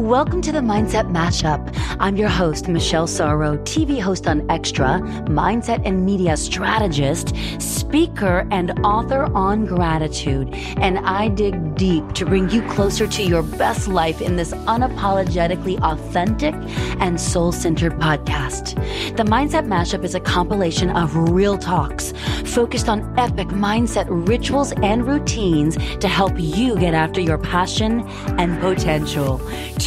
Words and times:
Welcome 0.00 0.40
to 0.42 0.50
the 0.50 0.60
Mindset 0.60 1.12
Mashup. 1.12 1.76
I'm 2.00 2.16
your 2.16 2.30
host, 2.30 2.68
Michelle 2.68 3.06
Sorro, 3.06 3.58
TV 3.64 4.00
host 4.00 4.26
on 4.26 4.50
Extra, 4.50 4.98
mindset 5.26 5.82
and 5.84 6.06
media 6.06 6.38
strategist, 6.38 7.34
speaker, 7.58 8.48
and 8.50 8.70
author 8.82 9.24
on 9.34 9.66
gratitude. 9.66 10.54
And 10.78 11.00
I 11.00 11.28
dig 11.28 11.74
deep 11.74 12.14
to 12.14 12.24
bring 12.24 12.48
you 12.48 12.62
closer 12.68 13.06
to 13.08 13.22
your 13.22 13.42
best 13.42 13.88
life 13.88 14.22
in 14.22 14.36
this 14.36 14.52
unapologetically 14.52 15.78
authentic 15.82 16.54
and 16.98 17.20
soul 17.20 17.52
centered 17.52 17.92
podcast. 17.98 18.76
The 19.18 19.24
Mindset 19.24 19.66
Mashup 19.66 20.02
is 20.02 20.14
a 20.14 20.20
compilation 20.20 20.88
of 20.88 21.14
real 21.14 21.58
talks 21.58 22.14
focused 22.46 22.88
on 22.88 23.00
epic 23.18 23.48
mindset 23.48 24.06
rituals 24.08 24.72
and 24.82 25.06
routines 25.06 25.76
to 25.98 26.08
help 26.08 26.32
you 26.36 26.76
get 26.78 26.94
after 26.94 27.20
your 27.20 27.38
passion 27.38 28.00
and 28.38 28.58
potential. 28.60 29.38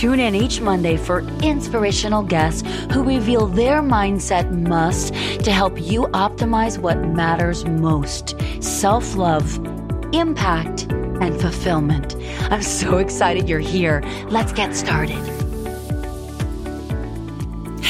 Tune 0.03 0.19
in 0.19 0.35
each 0.35 0.59
Monday 0.59 0.97
for 0.97 1.21
inspirational 1.41 2.23
guests 2.23 2.67
who 2.91 3.05
reveal 3.05 3.47
their 3.47 3.81
mindset 3.81 4.51
must 4.51 5.13
to 5.45 5.49
help 5.49 5.81
you 5.81 6.01
optimize 6.07 6.77
what 6.77 6.99
matters 6.99 7.63
most 7.63 8.35
self 8.61 9.15
love, 9.15 9.55
impact, 10.11 10.91
and 11.21 11.39
fulfillment. 11.39 12.17
I'm 12.51 12.63
so 12.63 12.97
excited 13.05 13.47
you're 13.47 13.59
here. 13.59 14.03
Let's 14.27 14.51
get 14.51 14.75
started. 14.75 15.42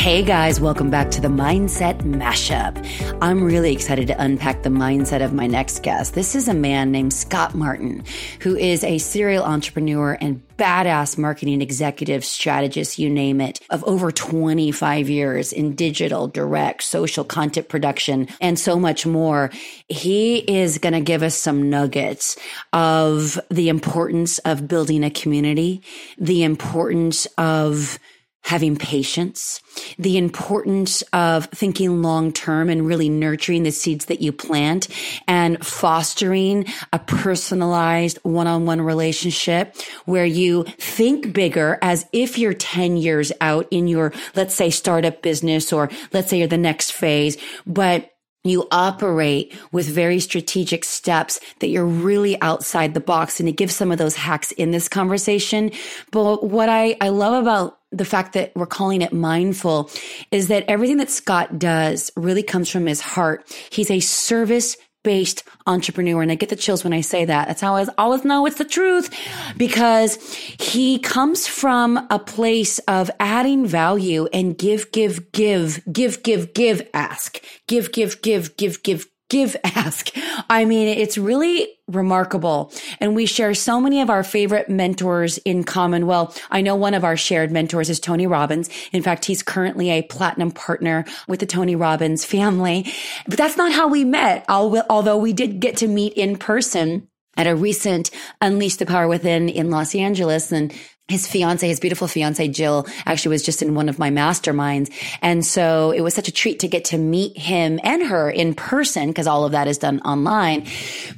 Hey 0.03 0.21
guys, 0.21 0.59
welcome 0.59 0.89
back 0.89 1.11
to 1.11 1.21
the 1.21 1.29
Mindset 1.29 2.01
Mashup. 2.01 2.85
I'm 3.21 3.41
really 3.41 3.71
excited 3.71 4.07
to 4.07 4.21
unpack 4.21 4.61
the 4.61 4.69
mindset 4.69 5.23
of 5.23 5.31
my 5.31 5.47
next 5.47 5.81
guest. 5.81 6.13
This 6.13 6.35
is 6.35 6.49
a 6.49 6.53
man 6.53 6.91
named 6.91 7.13
Scott 7.13 7.55
Martin, 7.55 8.03
who 8.41 8.57
is 8.57 8.83
a 8.83 8.97
serial 8.97 9.45
entrepreneur 9.45 10.17
and 10.19 10.45
badass 10.57 11.17
marketing 11.17 11.61
executive 11.61 12.25
strategist, 12.25 12.99
you 12.99 13.09
name 13.09 13.39
it, 13.39 13.61
of 13.69 13.81
over 13.85 14.11
25 14.11 15.09
years 15.09 15.53
in 15.53 15.73
digital, 15.73 16.27
direct, 16.27 16.83
social 16.83 17.23
content 17.23 17.69
production, 17.69 18.27
and 18.41 18.59
so 18.59 18.77
much 18.77 19.05
more. 19.05 19.51
He 19.87 20.39
is 20.39 20.79
going 20.79 20.95
to 20.95 21.01
give 21.01 21.23
us 21.23 21.35
some 21.35 21.69
nuggets 21.69 22.37
of 22.73 23.39
the 23.49 23.69
importance 23.69 24.39
of 24.39 24.67
building 24.67 25.05
a 25.05 25.09
community, 25.09 25.81
the 26.17 26.43
importance 26.43 27.25
of 27.37 27.99
having 28.43 28.75
patience, 28.75 29.61
the 29.97 30.17
importance 30.17 31.01
of 31.13 31.45
thinking 31.47 32.01
long 32.01 32.31
term 32.31 32.69
and 32.69 32.85
really 32.85 33.09
nurturing 33.09 33.63
the 33.63 33.71
seeds 33.71 34.05
that 34.05 34.21
you 34.21 34.31
plant 34.31 34.87
and 35.27 35.65
fostering 35.65 36.65
a 36.91 36.99
personalized 36.99 38.19
one 38.23 38.47
on 38.47 38.65
one 38.65 38.81
relationship 38.81 39.75
where 40.05 40.25
you 40.25 40.63
think 40.77 41.33
bigger 41.33 41.79
as 41.81 42.05
if 42.11 42.37
you're 42.37 42.53
10 42.53 42.97
years 42.97 43.31
out 43.41 43.67
in 43.71 43.87
your, 43.87 44.11
let's 44.35 44.53
say, 44.53 44.69
startup 44.69 45.21
business 45.21 45.71
or 45.71 45.89
let's 46.11 46.29
say 46.29 46.37
you're 46.37 46.47
the 46.47 46.57
next 46.57 46.91
phase, 46.91 47.37
but 47.65 48.09
you 48.43 48.67
operate 48.71 49.57
with 49.71 49.87
very 49.87 50.19
strategic 50.19 50.83
steps 50.83 51.39
that 51.59 51.67
you're 51.67 51.85
really 51.85 52.39
outside 52.41 52.93
the 52.93 52.99
box 52.99 53.39
and 53.39 53.47
to 53.47 53.53
give 53.53 53.71
some 53.71 53.91
of 53.91 53.97
those 53.97 54.15
hacks 54.15 54.51
in 54.51 54.71
this 54.71 54.89
conversation. 54.89 55.71
But 56.11 56.43
what 56.43 56.67
I, 56.67 56.97
I 56.99 57.09
love 57.09 57.41
about 57.41 57.79
the 57.93 58.05
fact 58.05 58.33
that 58.33 58.51
we're 58.55 58.65
calling 58.65 59.01
it 59.01 59.13
mindful 59.13 59.89
is 60.31 60.47
that 60.47 60.65
everything 60.67 60.97
that 60.97 61.09
Scott 61.09 61.59
does 61.59 62.11
really 62.15 62.43
comes 62.43 62.69
from 62.69 62.85
his 62.85 62.99
heart. 62.99 63.45
He's 63.71 63.91
a 63.91 63.99
service 63.99 64.75
based 65.03 65.43
entrepreneur. 65.67 66.21
And 66.21 66.31
I 66.31 66.35
get 66.35 66.49
the 66.49 66.55
chills 66.55 66.83
when 66.83 66.93
I 66.93 67.01
say 67.01 67.25
that. 67.25 67.47
That's 67.47 67.61
how 67.61 67.75
I 67.75 67.85
always 67.97 68.25
know 68.25 68.45
it's 68.45 68.57
the 68.57 68.65
truth 68.65 69.13
because 69.57 70.15
he 70.59 70.97
comes 70.99 71.45
from 71.45 72.07
a 72.09 72.19
place 72.19 72.79
of 72.79 73.11
adding 73.19 73.65
value 73.65 74.27
and 74.33 74.57
give, 74.57 74.91
give, 74.91 75.31
give, 75.31 75.81
give, 75.91 76.23
give, 76.23 76.53
give, 76.53 76.89
ask, 76.93 77.43
give, 77.67 77.91
give, 77.91 78.21
give, 78.21 78.55
give, 78.57 78.81
give, 78.83 79.07
give, 79.33 79.57
ask. 79.63 80.11
I 80.49 80.63
mean, 80.63 80.87
it's 80.87 81.17
really 81.17 81.67
remarkable. 81.87 82.71
And 83.01 83.15
we 83.15 83.25
share 83.25 83.53
so 83.53 83.81
many 83.81 83.99
of 83.99 84.09
our 84.09 84.23
favorite 84.23 84.69
mentors 84.69 85.37
in 85.39 85.63
common. 85.63 86.07
Well, 86.07 86.33
I 86.49 86.61
know 86.61 86.75
one 86.75 86.93
of 86.93 87.03
our 87.03 87.17
shared 87.17 87.51
mentors 87.51 87.89
is 87.89 87.99
Tony 87.99 88.27
Robbins. 88.27 88.69
In 88.93 89.03
fact, 89.03 89.25
he's 89.25 89.43
currently 89.43 89.89
a 89.89 90.03
platinum 90.03 90.51
partner 90.51 91.03
with 91.27 91.39
the 91.39 91.45
Tony 91.45 91.75
Robbins 91.75 92.23
family. 92.23 92.91
But 93.27 93.37
that's 93.37 93.57
not 93.57 93.73
how 93.73 93.87
we 93.87 94.05
met, 94.05 94.45
although 94.47 95.17
we 95.17 95.33
did 95.33 95.59
get 95.59 95.77
to 95.77 95.87
meet 95.87 96.13
in 96.13 96.37
person 96.37 97.07
at 97.35 97.47
a 97.47 97.55
recent 97.55 98.11
Unleash 98.41 98.75
the 98.75 98.85
Power 98.85 99.07
Within 99.07 99.49
in 99.49 99.71
Los 99.71 99.95
Angeles. 99.95 100.51
And 100.51 100.73
his 101.09 101.27
fiance, 101.27 101.67
his 101.67 101.81
beautiful 101.81 102.07
fiance, 102.07 102.47
Jill, 102.47 102.87
actually 103.05 103.33
was 103.33 103.43
just 103.43 103.61
in 103.61 103.75
one 103.75 103.89
of 103.89 103.99
my 103.99 104.09
masterminds. 104.09 104.89
And 105.21 105.45
so 105.45 105.91
it 105.91 105.99
was 105.99 106.13
such 106.13 106.29
a 106.29 106.31
treat 106.31 106.61
to 106.61 106.69
get 106.69 106.85
to 106.85 106.97
meet 106.97 107.37
him 107.37 107.77
and 107.83 108.03
her 108.03 108.29
in 108.31 108.53
person 108.53 109.09
because 109.09 109.27
all 109.27 109.43
of 109.43 109.51
that 109.51 109.67
is 109.67 109.77
done 109.77 109.99
online. 110.01 110.65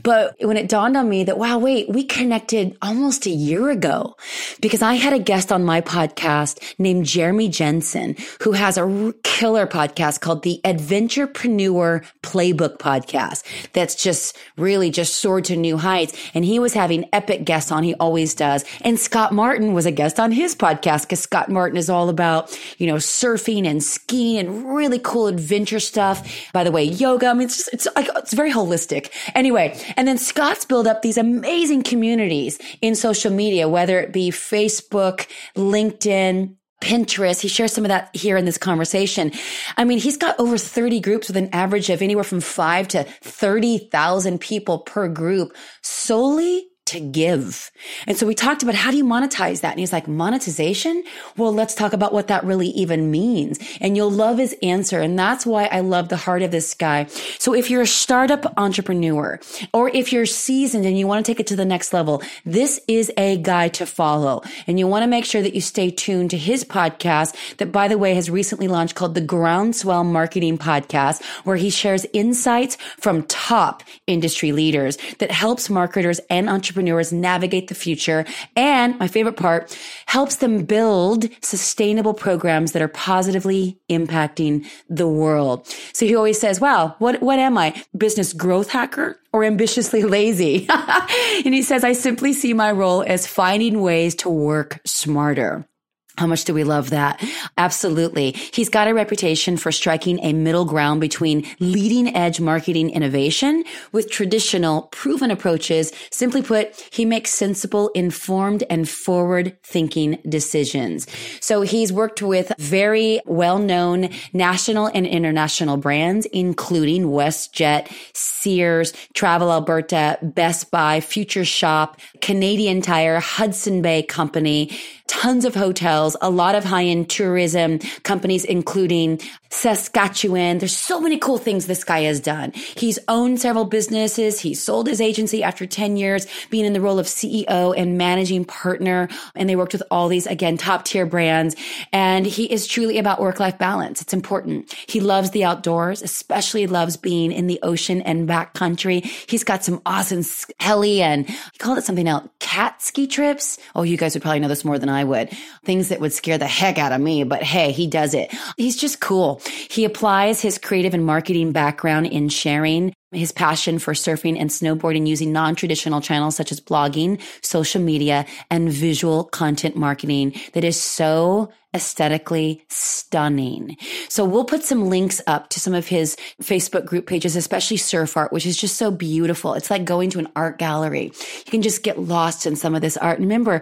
But 0.01 0.35
when 0.39 0.57
it 0.57 0.69
dawned 0.69 0.97
on 0.97 1.07
me 1.07 1.25
that, 1.25 1.37
wow, 1.37 1.59
wait, 1.59 1.87
we 1.87 2.03
connected 2.03 2.75
almost 2.81 3.27
a 3.27 3.29
year 3.29 3.69
ago 3.69 4.15
because 4.59 4.81
I 4.81 4.95
had 4.95 5.13
a 5.13 5.19
guest 5.19 5.51
on 5.51 5.63
my 5.63 5.81
podcast 5.81 6.79
named 6.79 7.05
Jeremy 7.05 7.47
Jensen, 7.47 8.15
who 8.41 8.53
has 8.53 8.79
a 8.79 9.13
killer 9.23 9.67
podcast 9.67 10.19
called 10.19 10.41
the 10.41 10.61
Adventurepreneur 10.63 12.03
Playbook 12.23 12.79
Podcast. 12.79 13.43
That's 13.73 13.93
just 13.93 14.35
really 14.57 14.89
just 14.89 15.17
soared 15.17 15.45
to 15.45 15.55
new 15.55 15.77
heights. 15.77 16.17
And 16.33 16.43
he 16.43 16.57
was 16.57 16.73
having 16.73 17.07
epic 17.13 17.45
guests 17.45 17.71
on. 17.71 17.83
He 17.83 17.93
always 17.95 18.33
does. 18.33 18.65
And 18.81 18.99
Scott 18.99 19.31
Martin 19.31 19.74
was 19.75 19.85
a 19.85 19.91
guest 19.91 20.19
on 20.19 20.31
his 20.31 20.55
podcast 20.55 21.03
because 21.03 21.19
Scott 21.19 21.49
Martin 21.49 21.77
is 21.77 21.89
all 21.89 22.09
about, 22.09 22.57
you 22.77 22.87
know, 22.87 22.95
surfing 22.95 23.65
and 23.65 23.83
skiing 23.83 24.39
and 24.39 24.75
really 24.75 24.99
cool 24.99 25.27
adventure 25.27 25.79
stuff. 25.79 26.51
By 26.53 26.63
the 26.63 26.71
way, 26.71 26.83
yoga. 26.83 27.27
I 27.27 27.33
mean, 27.33 27.47
it's 27.47 27.57
just, 27.57 27.73
it's 27.73 27.87
like, 27.95 28.09
it's 28.15 28.33
very 28.33 28.51
holistic. 28.51 29.11
Anyway, 29.35 29.79
and 29.97 30.07
then 30.07 30.17
Scott's 30.17 30.65
built 30.65 30.87
up 30.87 31.01
these 31.01 31.17
amazing 31.17 31.83
communities 31.83 32.59
in 32.81 32.95
social 32.95 33.31
media, 33.31 33.69
whether 33.69 33.99
it 33.99 34.11
be 34.11 34.31
Facebook, 34.31 35.27
LinkedIn, 35.55 36.55
Pinterest. 36.81 37.41
He 37.41 37.47
shares 37.47 37.73
some 37.73 37.85
of 37.85 37.89
that 37.89 38.15
here 38.15 38.37
in 38.37 38.45
this 38.45 38.57
conversation. 38.57 39.31
I 39.77 39.85
mean, 39.85 39.97
he's 39.97 40.17
got 40.17 40.39
over 40.39 40.57
30 40.57 40.99
groups 40.99 41.27
with 41.27 41.37
an 41.37 41.49
average 41.53 41.89
of 41.89 42.01
anywhere 42.01 42.23
from 42.23 42.41
five 42.41 42.87
to 42.89 43.03
30,000 43.23 44.39
people 44.39 44.79
per 44.79 45.07
group 45.07 45.55
solely 45.81 46.67
to 46.85 46.99
give. 46.99 47.71
And 48.05 48.15
so 48.15 48.27
we 48.27 48.35
talked 48.35 48.61
about 48.61 48.75
how 48.75 48.91
do 48.91 48.97
you 48.97 49.03
monetize 49.03 49.61
that? 49.61 49.71
And 49.71 49.79
he's 49.79 49.91
like, 49.91 50.07
monetization? 50.07 51.03
Well, 51.35 51.51
let's 51.51 51.73
talk 51.73 51.93
about 51.93 52.13
what 52.13 52.27
that 52.27 52.43
really 52.43 52.67
even 52.69 53.09
means. 53.09 53.57
And 53.81 53.97
you'll 53.97 54.11
love 54.11 54.37
his 54.37 54.55
answer. 54.61 55.01
And 55.01 55.17
that's 55.17 55.47
why 55.47 55.65
I 55.65 55.79
love 55.79 56.09
the 56.09 56.17
heart 56.17 56.43
of 56.43 56.51
this 56.51 56.75
guy. 56.75 57.07
So 57.39 57.55
if 57.55 57.71
you're 57.71 57.81
a 57.81 57.87
startup 57.87 58.53
entrepreneur 58.57 59.39
or 59.73 59.89
if 59.89 60.13
you're 60.13 60.27
seasoned 60.27 60.85
and 60.85 60.97
you 60.97 61.07
want 61.07 61.25
to 61.25 61.29
take 61.29 61.39
it 61.39 61.47
to 61.47 61.55
the 61.55 61.65
next 61.65 61.91
level, 61.91 62.21
this 62.45 62.79
is 62.87 63.11
a 63.17 63.37
guy 63.37 63.67
to 63.69 63.87
follow. 63.87 64.43
And 64.67 64.77
you 64.77 64.87
want 64.87 65.01
to 65.01 65.07
make 65.07 65.25
sure 65.25 65.41
that 65.41 65.55
you 65.55 65.61
stay 65.61 65.89
tuned 65.89 66.29
to 66.31 66.37
his 66.37 66.63
podcast 66.63 67.35
that, 67.57 67.71
by 67.71 67.87
the 67.87 67.97
way, 67.97 68.13
has 68.13 68.29
recently 68.29 68.67
launched 68.67 68.93
called 68.93 69.15
the 69.15 69.21
Groundswell 69.21 70.03
Marketing 70.03 70.59
Podcast, 70.59 71.23
where 71.45 71.57
he 71.57 71.71
shares 71.71 72.05
insights 72.13 72.77
from 72.99 73.23
top 73.23 73.81
industry 74.05 74.51
leaders 74.51 74.99
that 75.17 75.31
helps 75.31 75.67
marketers 75.67 76.19
and 76.29 76.47
entrepreneurs 76.47 76.74
entrepreneurs 76.75 77.13
navigate 77.13 77.69
the 77.69 77.75
future. 77.75 78.25
And 78.55 78.99
my 78.99 79.07
favorite 79.07 79.37
part 79.37 79.77
helps 80.07 80.37
them 80.37 80.65
build 80.65 81.25
sustainable 81.41 82.13
programs 82.13 82.73
that 82.73 82.81
are 82.81 82.89
positively 82.89 83.79
impacting 83.89 84.65
the 84.89 85.07
world. 85.07 85.65
So 85.93 86.05
he 86.05 86.15
always 86.15 86.37
says, 86.39 86.59
wow, 86.59 86.95
what, 86.99 87.21
what 87.21 87.39
am 87.39 87.57
I? 87.57 87.81
Business 87.97 88.33
growth 88.33 88.69
hacker? 88.69 89.17
or 89.31 89.43
ambitiously 89.43 90.03
lazy. 90.03 90.65
and 91.45 91.53
he 91.53 91.61
says, 91.61 91.83
I 91.83 91.91
simply 91.91 92.31
see 92.31 92.53
my 92.53 92.71
role 92.71 93.03
as 93.05 93.27
finding 93.27 93.81
ways 93.81 94.15
to 94.15 94.29
work 94.29 94.79
smarter. 94.85 95.67
How 96.17 96.27
much 96.27 96.45
do 96.45 96.53
we 96.53 96.63
love 96.63 96.91
that? 96.91 97.21
Absolutely. 97.57 98.31
He's 98.31 98.69
got 98.69 98.87
a 98.87 98.93
reputation 98.93 99.57
for 99.57 99.71
striking 99.71 100.19
a 100.23 100.31
middle 100.31 100.63
ground 100.63 101.01
between 101.01 101.45
leading 101.59 102.15
edge 102.15 102.39
marketing 102.39 102.89
innovation 102.89 103.65
with 103.91 104.09
traditional 104.09 104.83
proven 104.93 105.29
approaches. 105.29 105.91
Simply 106.11 106.41
put, 106.41 106.87
he 106.91 107.03
makes 107.03 107.31
sensible, 107.31 107.89
informed 107.89 108.63
and 108.69 108.87
forward 108.87 109.57
thinking 109.61 110.17
decisions. 110.27 111.05
So 111.41 111.63
he's 111.63 111.91
worked 111.91 112.21
with 112.21 112.53
very 112.59 113.19
well 113.25 113.59
known 113.59 114.09
national 114.31 114.87
and 114.87 115.05
international 115.05 115.75
brands, 115.75 116.25
including 116.27 117.07
WestJet, 117.07 117.91
Sears, 118.13 118.93
Travel 119.13 119.51
Alberta, 119.51 120.17
Best 120.21 120.71
Buy, 120.71 121.01
Future 121.01 121.45
Shop, 121.45 121.99
Canadian 122.21 122.81
Tire, 122.81 123.19
Hudson 123.19 123.81
Bay 123.81 124.01
Company, 124.01 124.77
tons 125.07 125.45
of 125.45 125.55
hotels 125.55 126.04
hotels, 126.05 126.17
a 126.21 126.29
lot 126.29 126.55
of 126.55 126.63
high 126.63 126.85
end 126.85 127.09
tourism 127.09 127.79
companies, 128.03 128.45
including 128.45 129.19
Saskatchewan. 129.49 130.57
There's 130.57 130.75
so 130.75 130.99
many 130.99 131.17
cool 131.17 131.37
things 131.37 131.65
this 131.65 131.83
guy 131.83 132.01
has 132.01 132.19
done. 132.19 132.51
He's 132.53 132.99
owned 133.07 133.39
several 133.39 133.65
businesses. 133.65 134.39
He 134.39 134.53
sold 134.53 134.87
his 134.87 134.99
agency 134.99 135.43
after 135.43 135.65
10 135.65 135.97
years 135.97 136.27
being 136.49 136.65
in 136.65 136.73
the 136.73 136.81
role 136.81 136.99
of 136.99 137.05
CEO 137.05 137.73
and 137.75 137.97
managing 137.97 138.45
partner. 138.45 139.07
And 139.33 139.49
they 139.49 139.55
worked 139.55 139.73
with 139.73 139.83
all 139.89 140.09
these, 140.09 140.27
again, 140.27 140.57
top 140.57 140.83
tier 140.83 141.05
brands. 141.05 141.55
And 141.93 142.25
he 142.25 142.51
is 142.51 142.67
truly 142.67 142.97
about 142.97 143.21
work 143.21 143.39
life 143.39 143.57
balance. 143.57 144.01
It's 144.01 144.13
important. 144.13 144.73
He 144.87 144.99
loves 144.99 145.31
the 145.31 145.45
outdoors, 145.45 146.01
especially 146.01 146.67
loves 146.67 146.97
being 146.97 147.31
in 147.31 147.47
the 147.47 147.59
ocean 147.63 148.01
and 148.01 148.27
backcountry. 148.27 149.05
He's 149.29 149.43
got 149.43 149.63
some 149.63 149.81
awesome 149.85 150.23
heli 150.59 151.01
and 151.01 151.29
he 151.29 151.57
called 151.59 151.77
it 151.77 151.85
something 151.85 152.07
else, 152.07 152.27
cat 152.39 152.81
ski 152.81 153.07
trips. 153.07 153.57
Oh, 153.73 153.83
you 153.83 153.95
guys 153.95 154.15
would 154.15 154.21
probably 154.21 154.41
know 154.41 154.47
this 154.49 154.65
more 154.65 154.79
than 154.79 154.89
I 154.89 155.03
would. 155.03 155.29
Things 155.63 155.89
that 155.89 155.94
would 155.99 156.13
scare 156.13 156.37
the 156.37 156.47
heck 156.47 156.77
out 156.77 156.91
of 156.91 157.01
me, 157.01 157.23
but 157.23 157.43
hey, 157.43 157.71
he 157.71 157.87
does 157.87 158.13
it. 158.13 158.33
He's 158.57 158.77
just 158.77 158.99
cool. 158.99 159.41
He 159.69 159.85
applies 159.85 160.41
his 160.41 160.57
creative 160.57 160.93
and 160.93 161.05
marketing 161.05 161.51
background 161.51 162.07
in 162.07 162.29
sharing 162.29 162.93
his 163.11 163.31
passion 163.31 163.79
for 163.79 163.93
surfing 163.93 164.37
and 164.37 164.49
snowboarding 164.49 165.07
using 165.07 165.31
non-traditional 165.31 166.01
channels 166.01 166.35
such 166.35 166.51
as 166.51 166.59
blogging, 166.59 167.21
social 167.41 167.81
media, 167.81 168.25
and 168.51 168.69
visual 168.69 169.23
content 169.23 169.75
marketing 169.75 170.33
that 170.53 170.63
is 170.65 170.79
so 170.79 171.49
aesthetically 171.73 172.63
stunning. 172.69 173.75
So 174.07 174.23
we'll 174.25 174.45
put 174.45 174.63
some 174.63 174.89
links 174.89 175.21
up 175.27 175.49
to 175.49 175.59
some 175.59 175.73
of 175.73 175.87
his 175.87 176.15
Facebook 176.41 176.85
group 176.85 177.05
pages, 177.05 177.35
especially 177.35 177.77
surf 177.77 178.15
art, 178.15 178.31
which 178.31 178.45
is 178.45 178.57
just 178.57 178.77
so 178.77 178.91
beautiful. 178.91 179.53
It's 179.53 179.69
like 179.69 179.83
going 179.85 180.09
to 180.11 180.19
an 180.19 180.29
art 180.35 180.57
gallery. 180.57 181.05
You 181.05 181.51
can 181.51 181.61
just 181.61 181.83
get 181.83 181.99
lost 181.99 182.45
in 182.45 182.55
some 182.55 182.75
of 182.75 182.81
this 182.81 182.97
art. 182.97 183.19
And 183.19 183.25
remember, 183.25 183.61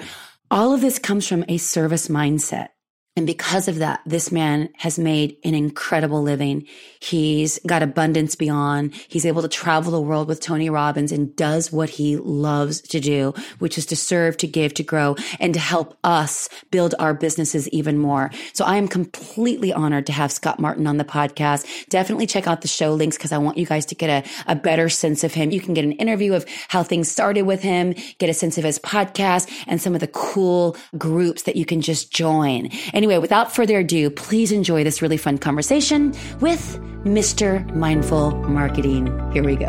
all 0.54 0.72
of 0.72 0.82
this 0.82 1.00
comes 1.00 1.28
from 1.28 1.44
a 1.48 1.58
service 1.58 2.10
mindset. 2.10 2.68
And 3.16 3.26
because 3.26 3.68
of 3.68 3.80
that, 3.80 4.02
this 4.06 4.32
man 4.32 4.70
has 4.78 5.00
made 5.00 5.38
an 5.44 5.56
incredible 5.56 6.22
living. 6.22 6.68
He's 7.04 7.60
got 7.68 7.84
abundance 7.84 8.34
beyond. 8.36 8.96
He's 9.10 9.26
able 9.26 9.42
to 9.42 9.50
travel 9.50 9.92
the 9.92 10.00
world 10.00 10.30
with 10.30 10.40
Tony 10.40 10.70
Robbins 10.70 11.12
and 11.12 11.36
does 11.36 11.70
what 11.70 11.90
he 11.90 12.16
loves 12.16 12.80
to 12.80 13.02
do, 13.02 13.34
which 13.60 13.78
is 13.78 13.86
to 13.88 13.98
serve, 13.98 14.38
to 14.38 14.48
give, 14.48 14.74
to 14.76 14.84
grow, 14.84 15.18
and 15.38 15.54
to 15.54 15.60
help 15.60 15.98
us 16.06 16.48
build 16.72 16.96
our 17.00 17.14
businesses 17.14 17.68
even 17.70 17.98
more. 17.98 18.32
So 18.54 18.64
I 18.64 18.78
am 18.78 18.88
completely 18.88 19.74
honored 19.74 20.06
to 20.06 20.14
have 20.14 20.32
Scott 20.32 20.62
Martin 20.62 20.88
on 20.88 20.96
the 20.96 21.04
podcast. 21.04 21.90
Definitely 21.90 22.26
check 22.26 22.48
out 22.48 22.62
the 22.62 22.70
show 22.70 22.94
links 22.94 23.18
because 23.18 23.34
I 23.34 23.38
want 23.38 23.58
you 23.58 23.66
guys 23.66 23.86
to 23.88 23.96
get 23.96 24.26
a, 24.26 24.30
a 24.50 24.56
better 24.56 24.88
sense 24.88 25.26
of 25.26 25.34
him. 25.34 25.52
You 25.52 25.60
can 25.60 25.74
get 25.74 25.84
an 25.84 25.92
interview 25.94 26.34
of 26.34 26.46
how 26.70 26.84
things 26.84 27.12
started 27.12 27.42
with 27.42 27.62
him, 27.62 27.96
get 28.18 28.30
a 28.30 28.34
sense 28.34 28.58
of 28.58 28.64
his 28.64 28.80
podcast 28.80 29.52
and 29.68 29.82
some 29.82 29.94
of 29.94 30.00
the 30.00 30.08
cool 30.08 30.78
groups 30.98 31.44
that 31.44 31.58
you 31.58 31.66
can 31.66 31.82
just 31.82 32.14
join. 32.14 32.70
Anyway, 32.94 33.18
without 33.18 33.54
further 33.54 33.80
ado, 33.80 34.10
please 34.10 34.54
enjoy 34.54 34.86
this 34.86 35.02
really 35.02 35.18
fun 35.18 35.38
conversation 35.38 36.14
with 36.40 36.80
Mr. 37.06 37.70
Mindful 37.76 38.32
Marketing. 38.32 39.08
Here 39.34 39.44
we 39.44 39.58
go. 39.58 39.68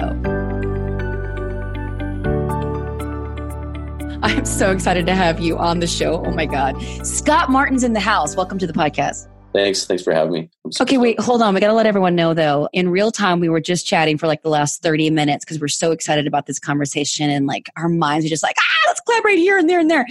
I'm 4.22 4.44
so 4.44 4.70
excited 4.70 5.04
to 5.06 5.16
have 5.16 5.40
you 5.40 5.58
on 5.58 5.81
the 5.81 5.88
show. 5.88 6.25
Oh 6.25 6.31
my 6.31 6.46
God. 6.46 6.81
Scott 7.04 7.50
Martin's 7.50 7.82
in 7.82 7.92
the 7.92 7.98
house. 7.98 8.36
Welcome 8.36 8.58
to 8.58 8.69
the 8.69 8.72
podcast. 8.72 9.26
Thanks. 9.52 9.84
Thanks 9.84 10.04
for 10.04 10.12
having 10.12 10.32
me. 10.32 10.50
Okay, 10.81 10.96
wait, 10.96 11.19
hold 11.19 11.42
on. 11.42 11.54
We 11.54 11.60
got 11.60 11.66
to 11.66 11.75
let 11.75 11.86
everyone 11.86 12.14
know 12.14 12.34
though. 12.34 12.69
In 12.72 12.88
real 12.88 13.10
time, 13.10 13.40
we 13.40 13.48
were 13.48 13.60
just 13.60 13.84
chatting 13.84 14.16
for 14.16 14.28
like 14.28 14.42
the 14.42 14.48
last 14.48 14.81
30 14.82 15.10
minutes 15.10 15.44
because 15.44 15.60
we're 15.60 15.66
so 15.66 15.90
excited 15.90 16.28
about 16.28 16.46
this 16.46 16.60
conversation 16.60 17.31
and 17.31 17.48
like 17.48 17.69
our 17.76 17.88
minds 17.88 18.25
are 18.25 18.28
just 18.28 18.44
like, 18.44 18.56
ah, 18.60 18.84
let's 18.86 19.00
collaborate 19.00 19.38
here 19.38 19.58
and 19.58 19.69
there 19.69 19.81
and 19.81 19.90
there. 19.90 20.06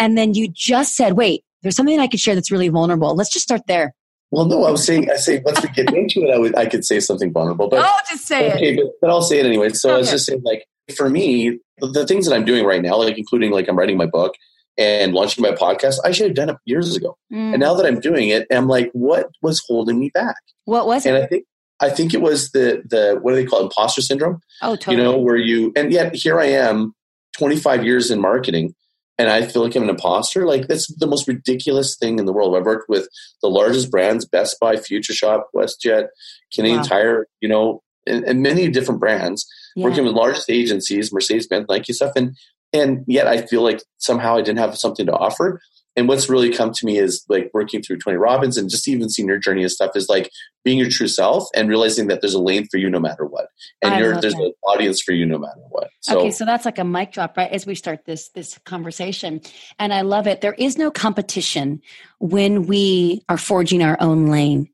And 0.00 0.18
then 0.18 0.34
you 0.34 0.48
just 0.48 0.96
said, 0.96 1.12
wait, 1.12 1.44
there's 1.62 1.76
something 1.76 2.00
I 2.00 2.08
could 2.08 2.20
share 2.20 2.34
that's 2.34 2.50
really 2.50 2.68
vulnerable. 2.68 3.14
Let's 3.14 3.32
just 3.32 3.44
start 3.44 3.68
there. 3.68 3.94
Well, 4.30 4.46
no, 4.46 4.64
I 4.64 4.70
was 4.70 4.84
saying, 4.84 5.10
I 5.10 5.16
say 5.16 5.40
once 5.44 5.62
we 5.62 5.68
get 5.68 5.92
into 5.94 6.22
it, 6.22 6.34
I 6.34 6.38
would, 6.38 6.56
I 6.56 6.66
could 6.66 6.84
say 6.84 7.00
something 7.00 7.32
vulnerable, 7.32 7.68
but 7.68 7.84
oh, 7.84 7.98
just 8.08 8.26
say 8.26 8.52
okay, 8.52 8.74
it. 8.74 8.76
But, 8.76 8.86
but 9.00 9.10
I'll 9.10 9.22
say 9.22 9.38
it 9.38 9.46
anyway. 9.46 9.70
So 9.70 9.90
okay. 9.90 9.96
I 9.96 9.98
was 9.98 10.10
just 10.10 10.26
saying, 10.26 10.42
like, 10.44 10.64
for 10.96 11.08
me, 11.08 11.60
the 11.78 12.06
things 12.06 12.26
that 12.26 12.34
I'm 12.34 12.44
doing 12.44 12.64
right 12.64 12.82
now, 12.82 12.96
like 12.96 13.18
including 13.18 13.50
like 13.50 13.68
I'm 13.68 13.78
writing 13.78 13.96
my 13.96 14.06
book 14.06 14.34
and 14.76 15.12
launching 15.12 15.42
my 15.42 15.52
podcast, 15.52 15.98
I 16.04 16.10
should 16.12 16.26
have 16.26 16.36
done 16.36 16.50
it 16.50 16.56
years 16.64 16.96
ago. 16.96 17.16
Mm. 17.32 17.54
And 17.54 17.60
now 17.60 17.74
that 17.74 17.86
I'm 17.86 18.00
doing 18.00 18.28
it, 18.28 18.46
I'm 18.50 18.68
like, 18.68 18.90
what 18.92 19.30
was 19.42 19.62
holding 19.66 19.98
me 19.98 20.10
back? 20.12 20.36
What 20.64 20.86
was 20.86 21.06
and 21.06 21.16
it? 21.16 21.18
And 21.18 21.24
I 21.24 21.28
think 21.28 21.44
I 21.80 21.90
think 21.90 22.14
it 22.14 22.20
was 22.20 22.50
the 22.50 22.82
the 22.88 23.18
what 23.20 23.32
do 23.32 23.36
they 23.36 23.44
call 23.44 23.60
it? 23.60 23.64
imposter 23.64 24.02
syndrome? 24.02 24.40
Oh, 24.62 24.76
totally. 24.76 24.96
You 24.96 25.02
know, 25.02 25.18
where 25.18 25.36
you 25.36 25.72
and 25.76 25.92
yet 25.92 26.14
here 26.14 26.38
I 26.38 26.46
am, 26.46 26.94
25 27.36 27.84
years 27.84 28.10
in 28.10 28.20
marketing, 28.20 28.74
and 29.18 29.30
I 29.30 29.46
feel 29.46 29.62
like 29.62 29.74
I'm 29.76 29.84
an 29.84 29.90
imposter. 29.90 30.46
Like 30.46 30.66
that's 30.66 30.92
the 30.94 31.06
most 31.06 31.28
ridiculous 31.28 31.96
thing 31.96 32.18
in 32.18 32.26
the 32.26 32.32
world. 32.32 32.56
I've 32.56 32.64
worked 32.64 32.88
with 32.88 33.08
the 33.42 33.48
largest 33.48 33.90
brands: 33.90 34.26
Best 34.26 34.58
Buy, 34.60 34.76
Future 34.76 35.12
Shop, 35.12 35.48
WestJet, 35.54 36.08
Canadian 36.52 36.80
wow. 36.80 36.84
Tire. 36.84 37.26
You 37.40 37.48
know, 37.48 37.82
and, 38.06 38.24
and, 38.24 38.42
many 38.42 38.68
different 38.68 39.00
brands. 39.00 39.46
Yeah. 39.76 39.84
Working 39.84 40.04
with 40.04 40.14
largest 40.14 40.50
agencies, 40.50 41.12
Mercedes 41.12 41.46
Benz, 41.46 41.66
Nike 41.68 41.92
stuff, 41.92 42.12
and 42.16 42.36
and 42.72 43.04
yet 43.06 43.26
I 43.26 43.42
feel 43.42 43.62
like 43.62 43.82
somehow 43.98 44.36
I 44.36 44.42
didn't 44.42 44.58
have 44.58 44.76
something 44.76 45.06
to 45.06 45.12
offer 45.12 45.60
and 45.96 46.08
what's 46.08 46.28
really 46.28 46.50
come 46.50 46.72
to 46.72 46.86
me 46.86 46.98
is 46.98 47.24
like 47.28 47.50
working 47.54 47.82
through 47.82 47.98
Tony 47.98 48.16
Robbins 48.16 48.56
and 48.56 48.68
just 48.68 48.88
even 48.88 49.08
seeing 49.08 49.28
your 49.28 49.38
journey 49.38 49.62
and 49.62 49.70
stuff 49.70 49.92
is 49.94 50.08
like 50.08 50.30
being 50.64 50.78
your 50.78 50.88
true 50.88 51.06
self 51.06 51.46
and 51.54 51.68
realizing 51.68 52.08
that 52.08 52.20
there's 52.20 52.34
a 52.34 52.40
lane 52.40 52.66
for 52.70 52.78
you 52.78 52.90
no 52.90 52.98
matter 52.98 53.24
what, 53.24 53.48
and 53.82 53.94
there's 53.94 54.34
that. 54.34 54.42
an 54.42 54.52
audience 54.64 55.00
for 55.02 55.12
you 55.12 55.26
no 55.26 55.38
matter 55.38 55.60
what. 55.68 55.90
So, 56.00 56.18
okay, 56.18 56.30
so 56.30 56.44
that's 56.44 56.64
like 56.64 56.78
a 56.78 56.84
mic 56.84 57.12
drop, 57.12 57.36
right? 57.36 57.50
As 57.50 57.66
we 57.66 57.74
start 57.74 58.04
this 58.06 58.30
this 58.30 58.58
conversation, 58.64 59.40
and 59.78 59.92
I 59.92 60.00
love 60.00 60.26
it. 60.26 60.40
There 60.40 60.54
is 60.54 60.78
no 60.78 60.90
competition 60.90 61.80
when 62.18 62.66
we 62.66 63.22
are 63.28 63.38
forging 63.38 63.82
our 63.82 63.96
own 64.00 64.26
lane, 64.26 64.68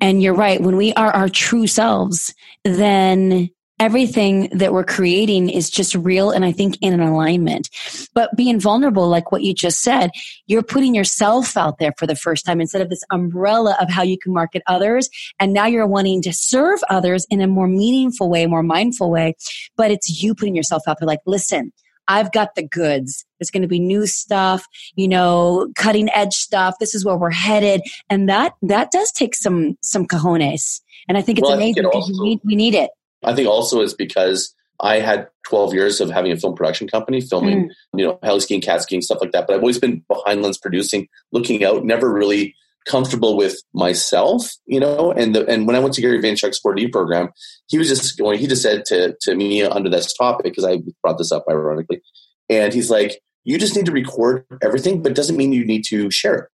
and 0.00 0.22
you're 0.22 0.34
right. 0.34 0.60
When 0.60 0.76
we 0.76 0.92
are 0.94 1.10
our 1.10 1.28
true 1.28 1.66
selves, 1.66 2.34
then 2.64 3.50
everything 3.82 4.48
that 4.52 4.72
we're 4.72 4.84
creating 4.84 5.50
is 5.50 5.68
just 5.68 5.96
real 5.96 6.30
and 6.30 6.44
I 6.44 6.52
think 6.52 6.78
in 6.80 6.92
an 6.92 7.00
alignment. 7.00 7.68
But 8.14 8.30
being 8.36 8.60
vulnerable, 8.60 9.08
like 9.08 9.32
what 9.32 9.42
you 9.42 9.52
just 9.52 9.82
said, 9.82 10.12
you're 10.46 10.62
putting 10.62 10.94
yourself 10.94 11.56
out 11.56 11.78
there 11.78 11.92
for 11.98 12.06
the 12.06 12.14
first 12.14 12.46
time 12.46 12.60
instead 12.60 12.80
of 12.80 12.90
this 12.90 13.02
umbrella 13.10 13.76
of 13.80 13.90
how 13.90 14.04
you 14.04 14.16
can 14.16 14.32
market 14.32 14.62
others. 14.68 15.10
And 15.40 15.52
now 15.52 15.66
you're 15.66 15.88
wanting 15.88 16.22
to 16.22 16.32
serve 16.32 16.78
others 16.90 17.26
in 17.28 17.40
a 17.40 17.48
more 17.48 17.66
meaningful 17.66 18.30
way, 18.30 18.46
more 18.46 18.62
mindful 18.62 19.10
way. 19.10 19.34
But 19.76 19.90
it's 19.90 20.22
you 20.22 20.32
putting 20.36 20.54
yourself 20.54 20.84
out 20.86 21.00
there 21.00 21.08
like, 21.08 21.22
listen, 21.26 21.72
I've 22.06 22.30
got 22.30 22.54
the 22.54 22.62
goods. 22.62 23.24
There's 23.40 23.50
going 23.50 23.62
to 23.62 23.68
be 23.68 23.80
new 23.80 24.06
stuff, 24.06 24.64
you 24.94 25.08
know, 25.08 25.72
cutting 25.74 26.08
edge 26.10 26.34
stuff. 26.34 26.76
This 26.78 26.94
is 26.94 27.04
where 27.04 27.16
we're 27.16 27.30
headed. 27.30 27.80
And 28.08 28.28
that, 28.28 28.54
that 28.62 28.92
does 28.92 29.10
take 29.10 29.34
some, 29.34 29.76
some 29.82 30.06
cojones. 30.06 30.82
And 31.08 31.18
I 31.18 31.22
think 31.22 31.38
it's 31.38 31.48
well, 31.48 31.56
amazing 31.56 31.82
because 31.82 32.08
we 32.12 32.28
need, 32.28 32.40
we 32.44 32.54
need 32.54 32.74
it. 32.76 32.90
I 33.24 33.34
think 33.34 33.48
also 33.48 33.80
it's 33.80 33.94
because 33.94 34.54
I 34.80 34.98
had 34.98 35.28
12 35.48 35.74
years 35.74 36.00
of 36.00 36.10
having 36.10 36.32
a 36.32 36.36
film 36.36 36.54
production 36.54 36.88
company, 36.88 37.20
filming, 37.20 37.68
mm. 37.68 37.70
you 37.94 38.04
know, 38.04 38.18
heli 38.22 38.40
skiing, 38.40 38.60
cat 38.60 38.82
skiing, 38.82 39.02
stuff 39.02 39.18
like 39.20 39.32
that. 39.32 39.46
But 39.46 39.54
I've 39.54 39.60
always 39.60 39.78
been 39.78 40.04
behind 40.08 40.42
lens 40.42 40.58
producing, 40.58 41.08
looking 41.30 41.64
out, 41.64 41.84
never 41.84 42.12
really 42.12 42.54
comfortable 42.86 43.36
with 43.36 43.62
myself, 43.72 44.50
you 44.66 44.80
know. 44.80 45.12
And 45.12 45.36
the, 45.36 45.46
and 45.46 45.66
when 45.66 45.76
I 45.76 45.78
went 45.78 45.94
to 45.94 46.00
Gary 46.00 46.20
Vaynerchuk's 46.20 46.60
4D 46.60 46.90
program, 46.90 47.30
he 47.68 47.78
was 47.78 47.88
just 47.88 48.18
going, 48.18 48.38
he 48.38 48.48
just 48.48 48.62
said 48.62 48.84
to, 48.86 49.16
to 49.22 49.34
me 49.36 49.62
under 49.62 49.88
this 49.88 50.12
topic, 50.14 50.44
because 50.44 50.64
I 50.64 50.78
brought 51.00 51.18
this 51.18 51.30
up 51.32 51.44
ironically, 51.48 52.02
and 52.48 52.72
he's 52.72 52.90
like, 52.90 53.20
you 53.44 53.58
just 53.58 53.76
need 53.76 53.86
to 53.86 53.92
record 53.92 54.44
everything, 54.62 55.02
but 55.02 55.14
doesn't 55.14 55.36
mean 55.36 55.52
you 55.52 55.64
need 55.64 55.84
to 55.86 56.10
share 56.10 56.34
it. 56.34 56.48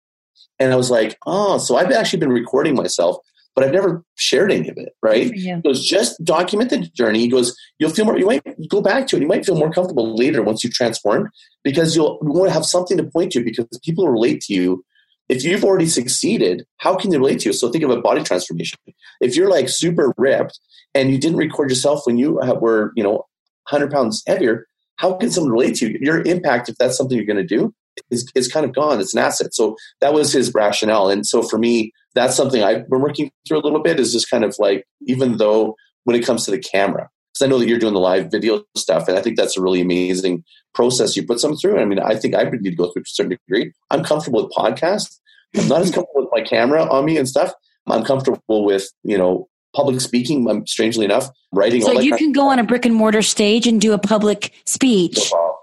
And 0.60 0.72
I 0.72 0.75
was 0.75 0.89
like, 0.89 1.17
oh, 1.25 1.57
so 1.57 1.75
I've 1.75 1.91
actually 1.91 2.19
been 2.19 2.31
recording 2.31 2.75
myself 2.75 3.17
but 3.55 3.63
I've 3.63 3.71
never 3.71 4.03
shared 4.15 4.51
any 4.51 4.67
of 4.67 4.77
it, 4.77 4.93
right? 5.01 5.33
He 5.33 5.62
goes, 5.62 5.88
just 5.88 6.21
document 6.24 6.69
the 6.69 6.79
journey. 6.79 7.19
He 7.19 7.29
goes, 7.29 7.57
you'll 7.79 7.89
feel 7.89 8.03
more, 8.03 8.19
you 8.19 8.25
might 8.25 8.43
go 8.69 8.81
back 8.81 9.07
to 9.07 9.15
it. 9.15 9.21
You 9.21 9.27
might 9.27 9.45
feel 9.45 9.55
more 9.55 9.71
comfortable 9.71 10.15
later 10.15 10.43
once 10.43 10.63
you've 10.63 10.74
transformed 10.74 11.29
because 11.63 11.95
you'll 11.95 12.19
you 12.21 12.31
want 12.31 12.50
to 12.50 12.53
have 12.53 12.65
something 12.65 12.97
to 12.97 13.03
point 13.03 13.31
to 13.31 13.43
because 13.43 13.65
people 13.83 14.09
relate 14.09 14.41
to 14.41 14.53
you. 14.53 14.83
If 15.29 15.43
you've 15.43 15.63
already 15.63 15.88
succeeded, 15.88 16.65
how 16.77 16.95
can 16.95 17.09
they 17.09 17.17
relate 17.17 17.39
to 17.39 17.50
you? 17.50 17.53
So 17.53 17.71
think 17.71 17.83
of 17.83 17.89
a 17.89 18.01
body 18.01 18.24
transformation. 18.24 18.77
If 19.21 19.35
you're 19.35 19.50
like 19.50 19.69
super 19.69 20.13
ripped 20.17 20.59
and 20.93 21.09
you 21.09 21.17
didn't 21.17 21.38
record 21.38 21.69
yourself 21.69 22.01
when 22.05 22.17
you 22.17 22.33
were, 22.59 22.91
you 22.95 23.03
know, 23.03 23.25
100 23.69 23.89
pounds 23.89 24.21
heavier, 24.27 24.67
how 24.97 25.13
can 25.13 25.31
someone 25.31 25.51
relate 25.51 25.75
to 25.75 25.89
you? 25.89 25.97
Your 26.01 26.21
impact, 26.24 26.69
if 26.69 26.75
that's 26.75 26.97
something 26.97 27.17
you're 27.17 27.25
going 27.25 27.38
to 27.38 27.43
do, 27.43 27.74
is, 28.12 28.31
is 28.35 28.51
kind 28.51 28.65
of 28.65 28.75
gone. 28.75 29.00
It's 29.00 29.15
an 29.15 29.21
asset. 29.21 29.53
So 29.53 29.77
that 30.01 30.13
was 30.13 30.31
his 30.31 30.53
rationale. 30.53 31.09
And 31.09 31.25
so 31.25 31.41
for 31.41 31.57
me, 31.57 31.91
that's 32.15 32.36
something 32.36 32.63
I've 32.63 32.89
been 32.89 33.01
working 33.01 33.29
through 33.48 33.60
a 33.60 33.63
little 33.63 33.81
bit 33.81 34.00
is 34.00 34.12
just 34.12 34.29
kind 34.29 34.43
of 34.43 34.55
like, 34.57 34.86
even 35.05 35.38
though 35.38 35.75
when 36.05 36.15
it 36.15 36.25
comes 36.25 36.45
to 36.45 36.51
the 36.51 36.60
camera, 36.60 37.10
because 37.34 37.45
I 37.45 37.50
know 37.50 37.60
that 37.60 37.67
you're 37.67 37.79
doing 37.79 37.93
the 37.93 38.00
live 38.00 38.31
video 38.31 38.63
stuff, 38.75 39.07
and 39.07 39.17
I 39.17 39.22
think 39.22 39.38
that's 39.38 39.57
a 39.57 39.62
really 39.62 39.81
amazing 39.81 40.43
process 40.74 41.15
you 41.15 41.25
put 41.25 41.39
some 41.39 41.55
through. 41.57 41.79
I 41.79 41.86
mean, 41.86 42.00
I 42.00 42.15
think 42.15 42.34
I 42.34 42.45
would 42.45 42.62
need 42.62 42.72
to 42.72 42.75
go 42.75 42.91
through 42.91 43.03
to 43.03 43.07
a 43.07 43.13
certain 43.13 43.38
degree. 43.48 43.74
I'm 43.91 44.03
comfortable 44.03 44.43
with 44.43 44.53
podcasts. 44.53 45.19
I'm 45.57 45.67
not 45.67 45.81
as 45.81 45.91
comfortable 45.91 46.24
with 46.24 46.29
my 46.31 46.41
camera 46.41 46.84
on 46.84 47.05
me 47.05 47.17
and 47.17 47.27
stuff. 47.27 47.53
I'm 47.88 48.03
comfortable 48.03 48.65
with, 48.65 48.89
you 49.03 49.17
know, 49.17 49.48
public 49.75 50.01
speaking. 50.01 50.50
I'm 50.50 50.65
strangely 50.65 51.05
enough 51.05 51.29
writing. 51.51 51.81
So 51.81 52.00
you 52.00 52.15
can 52.15 52.31
go 52.31 52.50
on 52.50 52.60
a 52.60 52.63
brick 52.63 52.86
and 52.86 52.95
mortar 52.95 53.22
stage 53.22 53.67
and 53.67 53.79
do 53.79 53.93
a 53.93 54.00
public 54.00 54.53
speech. 54.65 55.31
No 55.31 55.55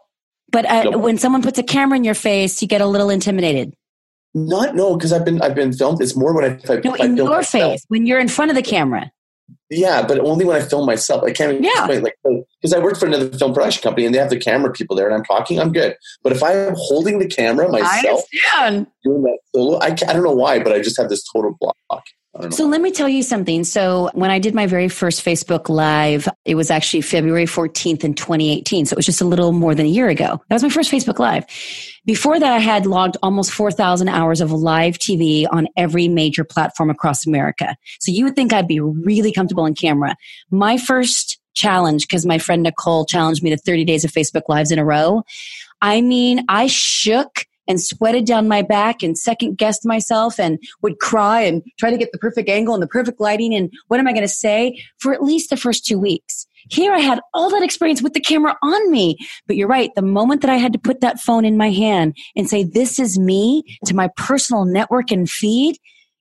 but 0.53 0.67
uh, 0.67 0.83
no 0.85 0.99
when 0.99 1.19
someone 1.19 1.43
puts 1.43 1.59
a 1.59 1.63
camera 1.65 1.97
in 1.97 2.05
your 2.05 2.15
face, 2.15 2.63
you 2.63 2.69
get 2.69 2.81
a 2.81 2.87
little 2.87 3.11
intimidated. 3.11 3.75
Not 4.35 4.75
no, 4.75 4.97
because 4.97 5.13
I've 5.13 5.25
been 5.25 5.43
I've 5.43 5.55
been 5.55 5.73
filmed. 5.73 6.01
It's 6.01 6.17
more 6.17 6.33
when 6.35 6.45
I, 6.45 6.49
if 6.63 6.71
I 6.71 6.75
no 6.77 6.95
if 6.95 7.01
I 7.01 7.05
in 7.05 7.17
film 7.17 7.29
your 7.29 7.37
myself. 7.37 7.73
face 7.73 7.85
when 7.89 8.07
you're 8.07 8.19
in 8.21 8.29
front 8.29 8.51
of 8.51 8.55
the 8.57 8.63
camera. 8.63 9.11
Yeah, 9.69 10.07
but 10.07 10.19
only 10.21 10.45
when 10.47 10.57
I 10.57 10.65
film 10.65 10.87
myself. 10.87 11.23
I 11.25 11.33
can't 11.33 11.53
even 11.53 11.65
Yeah. 11.65 11.71
explain 11.77 12.03
like 12.03 12.17
because 12.63 12.73
I 12.73 12.79
worked 12.79 12.99
for 12.99 13.07
another 13.07 13.29
film 13.37 13.53
production 13.53 13.83
company 13.83 14.07
and 14.07 14.15
they 14.15 14.19
have 14.19 14.31
the 14.31 14.39
camera 14.39 14.73
people 14.73 14.95
there 14.95 15.07
and 15.07 15.15
I'm 15.15 15.25
talking. 15.25 15.59
I'm 15.59 15.73
good, 15.73 15.97
but 16.23 16.33
if 16.33 16.43
I 16.43 16.53
am 16.53 16.75
holding 16.77 17.19
the 17.19 17.27
camera 17.27 17.67
I 17.67 17.81
myself 17.83 18.23
understand. 18.33 18.87
doing 19.03 19.23
that 19.23 19.39
solo, 19.55 19.79
I, 19.81 19.87
I 19.87 20.13
don't 20.13 20.23
know 20.23 20.33
why, 20.33 20.63
but 20.63 20.73
I 20.73 20.81
just 20.81 20.97
have 20.99 21.09
this 21.09 21.25
total 21.33 21.57
block. 21.61 21.77
I. 21.91 22.49
So 22.49 22.65
let 22.65 22.81
me 22.81 22.91
tell 22.91 23.11
you 23.11 23.23
something. 23.23 23.63
So 23.63 24.09
when 24.15 24.31
I 24.31 24.39
did 24.39 24.55
my 24.55 24.67
very 24.67 24.89
first 24.89 25.23
Facebook 25.23 25.69
Live, 25.69 26.27
it 26.47 26.55
was 26.55 26.71
actually 26.71 27.03
February 27.03 27.45
14th 27.45 28.05
in 28.05 28.15
2018. 28.15 28.87
So 28.87 28.95
it 28.95 28.97
was 28.97 29.05
just 29.05 29.21
a 29.21 29.27
little 29.27 29.53
more 29.53 29.75
than 29.75 29.85
a 29.85 29.91
year 29.91 30.09
ago. 30.09 30.41
That 30.49 30.55
was 30.55 30.63
my 30.63 30.71
first 30.71 30.91
Facebook 30.91 31.19
Live. 31.19 31.45
Before 32.07 32.41
that, 32.41 32.53
I 32.53 32.59
had 32.59 32.87
logged 32.87 33.19
almost 33.23 33.53
4,000 33.53 34.09
hours 34.09 34.41
of 34.41 34.51
live 34.51 34.99
TV 34.99 35.47
on 35.53 35.69
every 35.77 36.09
major 36.09 36.43
platform 36.43 36.89
across 36.89 37.27
America. 37.27 37.77
So 38.01 38.11
you 38.11 38.25
would 38.25 38.35
think 38.35 38.55
I'd 38.55 38.67
be 38.67 38.81
really 38.81 39.31
comfortable 39.31 39.67
in 39.67 39.75
camera. 39.75 40.17
My 40.51 40.79
first 40.79 41.39
challenge, 41.55 42.07
because 42.07 42.27
my 42.27 42.39
friend 42.39 42.63
Nicole 42.63 43.05
challenged 43.05 43.43
me 43.43 43.51
to 43.51 43.57
30 43.57 43.85
days 43.85 44.05
of 44.05 44.11
Facebook 44.11 44.43
Lives 44.49 44.71
in 44.71 44.79
a 44.79 44.85
row. 44.85 45.23
I 45.81 46.01
mean, 46.01 46.45
I 46.49 46.67
shook 46.69 47.47
and 47.69 47.81
sweated 47.81 48.27
down 48.27 48.49
my 48.49 48.63
back 48.63 49.03
and 49.03 49.17
second 49.17 49.57
guessed 49.57 49.87
myself 49.87 50.39
and 50.39 50.59
would 50.83 50.99
cry 50.99 51.41
and 51.43 51.63
try 51.79 51.91
to 51.91 51.97
get 51.97 52.11
the 52.13 52.19
perfect 52.19 52.49
angle 52.49 52.75
and 52.75 52.83
the 52.83 52.89
perfect 52.89 53.21
lighting 53.21 53.55
and 53.55 53.73
what 53.89 54.01
am 54.01 54.09
I 54.09 54.13
going 54.13 54.23
to 54.23 54.29
say 54.29 54.83
for 54.99 55.13
at 55.13 55.23
least 55.23 55.51
the 55.51 55.57
first 55.57 55.87
two 55.87 55.99
weeks. 55.99 56.47
Here 56.71 56.93
I 56.93 56.99
had 56.99 57.21
all 57.35 57.51
that 57.51 57.63
experience 57.63 58.03
with 58.03 58.15
the 58.15 58.21
camera 58.21 58.57
on 58.63 58.91
me. 58.91 59.17
But 59.47 59.57
you're 59.57 59.69
right. 59.69 59.91
The 59.95 60.03
moment 60.03 60.43
that 60.43 60.51
I 60.51 60.57
had 60.57 60.73
to 60.73 60.79
put 60.79 61.01
that 61.01 61.21
phone 61.21 61.45
in 61.45 61.57
my 61.57 61.71
hand 61.71 62.17
and 62.37 62.49
say, 62.49 62.65
this 62.65 62.99
is 62.99 63.19
me 63.19 63.63
to 63.87 63.95
my 63.95 64.11
personal 64.17 64.65
network 64.65 65.11
and 65.11 65.29
feed, 65.29 65.77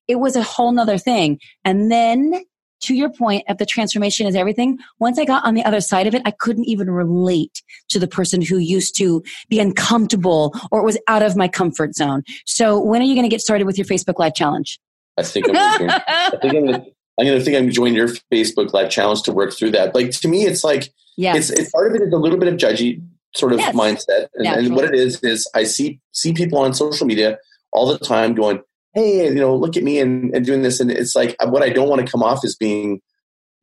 it 0.08 0.16
was 0.16 0.36
a 0.36 0.44
whole 0.44 0.72
nother 0.72 0.98
thing. 0.98 1.40
And 1.64 1.92
then 1.92 2.44
to 2.82 2.94
your 2.94 3.10
point 3.10 3.44
of 3.48 3.58
the 3.58 3.66
transformation 3.66 4.28
is 4.28 4.36
everything. 4.36 4.78
Once 5.00 5.18
I 5.18 5.26
got 5.26 5.46
on 5.46 5.54
the 5.54 5.64
other 5.64 5.82
side 5.82 6.08
of 6.08 6.16
it, 6.16 6.22
I 6.26 6.32
couldn't 6.32 6.66
even 6.66 6.90
relate 6.90 7.62
to 7.90 8.00
the 8.00 8.08
person 8.08 8.42
who 8.42 8.58
used 8.58 8.96
to 8.98 9.24
be 9.50 9.60
uncomfortable 9.60 10.54
or 10.72 10.84
was 10.84 10.98
out 11.08 11.24
of 11.24 11.36
my 11.36 11.48
comfort 11.48 11.96
zone. 11.96 12.24
So 12.46 12.80
when 12.80 13.02
are 13.02 13.06
you 13.06 13.16
going 13.16 13.26
to 13.26 13.30
get 13.30 13.42
started 13.42 13.66
with 13.66 13.78
your 13.78 13.86
Facebook 13.86 14.20
Live 14.20 14.36
challenge? 14.36 14.80
I 15.18 15.24
think 15.24 15.48
I'm 15.48 15.54
gonna, 15.54 16.04
I 16.08 16.30
think 16.42 16.54
I'm 16.56 16.66
gonna, 16.66 16.86
I'm 17.20 17.26
gonna 17.28 17.42
think 17.42 17.58
I'm 17.58 17.64
gonna 17.64 17.72
join 17.72 17.94
your 17.94 18.08
Facebook 18.32 18.74
Live 18.74 18.90
challenge 18.90 19.24
to 19.24 19.32
work 19.32 19.54
through 19.54 19.72
that. 19.72 19.94
Like 19.94 20.12
to 20.12 20.28
me, 20.28 20.46
it's 20.46 20.64
like 20.64 20.92
yeah. 21.18 21.36
it's, 21.36 21.50
it's 21.50 21.70
part 21.72 21.88
of 21.88 21.96
it 21.96 22.02
is 22.02 22.14
a 22.14 22.18
little 22.18 22.38
bit 22.38 22.48
of 22.52 22.56
judgy 22.56 23.02
sort 23.36 23.54
of 23.54 23.60
Yes. 23.60 23.76
mindset, 23.76 24.28
and, 24.36 24.48
and 24.48 24.76
what 24.76 24.86
it 24.86 24.96
is 24.96 25.22
is 25.24 25.50
I 25.54 25.64
see 25.64 26.00
see 26.12 26.34
people 26.34 26.60
on 26.60 26.74
social 26.74 27.06
media 27.06 27.38
all 27.74 27.88
the 27.88 28.00
time 28.00 28.34
going, 28.34 28.62
"Hey, 28.94 29.26
you 29.26 29.36
know, 29.36 29.56
look 29.56 29.78
at 29.78 29.84
me 29.84 30.00
and, 30.00 30.34
and 30.36 30.46
doing 30.46 30.62
this," 30.62 30.80
and 30.80 30.92
it's 30.92 31.16
like 31.16 31.36
uh, 31.40 31.50
what 31.50 31.64
I 31.64 31.70
don't 31.70 31.90
want 31.90 32.06
to 32.06 32.12
come 32.12 32.24
off 32.24 32.44
as 32.44 32.56
being 32.56 33.02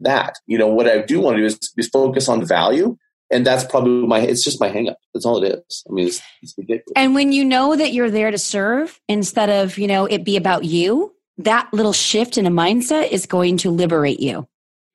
that. 0.00 0.36
You 0.46 0.58
know, 0.58 0.68
what 0.68 0.88
I 0.88 1.02
do 1.02 1.20
want 1.20 1.36
to 1.36 1.42
do 1.42 1.46
is, 1.46 1.58
is 1.76 1.88
focus 1.88 2.28
on 2.28 2.46
value, 2.46 2.96
and 3.30 3.46
that's 3.46 3.64
probably 3.64 4.06
my. 4.06 4.20
It's 4.20 4.44
just 4.44 4.60
my 4.60 4.68
hang 4.68 4.88
up. 4.88 4.98
That's 5.14 5.26
all 5.26 5.42
it 5.42 5.62
is. 5.68 5.84
I 5.88 5.92
mean, 5.92 6.06
it's, 6.08 6.22
it's 6.42 6.54
ridiculous. 6.56 6.92
And 6.96 7.14
when 7.14 7.32
you 7.32 7.44
know 7.44 7.76
that 7.76 7.92
you're 7.92 8.10
there 8.10 8.30
to 8.30 8.38
serve 8.38 9.00
instead 9.08 9.50
of, 9.50 9.78
you 9.78 9.86
know, 9.86 10.06
it 10.06 10.24
be 10.24 10.36
about 10.36 10.64
you, 10.64 11.14
that 11.38 11.68
little 11.72 11.92
shift 11.92 12.36
in 12.38 12.46
a 12.46 12.50
mindset 12.50 13.10
is 13.10 13.26
going 13.26 13.56
to 13.58 13.70
liberate 13.70 14.20
you. 14.20 14.48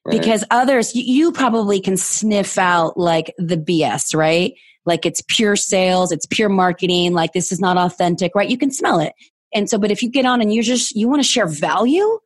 right? 0.06 0.20
Because 0.20 0.44
others, 0.52 0.94
you 0.96 1.32
probably 1.32 1.80
can 1.80 1.98
sniff 1.98 2.58
out 2.58 2.98
like 2.98 3.34
the 3.38 3.58
BS, 3.58 4.16
right? 4.16 4.54
Like 4.86 5.06
it's 5.06 5.22
pure 5.28 5.56
sales, 5.56 6.12
it's 6.12 6.26
pure 6.26 6.50
marketing, 6.50 7.14
like 7.14 7.32
this 7.34 7.52
is 7.52 7.62
not 7.62 7.78
authentic, 7.78 8.36
right? 8.36 8.50
You 8.50 8.58
can 8.58 8.72
smell 8.72 9.00
it. 9.00 9.14
And 9.54 9.70
so, 9.70 9.78
but 9.78 9.92
if 9.92 10.02
you 10.02 10.10
get 10.10 10.26
on 10.26 10.42
and 10.42 10.54
you 10.54 10.64
just, 10.64 10.96
you 10.96 11.08
want 11.08 11.22
to 11.22 11.28
share 11.28 11.48
value, 11.48 12.20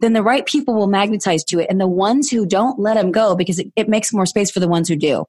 then 0.00 0.12
the 0.12 0.22
right 0.22 0.44
people 0.46 0.74
will 0.74 0.88
magnetize 0.88 1.44
to 1.44 1.60
it. 1.60 1.68
And 1.70 1.80
the 1.80 1.86
ones 1.86 2.30
who 2.30 2.44
don't, 2.44 2.78
let 2.78 2.94
them 2.94 3.12
go 3.12 3.36
because 3.36 3.58
it, 3.58 3.72
it 3.76 3.88
makes 3.88 4.12
more 4.12 4.26
space 4.26 4.50
for 4.50 4.60
the 4.60 4.68
ones 4.68 4.88
who 4.88 4.96
do. 4.96 5.24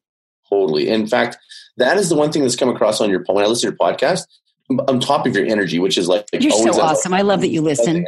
Totally. 0.49 0.89
In 0.89 1.07
fact, 1.07 1.37
that 1.77 1.97
is 1.97 2.09
the 2.09 2.15
one 2.15 2.31
thing 2.31 2.41
that's 2.41 2.55
come 2.55 2.69
across 2.69 3.01
on 3.01 3.09
your 3.09 3.23
when 3.27 3.43
I 3.43 3.47
listen 3.47 3.71
to 3.71 3.75
your 3.75 3.77
podcast. 3.77 4.23
On 4.87 4.99
top 4.99 5.27
of 5.27 5.35
your 5.35 5.45
energy, 5.45 5.77
which 5.77 5.97
is 5.97 6.07
like 6.07 6.25
You're 6.31 6.53
always 6.53 6.75
so 6.75 6.81
awesome. 6.81 7.13
I 7.13 7.21
love 7.21 7.41
that 7.41 7.49
you 7.49 7.61
listen. 7.61 8.05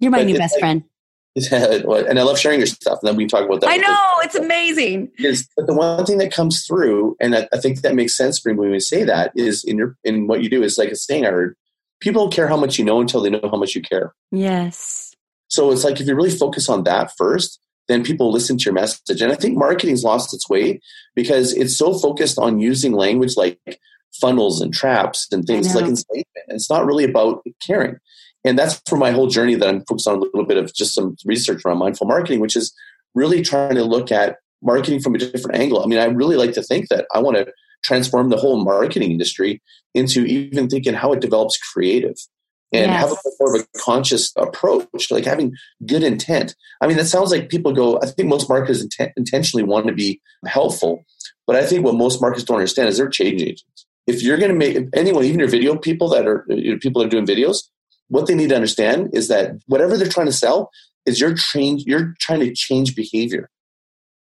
You're 0.00 0.10
my 0.10 0.18
But 0.18 0.26
new 0.26 0.38
best 0.38 0.54
like- 0.54 0.60
friend. 0.60 0.84
and 1.52 2.18
I 2.18 2.22
love 2.22 2.38
sharing 2.38 2.58
your 2.58 2.66
stuff. 2.66 2.98
And 3.02 3.08
then 3.08 3.16
we 3.16 3.24
can 3.24 3.28
talk 3.28 3.44
about 3.44 3.60
that. 3.60 3.70
I 3.70 3.76
know. 3.76 3.96
It's 4.22 4.34
amazing. 4.34 5.10
Is 5.18 5.48
but 5.56 5.66
the 5.66 5.74
one 5.74 6.04
thing 6.04 6.18
that 6.18 6.32
comes 6.32 6.64
through, 6.66 7.16
and 7.20 7.36
I, 7.36 7.48
I 7.52 7.58
think 7.58 7.82
that 7.82 7.94
makes 7.94 8.16
sense 8.16 8.38
for 8.40 8.52
me 8.52 8.58
when 8.58 8.70
we 8.70 8.80
say 8.80 9.04
that, 9.04 9.32
is 9.36 9.62
in 9.62 9.76
your 9.76 9.96
in 10.02 10.26
what 10.26 10.42
you 10.42 10.50
do 10.50 10.62
is 10.62 10.78
like 10.78 10.88
a 10.88 10.96
saying 10.96 11.26
I 11.26 11.30
heard. 11.30 11.56
People 12.00 12.22
don't 12.22 12.32
care 12.32 12.48
how 12.48 12.56
much 12.56 12.78
you 12.78 12.84
know 12.84 13.00
until 13.00 13.22
they 13.22 13.30
know 13.30 13.40
how 13.42 13.58
much 13.58 13.74
you 13.74 13.82
care. 13.82 14.14
Yes. 14.30 15.14
So 15.48 15.70
it's 15.72 15.84
like 15.84 16.00
if 16.00 16.06
you 16.06 16.14
really 16.14 16.30
focus 16.30 16.68
on 16.68 16.84
that 16.84 17.12
first, 17.16 17.60
then 17.88 18.04
people 18.04 18.30
listen 18.30 18.58
to 18.58 18.64
your 18.64 18.74
message. 18.74 19.20
And 19.20 19.32
I 19.32 19.34
think 19.34 19.56
marketing's 19.56 20.04
lost 20.04 20.34
its 20.34 20.48
way 20.48 20.80
because 21.16 21.54
it's 21.54 21.76
so 21.76 21.94
focused 21.94 22.38
on 22.38 22.60
using 22.60 22.92
language 22.92 23.36
like 23.36 23.58
funnels 24.20 24.60
and 24.60 24.72
traps 24.72 25.26
and 25.32 25.44
things 25.44 25.74
like 25.74 25.86
enslavement. 25.86 26.26
And 26.48 26.56
it's 26.56 26.70
not 26.70 26.86
really 26.86 27.04
about 27.04 27.42
caring. 27.66 27.96
And 28.44 28.58
that's 28.58 28.80
for 28.86 28.96
my 28.96 29.10
whole 29.10 29.26
journey 29.26 29.54
that 29.54 29.68
I'm 29.68 29.84
focused 29.86 30.06
on 30.06 30.16
a 30.16 30.20
little 30.20 30.44
bit 30.44 30.58
of 30.58 30.72
just 30.74 30.94
some 30.94 31.16
research 31.24 31.62
around 31.64 31.78
mindful 31.78 32.06
marketing, 32.06 32.40
which 32.40 32.56
is 32.56 32.72
really 33.14 33.42
trying 33.42 33.74
to 33.74 33.84
look 33.84 34.12
at 34.12 34.36
marketing 34.62 35.00
from 35.00 35.14
a 35.14 35.18
different 35.18 35.58
angle. 35.58 35.82
I 35.82 35.86
mean, 35.86 35.98
I 35.98 36.04
really 36.04 36.36
like 36.36 36.52
to 36.52 36.62
think 36.62 36.88
that 36.88 37.06
I 37.14 37.20
want 37.20 37.36
to 37.36 37.52
transform 37.82 38.30
the 38.30 38.36
whole 38.36 38.64
marketing 38.64 39.10
industry 39.10 39.62
into 39.94 40.24
even 40.24 40.68
thinking 40.68 40.94
how 40.94 41.12
it 41.12 41.20
develops 41.20 41.58
creative 41.58 42.16
and 42.72 42.90
have 42.90 43.10
a 43.10 43.16
more 43.40 43.56
of 43.56 43.62
a 43.62 43.78
conscious 43.78 44.32
approach, 44.36 45.10
like 45.10 45.24
having 45.24 45.54
good 45.86 46.02
intent. 46.02 46.54
I 46.80 46.86
mean, 46.86 46.98
it 46.98 47.06
sounds 47.06 47.30
like 47.30 47.48
people 47.48 47.72
go, 47.72 47.98
I 48.00 48.06
think 48.06 48.28
most 48.28 48.48
marketers 48.48 48.86
inten- 48.86 49.12
intentionally 49.16 49.64
want 49.64 49.86
to 49.86 49.94
be 49.94 50.20
helpful, 50.46 51.04
but 51.46 51.56
I 51.56 51.64
think 51.64 51.84
what 51.84 51.94
most 51.94 52.20
marketers 52.20 52.44
don't 52.44 52.56
understand 52.56 52.88
is 52.88 52.98
they're 52.98 53.08
change 53.08 53.40
agents. 53.40 53.86
If 54.06 54.22
you're 54.22 54.38
going 54.38 54.52
to 54.52 54.56
make 54.56 54.88
anyone, 54.94 55.24
even 55.24 55.40
your 55.40 55.48
video 55.48 55.76
people 55.76 56.08
that 56.10 56.26
are 56.26 56.44
you 56.48 56.72
know, 56.72 56.78
people 56.78 57.00
that 57.00 57.06
are 57.06 57.10
doing 57.10 57.26
videos, 57.26 57.64
what 58.08 58.26
they 58.26 58.34
need 58.34 58.50
to 58.50 58.54
understand 58.54 59.10
is 59.12 59.28
that 59.28 59.52
whatever 59.66 59.96
they're 59.96 60.08
trying 60.08 60.26
to 60.26 60.32
sell 60.32 60.70
is 61.06 61.20
you're 61.20 61.34
change, 61.34 61.84
you're 61.86 62.14
trying 62.20 62.40
to 62.40 62.54
change 62.54 62.94
behavior. 62.94 63.50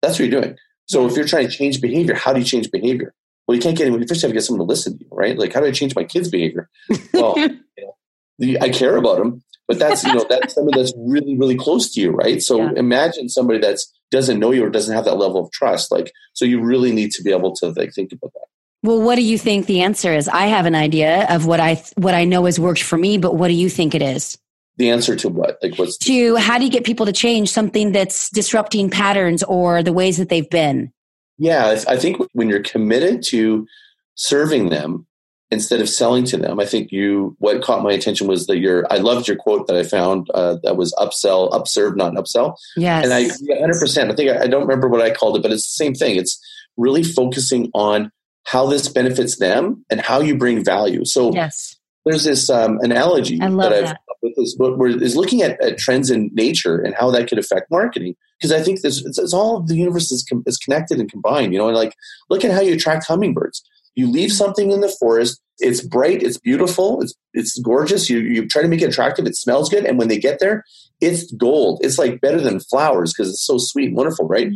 That's 0.01 0.19
what 0.19 0.27
you're 0.27 0.41
doing. 0.41 0.57
So 0.85 1.05
if 1.07 1.15
you're 1.15 1.27
trying 1.27 1.47
to 1.47 1.53
change 1.53 1.81
behavior, 1.81 2.13
how 2.13 2.33
do 2.33 2.39
you 2.39 2.45
change 2.45 2.71
behavior? 2.71 3.13
Well, 3.47 3.55
you 3.55 3.61
can't 3.61 3.77
get 3.77 3.83
anyone. 3.83 4.01
You 4.01 4.07
first 4.07 4.21
have 4.21 4.29
to 4.29 4.33
get 4.33 4.43
someone 4.43 4.65
to 4.65 4.69
listen 4.69 4.97
to 4.97 5.03
you, 5.03 5.09
right? 5.11 5.37
Like, 5.37 5.53
how 5.53 5.59
do 5.59 5.65
I 5.67 5.71
change 5.71 5.95
my 5.95 6.03
kids' 6.03 6.29
behavior? 6.29 6.69
Well, 7.13 7.35
the- 8.39 8.59
I 8.61 8.69
care 8.69 8.95
about 8.97 9.17
them, 9.17 9.43
but 9.67 9.79
that's 9.79 10.03
you 10.03 10.13
know 10.13 10.25
that's 10.29 10.53
someone 10.55 10.75
that's 10.75 10.93
really 10.97 11.37
really 11.37 11.55
close 11.55 11.91
to 11.93 12.01
you, 12.01 12.11
right? 12.11 12.41
So 12.41 12.57
Yeah. 12.57 12.71
imagine 12.77 13.29
somebody 13.29 13.59
that's 13.59 13.91
doesn't 14.11 14.39
know 14.39 14.51
you 14.51 14.63
or 14.63 14.69
doesn't 14.69 14.95
have 14.95 15.05
that 15.05 15.15
level 15.15 15.43
of 15.43 15.51
trust. 15.51 15.91
Like, 15.91 16.11
so 16.33 16.45
you 16.45 16.61
really 16.61 16.91
need 16.91 17.11
to 17.11 17.23
be 17.23 17.31
able 17.31 17.53
to 17.55 17.69
like 17.69 17.93
think 17.93 18.11
about 18.11 18.31
that. 18.33 18.39
Well, 18.83 19.01
what 19.01 19.15
do 19.15 19.21
you 19.23 19.37
think 19.37 19.65
the 19.65 19.81
answer 19.81 20.13
is? 20.13 20.27
I 20.27 20.47
have 20.47 20.65
an 20.65 20.75
idea 20.75 21.25
of 21.29 21.45
what 21.45 21.59
I 21.59 21.81
what 21.95 22.13
I 22.13 22.25
know 22.25 22.45
has 22.45 22.59
worked 22.59 22.83
for 22.83 22.97
me, 22.97 23.17
but 23.17 23.35
what 23.35 23.47
do 23.47 23.53
you 23.53 23.69
think 23.69 23.95
it 23.95 24.01
is? 24.01 24.37
The 24.77 24.89
answer 24.89 25.15
to 25.17 25.29
what? 25.29 25.57
Like, 25.61 25.75
what's 25.77 25.97
To 25.99 26.35
how 26.35 26.57
do 26.57 26.65
you 26.65 26.71
get 26.71 26.83
people 26.83 27.05
to 27.05 27.11
change 27.13 27.49
something 27.49 27.91
that's 27.91 28.29
disrupting 28.31 28.89
patterns 28.89 29.43
or 29.43 29.83
the 29.83 29.93
ways 29.93 30.17
that 30.17 30.29
they've 30.29 30.49
been? 30.49 30.91
Yeah, 31.37 31.65
I 31.65 31.93
I 31.93 31.97
think 31.97 32.17
when 32.33 32.49
you're 32.49 32.61
committed 32.61 33.23
to 33.27 33.67
serving 34.15 34.69
them 34.69 35.07
instead 35.51 35.81
of 35.81 35.89
selling 35.89 36.23
to 36.25 36.37
them, 36.37 36.59
I 36.59 36.65
think 36.65 36.91
you. 36.91 37.35
What 37.39 37.61
caught 37.61 37.83
my 37.83 37.91
attention 37.91 38.27
was 38.27 38.47
that 38.47 38.57
your. 38.57 38.85
I 38.91 38.97
loved 38.97 39.27
your 39.27 39.37
quote 39.37 39.67
that 39.67 39.77
I 39.77 39.83
found 39.83 40.29
uh, 40.33 40.57
that 40.63 40.77
was 40.77 40.93
upsell, 40.93 41.53
upserve, 41.53 41.95
not 41.95 42.13
upsell. 42.13 42.55
Yes. 42.75 43.03
And 43.05 43.13
I, 43.13 43.25
100%. 43.25 44.11
I 44.11 44.15
think 44.15 44.31
I, 44.31 44.43
I 44.43 44.47
don't 44.47 44.61
remember 44.61 44.87
what 44.87 45.01
I 45.01 45.11
called 45.11 45.37
it, 45.37 45.41
but 45.41 45.51
it's 45.51 45.65
the 45.65 45.83
same 45.83 45.93
thing. 45.93 46.15
It's 46.15 46.39
really 46.77 47.03
focusing 47.03 47.69
on 47.73 48.11
how 48.45 48.65
this 48.67 48.89
benefits 48.89 49.37
them 49.37 49.85
and 49.89 50.01
how 50.01 50.19
you 50.19 50.37
bring 50.37 50.63
value. 50.63 51.05
So 51.05 51.33
yes. 51.33 51.72
There's 52.05 52.23
this 52.23 52.49
um, 52.49 52.79
analogy 52.81 53.37
that 53.37 53.51
I've 53.73 53.85
that. 53.85 53.99
with 54.21 54.35
this 54.35 54.55
book 54.55 54.77
where 54.77 54.89
is 54.89 55.15
looking 55.15 55.41
at, 55.41 55.61
at 55.61 55.77
trends 55.77 56.09
in 56.09 56.29
nature 56.33 56.79
and 56.79 56.95
how 56.95 57.11
that 57.11 57.27
could 57.27 57.39
affect 57.39 57.71
marketing. 57.71 58.15
Because 58.39 58.51
I 58.51 58.61
think 58.61 58.81
this 58.81 59.03
it's, 59.05 59.17
it's 59.17 59.33
all 59.33 59.61
the 59.61 59.75
universe 59.75 60.11
is, 60.11 60.23
com- 60.23 60.43
is 60.45 60.57
connected 60.57 60.99
and 60.99 61.09
combined. 61.09 61.53
You 61.53 61.59
know, 61.59 61.67
and 61.67 61.77
like 61.77 61.95
look 62.29 62.43
at 62.43 62.51
how 62.51 62.61
you 62.61 62.73
attract 62.73 63.05
hummingbirds. 63.05 63.63
You 63.95 64.09
leave 64.09 64.31
something 64.31 64.71
in 64.71 64.81
the 64.81 64.93
forest. 64.99 65.39
It's 65.59 65.81
bright. 65.81 66.23
It's 66.23 66.37
beautiful. 66.37 67.01
It's 67.01 67.13
it's 67.33 67.57
gorgeous. 67.59 68.09
You 68.09 68.19
you 68.19 68.47
try 68.47 68.63
to 68.63 68.67
make 68.67 68.81
it 68.81 68.89
attractive. 68.89 69.25
It 69.25 69.37
smells 69.37 69.69
good, 69.69 69.85
and 69.85 69.97
when 69.97 70.07
they 70.07 70.17
get 70.17 70.39
there, 70.39 70.65
it's 70.99 71.31
gold. 71.33 71.79
It's 71.83 71.99
like 71.99 72.21
better 72.21 72.41
than 72.41 72.59
flowers 72.59 73.13
because 73.13 73.29
it's 73.29 73.45
so 73.45 73.57
sweet 73.57 73.89
and 73.89 73.97
wonderful, 73.97 74.27
right? 74.27 74.51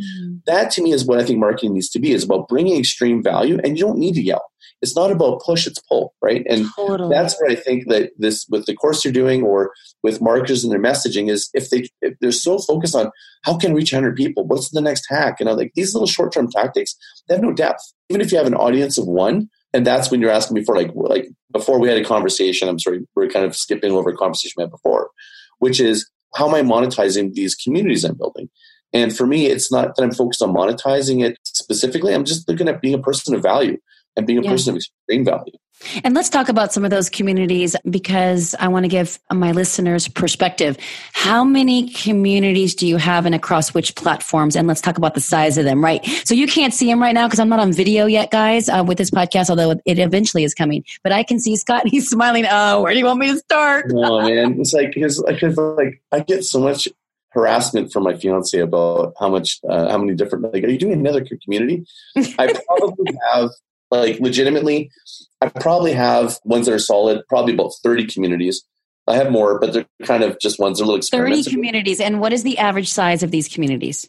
that 0.46 0.70
to 0.72 0.82
me 0.82 0.92
is 0.92 1.04
what 1.04 1.20
I 1.20 1.24
think 1.24 1.38
marketing 1.38 1.74
needs 1.74 1.90
to 1.90 1.98
be 1.98 2.12
is 2.12 2.24
about 2.24 2.48
bringing 2.48 2.78
extreme 2.78 3.22
value 3.22 3.58
and 3.62 3.78
you 3.78 3.84
don't 3.84 3.98
need 3.98 4.14
to 4.14 4.22
yell. 4.22 4.50
It's 4.80 4.94
not 4.94 5.10
about 5.10 5.42
push, 5.42 5.66
it's 5.66 5.80
pull, 5.88 6.14
right? 6.22 6.46
And 6.48 6.66
Totally. 6.76 7.12
that's 7.12 7.40
where 7.40 7.50
I 7.50 7.54
think 7.56 7.88
that 7.88 8.12
this 8.16 8.46
with 8.48 8.66
the 8.66 8.74
course 8.74 9.04
you're 9.04 9.12
doing 9.12 9.42
or 9.42 9.72
with 10.02 10.20
marketers 10.20 10.62
and 10.62 10.72
their 10.72 10.80
messaging 10.80 11.28
is 11.30 11.50
if 11.52 11.70
they 11.70 11.88
if 12.00 12.14
they're 12.20 12.30
so 12.32 12.58
focused 12.58 12.94
on 12.94 13.10
how 13.44 13.56
can 13.56 13.72
I 13.72 13.74
reach 13.74 13.92
100 13.92 14.16
people, 14.16 14.46
what's 14.46 14.70
the 14.70 14.80
next 14.80 15.06
hack, 15.08 15.40
and 15.40 15.48
I'm 15.48 15.56
like 15.56 15.72
these 15.74 15.94
little 15.94 16.06
short 16.06 16.32
term 16.32 16.50
tactics, 16.50 16.94
they 17.28 17.34
have 17.34 17.42
no 17.42 17.52
depth. 17.52 17.82
Even 18.08 18.20
if 18.20 18.30
you 18.30 18.38
have 18.38 18.46
an 18.46 18.54
audience 18.54 18.98
of 18.98 19.06
one, 19.06 19.48
and 19.72 19.86
that's 19.86 20.10
when 20.10 20.20
you're 20.20 20.30
asking 20.30 20.54
me 20.54 20.64
for 20.64 20.76
like 20.76 20.90
like 20.94 21.28
before 21.52 21.78
we 21.78 21.88
had 21.88 21.98
a 21.98 22.04
conversation. 22.04 22.68
I'm 22.68 22.78
sorry, 22.78 23.06
we're 23.14 23.28
kind 23.28 23.44
of 23.44 23.56
skipping 23.56 23.92
over 23.92 24.10
a 24.10 24.16
conversation 24.16 24.54
we 24.56 24.62
had 24.62 24.70
before, 24.70 25.10
which 25.58 25.80
is 25.80 26.08
how 26.34 26.48
am 26.48 26.54
I 26.54 26.62
monetizing 26.62 27.32
these 27.32 27.54
communities 27.54 28.04
I'm 28.04 28.16
building? 28.16 28.48
And 28.92 29.14
for 29.14 29.26
me, 29.26 29.46
it's 29.46 29.70
not 29.70 29.94
that 29.94 30.02
I'm 30.02 30.12
focused 30.12 30.42
on 30.42 30.54
monetizing 30.54 31.22
it 31.22 31.38
specifically. 31.44 32.14
I'm 32.14 32.24
just 32.24 32.48
looking 32.48 32.68
at 32.68 32.80
being 32.80 32.94
a 32.94 33.02
person 33.02 33.34
of 33.34 33.42
value 33.42 33.78
and 34.18 34.26
being 34.26 34.40
a 34.40 34.42
yeah. 34.42 34.50
person 34.50 34.72
of 34.72 34.76
extreme 34.76 35.24
value. 35.24 35.52
And 36.02 36.12
let's 36.12 36.28
talk 36.28 36.48
about 36.48 36.72
some 36.72 36.84
of 36.84 36.90
those 36.90 37.08
communities 37.08 37.76
because 37.88 38.54
I 38.58 38.66
want 38.66 38.84
to 38.84 38.88
give 38.88 39.18
my 39.32 39.52
listeners 39.52 40.08
perspective. 40.08 40.76
How 41.12 41.44
many 41.44 41.90
communities 41.90 42.74
do 42.74 42.86
you 42.86 42.96
have 42.96 43.26
and 43.26 43.34
across 43.34 43.72
which 43.74 43.94
platforms? 43.94 44.56
And 44.56 44.66
let's 44.66 44.80
talk 44.80 44.98
about 44.98 45.14
the 45.14 45.20
size 45.20 45.56
of 45.56 45.64
them, 45.64 45.82
right? 45.82 46.04
So 46.24 46.34
you 46.34 46.48
can't 46.48 46.74
see 46.74 46.86
them 46.86 47.00
right 47.00 47.14
now 47.14 47.28
because 47.28 47.38
I'm 47.38 47.48
not 47.48 47.60
on 47.60 47.72
video 47.72 48.06
yet, 48.06 48.32
guys, 48.32 48.68
uh, 48.68 48.84
with 48.84 48.98
this 48.98 49.10
podcast, 49.10 49.50
although 49.50 49.70
it 49.84 49.98
eventually 50.00 50.42
is 50.42 50.52
coming. 50.52 50.84
But 51.04 51.12
I 51.12 51.22
can 51.22 51.38
see 51.38 51.54
Scott. 51.54 51.86
He's 51.86 52.10
smiling. 52.10 52.44
Oh, 52.50 52.82
where 52.82 52.92
do 52.92 52.98
you 52.98 53.04
want 53.04 53.20
me 53.20 53.28
to 53.28 53.38
start? 53.38 53.92
oh, 53.94 54.22
man. 54.22 54.60
It's 54.60 54.72
like, 54.72 54.92
because 54.92 55.20
like, 55.20 56.02
I 56.10 56.20
get 56.20 56.44
so 56.44 56.58
much 56.58 56.88
harassment 57.30 57.92
from 57.92 58.02
my 58.02 58.16
fiance 58.16 58.58
about 58.58 59.14
how 59.20 59.28
much, 59.28 59.60
uh, 59.68 59.90
how 59.90 59.98
many 59.98 60.14
different, 60.14 60.52
like, 60.52 60.64
are 60.64 60.68
you 60.68 60.78
doing 60.78 60.94
another 60.94 61.24
community? 61.44 61.86
I 62.16 62.52
probably 62.66 63.16
have 63.32 63.50
like 63.90 64.20
legitimately, 64.20 64.90
I 65.40 65.48
probably 65.48 65.92
have 65.92 66.38
ones 66.44 66.66
that 66.66 66.74
are 66.74 66.78
solid, 66.78 67.22
probably 67.28 67.54
about 67.54 67.72
30 67.82 68.06
communities. 68.06 68.64
I 69.06 69.16
have 69.16 69.30
more, 69.30 69.58
but 69.58 69.72
they're 69.72 69.86
kind 70.04 70.22
of 70.22 70.38
just 70.38 70.58
ones 70.58 70.78
that 70.78 70.84
are 70.84 70.86
little 70.86 71.00
30 71.02 71.44
communities. 71.44 72.00
And 72.00 72.20
what 72.20 72.32
is 72.32 72.42
the 72.42 72.58
average 72.58 72.90
size 72.90 73.22
of 73.22 73.30
these 73.30 73.48
communities? 73.48 74.08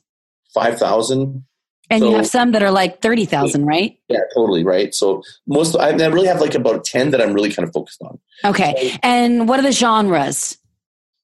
5,000. 0.53 1.45
And 1.91 2.01
so, 2.01 2.09
you 2.09 2.15
have 2.17 2.27
some 2.27 2.51
that 2.51 2.62
are 2.62 2.71
like 2.71 3.01
30,000, 3.01 3.65
right? 3.65 3.98
Yeah, 4.09 4.19
totally, 4.36 4.63
right? 4.63 4.93
So 4.93 5.24
most, 5.48 5.75
I, 5.75 5.89
really 5.91 6.27
have 6.27 6.41
like 6.41 6.53
about 6.53 6.83
10 6.83 7.12
that 7.12 7.21
I'm 7.21 7.33
really 7.33 7.51
kind 7.51 7.67
of 7.67 7.74
focused 7.74 8.01
on. 8.01 8.19
Okay. 8.45 8.91
So, 8.91 8.98
and 9.01 9.48
what 9.48 9.59
are 9.59 9.63
the 9.63 9.71
genres? 9.71 10.57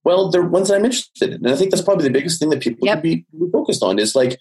Well, 0.04 0.30
they're 0.30 0.44
ones 0.44 0.70
that 0.70 0.76
I'm 0.76 0.86
interested 0.86 1.34
in. 1.34 1.46
And 1.46 1.50
I 1.50 1.56
think 1.56 1.72
that's 1.72 1.84
probably 1.84 2.06
the 2.06 2.14
biggest 2.14 2.40
thing 2.40 2.50
that 2.50 2.62
people 2.62 2.88
yep. 2.88 3.02
be 3.02 3.26
focused 3.52 3.84
on 3.84 4.00
is 4.00 4.16
like, 4.16 4.40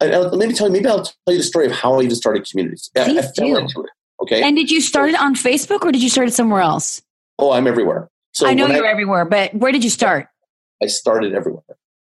let 0.00 0.48
me 0.48 0.54
tell 0.54 0.68
you, 0.68 0.72
maybe 0.72 0.86
I'll 0.86 1.04
tell 1.04 1.14
you 1.26 1.38
the 1.38 1.42
story 1.42 1.66
of 1.66 1.72
how 1.72 1.98
I 1.98 2.02
even 2.02 2.14
started 2.14 2.48
communities. 2.48 2.90
Please 2.94 3.24
I, 3.24 3.28
I 3.28 3.32
do. 3.34 3.56
It, 3.56 3.72
okay. 4.22 4.42
And 4.42 4.56
did 4.56 4.70
you 4.70 4.80
start 4.80 5.10
it 5.10 5.20
on 5.20 5.34
Facebook 5.34 5.84
or 5.84 5.92
did 5.92 6.02
you 6.02 6.08
start 6.08 6.28
it 6.28 6.34
somewhere 6.34 6.60
else? 6.60 7.02
Oh, 7.38 7.52
I'm 7.52 7.66
everywhere. 7.66 8.08
So 8.32 8.46
I 8.46 8.54
know 8.54 8.66
you're 8.66 8.86
I, 8.86 8.90
everywhere, 8.90 9.24
but 9.24 9.54
where 9.54 9.72
did 9.72 9.82
you 9.82 9.90
start? 9.90 10.28
I 10.82 10.86
started 10.86 11.34
everywhere. 11.34 11.62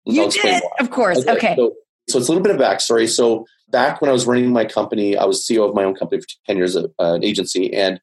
You 0.05 0.29
did, 0.29 0.63
of 0.79 0.89
course. 0.89 1.19
Okay. 1.19 1.31
okay. 1.31 1.55
So, 1.55 1.73
so, 2.09 2.19
it's 2.19 2.27
a 2.27 2.31
little 2.31 2.43
bit 2.43 2.55
of 2.55 2.59
backstory. 2.59 3.07
So 3.07 3.45
back 3.69 4.01
when 4.01 4.09
I 4.09 4.13
was 4.13 4.25
running 4.25 4.51
my 4.51 4.65
company, 4.65 5.17
I 5.17 5.25
was 5.25 5.45
CEO 5.45 5.67
of 5.67 5.75
my 5.75 5.83
own 5.83 5.95
company 5.95 6.21
for 6.21 6.27
10 6.47 6.57
years, 6.57 6.75
uh, 6.75 6.87
an 6.97 7.23
agency. 7.23 7.73
And 7.73 7.99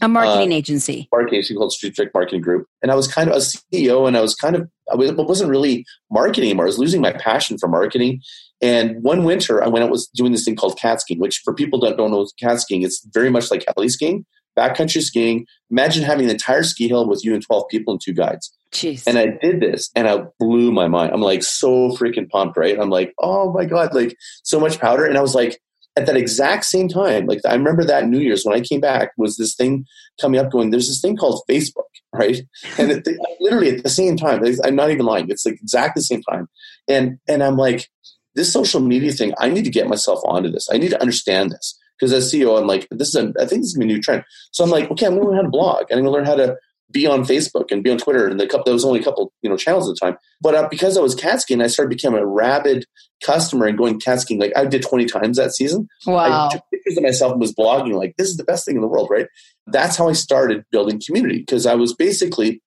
a 0.00 0.08
marketing 0.08 0.52
uh, 0.52 0.56
agency. 0.56 1.08
Marketing 1.12 1.38
agency 1.38 1.54
called 1.54 1.72
Strategic 1.72 2.14
Marketing 2.14 2.40
Group. 2.40 2.66
And 2.82 2.90
I 2.90 2.94
was 2.94 3.06
kind 3.06 3.28
of 3.28 3.36
a 3.36 3.40
CEO 3.40 4.06
and 4.08 4.16
I 4.16 4.20
was 4.20 4.34
kind 4.34 4.56
of, 4.56 4.68
I 4.90 4.96
wasn't 4.96 5.50
really 5.50 5.84
marketing 6.10 6.44
anymore. 6.44 6.66
I 6.66 6.66
was 6.66 6.78
losing 6.78 7.00
my 7.00 7.12
passion 7.12 7.58
for 7.58 7.68
marketing. 7.68 8.22
And 8.60 9.02
one 9.02 9.24
winter, 9.24 9.62
I 9.62 9.68
went 9.68 9.84
out 9.84 9.90
was 9.90 10.08
doing 10.08 10.32
this 10.32 10.44
thing 10.44 10.56
called 10.56 10.78
cat 10.78 11.00
skiing, 11.00 11.20
which 11.20 11.42
for 11.44 11.52
people 11.52 11.80
that 11.80 11.96
don't 11.96 12.10
know 12.10 12.26
cat 12.38 12.60
skiing, 12.60 12.82
it's 12.82 13.04
very 13.12 13.28
much 13.28 13.50
like 13.50 13.64
heli 13.76 13.88
skiing, 13.88 14.24
backcountry 14.56 15.02
skiing. 15.02 15.46
Imagine 15.70 16.04
having 16.04 16.26
an 16.26 16.30
entire 16.30 16.62
ski 16.62 16.88
hill 16.88 17.08
with 17.08 17.24
you 17.24 17.34
and 17.34 17.44
12 17.44 17.64
people 17.68 17.92
and 17.92 18.00
two 18.02 18.12
guides. 18.12 18.52
Jeez. 18.72 19.06
And 19.06 19.18
I 19.18 19.26
did 19.26 19.60
this 19.60 19.90
and 19.94 20.08
I 20.08 20.24
blew 20.38 20.72
my 20.72 20.88
mind. 20.88 21.12
I'm 21.12 21.20
like 21.20 21.42
so 21.42 21.90
freaking 21.90 22.28
pumped, 22.30 22.56
right? 22.56 22.78
I'm 22.78 22.90
like, 22.90 23.12
oh 23.18 23.52
my 23.52 23.66
God, 23.66 23.94
like 23.94 24.16
so 24.42 24.58
much 24.58 24.78
powder. 24.78 25.04
And 25.04 25.18
I 25.18 25.20
was 25.20 25.34
like, 25.34 25.60
at 25.96 26.06
that 26.06 26.16
exact 26.16 26.64
same 26.64 26.88
time, 26.88 27.26
like 27.26 27.40
I 27.46 27.54
remember 27.54 27.84
that 27.84 28.08
New 28.08 28.18
Year's 28.18 28.44
when 28.44 28.56
I 28.56 28.60
came 28.60 28.80
back, 28.80 29.12
was 29.16 29.36
this 29.36 29.54
thing 29.54 29.86
coming 30.20 30.40
up 30.40 30.50
going, 30.50 30.70
there's 30.70 30.88
this 30.88 31.00
thing 31.00 31.16
called 31.16 31.42
Facebook, 31.48 31.90
right? 32.14 32.40
And 32.78 32.90
it, 32.90 33.08
literally 33.40 33.70
at 33.76 33.82
the 33.82 33.90
same 33.90 34.16
time, 34.16 34.42
I'm 34.64 34.76
not 34.76 34.90
even 34.90 35.06
lying, 35.06 35.28
it's 35.28 35.44
like 35.44 35.60
exactly 35.60 36.00
the 36.00 36.04
same 36.04 36.22
time. 36.22 36.48
And 36.88 37.18
and 37.28 37.42
I'm 37.42 37.56
like, 37.56 37.88
this 38.34 38.52
social 38.52 38.80
media 38.80 39.12
thing, 39.12 39.34
I 39.38 39.50
need 39.50 39.64
to 39.64 39.70
get 39.70 39.88
myself 39.88 40.20
onto 40.24 40.50
this. 40.50 40.68
I 40.72 40.78
need 40.78 40.90
to 40.90 41.00
understand 41.00 41.50
this. 41.50 41.78
Because 41.98 42.12
as 42.12 42.32
CEO, 42.32 42.58
I'm 42.58 42.66
like, 42.66 42.88
this 42.90 43.08
is 43.08 43.14
a, 43.14 43.32
I 43.38 43.46
think 43.46 43.62
this 43.62 43.70
is 43.70 43.76
a 43.76 43.84
new 43.84 44.00
trend. 44.00 44.24
So 44.50 44.64
I'm 44.64 44.70
like, 44.70 44.90
okay, 44.90 45.06
I'm 45.06 45.14
gonna 45.14 45.28
learn 45.28 45.36
how 45.36 45.42
to 45.42 45.48
blog 45.48 45.84
and 45.90 45.98
I'm 45.98 46.04
gonna 46.04 46.16
learn 46.16 46.24
how 46.24 46.34
to 46.34 46.56
be 46.92 47.06
on 47.06 47.22
Facebook 47.22 47.70
and 47.70 47.82
be 47.82 47.90
on 47.90 47.98
Twitter. 47.98 48.26
And 48.28 48.38
the 48.38 48.46
couple, 48.46 48.64
there 48.64 48.74
was 48.74 48.84
only 48.84 49.00
a 49.00 49.02
couple, 49.02 49.32
you 49.42 49.50
know, 49.50 49.56
channels 49.56 49.88
at 49.88 49.94
the 49.94 50.06
time. 50.06 50.18
But 50.40 50.54
uh, 50.54 50.68
because 50.70 50.96
I 50.96 51.00
was 51.00 51.14
cat 51.14 51.40
skiing, 51.40 51.62
I 51.62 51.66
started 51.66 51.90
becoming 51.90 52.20
a 52.20 52.26
rabid 52.26 52.84
customer 53.22 53.66
and 53.66 53.78
going 53.78 54.00
cat 54.00 54.20
skiing. 54.20 54.40
Like 54.40 54.52
I 54.56 54.66
did 54.66 54.82
20 54.82 55.06
times 55.06 55.36
that 55.38 55.52
season. 55.52 55.88
Wow. 56.06 56.48
I 56.48 56.52
took 56.52 56.62
pictures 56.72 56.96
of 56.96 57.02
myself 57.02 57.32
and 57.32 57.40
was 57.40 57.54
blogging 57.54 57.94
like, 57.94 58.14
this 58.16 58.28
is 58.28 58.36
the 58.36 58.44
best 58.44 58.64
thing 58.64 58.76
in 58.76 58.82
the 58.82 58.88
world, 58.88 59.08
right? 59.10 59.26
That's 59.66 59.96
how 59.96 60.08
I 60.08 60.12
started 60.12 60.64
building 60.70 61.00
community 61.04 61.38
because 61.38 61.66
I 61.66 61.74
was 61.74 61.94
basically, 61.94 62.62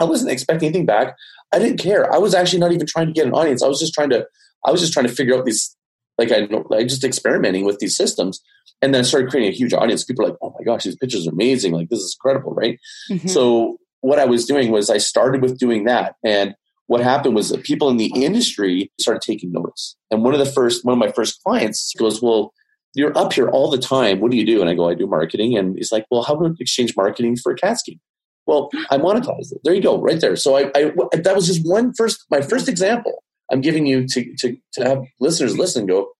I 0.00 0.04
wasn't 0.04 0.30
expecting 0.30 0.68
anything 0.68 0.86
back. 0.86 1.14
I 1.52 1.58
didn't 1.58 1.78
care. 1.78 2.12
I 2.12 2.18
was 2.18 2.34
actually 2.34 2.60
not 2.60 2.72
even 2.72 2.86
trying 2.86 3.06
to 3.06 3.12
get 3.12 3.26
an 3.26 3.32
audience. 3.32 3.62
I 3.62 3.68
was 3.68 3.80
just 3.80 3.92
trying 3.92 4.10
to, 4.10 4.26
I 4.64 4.70
was 4.70 4.80
just 4.80 4.92
trying 4.92 5.06
to 5.06 5.12
figure 5.12 5.36
out 5.36 5.44
these, 5.44 5.76
like 6.20 6.30
I, 6.30 6.46
like 6.68 6.86
just 6.86 7.02
experimenting 7.02 7.64
with 7.64 7.78
these 7.78 7.96
systems. 7.96 8.40
And 8.82 8.94
then 8.94 9.00
I 9.00 9.04
started 9.04 9.30
creating 9.30 9.52
a 9.52 9.56
huge 9.56 9.72
audience. 9.72 10.04
People 10.04 10.24
are 10.24 10.28
like, 10.28 10.38
oh 10.42 10.54
my 10.58 10.64
gosh, 10.64 10.84
these 10.84 10.96
pictures 10.96 11.26
are 11.26 11.30
amazing. 11.30 11.72
Like, 11.72 11.88
this 11.88 12.00
is 12.00 12.16
incredible, 12.18 12.52
right? 12.52 12.78
Mm-hmm. 13.10 13.28
So 13.28 13.78
what 14.02 14.18
I 14.18 14.26
was 14.26 14.44
doing 14.44 14.70
was 14.70 14.90
I 14.90 14.98
started 14.98 15.42
with 15.42 15.58
doing 15.58 15.84
that. 15.84 16.16
And 16.24 16.54
what 16.86 17.00
happened 17.00 17.34
was 17.34 17.48
that 17.48 17.62
people 17.62 17.88
in 17.88 17.96
the 17.96 18.12
industry 18.14 18.92
started 19.00 19.22
taking 19.22 19.50
notice. 19.50 19.96
And 20.10 20.22
one 20.22 20.34
of 20.34 20.40
the 20.40 20.46
first, 20.46 20.84
one 20.84 20.92
of 20.92 20.98
my 20.98 21.12
first 21.12 21.42
clients 21.42 21.94
goes, 21.98 22.20
Well, 22.20 22.52
you're 22.94 23.16
up 23.16 23.32
here 23.32 23.48
all 23.48 23.70
the 23.70 23.78
time. 23.78 24.20
What 24.20 24.30
do 24.30 24.36
you 24.36 24.44
do? 24.44 24.60
And 24.60 24.68
I 24.68 24.74
go, 24.74 24.88
I 24.88 24.94
do 24.94 25.06
marketing. 25.06 25.56
And 25.56 25.76
he's 25.76 25.92
like, 25.92 26.04
Well, 26.10 26.22
how 26.22 26.34
about 26.34 26.60
exchange 26.60 26.96
marketing 26.96 27.36
for 27.36 27.52
a? 27.52 27.98
Well, 28.46 28.70
I 28.90 28.98
monetize 28.98 29.52
it. 29.52 29.60
There 29.62 29.74
you 29.74 29.82
go, 29.82 30.00
right 30.00 30.20
there. 30.20 30.34
So 30.34 30.56
I, 30.56 30.70
I 30.74 30.90
that 31.12 31.32
was 31.36 31.46
just 31.46 31.64
one 31.64 31.94
first, 31.94 32.26
my 32.30 32.40
first 32.40 32.68
example. 32.68 33.22
I'm 33.50 33.60
giving 33.60 33.86
you 33.86 34.06
to, 34.06 34.34
to, 34.36 34.56
to 34.74 34.84
have 34.84 35.04
listeners 35.18 35.58
listen 35.58 35.86
go, 35.86 36.10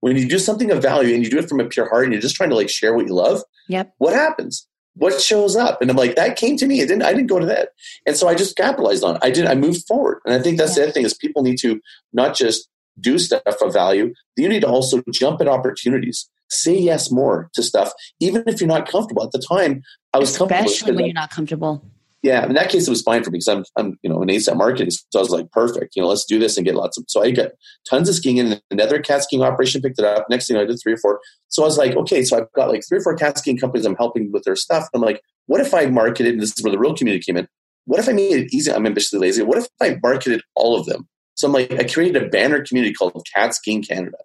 when 0.00 0.16
you 0.16 0.28
do 0.28 0.38
something 0.38 0.70
of 0.70 0.82
value 0.82 1.14
and 1.14 1.24
you 1.24 1.30
do 1.30 1.38
it 1.38 1.48
from 1.48 1.60
a 1.60 1.66
pure 1.66 1.88
heart 1.88 2.04
and 2.04 2.12
you're 2.12 2.22
just 2.22 2.34
trying 2.34 2.50
to 2.50 2.56
like 2.56 2.70
share 2.70 2.94
what 2.94 3.06
you 3.06 3.14
love, 3.14 3.42
yep. 3.68 3.94
what 3.98 4.14
happens? 4.14 4.66
what 4.94 5.20
shows 5.20 5.56
up? 5.56 5.80
And 5.80 5.90
i'm 5.90 5.96
like 5.96 6.16
that 6.16 6.36
came 6.36 6.56
to 6.56 6.66
me. 6.66 6.80
It 6.80 6.86
didn't 6.86 7.02
i 7.02 7.12
didn't 7.12 7.28
go 7.28 7.38
to 7.38 7.46
that. 7.46 7.70
And 8.06 8.16
so 8.16 8.28
i 8.28 8.34
just 8.34 8.56
capitalized 8.56 9.04
on 9.04 9.16
it. 9.16 9.22
I 9.24 9.30
did 9.30 9.46
i 9.46 9.54
moved 9.54 9.86
forward. 9.86 10.20
And 10.24 10.34
i 10.34 10.42
think 10.42 10.58
that's 10.58 10.72
yeah. 10.72 10.82
the 10.82 10.82
other 10.84 10.92
thing 10.92 11.04
is 11.04 11.14
people 11.14 11.42
need 11.42 11.58
to 11.58 11.80
not 12.12 12.36
just 12.36 12.68
do 13.00 13.18
stuff 13.18 13.42
of 13.46 13.72
value. 13.72 14.12
You 14.36 14.48
need 14.48 14.60
to 14.60 14.68
also 14.68 15.02
jump 15.10 15.40
at 15.40 15.48
opportunities. 15.48 16.28
Say 16.50 16.76
yes 16.76 17.10
more 17.10 17.48
to 17.54 17.62
stuff 17.62 17.92
even 18.20 18.42
if 18.46 18.60
you're 18.60 18.68
not 18.68 18.88
comfortable. 18.88 19.22
At 19.24 19.32
the 19.32 19.38
time 19.38 19.82
i 20.12 20.18
was 20.18 20.38
especially 20.38 20.92
when 20.92 21.06
you're 21.06 21.14
not 21.14 21.30
comfortable 21.30 21.84
yeah, 22.22 22.44
in 22.44 22.52
that 22.52 22.68
case, 22.68 22.86
it 22.86 22.90
was 22.90 23.00
fine 23.00 23.24
for 23.24 23.30
me 23.30 23.38
because 23.38 23.48
I'm, 23.48 23.64
I'm, 23.76 23.98
you 24.02 24.10
know, 24.10 24.20
an 24.20 24.28
ASAP 24.28 24.56
marketing. 24.56 24.90
So 24.90 25.18
I 25.18 25.20
was 25.20 25.30
like, 25.30 25.50
perfect, 25.52 25.96
you 25.96 26.02
know, 26.02 26.08
let's 26.08 26.26
do 26.26 26.38
this 26.38 26.56
and 26.56 26.66
get 26.66 26.74
lots 26.74 26.98
of. 26.98 27.04
So 27.08 27.22
I 27.22 27.30
got 27.30 27.52
tons 27.88 28.08
of 28.08 28.14
skiing, 28.14 28.38
and 28.38 28.60
another 28.70 29.00
cat 29.00 29.22
skiing 29.22 29.42
operation 29.42 29.80
picked 29.80 29.98
it 29.98 30.04
up. 30.04 30.26
Next 30.28 30.46
thing 30.46 30.58
I 30.58 30.64
did 30.64 30.78
three 30.82 30.92
or 30.92 30.98
four. 30.98 31.20
So 31.48 31.62
I 31.62 31.66
was 31.66 31.78
like, 31.78 31.96
okay, 31.96 32.22
so 32.22 32.36
I've 32.36 32.52
got 32.52 32.68
like 32.68 32.82
three 32.86 32.98
or 32.98 33.02
four 33.02 33.16
cat 33.16 33.38
skiing 33.38 33.58
companies 33.58 33.86
I'm 33.86 33.96
helping 33.96 34.30
with 34.32 34.44
their 34.44 34.56
stuff. 34.56 34.86
I'm 34.94 35.00
like, 35.00 35.22
what 35.46 35.60
if 35.60 35.72
I 35.72 35.86
marketed? 35.86 36.34
And 36.34 36.42
this 36.42 36.56
is 36.56 36.62
where 36.62 36.72
the 36.72 36.78
real 36.78 36.94
community 36.94 37.24
came 37.24 37.38
in. 37.38 37.48
What 37.86 38.00
if 38.00 38.08
I 38.08 38.12
made 38.12 38.32
it 38.32 38.54
easy? 38.54 38.70
I'm 38.70 38.86
ambitiously 38.86 39.18
lazy. 39.18 39.42
What 39.42 39.58
if 39.58 39.66
I 39.80 39.98
marketed 40.02 40.42
all 40.54 40.78
of 40.78 40.86
them? 40.86 41.08
So 41.34 41.46
I'm 41.46 41.54
like, 41.54 41.72
I 41.72 41.84
created 41.84 42.22
a 42.22 42.28
banner 42.28 42.62
community 42.62 42.92
called 42.92 43.26
Cat 43.34 43.54
Skiing 43.54 43.82
Canada, 43.82 44.18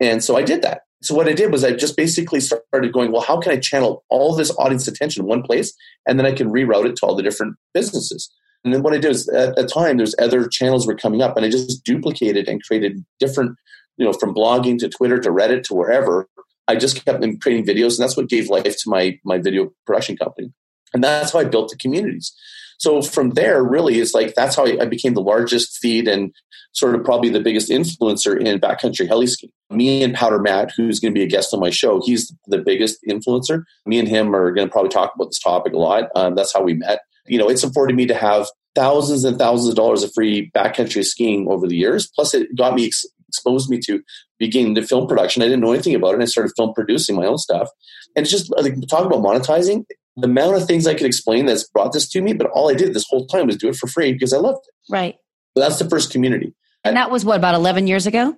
and 0.00 0.24
so 0.24 0.36
I 0.36 0.42
did 0.42 0.62
that. 0.62 0.82
So 1.02 1.14
what 1.14 1.28
I 1.28 1.32
did 1.32 1.52
was 1.52 1.62
I 1.62 1.72
just 1.72 1.96
basically 1.96 2.40
started 2.40 2.92
going, 2.92 3.12
well, 3.12 3.22
how 3.22 3.38
can 3.38 3.52
I 3.52 3.58
channel 3.58 4.04
all 4.08 4.34
this 4.34 4.50
audience 4.58 4.88
attention 4.88 5.22
in 5.22 5.28
one 5.28 5.42
place, 5.42 5.72
and 6.06 6.18
then 6.18 6.26
I 6.26 6.32
can 6.32 6.50
reroute 6.50 6.86
it 6.86 6.96
to 6.96 7.06
all 7.06 7.14
the 7.14 7.22
different 7.22 7.56
businesses. 7.74 8.30
And 8.64 8.72
then 8.72 8.82
what 8.82 8.94
I 8.94 8.98
did 8.98 9.12
is 9.12 9.28
at 9.28 9.54
the 9.54 9.66
time 9.66 9.96
there's 9.96 10.14
other 10.18 10.48
channels 10.48 10.86
were 10.86 10.96
coming 10.96 11.22
up, 11.22 11.36
and 11.36 11.46
I 11.46 11.50
just 11.50 11.84
duplicated 11.84 12.48
and 12.48 12.62
created 12.62 13.04
different, 13.20 13.56
you 13.96 14.06
know, 14.06 14.12
from 14.12 14.34
blogging 14.34 14.78
to 14.78 14.88
Twitter 14.88 15.18
to 15.18 15.30
Reddit 15.30 15.62
to 15.64 15.74
wherever. 15.74 16.28
I 16.66 16.74
just 16.74 17.04
kept 17.04 17.20
them 17.20 17.38
creating 17.38 17.66
videos, 17.66 17.96
and 17.96 18.02
that's 18.02 18.16
what 18.16 18.28
gave 18.28 18.48
life 18.48 18.64
to 18.64 18.90
my 18.90 19.18
my 19.24 19.38
video 19.38 19.72
production 19.86 20.16
company. 20.16 20.52
And 20.94 21.04
that's 21.04 21.32
how 21.32 21.40
I 21.40 21.44
built 21.44 21.70
the 21.70 21.76
communities. 21.76 22.32
So 22.78 23.02
from 23.02 23.30
there, 23.30 23.62
really, 23.62 23.98
it's 24.00 24.14
like 24.14 24.34
that's 24.34 24.56
how 24.56 24.66
I 24.66 24.84
became 24.84 25.14
the 25.14 25.22
largest 25.22 25.78
feed 25.78 26.08
and 26.08 26.32
sort 26.72 26.94
of 26.94 27.04
probably 27.04 27.30
the 27.30 27.40
biggest 27.40 27.70
influencer 27.70 28.38
in 28.38 28.60
backcountry 28.60 29.08
heli 29.08 29.26
skiing. 29.26 29.52
Me 29.70 30.02
and 30.02 30.14
Powder 30.14 30.38
Matt, 30.38 30.72
who's 30.76 31.00
going 31.00 31.12
to 31.12 31.18
be 31.18 31.24
a 31.24 31.28
guest 31.28 31.54
on 31.54 31.60
my 31.60 31.70
show, 31.70 32.00
he's 32.04 32.32
the 32.46 32.58
biggest 32.58 32.98
influencer. 33.08 33.62
Me 33.86 33.98
and 33.98 34.08
him 34.08 34.34
are 34.34 34.52
going 34.52 34.68
to 34.68 34.72
probably 34.72 34.90
talk 34.90 35.12
about 35.14 35.26
this 35.28 35.38
topic 35.38 35.72
a 35.72 35.78
lot. 35.78 36.10
Um, 36.14 36.34
that's 36.34 36.52
how 36.52 36.62
we 36.62 36.74
met. 36.74 37.00
You 37.26 37.38
know, 37.38 37.48
it's 37.48 37.64
afforded 37.64 37.96
me 37.96 38.06
to 38.06 38.14
have 38.14 38.46
thousands 38.74 39.24
and 39.24 39.38
thousands 39.38 39.70
of 39.70 39.74
dollars 39.74 40.02
of 40.02 40.12
free 40.14 40.50
backcountry 40.54 41.04
skiing 41.04 41.48
over 41.48 41.66
the 41.66 41.76
years. 41.76 42.08
Plus, 42.14 42.34
it 42.34 42.54
got 42.56 42.74
me 42.74 42.86
ex- 42.86 43.06
exposed 43.28 43.70
me 43.70 43.80
to 43.86 44.02
beginning 44.38 44.74
the 44.74 44.82
film 44.82 45.08
production. 45.08 45.42
I 45.42 45.46
didn't 45.46 45.60
know 45.60 45.72
anything 45.72 45.94
about 45.94 46.10
it. 46.10 46.14
And 46.14 46.22
I 46.22 46.26
started 46.26 46.52
film 46.56 46.74
producing 46.74 47.16
my 47.16 47.26
own 47.26 47.38
stuff. 47.38 47.70
And 48.14 48.24
it's 48.24 48.30
just 48.30 48.52
like 48.56 48.74
talk 48.88 49.06
about 49.06 49.22
monetizing 49.22 49.84
the 50.16 50.26
amount 50.26 50.56
of 50.56 50.66
things 50.66 50.86
I 50.86 50.94
could 50.94 51.06
explain 51.06 51.46
that's 51.46 51.64
brought 51.68 51.92
this 51.92 52.08
to 52.10 52.22
me, 52.22 52.32
but 52.32 52.48
all 52.50 52.70
I 52.70 52.74
did 52.74 52.94
this 52.94 53.06
whole 53.08 53.26
time 53.26 53.46
was 53.46 53.56
do 53.56 53.68
it 53.68 53.76
for 53.76 53.86
free 53.86 54.12
because 54.12 54.32
I 54.32 54.38
loved 54.38 54.66
it. 54.66 54.92
Right. 54.92 55.16
So 55.56 55.62
that's 55.62 55.78
the 55.78 55.88
first 55.88 56.10
community. 56.10 56.54
And 56.84 56.96
that 56.96 57.10
was 57.10 57.24
what, 57.24 57.36
about 57.36 57.54
11 57.54 57.86
years 57.86 58.06
ago? 58.06 58.36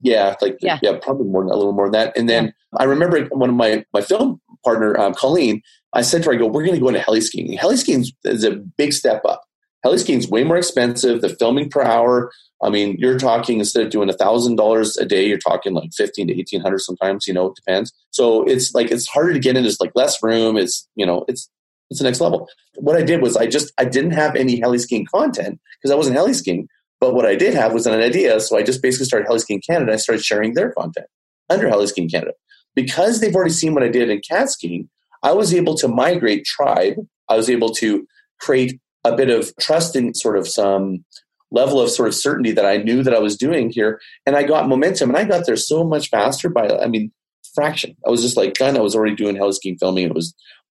Yeah, 0.00 0.34
like 0.40 0.56
yeah, 0.60 0.78
yeah 0.82 0.98
probably 1.00 1.26
more, 1.26 1.42
than 1.42 1.52
a 1.52 1.56
little 1.56 1.72
more 1.72 1.86
than 1.86 1.92
that. 1.92 2.16
And 2.16 2.28
then 2.28 2.46
yeah. 2.46 2.50
I 2.78 2.84
remember 2.84 3.26
one 3.26 3.50
of 3.50 3.56
my 3.56 3.84
my 3.92 4.00
film 4.00 4.40
partner, 4.64 4.98
um, 4.98 5.12
Colleen, 5.12 5.60
I 5.92 6.02
said 6.02 6.22
to 6.22 6.30
her, 6.30 6.34
I 6.34 6.38
go, 6.38 6.46
we're 6.46 6.64
going 6.64 6.74
to 6.74 6.80
go 6.80 6.88
into 6.88 7.00
heli 7.00 7.20
skiing. 7.20 7.52
Heli 7.52 7.76
skiing 7.76 8.04
is 8.24 8.44
a 8.44 8.52
big 8.52 8.92
step 8.92 9.22
up. 9.26 9.42
Heli 9.82 9.98
skiing 9.98 10.18
is 10.18 10.28
way 10.28 10.44
more 10.44 10.58
expensive. 10.58 11.20
The 11.20 11.30
filming 11.30 11.70
per 11.70 11.82
hour, 11.82 12.30
I 12.62 12.68
mean, 12.68 12.96
you're 12.98 13.18
talking 13.18 13.58
instead 13.58 13.84
of 13.84 13.90
doing 13.90 14.10
a 14.10 14.14
thousand 14.14 14.56
dollars 14.56 14.96
a 14.96 15.06
day, 15.06 15.26
you're 15.26 15.38
talking 15.38 15.72
like 15.72 15.90
fifteen 15.96 16.28
to 16.28 16.38
eighteen 16.38 16.60
hundred 16.60 16.80
sometimes. 16.80 17.26
You 17.26 17.34
know, 17.34 17.46
it 17.46 17.56
depends. 17.56 17.92
So 18.10 18.44
it's 18.44 18.74
like 18.74 18.90
it's 18.90 19.08
harder 19.08 19.32
to 19.32 19.38
get 19.38 19.56
in. 19.56 19.62
There's 19.62 19.80
like 19.80 19.92
less 19.94 20.22
room. 20.22 20.56
It's 20.56 20.88
you 20.96 21.06
know, 21.06 21.24
it's 21.28 21.50
it's 21.90 22.00
the 22.00 22.04
next 22.04 22.20
level. 22.20 22.48
What 22.76 22.96
I 22.96 23.02
did 23.02 23.22
was 23.22 23.36
I 23.36 23.46
just 23.46 23.72
I 23.78 23.84
didn't 23.84 24.12
have 24.12 24.36
any 24.36 24.60
heli 24.60 24.78
skiing 24.78 25.06
content 25.06 25.58
because 25.80 25.92
I 25.92 25.96
wasn't 25.96 26.16
heli 26.16 26.34
skiing. 26.34 26.68
But 27.00 27.14
what 27.14 27.24
I 27.24 27.34
did 27.34 27.54
have 27.54 27.72
was 27.72 27.86
an 27.86 27.98
idea. 27.98 28.38
So 28.40 28.58
I 28.58 28.62
just 28.62 28.82
basically 28.82 29.06
started 29.06 29.26
Heli 29.26 29.38
Skiing 29.38 29.62
Canada. 29.66 29.94
I 29.94 29.96
started 29.96 30.22
sharing 30.22 30.52
their 30.52 30.70
content 30.72 31.06
under 31.48 31.68
Heli 31.68 31.86
Skiing 31.86 32.10
Canada. 32.10 32.32
Because 32.74 33.20
they've 33.20 33.34
already 33.34 33.52
seen 33.52 33.74
what 33.74 33.82
I 33.82 33.88
did 33.88 34.10
in 34.10 34.20
cat 34.20 34.50
skiing, 34.50 34.88
I 35.22 35.32
was 35.32 35.52
able 35.54 35.74
to 35.76 35.88
migrate 35.88 36.44
tribe. 36.44 36.96
I 37.28 37.36
was 37.36 37.48
able 37.48 37.70
to 37.74 38.06
create 38.38 38.78
a 39.04 39.16
bit 39.16 39.30
of 39.30 39.52
trust 39.58 39.96
in 39.96 40.14
sort 40.14 40.36
of 40.36 40.46
some 40.46 41.04
level 41.50 41.80
of 41.80 41.90
sort 41.90 42.08
of 42.08 42.14
certainty 42.14 42.52
that 42.52 42.66
I 42.66 42.76
knew 42.76 43.02
that 43.02 43.14
I 43.14 43.18
was 43.18 43.36
doing 43.36 43.70
here. 43.70 44.00
And 44.26 44.36
I 44.36 44.42
got 44.42 44.68
momentum 44.68 45.10
and 45.10 45.18
I 45.18 45.24
got 45.24 45.46
there 45.46 45.56
so 45.56 45.82
much 45.84 46.08
faster 46.08 46.48
by, 46.48 46.68
I 46.68 46.86
mean, 46.86 47.10
fraction. 47.54 47.96
I 48.06 48.10
was 48.10 48.22
just 48.22 48.36
like 48.36 48.54
done. 48.54 48.76
I 48.76 48.80
was 48.80 48.94
already 48.94 49.16
doing 49.16 49.36
skiing 49.52 49.76
filming. 49.78 50.04
It 50.04 50.14
was, 50.14 50.28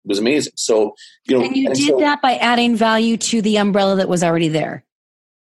it 0.03 0.09
was 0.09 0.19
amazing. 0.19 0.53
So, 0.55 0.95
you 1.27 1.38
know, 1.38 1.45
and 1.45 1.55
you 1.55 1.67
and 1.67 1.75
did 1.75 1.88
so, 1.88 1.99
that 1.99 2.21
by 2.21 2.35
adding 2.35 2.75
value 2.75 3.17
to 3.17 3.41
the 3.41 3.57
umbrella 3.57 3.95
that 3.95 4.09
was 4.09 4.23
already 4.23 4.49
there. 4.49 4.83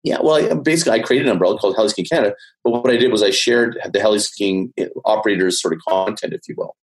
Yeah, 0.03 0.19
well, 0.21 0.55
basically, 0.57 0.91
I 0.91 0.99
created 0.99 1.25
an 1.25 1.31
umbrella 1.31 1.57
called 1.57 1.75
Heli 1.75 1.89
Skiing 1.89 2.05
Canada. 2.05 2.35
But 2.63 2.71
what 2.71 2.91
I 2.91 2.97
did 2.97 3.11
was 3.11 3.23
I 3.23 3.31
shared 3.31 3.79
the 3.91 3.99
heli 3.99 4.19
skiing 4.19 4.71
operators' 5.03 5.59
sort 5.59 5.73
of 5.73 5.79
content, 5.89 6.33
if 6.33 6.41
you 6.47 6.53
will. 6.55 6.75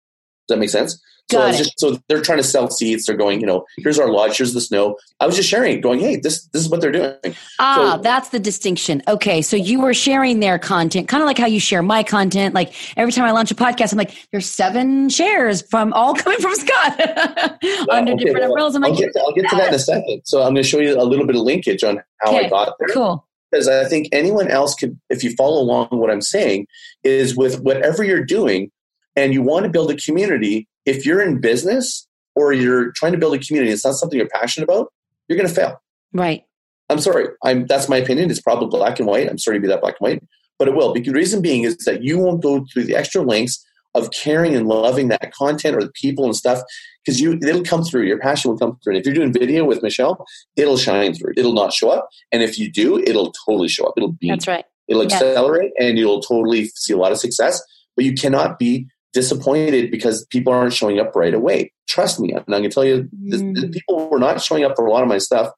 Does 0.48 0.56
that 0.56 0.60
make 0.60 0.72
sense? 0.72 1.00
So, 1.32 1.52
just, 1.52 1.80
so 1.80 1.98
they're 2.08 2.22
trying 2.22 2.38
to 2.40 2.44
sell 2.44 2.70
seats. 2.70 3.06
They're 3.08 3.16
going, 3.18 3.40
you 3.42 3.48
know, 3.48 3.66
here's 3.78 3.98
our 4.00 4.10
lodge, 4.12 4.38
here's 4.38 4.54
the 4.54 4.62
snow. 4.62 4.98
I 5.20 5.26
was 5.26 5.36
just 5.36 5.50
sharing, 5.50 5.82
going, 5.82 6.00
hey, 6.00 6.18
this 6.18 6.46
this 6.48 6.62
is 6.62 6.70
what 6.70 6.82
they're 6.82 6.92
doing. 6.92 7.16
Ah, 7.60 7.96
So- 7.98 8.02
that's 8.04 8.30
the 8.30 8.40
distinction. 8.40 9.02
Okay, 9.08 9.42
so 9.42 9.56
you 9.56 9.82
were 9.82 9.94
sharing 9.94 10.40
their 10.40 10.60
content, 10.60 11.08
kind 11.08 11.22
of 11.24 11.28
like 11.28 11.38
how 11.38 11.48
you 11.48 11.60
share 11.60 11.82
my 11.84 12.04
content. 12.04 12.54
Like 12.56 12.74
every 12.98 13.12
time 13.12 13.26
I 13.26 13.32
launch 13.32 13.52
a 13.52 13.56
podcast, 13.56 13.92
I'm 13.92 13.98
like, 13.98 14.12
there's 14.32 14.50
seven 14.50 15.10
shares 15.10 15.62
from 15.70 15.94
all 15.94 16.14
coming 16.16 16.40
from 16.40 16.54
Scott 16.56 17.00
under 17.90 18.14
Okay, 18.14 18.24
different 18.24 18.40
well, 18.42 18.52
umbrellas. 18.52 18.76
I'm 18.76 18.84
I'll 18.86 18.96
get, 18.96 19.14
to, 19.14 19.20
I'll 19.20 19.34
get 19.34 19.50
to 19.50 19.56
that 19.56 19.68
in 19.70 19.74
a 19.76 19.80
second. 19.80 20.22
So 20.26 20.40
I'm 20.42 20.54
going 20.54 20.64
to 20.64 20.64
show 20.64 20.80
you 20.80 21.00
a 21.00 21.04
little 21.04 21.26
bit 21.26 21.36
of 21.36 21.42
linkage 21.44 21.84
on 21.84 22.02
how 22.20 22.30
Okay, 22.36 22.46
I 22.46 22.50
got 22.50 22.74
there. 22.80 22.90
cool. 22.90 23.28
because 23.52 23.68
I 23.68 23.86
think 23.86 24.08
anyone 24.12 24.48
else 24.50 24.76
could, 24.76 25.00
if 25.10 25.24
you 25.24 25.34
follow 25.36 25.62
along 25.62 25.88
what 25.92 26.10
I'm 26.12 26.22
saying, 26.22 26.68
is 27.04 27.36
with 27.36 27.62
whatever 27.62 28.04
you're 28.04 28.24
doing 28.26 28.72
and 29.16 29.34
you 29.34 29.42
want 29.42 29.64
to 29.64 29.70
build 29.70 29.92
a 29.92 29.96
community, 29.96 30.68
if 30.86 31.06
you're 31.06 31.22
in 31.22 31.40
business 31.40 32.08
or 32.36 32.54
you're 32.54 32.92
trying 32.92 33.12
to 33.12 33.18
build 33.18 33.36
a 33.36 33.40
community, 33.40 33.72
it's 33.72 33.86
not 33.86 33.96
something 33.96 34.18
you're 34.18 34.30
passionate 34.30 34.64
about, 34.66 34.92
you're 35.28 35.38
going 35.38 35.50
to 35.50 35.54
fail. 35.54 35.82
Right. 36.14 36.44
I'm 36.90 37.00
sorry. 37.00 37.28
I'm, 37.44 37.68
that's 37.68 37.88
my 37.88 37.98
opinion. 37.98 38.30
It's 38.30 38.42
probably 38.42 38.68
black 38.68 39.00
and 39.00 39.08
white. 39.08 39.30
I'm 39.30 39.38
sorry 39.38 39.58
to 39.58 39.62
be 39.62 39.68
that 39.68 39.82
black 39.82 39.96
and 40.00 40.08
white, 40.10 40.24
but 40.60 40.68
it 40.68 40.76
will. 40.76 40.94
The 40.94 41.10
reason 41.10 41.42
being 41.42 41.64
is 41.64 41.78
that 41.80 42.04
you 42.04 42.18
won't 42.18 42.42
go 42.42 42.66
through 42.72 42.84
the 42.84 42.96
extra 42.96 43.22
lengths 43.22 43.66
of 43.94 44.10
caring 44.12 44.56
and 44.56 44.68
loving 44.68 45.10
that 45.10 45.34
content 45.34 45.76
or 45.76 45.84
the 45.84 45.92
people 45.92 46.26
and 46.26 46.36
stuff 46.36 46.62
because 47.06 47.20
you 47.20 47.34
it'll 47.34 47.64
come 47.64 47.84
through. 47.84 48.04
Your 48.04 48.20
passion 48.20 48.52
will 48.52 48.58
come 48.58 48.78
through. 48.84 48.94
And 48.94 49.00
if 49.00 49.06
you're 49.06 49.16
doing 49.16 49.34
video 49.34 49.66
with 49.66 49.84
Michelle, 49.84 50.26
it'll 50.56 50.78
shine 50.78 51.14
through. 51.14 51.34
It'll 51.36 51.54
not 51.54 51.74
show 51.74 51.90
up. 51.90 52.08
And 52.32 52.42
if 52.42 52.58
you 52.58 52.72
do, 52.72 53.00
it'll 53.00 53.34
totally 53.46 53.68
show 53.68 53.86
up. 53.86 53.94
It'll 53.98 54.14
be 54.14 54.30
That's 54.30 54.48
right. 54.48 54.66
It'll 54.88 55.04
Yeah. 55.04 55.16
accelerate 55.16 55.72
and 55.80 55.98
you'll 55.98 56.22
totally 56.22 56.68
see 56.76 56.94
a 56.94 56.98
lot 56.98 57.12
of 57.12 57.18
success, 57.18 57.62
but 57.96 58.06
you 58.06 58.14
cannot 58.14 58.60
be 58.60 58.88
disappointed 59.14 59.92
because 59.92 60.26
people 60.28 60.54
aren't 60.54 60.74
showing 60.74 61.00
up 61.00 61.16
right 61.16 61.34
away. 61.34 61.72
Trust 61.88 62.20
me. 62.20 62.32
And 62.32 62.40
I'm 62.40 62.46
going 62.48 62.64
to 62.64 62.70
tell 62.70 62.86
you, 62.86 63.10
this, 63.12 63.42
Mm. 63.42 63.72
people 63.74 64.10
were 64.10 64.20
not 64.20 64.42
showing 64.42 64.64
up 64.64 64.76
for 64.76 64.86
a 64.86 64.92
lot 64.92 65.04
of 65.04 65.10
my 65.10 65.18
stuff 65.18 65.50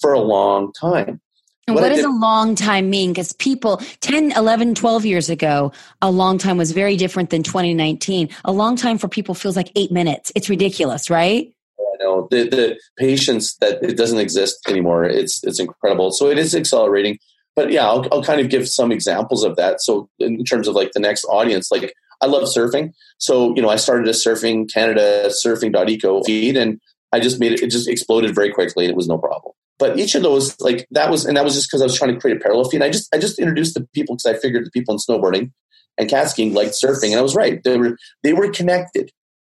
for 0.00 0.12
a 0.12 0.20
long 0.20 0.72
time. 0.72 1.20
And 1.68 1.76
What 1.76 1.82
what 1.82 1.88
does 1.90 1.98
did- 1.98 2.06
a 2.06 2.10
long 2.18 2.54
time 2.56 2.90
mean? 2.90 3.12
Because 3.12 3.32
people 3.34 3.80
10, 4.00 4.32
11, 4.32 4.74
12 4.74 5.04
years 5.06 5.30
ago, 5.30 5.72
a 6.00 6.10
long 6.10 6.36
time 6.38 6.56
was 6.56 6.72
very 6.72 6.96
different 6.96 7.30
than 7.30 7.42
2019. 7.44 8.28
A 8.44 8.52
long 8.52 8.74
time 8.76 8.98
for 8.98 9.06
people 9.08 9.34
feels 9.34 9.56
like 9.56 9.70
eight 9.76 9.92
minutes. 9.92 10.32
It's 10.34 10.48
ridiculous, 10.50 11.08
right? 11.08 11.52
I 11.78 12.02
know 12.04 12.26
the, 12.30 12.48
the 12.48 12.80
patience 12.98 13.54
that 13.56 13.82
it 13.82 13.96
doesn't 13.96 14.18
exist 14.18 14.58
anymore. 14.68 15.04
It's, 15.04 15.44
it's 15.44 15.60
incredible. 15.60 16.10
So 16.10 16.28
it 16.30 16.38
is 16.38 16.54
accelerating. 16.54 17.18
But 17.54 17.70
yeah, 17.70 17.86
I'll, 17.86 18.08
I'll 18.10 18.24
kind 18.24 18.40
of 18.40 18.48
give 18.48 18.66
some 18.68 18.90
examples 18.90 19.44
of 19.44 19.54
that. 19.56 19.82
So 19.82 20.08
in 20.18 20.42
terms 20.44 20.66
of 20.66 20.74
like 20.74 20.92
the 20.92 21.00
next 21.00 21.24
audience, 21.26 21.70
like 21.70 21.92
I 22.22 22.26
love 22.26 22.44
surfing. 22.44 22.92
So, 23.18 23.54
you 23.54 23.62
know, 23.62 23.68
I 23.68 23.76
started 23.76 24.06
a 24.08 24.12
surfing 24.12 24.72
Canada 24.72 25.28
surfing.eco 25.28 26.22
feed 26.22 26.56
and 26.56 26.80
I 27.12 27.20
just 27.20 27.38
made 27.40 27.52
it, 27.52 27.62
it 27.62 27.70
just 27.70 27.88
exploded 27.88 28.34
very 28.34 28.50
quickly. 28.52 28.86
It 28.86 28.96
was 28.96 29.08
no 29.08 29.18
problem. 29.18 29.52
But 29.78 29.98
each 29.98 30.14
of 30.14 30.22
those, 30.22 30.58
like 30.60 30.86
that 30.92 31.10
was, 31.10 31.24
and 31.26 31.36
that 31.36 31.44
was 31.44 31.54
just 31.54 31.68
because 31.68 31.82
I 31.82 31.84
was 31.84 31.96
trying 31.96 32.14
to 32.14 32.20
create 32.20 32.36
a 32.36 32.40
parallel 32.40 32.68
feed. 32.70 32.82
I 32.82 32.90
just, 32.90 33.12
I 33.14 33.18
just 33.18 33.38
introduced 33.38 33.74
the 33.74 33.86
people 33.92 34.14
because 34.14 34.26
I 34.36 34.38
figured 34.38 34.64
the 34.64 34.70
people 34.70 34.94
in 34.94 34.98
snowboarding 34.98 35.50
and 35.98 36.08
cat 36.08 36.30
skiing 36.30 36.54
liked 36.54 36.72
surfing, 36.72 37.10
and 37.10 37.16
I 37.16 37.22
was 37.22 37.34
right. 37.34 37.62
They 37.64 37.76
were, 37.76 37.98
they 38.22 38.32
were 38.32 38.48
connected. 38.50 39.10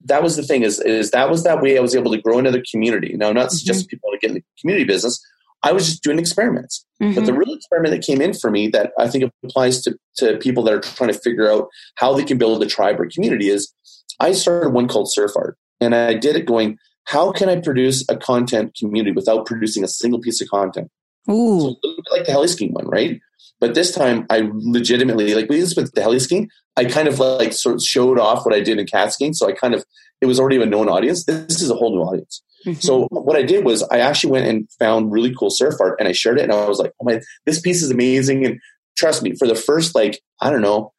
That 0.06 0.24
was 0.24 0.36
the 0.36 0.44
thing 0.44 0.64
is, 0.64 0.80
is 0.80 1.12
that 1.12 1.30
was 1.30 1.44
that 1.44 1.62
way 1.62 1.78
I 1.78 1.82
was 1.82 1.96
able 1.96 2.12
to 2.12 2.22
grow 2.22 2.40
another 2.40 2.64
community. 2.72 3.16
Now, 3.16 3.30
I'm 3.30 3.36
not 3.36 3.50
Mhm. 3.50 3.60
suggesting 3.60 3.88
people 3.88 4.10
to 4.12 4.18
get 4.18 4.30
in 4.30 4.36
the 4.36 4.44
community 4.60 4.86
business. 4.86 5.22
I 5.64 5.72
was 5.72 5.86
just 5.88 6.04
doing 6.04 6.20
experiments. 6.20 6.86
But 7.00 7.26
the 7.26 7.32
Mhm. 7.32 7.38
real 7.38 7.54
experiment 7.56 7.94
that 7.94 8.06
came 8.06 8.22
in 8.22 8.34
for 8.34 8.52
me 8.52 8.68
that 8.70 8.92
I 8.98 9.08
think 9.08 9.32
applies 9.44 9.82
to, 9.84 9.98
to 10.18 10.38
people 10.38 10.64
that 10.64 10.74
are 10.74 10.80
trying 10.80 11.12
to 11.12 11.20
figure 11.20 11.52
out 11.52 11.68
how 11.96 12.14
they 12.14 12.24
can 12.24 12.38
build 12.38 12.62
a 12.64 12.66
tribe 12.66 13.00
or 13.00 13.08
community 13.14 13.50
is 13.50 13.74
I 14.20 14.32
started 14.34 14.70
one 14.74 14.88
called 14.88 15.12
Surf 15.12 15.32
Art. 15.36 15.58
And 15.82 15.96
I 15.96 16.14
did 16.14 16.36
it 16.36 16.46
going, 16.46 16.78
how 17.06 17.32
can 17.32 17.50
I 17.50 17.58
produce 17.60 18.06
a 18.10 18.16
content 18.16 18.76
community 18.80 19.12
without 19.12 19.46
producing 19.46 19.84
a 19.84 19.88
single 19.88 20.20
piece 20.22 20.40
of 20.42 20.48
content? 20.50 20.90
So 21.28 21.34
Ooh. 21.34 21.58
a 21.58 21.60
little 21.60 21.78
bit 21.84 22.12
like 22.12 22.26
the 22.26 22.32
heli 22.32 22.48
skiing 22.48 22.74
one, 22.74 22.88
right? 22.88 23.20
But 23.60 23.76
this 23.76 23.92
time 23.92 24.26
I 24.30 24.50
legitimately, 24.54 25.34
like 25.36 25.50
with 25.50 25.94
the 25.94 26.02
heli 26.02 26.20
skiing, 26.20 26.50
I 26.76 26.86
kind 26.86 27.08
of 27.08 27.20
like 27.20 27.54
sort 27.54 27.76
of 27.76 27.82
showed 27.82 28.20
off 28.20 28.46
what 28.46 28.54
I 28.54 28.60
did 28.60 28.80
in 28.80 28.86
cat 28.86 29.14
skiing. 29.14 29.34
So 29.34 29.48
I 29.48 29.54
kind 29.54 29.74
of, 29.74 29.86
it 30.22 30.26
was 30.26 30.40
already 30.40 30.62
a 30.62 30.66
known 30.66 30.90
audience. 30.90 31.26
This 31.26 31.62
is 31.62 31.70
a 31.70 31.76
whole 31.76 31.92
new 31.96 32.02
audience. 32.02 32.42
Mhm. 32.66 32.82
So 32.82 33.08
what 33.12 33.36
I 33.36 33.44
did 33.44 33.66
was 33.66 33.84
I 33.84 34.00
actually 34.00 34.32
went 34.32 34.48
and 34.48 34.68
found 34.80 35.12
really 35.12 35.34
cool 35.34 35.50
surf 35.50 35.76
art 35.80 35.98
and 36.00 36.08
I 36.08 36.12
shared 36.14 36.40
it 36.40 36.44
and 36.44 36.52
I 36.54 36.68
was 36.68 36.80
like, 36.80 36.92
oh 37.02 37.06
my, 37.06 37.20
this 37.46 37.60
piece 37.60 37.82
is 37.84 37.92
amazing. 37.92 38.46
And 38.46 38.60
trust 38.98 39.22
me, 39.24 39.34
for 39.36 39.48
the 39.48 39.56
first 39.56 39.96
like, 39.96 40.22
I 40.42 40.50
don't 40.50 40.62
know, 40.62 40.92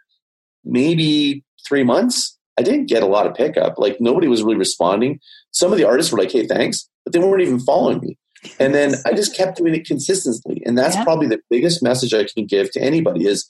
maybe 0.65 1.45
three 1.67 1.83
months, 1.85 2.39
I 2.59 2.63
didn't 2.63 2.87
get 2.87 3.03
a 3.03 3.07
lot 3.07 3.27
of 3.27 3.35
pickup. 3.35 3.79
Like 3.79 4.01
nobody 4.01 4.29
was 4.29 4.43
really 4.43 4.57
responding. 4.57 5.21
Some 5.53 5.73
of 5.73 5.79
the 5.79 5.85
artists 5.85 6.13
were 6.13 6.19
like, 6.19 6.33
hey, 6.33 6.47
thanks, 6.47 6.89
but 7.05 7.13
they 7.13 7.19
weren't 7.19 7.43
even 7.43 7.61
following 7.61 8.01
me. 8.01 8.19
And 8.59 8.75
then 8.75 8.95
I 9.07 9.13
just 9.15 9.35
kept 9.37 9.57
doing 9.59 9.75
it 9.75 9.87
consistently. 9.87 10.63
And 10.67 10.77
that's 10.77 10.95
Yeah. 10.97 11.05
probably 11.05 11.27
the 11.27 11.41
biggest 11.51 11.83
message 11.83 12.15
I 12.15 12.25
can 12.25 12.47
give 12.47 12.71
to 12.73 12.81
anybody 12.83 13.27
is 13.27 13.49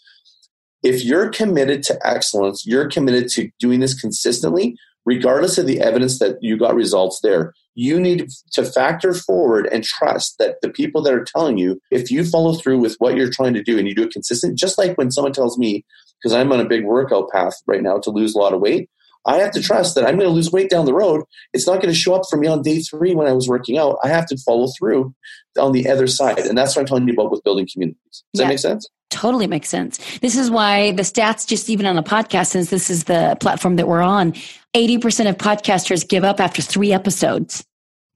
if 0.83 1.05
you're 1.05 1.29
committed 1.31 1.83
to 1.85 1.99
excellence, 2.07 2.65
you're 2.67 2.89
committed 2.89 3.29
to 3.31 3.51
doing 3.59 3.81
this 3.81 3.99
consistently, 3.99 4.77
regardless 5.07 5.59
of 5.59 5.67
the 5.67 5.81
evidence 5.81 6.19
that 6.19 6.37
you 6.43 6.57
got 6.59 6.75
results 6.75 7.21
there. 7.23 7.55
You 7.75 7.99
need 8.01 8.29
to 8.53 8.65
factor 8.65 9.13
forward 9.15 9.69
and 9.73 9.83
trust 9.83 10.37
that 10.39 10.57
the 10.63 10.69
people 10.71 11.03
that 11.03 11.13
are 11.15 11.25
telling 11.25 11.59
you, 11.59 11.81
if 11.91 12.11
you 12.11 12.25
follow 12.25 12.55
through 12.55 12.79
with 12.79 12.97
what 12.99 13.17
you're 13.17 13.31
trying 13.31 13.55
to 13.55 13.63
do 13.63 13.79
and 13.79 13.89
you 13.89 13.95
do 13.95 14.05
it 14.05 14.13
consistent, 14.13 14.59
just 14.59 14.79
like 14.79 14.97
when 14.97 15.11
someone 15.11 15.33
tells 15.33 15.59
me, 15.59 15.85
because 16.23 16.35
I'm 16.35 16.53
on 16.53 16.61
a 16.61 16.69
big 16.69 16.85
workout 16.85 17.31
path 17.31 17.55
right 17.67 17.83
now 17.83 17.99
to 17.99 18.11
lose 18.11 18.35
a 18.35 18.39
lot 18.39 18.55
of 18.55 18.61
weight, 18.61 18.89
I 19.27 19.39
have 19.39 19.53
to 19.53 19.63
trust 19.63 19.95
that 19.95 20.05
I'm 20.05 20.17
going 20.17 20.29
to 20.29 20.35
lose 20.35 20.53
weight 20.53 20.69
down 20.69 20.85
the 20.85 20.93
road. 20.95 21.23
It's 21.55 21.67
not 21.67 21.77
going 21.81 21.93
to 21.93 21.99
show 21.99 22.15
up 22.15 22.23
for 22.29 22.37
me 22.37 22.47
on 22.47 22.61
day 22.63 22.81
three 22.81 23.15
when 23.15 23.27
I 23.27 23.33
was 23.33 23.49
working 23.49 23.79
out. 23.79 23.97
I 24.05 24.09
have 24.09 24.27
to 24.27 24.37
follow 24.37 24.69
through 24.79 25.15
on 25.59 25.73
the 25.73 25.89
other 25.89 26.07
side. 26.07 26.39
And 26.41 26.57
that's 26.59 26.77
what 26.77 26.81
I'm 26.83 26.87
telling 26.87 27.09
you 27.09 27.15
about 27.15 27.31
with 27.31 27.43
building 27.43 27.67
communities. 27.73 27.99
Does 28.35 28.41
Yeah. 28.41 28.45
that 28.45 28.49
make 28.51 28.59
sense? 28.59 28.89
Totally 29.11 29.47
makes 29.47 29.69
sense. 29.69 29.99
This 30.21 30.37
is 30.37 30.51
why 30.51 30.93
the 30.93 31.03
stats, 31.03 31.47
just 31.47 31.71
even 31.71 31.87
on 31.87 31.97
a 31.97 32.03
podcast, 32.03 32.49
since 32.49 32.69
this 32.69 32.91
is 32.91 33.05
the 33.05 33.37
platform 33.41 33.77
that 33.77 33.89
we're 33.89 34.03
on, 34.03 34.35
80% 34.75 35.29
of 35.29 35.39
podcasters 35.39 36.09
give 36.09 36.25
up 36.25 36.41
after 36.41 36.61
three 36.61 36.93
episodes. 36.93 37.65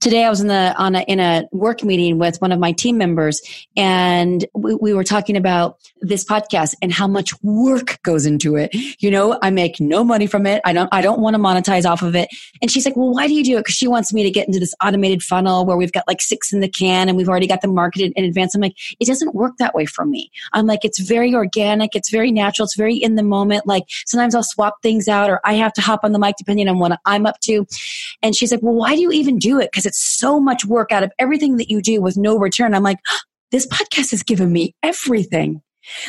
Today 0.01 0.23
I 0.23 0.29
was 0.29 0.39
in 0.39 0.47
the 0.47 0.73
on 0.77 0.95
a 0.95 1.01
in 1.01 1.19
a 1.19 1.43
work 1.51 1.83
meeting 1.83 2.19
with 2.19 2.39
one 2.39 2.53
of 2.53 2.59
my 2.59 2.71
team 2.71 2.97
members 2.97 3.41
and 3.75 4.45
we, 4.53 4.73
we 4.75 4.93
were 4.93 5.03
talking 5.03 5.35
about 5.35 5.77
this 5.99 6.23
podcast 6.23 6.73
and 6.81 6.93
how 6.93 7.05
much 7.05 7.33
work 7.43 8.01
goes 8.03 8.25
into 8.25 8.55
it. 8.55 8.73
You 9.01 9.11
know, 9.11 9.37
I 9.41 9.49
make 9.49 9.81
no 9.81 10.05
money 10.05 10.25
from 10.25 10.45
it. 10.45 10.61
I 10.63 10.71
don't 10.71 10.87
I 10.93 11.01
don't 11.01 11.19
want 11.19 11.35
to 11.35 11.41
monetize 11.41 11.85
off 11.85 12.01
of 12.01 12.15
it. 12.15 12.29
And 12.61 12.71
she's 12.71 12.85
like, 12.85 12.95
"Well, 12.95 13.13
why 13.13 13.27
do 13.27 13.33
you 13.33 13.43
do 13.43 13.57
it?" 13.57 13.65
Cuz 13.65 13.75
she 13.75 13.89
wants 13.89 14.13
me 14.13 14.23
to 14.23 14.31
get 14.31 14.47
into 14.47 14.57
this 14.57 14.73
automated 14.81 15.21
funnel 15.21 15.65
where 15.65 15.75
we've 15.75 15.91
got 15.91 16.07
like 16.07 16.21
6 16.21 16.53
in 16.53 16.61
the 16.61 16.69
can 16.69 17.09
and 17.09 17.17
we've 17.17 17.27
already 17.27 17.47
got 17.47 17.59
them 17.59 17.75
marketed 17.75 18.13
in 18.15 18.23
advance. 18.23 18.55
I'm 18.55 18.61
like, 18.61 18.77
"It 19.01 19.05
doesn't 19.05 19.35
work 19.35 19.57
that 19.59 19.75
way 19.75 19.85
for 19.85 20.05
me." 20.05 20.31
I'm 20.53 20.65
like, 20.65 20.85
"It's 20.85 20.99
very 20.99 21.35
organic, 21.35 21.93
it's 21.93 22.09
very 22.09 22.31
natural, 22.31 22.63
it's 22.63 22.77
very 22.77 22.95
in 22.95 23.15
the 23.15 23.23
moment. 23.23 23.67
Like 23.67 23.83
sometimes 24.05 24.33
I'll 24.33 24.43
swap 24.43 24.81
things 24.81 25.09
out 25.09 25.29
or 25.29 25.41
I 25.43 25.55
have 25.55 25.73
to 25.73 25.81
hop 25.81 26.05
on 26.05 26.13
the 26.13 26.19
mic 26.19 26.37
depending 26.37 26.69
on 26.69 26.79
what 26.79 26.97
I'm 27.05 27.25
up 27.25 27.41
to." 27.41 27.67
And 28.21 28.33
she's 28.33 28.51
like, 28.51 28.61
Well, 28.61 28.75
why 28.75 28.95
do 28.95 29.01
you 29.01 29.11
even 29.11 29.37
do 29.37 29.59
it? 29.59 29.71
Because 29.71 29.85
it's 29.89 30.01
so 30.01 30.39
much 30.39 30.65
work 30.65 30.91
out 30.91 31.03
of 31.03 31.11
everything 31.19 31.57
that 31.57 31.69
you 31.69 31.81
do 31.81 32.01
with 32.01 32.17
no 32.17 32.37
return. 32.37 32.73
I'm 32.73 32.83
like, 32.83 32.99
This 33.51 33.65
podcast 33.65 34.11
has 34.11 34.21
given 34.21 34.53
me 34.53 34.75
everything. 34.83 35.61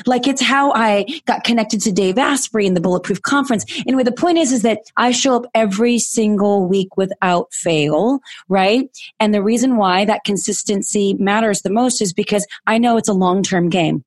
Like 0.05 0.27
it's 0.27 0.43
how 0.43 0.73
I 0.73 1.07
got 1.27 1.43
connected 1.43 1.81
to 1.83 1.93
Dave 1.93 2.19
Asprey 2.19 2.67
in 2.67 2.75
the 2.75 2.83
Bulletproof 2.83 3.23
Conference. 3.23 3.65
Anyway, 3.87 4.03
the 4.03 4.13
point 4.13 4.37
is, 4.37 4.53
is 4.53 4.61
that 4.61 4.81
I 4.99 5.11
show 5.11 5.37
up 5.37 5.47
every 5.55 5.99
single 5.99 6.67
week 6.67 6.99
without 6.99 7.53
fail, 7.55 8.21
right? 8.49 8.91
And 9.21 9.33
the 9.33 9.43
reason 9.43 9.79
why 9.79 10.05
that 10.05 10.25
consistency 10.25 11.15
matters 11.15 11.63
the 11.63 11.71
most 11.71 12.03
is 12.03 12.13
because 12.13 12.47
I 12.67 12.77
know 12.77 12.99
it's 12.99 13.09
a 13.09 13.15
long 13.15 13.43
term 13.43 13.71
game. 13.71 14.05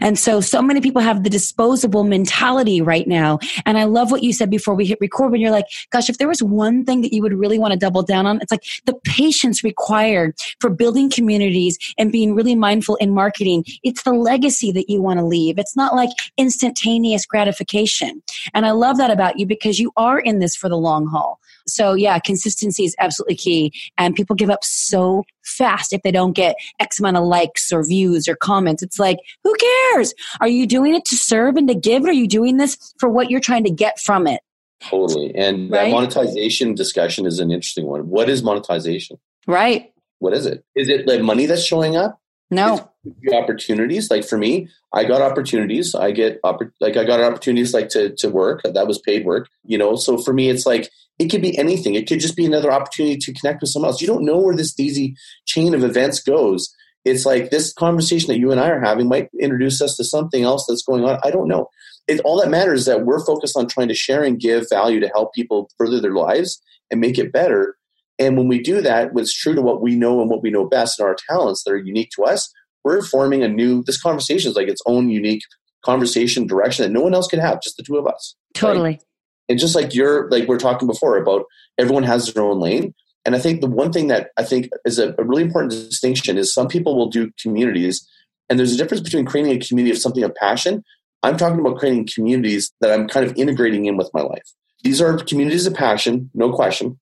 And 0.00 0.18
so, 0.18 0.40
so 0.40 0.62
many 0.62 0.80
people 0.80 1.02
have 1.02 1.24
the 1.24 1.30
disposable 1.30 2.04
mentality 2.04 2.80
right 2.80 3.06
now. 3.06 3.38
And 3.66 3.78
I 3.78 3.84
love 3.84 4.10
what 4.10 4.22
you 4.22 4.32
said 4.32 4.50
before 4.50 4.74
we 4.74 4.86
hit 4.86 4.98
record 5.00 5.32
when 5.32 5.40
you're 5.40 5.50
like, 5.50 5.66
gosh, 5.90 6.08
if 6.08 6.18
there 6.18 6.28
was 6.28 6.42
one 6.42 6.84
thing 6.84 7.02
that 7.02 7.12
you 7.12 7.22
would 7.22 7.34
really 7.34 7.58
want 7.58 7.72
to 7.72 7.78
double 7.78 8.02
down 8.02 8.26
on, 8.26 8.40
it's 8.40 8.50
like 8.50 8.64
the 8.86 8.94
patience 9.04 9.62
required 9.62 10.34
for 10.60 10.70
building 10.70 11.10
communities 11.10 11.78
and 11.98 12.12
being 12.12 12.34
really 12.34 12.54
mindful 12.54 12.96
in 12.96 13.10
marketing. 13.10 13.64
It's 13.82 14.02
the 14.02 14.12
legacy 14.12 14.72
that 14.72 14.88
you 14.88 15.02
want 15.02 15.18
to 15.18 15.24
leave. 15.24 15.58
It's 15.58 15.76
not 15.76 15.94
like 15.94 16.10
instantaneous 16.36 17.26
gratification. 17.26 18.22
And 18.54 18.66
I 18.66 18.70
love 18.72 18.96
that 18.98 19.10
about 19.10 19.38
you 19.38 19.46
because 19.46 19.78
you 19.78 19.92
are 19.96 20.18
in 20.18 20.38
this 20.38 20.56
for 20.56 20.68
the 20.68 20.76
long 20.76 21.06
haul. 21.06 21.40
So 21.68 21.94
yeah, 21.94 22.18
consistency 22.18 22.84
is 22.84 22.94
absolutely 22.98 23.36
key. 23.36 23.72
And 23.96 24.14
people 24.14 24.36
give 24.36 24.50
up 24.50 24.64
so 24.64 25.24
fast 25.44 25.92
if 25.92 26.02
they 26.02 26.10
don't 26.10 26.32
get 26.32 26.56
X 26.80 26.98
amount 26.98 27.16
of 27.16 27.24
likes 27.24 27.72
or 27.72 27.84
views 27.84 28.28
or 28.28 28.36
comments. 28.36 28.82
It's 28.82 28.98
like, 28.98 29.18
who 29.44 29.54
cares? 29.92 30.14
Are 30.40 30.48
you 30.48 30.66
doing 30.66 30.94
it 30.94 31.04
to 31.06 31.16
serve 31.16 31.56
and 31.56 31.68
to 31.68 31.74
give? 31.74 32.04
Or 32.04 32.08
are 32.08 32.12
you 32.12 32.28
doing 32.28 32.56
this 32.56 32.94
for 32.98 33.08
what 33.08 33.30
you're 33.30 33.40
trying 33.40 33.64
to 33.64 33.70
get 33.70 33.98
from 33.98 34.26
it? 34.26 34.40
Totally. 34.80 35.34
And 35.34 35.70
right? 35.70 35.86
that 35.86 35.90
monetization 35.90 36.74
discussion 36.74 37.26
is 37.26 37.40
an 37.40 37.50
interesting 37.50 37.86
one. 37.86 38.08
What 38.08 38.28
is 38.28 38.42
monetization? 38.42 39.18
Right. 39.46 39.92
What 40.20 40.34
is 40.34 40.46
it? 40.46 40.64
Is 40.74 40.88
it 40.88 41.06
like 41.06 41.20
money 41.20 41.46
that's 41.46 41.64
showing 41.64 41.96
up? 41.96 42.20
No. 42.50 42.90
opportunities. 43.34 44.10
Like 44.10 44.24
for 44.24 44.38
me, 44.38 44.68
I 44.94 45.04
got 45.04 45.20
opportunities. 45.20 45.94
I 45.94 46.12
get 46.12 46.40
oppor- 46.42 46.72
like 46.80 46.96
I 46.96 47.04
got 47.04 47.20
opportunities 47.20 47.74
like 47.74 47.88
to 47.90 48.14
to 48.16 48.30
work. 48.30 48.62
That 48.62 48.86
was 48.86 48.98
paid 48.98 49.26
work. 49.26 49.48
You 49.64 49.78
know. 49.78 49.96
So 49.96 50.16
for 50.16 50.32
me, 50.32 50.48
it's 50.48 50.64
like 50.64 50.90
it 51.18 51.28
could 51.30 51.42
be 51.42 51.56
anything. 51.58 51.94
It 51.94 52.08
could 52.08 52.20
just 52.20 52.36
be 52.36 52.46
another 52.46 52.72
opportunity 52.72 53.16
to 53.16 53.34
connect 53.34 53.60
with 53.60 53.70
someone 53.70 53.90
else. 53.90 54.00
You 54.00 54.06
don't 54.06 54.24
know 54.24 54.38
where 54.38 54.56
this 54.56 54.78
easy 54.78 55.16
chain 55.46 55.74
of 55.74 55.82
events 55.82 56.20
goes. 56.20 56.72
It's 57.04 57.26
like 57.26 57.50
this 57.50 57.72
conversation 57.72 58.28
that 58.28 58.38
you 58.38 58.50
and 58.50 58.60
I 58.60 58.68
are 58.68 58.80
having 58.80 59.08
might 59.08 59.28
introduce 59.40 59.80
us 59.80 59.96
to 59.96 60.04
something 60.04 60.42
else 60.42 60.66
that's 60.68 60.82
going 60.82 61.04
on. 61.04 61.18
I 61.24 61.30
don't 61.30 61.48
know. 61.48 61.68
It, 62.06 62.20
all 62.20 62.40
that 62.40 62.50
matters 62.50 62.80
is 62.80 62.86
that 62.86 63.04
we're 63.04 63.24
focused 63.24 63.56
on 63.56 63.66
trying 63.66 63.88
to 63.88 63.94
share 63.94 64.22
and 64.22 64.40
give 64.40 64.68
value 64.70 65.00
to 65.00 65.08
help 65.08 65.34
people 65.34 65.70
further 65.76 66.00
their 66.00 66.14
lives 66.14 66.60
and 66.90 67.00
make 67.00 67.18
it 67.18 67.32
better. 67.32 67.76
And 68.18 68.36
when 68.36 68.48
we 68.48 68.60
do 68.60 68.80
that, 68.80 69.10
it's 69.14 69.32
true 69.32 69.54
to 69.54 69.62
what 69.62 69.80
we 69.80 69.94
know 69.94 70.20
and 70.20 70.30
what 70.30 70.42
we 70.42 70.50
know 70.50 70.68
best 70.68 70.98
and 70.98 71.06
our 71.06 71.16
talents 71.28 71.62
that 71.64 71.72
are 71.72 71.78
unique 71.78 72.10
to 72.16 72.24
us, 72.24 72.52
we're 72.84 73.02
forming 73.02 73.42
a 73.42 73.48
new, 73.48 73.82
this 73.84 74.00
conversation 74.00 74.50
is 74.50 74.56
like 74.56 74.68
its 74.68 74.82
own 74.86 75.10
unique 75.10 75.42
conversation 75.84 76.46
direction 76.46 76.84
that 76.84 76.92
no 76.92 77.00
one 77.00 77.14
else 77.14 77.28
can 77.28 77.38
have, 77.38 77.62
just 77.62 77.76
the 77.76 77.82
two 77.82 77.96
of 77.96 78.06
us. 78.06 78.34
Totally. 78.54 78.90
Right? 78.90 79.02
And 79.48 79.58
just 79.58 79.74
like 79.74 79.94
you're, 79.94 80.28
like 80.30 80.46
we're 80.46 80.58
talking 80.58 80.86
before 80.86 81.16
about 81.16 81.44
everyone 81.78 82.02
has 82.02 82.32
their 82.32 82.42
own 82.42 82.60
lane. 82.60 82.94
And 83.24 83.34
I 83.34 83.38
think 83.38 83.60
the 83.60 83.66
one 83.66 83.92
thing 83.92 84.06
that 84.08 84.30
I 84.36 84.42
think 84.42 84.70
is 84.84 84.98
a, 84.98 85.14
a 85.18 85.24
really 85.24 85.42
important 85.42 85.72
distinction 85.72 86.38
is 86.38 86.52
some 86.52 86.68
people 86.68 86.96
will 86.96 87.10
do 87.10 87.30
communities, 87.40 88.08
and 88.48 88.58
there's 88.58 88.72
a 88.72 88.76
difference 88.76 89.02
between 89.02 89.26
creating 89.26 89.52
a 89.52 89.64
community 89.64 89.94
of 89.94 90.00
something 90.00 90.24
of 90.24 90.34
passion. 90.34 90.82
I'm 91.22 91.36
talking 91.36 91.60
about 91.60 91.78
creating 91.78 92.08
communities 92.14 92.72
that 92.80 92.92
I'm 92.92 93.08
kind 93.08 93.26
of 93.26 93.36
integrating 93.36 93.86
in 93.86 93.96
with 93.96 94.10
my 94.14 94.22
life. 94.22 94.50
These 94.82 95.00
are 95.00 95.18
communities 95.18 95.66
of 95.66 95.74
passion, 95.74 96.30
no 96.32 96.52
question. 96.52 96.98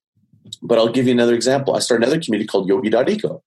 But 0.62 0.78
I'll 0.78 0.88
give 0.88 1.06
you 1.06 1.12
another 1.12 1.34
example. 1.34 1.76
I 1.76 1.80
started 1.80 2.06
another 2.06 2.20
community 2.20 2.46
called 2.46 2.68
yogi.eco. 2.68 3.42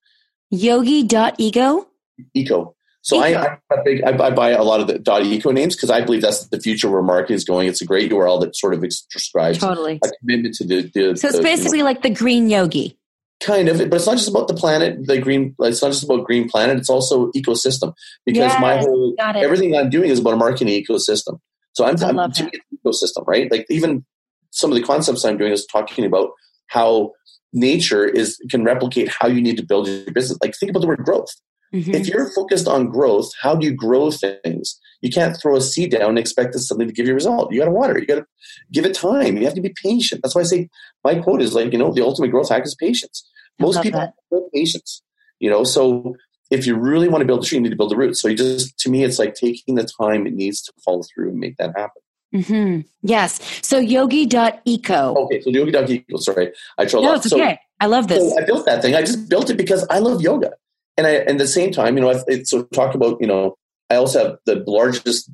Yogi.ego? 0.50 1.88
Eco. 2.34 2.76
So 3.02 3.18
I, 3.18 3.56
I, 3.70 3.82
big, 3.82 4.02
I, 4.04 4.26
I, 4.26 4.30
buy 4.30 4.50
a 4.50 4.62
lot 4.62 4.80
of 4.80 4.86
the 4.86 4.98
dot 4.98 5.24
.eco 5.24 5.50
names 5.52 5.74
because 5.74 5.90
I 5.90 6.02
believe 6.02 6.20
that's 6.20 6.46
the 6.48 6.60
future 6.60 6.90
where 6.90 7.02
marketing 7.02 7.36
is 7.36 7.44
going. 7.44 7.66
It's 7.66 7.80
a 7.80 7.86
great 7.86 8.10
URL 8.12 8.40
that 8.42 8.54
sort 8.54 8.74
of 8.74 8.82
describes 8.82 9.58
totally. 9.58 10.00
a 10.04 10.10
commitment 10.20 10.54
to 10.56 10.66
the. 10.66 10.82
the 10.94 11.16
so 11.16 11.28
it's 11.28 11.38
the, 11.38 11.42
basically 11.42 11.78
you 11.78 11.84
know, 11.84 11.90
like 11.90 12.02
the 12.02 12.10
green 12.10 12.50
yogi. 12.50 12.98
Kind 13.40 13.68
of, 13.68 13.78
but 13.78 13.94
it's 13.94 14.06
not 14.06 14.18
just 14.18 14.28
about 14.28 14.48
the 14.48 14.54
planet. 14.54 15.06
The 15.06 15.18
green. 15.18 15.54
It's 15.60 15.80
not 15.80 15.92
just 15.92 16.04
about 16.04 16.24
green 16.24 16.46
planet. 16.46 16.76
It's 16.76 16.90
also 16.90 17.30
ecosystem 17.32 17.94
because 18.26 18.52
yes, 18.52 18.60
my 18.60 18.76
whole 18.76 19.14
everything 19.18 19.74
I'm 19.74 19.88
doing 19.88 20.10
is 20.10 20.18
about 20.18 20.34
a 20.34 20.36
marketing 20.36 20.68
ecosystem. 20.68 21.40
So 21.72 21.86
I'm, 21.86 21.96
I'm 22.04 22.30
ecosystem, 22.32 23.26
right? 23.26 23.50
Like 23.50 23.64
even 23.70 24.04
some 24.50 24.70
of 24.70 24.76
the 24.76 24.82
concepts 24.82 25.24
I'm 25.24 25.38
doing 25.38 25.52
is 25.52 25.64
talking 25.64 26.04
about 26.04 26.32
how 26.66 27.12
nature 27.54 28.04
is 28.04 28.38
can 28.50 28.62
replicate 28.62 29.08
how 29.08 29.26
you 29.26 29.40
need 29.40 29.56
to 29.56 29.64
build 29.64 29.88
your 29.88 30.12
business. 30.12 30.38
Like 30.42 30.54
think 30.54 30.70
about 30.70 30.80
the 30.80 30.86
word 30.86 31.02
growth. 31.04 31.30
Mm-hmm. 31.72 31.94
If 31.94 32.08
you're 32.08 32.32
focused 32.32 32.66
on 32.66 32.90
growth, 32.90 33.30
how 33.40 33.54
do 33.54 33.66
you 33.66 33.72
grow 33.72 34.10
things? 34.10 34.78
You 35.02 35.10
can't 35.10 35.36
throw 35.40 35.56
a 35.56 35.60
seed 35.60 35.92
down 35.92 36.10
and 36.10 36.18
expect 36.18 36.54
something 36.56 36.86
to 36.86 36.92
give 36.92 37.06
you 37.06 37.12
a 37.12 37.14
result. 37.14 37.52
You 37.52 37.60
got 37.60 37.66
to 37.66 37.70
water. 37.70 37.98
You 37.98 38.06
got 38.06 38.16
to 38.16 38.26
give 38.72 38.84
it 38.84 38.94
time. 38.94 39.36
You 39.36 39.44
have 39.44 39.54
to 39.54 39.60
be 39.60 39.72
patient. 39.82 40.20
That's 40.22 40.34
why 40.34 40.40
I 40.40 40.44
say 40.44 40.68
my 41.04 41.14
quote 41.16 41.40
is 41.40 41.54
like, 41.54 41.72
you 41.72 41.78
know, 41.78 41.92
the 41.92 42.02
ultimate 42.02 42.30
growth 42.30 42.48
hack 42.48 42.64
is 42.64 42.74
patience. 42.74 43.26
Most 43.58 43.82
people 43.82 44.00
that. 44.00 44.14
have 44.32 44.42
patience. 44.52 45.02
You 45.38 45.48
know, 45.48 45.64
so 45.64 46.16
if 46.50 46.66
you 46.66 46.76
really 46.76 47.08
want 47.08 47.22
to 47.22 47.26
build 47.26 47.44
a 47.44 47.46
tree, 47.46 47.56
you 47.56 47.62
need 47.62 47.70
to 47.70 47.76
build 47.76 47.92
the 47.92 47.96
roots. 47.96 48.20
So 48.20 48.28
you 48.28 48.36
just, 48.36 48.76
to 48.80 48.90
me, 48.90 49.04
it's 49.04 49.18
like 49.18 49.34
taking 49.34 49.76
the 49.76 49.88
time 50.00 50.26
it 50.26 50.34
needs 50.34 50.60
to 50.62 50.72
follow 50.84 51.02
through 51.02 51.30
and 51.30 51.38
make 51.38 51.56
that 51.58 51.72
happen. 51.76 52.02
Mm-hmm. 52.34 52.80
Yes. 53.02 53.40
So 53.62 53.78
yogi.eco. 53.78 55.14
Okay. 55.16 55.40
So 55.40 55.50
yogi.eco. 55.50 56.16
Sorry. 56.18 56.52
I 56.78 56.84
trolled 56.84 57.06
no, 57.06 57.12
off. 57.12 57.24
It's 57.24 57.32
okay. 57.32 57.54
So, 57.54 57.66
I 57.80 57.86
love 57.86 58.08
this. 58.08 58.18
So 58.18 58.38
I 58.38 58.44
built 58.44 58.66
that 58.66 58.82
thing. 58.82 58.94
I 58.94 59.00
just 59.00 59.28
built 59.28 59.50
it 59.50 59.56
because 59.56 59.86
I 59.88 60.00
love 60.00 60.20
yoga 60.20 60.52
and 61.00 61.06
I, 61.06 61.14
at 61.14 61.38
the 61.38 61.46
same 61.46 61.72
time, 61.72 61.96
you 61.96 62.02
know, 62.02 62.10
I, 62.10 62.42
so 62.42 62.64
talk 62.64 62.94
about, 62.94 63.16
you 63.22 63.26
know, 63.26 63.56
I 63.88 63.96
also 63.96 64.22
have 64.22 64.36
the 64.44 64.62
largest 64.66 65.30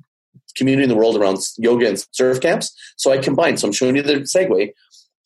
community 0.55 0.85
in 0.85 0.88
the 0.88 0.94
world 0.94 1.16
around 1.16 1.40
yoga 1.59 1.88
and 1.88 2.07
surf 2.12 2.40
camps. 2.40 2.72
So 2.96 3.11
I 3.11 3.18
combine. 3.18 3.57
So 3.57 3.66
I'm 3.66 3.72
showing 3.72 3.96
you 3.96 4.02
the 4.02 4.20
segue. 4.20 4.70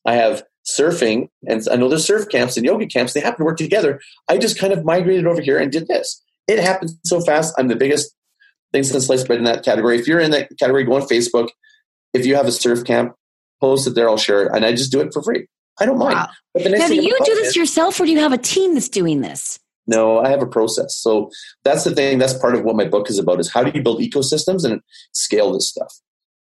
I 0.06 0.14
have 0.14 0.42
surfing, 0.66 1.28
and 1.46 1.62
I 1.70 1.76
know 1.76 1.90
there's 1.90 2.06
surf 2.06 2.30
camps 2.30 2.56
and 2.56 2.64
yoga 2.64 2.86
camps. 2.86 3.12
They 3.12 3.20
happen 3.20 3.40
to 3.40 3.44
work 3.44 3.58
together. 3.58 4.00
I 4.28 4.38
just 4.38 4.58
kind 4.58 4.72
of 4.72 4.82
migrated 4.82 5.26
over 5.26 5.42
here 5.42 5.58
and 5.58 5.70
did 5.70 5.88
this. 5.88 6.24
It 6.48 6.58
happened 6.58 6.92
so 7.04 7.20
fast. 7.20 7.52
I'm 7.58 7.68
the 7.68 7.76
biggest 7.76 8.10
thing 8.72 8.82
since 8.82 9.04
sliced 9.04 9.26
bread 9.26 9.40
in 9.40 9.44
that 9.44 9.62
category. 9.62 9.98
If 9.98 10.08
you're 10.08 10.20
in 10.20 10.30
that 10.30 10.48
category, 10.58 10.84
go 10.84 10.94
on 10.94 11.02
Facebook. 11.02 11.50
If 12.14 12.24
you 12.24 12.34
have 12.34 12.46
a 12.46 12.52
surf 12.52 12.84
camp, 12.84 13.14
post 13.60 13.86
it 13.86 13.94
there. 13.94 14.08
I'll 14.08 14.16
share 14.16 14.44
it, 14.44 14.52
and 14.54 14.64
I 14.64 14.72
just 14.72 14.90
do 14.90 15.00
it 15.00 15.12
for 15.12 15.22
free. 15.22 15.48
I 15.78 15.84
don't 15.84 15.98
mind. 15.98 16.14
Wow. 16.14 16.28
now, 16.56 16.88
do 16.88 16.94
you 16.94 17.18
do 17.24 17.34
this 17.34 17.54
yourself, 17.56 18.00
or 18.00 18.06
do 18.06 18.12
you 18.12 18.20
have 18.20 18.32
a 18.32 18.38
team 18.38 18.72
that's 18.72 18.88
doing 18.88 19.20
this? 19.20 19.59
No, 19.90 20.20
I 20.20 20.28
have 20.28 20.40
a 20.40 20.46
process. 20.46 20.94
So 20.96 21.30
that's 21.64 21.82
the 21.82 21.92
thing. 21.92 22.18
That's 22.18 22.34
part 22.34 22.54
of 22.54 22.62
what 22.62 22.76
my 22.76 22.84
book 22.84 23.10
is 23.10 23.18
about 23.18 23.40
is 23.40 23.50
how 23.50 23.64
do 23.64 23.72
you 23.74 23.82
build 23.82 24.00
ecosystems 24.00 24.64
and 24.64 24.80
scale 25.12 25.52
this 25.52 25.68
stuff? 25.68 25.92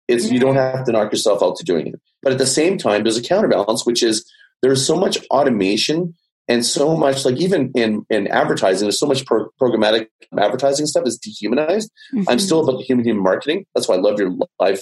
It's 0.09 0.31
you 0.31 0.41
don't 0.41 0.57
have 0.57 0.85
to 0.87 0.93
knock 0.93 1.13
yourself 1.13 1.43
out 1.43 1.57
to 1.57 1.65
doing 1.65 1.87
it. 1.89 2.01
But 2.23 2.33
at 2.33 2.39
the 2.39 2.47
same 2.47 2.79
time, 2.79 3.03
there's 3.03 3.19
a 3.19 3.23
counterbalance, 3.23 3.85
which 3.85 4.03
is 4.03 4.25
there's 4.63 4.87
so 4.87 4.97
much 4.97 5.19
automation 5.31 6.15
and 6.49 6.65
so 6.65 6.97
much 6.97 7.25
like 7.25 7.37
even 7.37 7.71
in 7.75 8.05
in 8.09 8.29
advertising, 8.29 8.87
there's 8.87 8.99
so 8.99 9.07
much 9.07 9.25
pro- 9.27 9.49
programmatic 9.61 10.09
advertising 10.39 10.87
stuff 10.87 11.07
is 11.07 11.19
dehumanized. 11.19 11.91
Mm-hmm. 12.15 12.29
I'm 12.29 12.39
still 12.39 12.61
about 12.67 12.79
the 12.79 12.85
human 12.85 13.05
human 13.05 13.23
marketing. 13.23 13.67
That's 13.75 13.89
why 13.89 13.97
I 13.97 13.99
love 13.99 14.19
your 14.19 14.35
live 14.59 14.81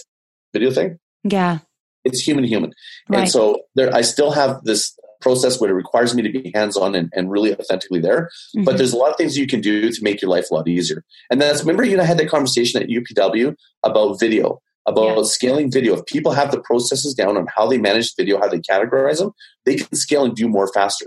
video 0.53 0.70
thing. 0.70 0.98
Yeah. 1.25 1.59
It's 2.05 2.20
human 2.20 2.44
human. 2.44 2.72
Right. 3.09 3.20
And 3.20 3.31
so 3.31 3.62
there 3.75 3.94
I 3.94 4.03
still 4.03 4.33
have 4.33 4.62
this 4.64 4.96
process 5.23 5.61
where 5.61 5.71
it 5.71 5.75
requires 5.75 6.15
me 6.15 6.23
to 6.23 6.31
be 6.31 6.51
hands-on 6.55 6.95
and, 6.95 7.11
and 7.15 7.31
really 7.31 7.55
authentically 7.55 8.01
there. 8.01 8.31
Mm-hmm. 8.57 8.65
But 8.65 8.77
there's 8.77 8.93
a 8.93 8.97
lot 8.97 9.11
of 9.11 9.17
things 9.17 9.39
you 9.39 9.47
can 9.47 9.61
do 9.61 9.91
to 9.91 10.03
make 10.03 10.21
your 10.21 10.31
life 10.31 10.51
a 10.51 10.55
lot 10.55 10.69
easier. 10.69 11.05
And 11.31 11.41
that's 11.41 11.61
remember 11.61 11.85
you 11.85 11.97
know 11.97 12.03
I 12.03 12.07
had 12.07 12.19
that 12.19 12.29
conversation 12.29 12.83
at 12.83 12.89
UPW 12.89 13.55
about 13.85 14.21
video, 14.21 14.61
about 14.87 15.17
yeah. 15.17 15.23
scaling 15.23 15.71
video. 15.71 15.95
If 15.95 16.07
people 16.07 16.33
have 16.33 16.51
the 16.51 16.61
processes 16.61 17.15
down 17.15 17.37
on 17.37 17.47
how 17.57 17.67
they 17.67 17.79
manage 17.79 18.15
video, 18.17 18.39
how 18.39 18.49
they 18.49 18.61
categorize 18.61 19.19
them, 19.19 19.33
they 19.65 19.77
can 19.77 19.95
scale 19.97 20.25
and 20.25 20.35
do 20.35 20.49
more 20.49 20.71
faster. 20.73 21.07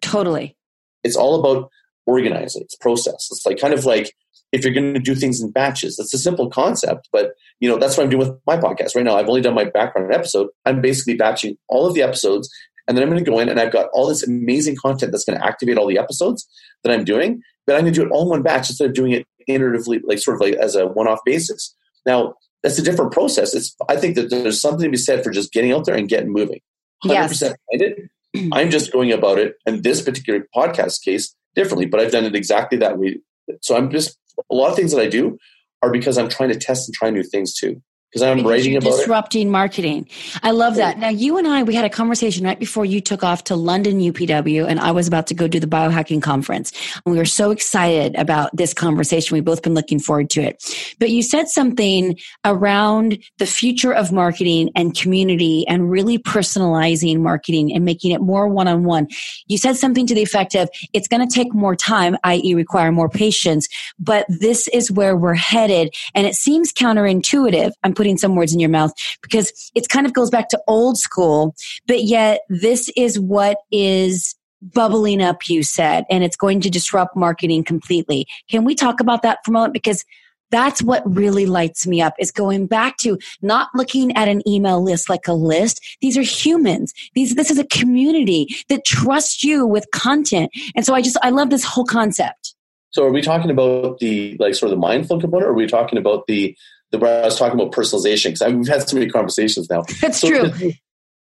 Totally. 0.00 0.56
It's 1.02 1.16
all 1.16 1.40
about 1.40 1.70
organizing. 2.06 2.62
It's 2.62 2.76
process. 2.76 3.28
It's 3.30 3.44
like 3.46 3.58
kind 3.58 3.74
of 3.74 3.84
like 3.84 4.12
if 4.54 4.64
you're 4.64 4.72
going 4.72 4.94
to 4.94 5.00
do 5.00 5.16
things 5.16 5.42
in 5.42 5.50
batches. 5.50 5.96
That's 5.96 6.14
a 6.14 6.18
simple 6.18 6.48
concept, 6.48 7.08
but 7.12 7.32
you 7.60 7.68
know 7.68 7.76
that's 7.76 7.96
what 7.96 8.04
I'm 8.04 8.10
doing 8.10 8.28
with 8.28 8.38
my 8.46 8.56
podcast 8.56 8.94
right 8.94 9.04
now. 9.04 9.16
I've 9.16 9.28
only 9.28 9.40
done 9.40 9.54
my 9.54 9.64
background 9.64 10.12
episode. 10.14 10.48
I'm 10.64 10.80
basically 10.80 11.16
batching 11.16 11.56
all 11.68 11.86
of 11.86 11.94
the 11.94 12.02
episodes 12.02 12.48
and 12.86 12.96
then 12.96 13.02
I'm 13.02 13.10
going 13.10 13.24
to 13.24 13.30
go 13.30 13.38
in 13.38 13.48
and 13.48 13.58
I've 13.58 13.72
got 13.72 13.88
all 13.92 14.08
this 14.08 14.26
amazing 14.26 14.76
content 14.76 15.12
that's 15.12 15.24
going 15.24 15.38
to 15.38 15.44
activate 15.44 15.78
all 15.78 15.86
the 15.86 15.98
episodes 15.98 16.46
that 16.82 16.92
I'm 16.92 17.04
doing, 17.04 17.42
but 17.66 17.74
I'm 17.74 17.82
going 17.82 17.92
to 17.92 18.00
do 18.00 18.06
it 18.06 18.10
all 18.10 18.22
in 18.22 18.28
one 18.28 18.42
batch 18.42 18.68
instead 18.68 18.88
of 18.88 18.94
doing 18.94 19.12
it 19.12 19.26
iteratively, 19.48 20.00
like 20.04 20.18
sort 20.18 20.36
of 20.36 20.40
like 20.40 20.54
as 20.54 20.76
a 20.76 20.86
one 20.86 21.08
off 21.08 21.20
basis. 21.24 21.74
Now, 22.06 22.34
that's 22.62 22.78
a 22.78 22.82
different 22.82 23.12
process. 23.12 23.54
It's, 23.54 23.74
I 23.88 23.96
think 23.96 24.16
that 24.16 24.30
there's 24.30 24.60
something 24.60 24.84
to 24.84 24.90
be 24.90 24.96
said 24.96 25.22
for 25.22 25.30
just 25.30 25.52
getting 25.52 25.72
out 25.72 25.84
there 25.84 25.94
and 25.94 26.08
getting 26.08 26.32
moving. 26.32 26.60
100% 27.04 27.10
yes. 27.10 27.42
it. 27.70 28.10
I'm 28.52 28.70
just 28.70 28.92
going 28.92 29.12
about 29.12 29.38
it 29.38 29.54
in 29.66 29.82
this 29.82 30.02
particular 30.02 30.46
podcast 30.54 31.02
case 31.02 31.34
differently, 31.54 31.86
but 31.86 32.00
I've 32.00 32.12
done 32.12 32.24
it 32.24 32.34
exactly 32.34 32.78
that 32.78 32.98
way. 32.98 33.20
So 33.60 33.76
I'm 33.76 33.90
just, 33.90 34.18
a 34.50 34.54
lot 34.54 34.70
of 34.70 34.76
things 34.76 34.92
that 34.92 35.00
I 35.00 35.06
do 35.06 35.38
are 35.82 35.92
because 35.92 36.18
I'm 36.18 36.28
trying 36.28 36.48
to 36.48 36.58
test 36.58 36.88
and 36.88 36.94
try 36.94 37.10
new 37.10 37.22
things 37.22 37.54
too. 37.54 37.82
Because 38.14 38.22
I'm 38.22 38.36
because 38.36 38.66
about 38.68 38.82
disrupting 38.82 39.48
it. 39.48 39.50
marketing. 39.50 40.08
I 40.44 40.52
love 40.52 40.76
that. 40.76 40.98
Now, 40.98 41.08
you 41.08 41.36
and 41.36 41.48
I, 41.48 41.64
we 41.64 41.74
had 41.74 41.84
a 41.84 41.90
conversation 41.90 42.44
right 42.44 42.58
before 42.58 42.84
you 42.84 43.00
took 43.00 43.24
off 43.24 43.42
to 43.44 43.56
London 43.56 43.98
UPW, 43.98 44.68
and 44.68 44.78
I 44.78 44.92
was 44.92 45.08
about 45.08 45.26
to 45.28 45.34
go 45.34 45.48
do 45.48 45.58
the 45.58 45.66
biohacking 45.66 46.22
conference. 46.22 46.72
And 47.04 47.12
we 47.12 47.18
were 47.18 47.24
so 47.24 47.50
excited 47.50 48.14
about 48.14 48.56
this 48.56 48.72
conversation. 48.72 49.34
We've 49.34 49.44
both 49.44 49.62
been 49.62 49.74
looking 49.74 49.98
forward 49.98 50.30
to 50.30 50.42
it. 50.42 50.62
But 51.00 51.10
you 51.10 51.24
said 51.24 51.48
something 51.48 52.16
around 52.44 53.18
the 53.38 53.46
future 53.46 53.92
of 53.92 54.12
marketing 54.12 54.70
and 54.76 54.96
community 54.96 55.66
and 55.66 55.90
really 55.90 56.18
personalizing 56.18 57.18
marketing 57.18 57.74
and 57.74 57.84
making 57.84 58.12
it 58.12 58.20
more 58.20 58.46
one 58.46 58.68
on 58.68 58.84
one. 58.84 59.08
You 59.48 59.58
said 59.58 59.76
something 59.76 60.06
to 60.06 60.14
the 60.14 60.22
effect 60.22 60.54
of 60.54 60.70
it's 60.92 61.08
going 61.08 61.26
to 61.26 61.34
take 61.34 61.52
more 61.52 61.74
time, 61.74 62.16
i.e., 62.22 62.54
require 62.54 62.92
more 62.92 63.08
patience, 63.08 63.66
but 63.98 64.24
this 64.28 64.68
is 64.68 64.92
where 64.92 65.16
we're 65.16 65.34
headed. 65.34 65.92
And 66.14 66.28
it 66.28 66.36
seems 66.36 66.72
counterintuitive. 66.72 67.72
I'm 67.82 67.92
putting 67.92 68.03
putting 68.04 68.18
some 68.18 68.36
words 68.36 68.52
in 68.52 68.60
your 68.60 68.68
mouth 68.68 68.92
because 69.22 69.70
it 69.74 69.88
kind 69.88 70.04
of 70.04 70.12
goes 70.12 70.28
back 70.28 70.50
to 70.50 70.60
old 70.66 70.98
school, 70.98 71.54
but 71.86 72.04
yet 72.04 72.42
this 72.50 72.90
is 72.98 73.18
what 73.18 73.56
is 73.72 74.34
bubbling 74.60 75.22
up, 75.22 75.48
you 75.48 75.62
said, 75.62 76.04
and 76.10 76.22
it's 76.22 76.36
going 76.36 76.60
to 76.60 76.68
disrupt 76.68 77.16
marketing 77.16 77.64
completely. 77.64 78.26
Can 78.50 78.64
we 78.64 78.74
talk 78.74 79.00
about 79.00 79.22
that 79.22 79.38
for 79.42 79.52
a 79.52 79.54
moment? 79.54 79.72
Because 79.72 80.04
that's 80.50 80.82
what 80.82 81.02
really 81.06 81.46
lights 81.46 81.86
me 81.86 82.02
up 82.02 82.12
is 82.18 82.30
going 82.30 82.66
back 82.66 82.98
to 82.98 83.18
not 83.40 83.70
looking 83.74 84.14
at 84.18 84.28
an 84.28 84.46
email 84.46 84.82
list 84.82 85.08
like 85.08 85.26
a 85.26 85.32
list. 85.32 85.80
These 86.02 86.18
are 86.18 86.22
humans. 86.22 86.92
These, 87.14 87.36
this 87.36 87.50
is 87.50 87.58
a 87.58 87.64
community 87.64 88.54
that 88.68 88.84
trusts 88.84 89.42
you 89.42 89.66
with 89.66 89.86
content. 89.94 90.50
And 90.76 90.84
so 90.84 90.92
I 90.92 91.00
just, 91.00 91.16
I 91.22 91.30
love 91.30 91.48
this 91.48 91.64
whole 91.64 91.86
concept. 91.86 92.54
So 92.90 93.04
are 93.04 93.10
we 93.10 93.22
talking 93.22 93.50
about 93.50 93.98
the, 93.98 94.36
like 94.38 94.54
sort 94.54 94.70
of 94.70 94.76
the 94.76 94.80
mindful 94.80 95.20
component 95.20 95.48
or 95.48 95.52
are 95.52 95.54
we 95.54 95.66
talking 95.66 95.98
about 95.98 96.26
the, 96.26 96.54
where 96.92 97.22
I 97.22 97.26
was 97.26 97.38
talking 97.38 97.58
about 97.58 97.72
personalization 97.72 98.32
because 98.32 98.52
we've 98.52 98.68
had 98.68 98.88
so 98.88 98.96
many 98.96 99.10
conversations 99.10 99.68
now. 99.68 99.82
That's 100.00 100.20
so, 100.20 100.28
true. 100.28 100.72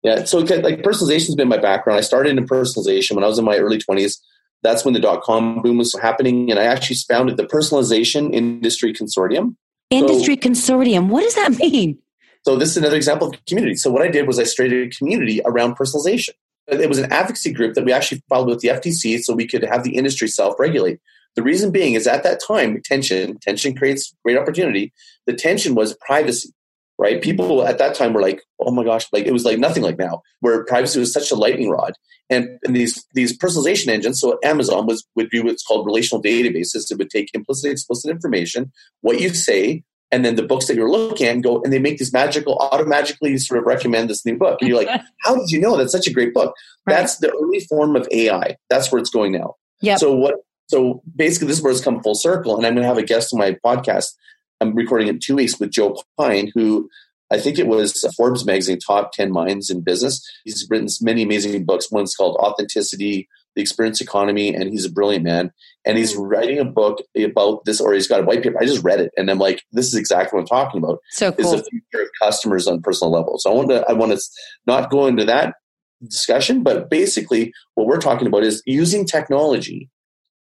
Yeah, 0.04 0.24
so 0.24 0.40
like 0.40 0.82
personalization 0.82 1.28
has 1.28 1.36
been 1.36 1.48
my 1.48 1.58
background. 1.58 1.98
I 2.00 2.02
started 2.02 2.38
in 2.38 2.46
personalization 2.48 3.16
when 3.16 3.24
I 3.24 3.28
was 3.28 3.38
in 3.38 3.46
my 3.46 3.58
early 3.58 3.78
twenties. 3.78 4.22
That's 4.64 4.86
when 4.86 4.94
the 4.94 5.00
dot 5.00 5.22
com 5.24 5.62
boom 5.62 5.78
was 5.78 5.96
happening, 6.00 6.50
and 6.52 6.60
I 6.60 6.64
actually 6.64 6.98
founded 7.08 7.38
the 7.38 7.46
Personalization 7.46 8.34
Industry 8.34 8.94
Consortium. 8.94 9.56
Industry 9.90 10.40
so, 10.42 10.50
Consortium. 10.50 11.10
What 11.10 11.24
does 11.24 11.36
that 11.36 11.52
mean? 11.58 12.00
So 12.44 12.56
this 12.56 12.72
is 12.72 12.78
another 12.78 12.96
example 12.96 13.30
of 13.30 13.46
community. 13.46 13.76
So 13.76 13.92
what 13.92 14.02
I 14.02 14.08
did 14.08 14.26
was 14.26 14.40
I 14.40 14.44
started 14.44 14.88
a 14.88 14.90
community 14.90 15.42
around 15.46 15.78
personalization. 15.78 16.30
It 16.68 16.90
was 16.90 16.98
an 16.98 17.12
advocacy 17.12 17.54
group 17.54 17.76
that 17.76 17.86
we 17.86 17.92
actually 17.92 18.24
filed 18.30 18.48
with 18.48 18.62
the 18.62 18.70
FTC 18.70 19.22
so 19.22 19.34
we 19.34 19.48
could 19.48 19.64
have 19.64 19.84
the 19.84 19.96
industry 19.96 20.28
self-regulate. 20.28 21.00
The 21.36 21.44
reason 21.44 21.72
being 21.72 21.94
is 21.94 22.08
at 22.08 22.24
that 22.24 22.42
time, 22.46 22.82
tension, 22.84 23.38
tension 23.40 23.76
creates 23.76 24.14
great 24.24 24.38
opportunity. 24.38 24.92
The 25.28 25.34
tension 25.34 25.76
was 25.76 25.96
privacy, 26.06 26.50
right? 26.98 27.22
People 27.22 27.66
at 27.66 27.78
that 27.78 27.96
time 27.96 28.14
were 28.14 28.22
like, 28.22 28.42
oh 28.60 28.72
my 28.72 28.84
gosh, 28.84 29.08
like 29.14 29.26
it 29.26 29.32
was 29.32 29.46
like 29.46 29.60
nothing 29.60 29.84
like 29.84 29.98
now, 29.98 30.22
where 30.42 30.66
privacy 30.66 31.00
was 31.00 31.14
such 31.14 31.32
a 31.32 31.36
lightning 31.36 31.70
rod. 31.70 31.94
And, 32.30 32.60
and 32.64 32.76
these 32.76 33.06
these 33.14 33.38
personalization 33.38 33.90
engines, 33.90 34.20
so 34.22 34.40
Amazon 34.44 34.86
was 34.86 35.06
would 35.16 35.30
do 35.30 35.44
what's 35.44 35.64
called 35.64 35.86
relational 35.86 36.24
databases. 36.24 36.90
It 36.90 36.98
would 36.98 37.10
take 37.10 37.30
implicit, 37.34 37.72
explicit 37.72 38.10
information, 38.10 38.72
what 39.02 39.20
you 39.20 39.30
say, 39.30 39.84
and 40.12 40.26
then 40.26 40.36
the 40.36 40.44
books 40.44 40.68
that 40.68 40.76
you're 40.76 40.90
looking 40.92 41.28
at 41.28 41.34
and 41.34 41.44
go 41.44 41.62
and 41.64 41.72
they 41.72 41.80
make 41.80 41.98
these 41.98 42.14
magical 42.14 42.58
automatically 42.60 43.38
sort 43.38 43.60
of 43.60 43.66
recommend 43.66 44.10
this 44.10 44.26
new 44.26 44.38
book 44.38 44.58
and 44.62 44.70
you're 44.70 44.78
like 44.78 44.90
how 45.24 45.36
did 45.36 45.50
you 45.50 45.60
know 45.60 45.78
that's 45.78 45.92
such 45.92 46.08
a 46.08 46.14
great 46.14 46.34
book 46.34 46.54
right. 46.86 46.96
that's 46.98 47.18
the 47.18 47.32
early 47.32 47.62
form 47.62 47.96
of 47.96 48.08
ai 48.12 48.58
that's 48.70 48.92
where 48.92 49.00
it's 49.00 49.10
going 49.10 49.32
now 49.32 49.56
Yeah. 49.82 49.96
so 49.96 50.14
what 50.14 50.36
so 50.72 51.04
basically, 51.14 51.50
this 51.50 51.58
is 51.58 51.64
where 51.64 51.74
it's 51.74 51.82
come 51.82 52.02
full 52.02 52.16
circle. 52.16 52.56
And 52.56 52.66
I'm 52.66 52.74
going 52.74 52.84
to 52.84 52.88
have 52.88 52.98
a 52.98 53.04
guest 53.04 53.34
on 53.34 53.40
my 53.40 53.58
podcast. 53.64 54.14
I'm 54.62 54.74
recording 54.74 55.10
in 55.10 55.20
two 55.20 55.36
weeks 55.36 55.60
with 55.60 55.70
Joe 55.70 55.98
Pine, 56.18 56.50
who 56.56 56.90
I 57.30 57.40
think 57.40 57.60
it 57.60 57.68
was 57.68 58.06
Forbes 58.16 58.46
magazine 58.46 58.80
top 58.80 59.12
10 59.12 59.34
minds 59.34 59.70
in 59.70 59.82
business. 59.82 60.26
He's 60.46 60.66
written 60.70 60.88
many 61.02 61.24
amazing 61.24 61.66
books. 61.66 61.92
One's 61.92 62.16
called 62.16 62.38
Authenticity, 62.38 63.28
The 63.56 63.62
Experience 63.62 64.00
Economy, 64.00 64.56
and 64.56 64.70
he's 64.70 64.86
a 64.86 64.92
brilliant 64.92 65.26
man. 65.26 65.52
And 65.84 65.98
he's 65.98 66.16
mm. 66.16 66.30
writing 66.30 66.60
a 66.60 66.64
book 66.64 67.00
about 67.22 67.66
this, 67.66 67.82
or 67.82 67.92
he's 67.92 68.08
got 68.08 68.22
a 68.22 68.24
white 68.24 68.42
paper. 68.42 68.58
I 68.62 68.66
just 68.66 68.84
read 68.84 69.02
it, 69.02 69.12
and 69.18 69.30
I'm 69.30 69.40
like, 69.40 69.64
this 69.74 69.88
is 69.88 69.96
exactly 69.96 70.38
what 70.38 70.44
I'm 70.44 70.48
talking 70.48 70.82
about. 70.82 71.00
So 71.10 71.34
cool. 71.34 71.54
Is 71.54 71.64
the 71.64 71.70
future 71.70 72.04
of 72.04 72.10
customers 72.22 72.66
on 72.66 72.82
personal 72.82 73.12
level. 73.12 73.40
So 73.40 73.52
I 73.52 73.56
want 73.56 73.70
to, 73.72 73.86
I 73.90 73.94
want 73.94 74.14
to 74.14 74.22
not 74.68 74.90
go 74.90 75.08
into 75.08 75.26
that 75.26 75.56
discussion, 76.02 76.64
but 76.64 76.90
basically 76.90 77.52
what 77.76 77.88
we're 77.88 78.00
talking 78.00 78.28
about 78.28 78.44
is 78.44 78.64
using 78.66 79.06
technology 79.06 79.90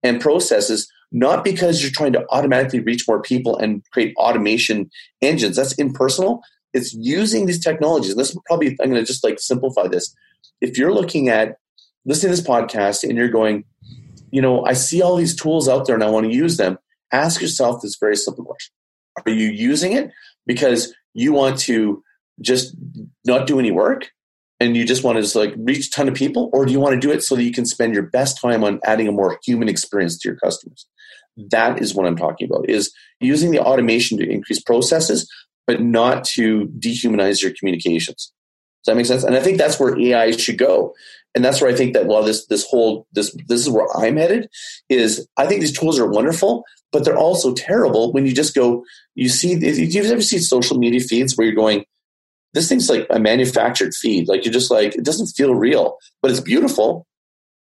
and 0.02 0.20
processes, 0.20 0.90
not 1.12 1.44
because 1.44 1.82
you're 1.82 1.92
trying 1.92 2.12
to 2.12 2.24
automatically 2.30 2.80
reach 2.80 3.06
more 3.06 3.20
people 3.20 3.56
and 3.56 3.82
create 3.90 4.14
automation 4.16 4.90
engines. 5.22 5.56
That's 5.56 5.72
impersonal. 5.74 6.42
It's 6.72 6.94
using 6.94 7.46
these 7.46 7.62
technologies. 7.62 8.14
This 8.14 8.36
probably, 8.46 8.68
I'm 8.80 8.90
going 8.90 9.00
to 9.00 9.04
just 9.04 9.24
like 9.24 9.40
simplify 9.40 9.88
this. 9.88 10.14
If 10.60 10.78
you're 10.78 10.92
looking 10.92 11.28
at 11.28 11.56
listening 12.04 12.34
to 12.34 12.36
this 12.36 12.46
podcast 12.46 13.02
and 13.02 13.16
you're 13.16 13.28
going, 13.28 13.64
you 14.30 14.40
know, 14.40 14.64
I 14.64 14.74
see 14.74 15.02
all 15.02 15.16
these 15.16 15.34
tools 15.34 15.68
out 15.68 15.86
there 15.86 15.94
and 15.94 16.04
I 16.04 16.10
want 16.10 16.26
to 16.26 16.32
use 16.32 16.56
them, 16.56 16.78
ask 17.12 17.40
yourself 17.40 17.82
this 17.82 17.96
very 17.98 18.16
simple 18.16 18.44
question 18.44 18.72
Are 19.26 19.32
you 19.32 19.48
using 19.48 19.92
it 19.92 20.10
because 20.46 20.94
you 21.14 21.32
want 21.32 21.58
to 21.60 22.02
just 22.40 22.74
not 23.24 23.46
do 23.46 23.58
any 23.58 23.70
work? 23.70 24.10
And 24.60 24.76
you 24.76 24.84
just 24.84 25.02
want 25.02 25.16
to 25.16 25.22
just 25.22 25.34
like 25.34 25.54
reach 25.56 25.86
a 25.86 25.90
ton 25.90 26.06
of 26.06 26.14
people 26.14 26.50
or 26.52 26.66
do 26.66 26.72
you 26.72 26.78
want 26.78 26.94
to 26.94 27.00
do 27.00 27.10
it 27.10 27.24
so 27.24 27.34
that 27.34 27.42
you 27.42 27.52
can 27.52 27.64
spend 27.64 27.94
your 27.94 28.02
best 28.02 28.40
time 28.40 28.62
on 28.62 28.78
adding 28.84 29.08
a 29.08 29.12
more 29.12 29.38
human 29.42 29.68
experience 29.68 30.18
to 30.18 30.28
your 30.28 30.36
customers? 30.36 30.86
That 31.50 31.80
is 31.80 31.94
what 31.94 32.06
i'm 32.06 32.16
talking 32.16 32.48
about 32.48 32.68
is 32.68 32.92
using 33.20 33.50
the 33.50 33.60
automation 33.60 34.18
to 34.18 34.30
increase 34.30 34.60
processes 34.60 35.28
but 35.66 35.80
not 35.80 36.24
to 36.24 36.66
dehumanize 36.78 37.42
your 37.42 37.52
communications. 37.56 38.32
Does 38.84 38.92
that 38.92 38.96
make 38.96 39.06
sense? 39.06 39.24
And 39.24 39.34
i 39.34 39.40
think 39.40 39.58
that's 39.58 39.80
where 39.80 39.98
ai 39.98 40.32
should 40.32 40.58
go. 40.58 40.94
And 41.34 41.44
that's 41.44 41.60
where 41.60 41.70
i 41.70 41.74
think 41.74 41.94
that 41.94 42.06
while 42.06 42.22
this 42.22 42.46
this 42.46 42.66
whole 42.66 43.06
this 43.12 43.34
this 43.48 43.60
is 43.60 43.70
where 43.70 43.86
i'm 43.96 44.16
headed 44.16 44.48
is 44.88 45.26
i 45.36 45.46
think 45.46 45.60
these 45.60 45.76
tools 45.76 45.98
are 45.98 46.10
wonderful 46.10 46.64
but 46.92 47.04
they're 47.04 47.16
also 47.16 47.54
terrible 47.54 48.12
when 48.12 48.26
you 48.26 48.34
just 48.34 48.54
go 48.54 48.84
you 49.14 49.28
see 49.28 49.54
you've 49.54 50.10
ever 50.10 50.20
seen 50.20 50.40
social 50.40 50.76
media 50.76 51.00
feeds 51.00 51.36
where 51.36 51.46
you're 51.46 51.54
going 51.54 51.84
this 52.54 52.68
thing's 52.68 52.88
like 52.88 53.06
a 53.10 53.18
manufactured 53.18 53.94
feed. 53.94 54.28
Like 54.28 54.44
you're 54.44 54.52
just 54.52 54.70
like, 54.70 54.94
it 54.94 55.04
doesn't 55.04 55.28
feel 55.28 55.54
real, 55.54 55.98
but 56.22 56.30
it's 56.30 56.40
beautiful. 56.40 57.06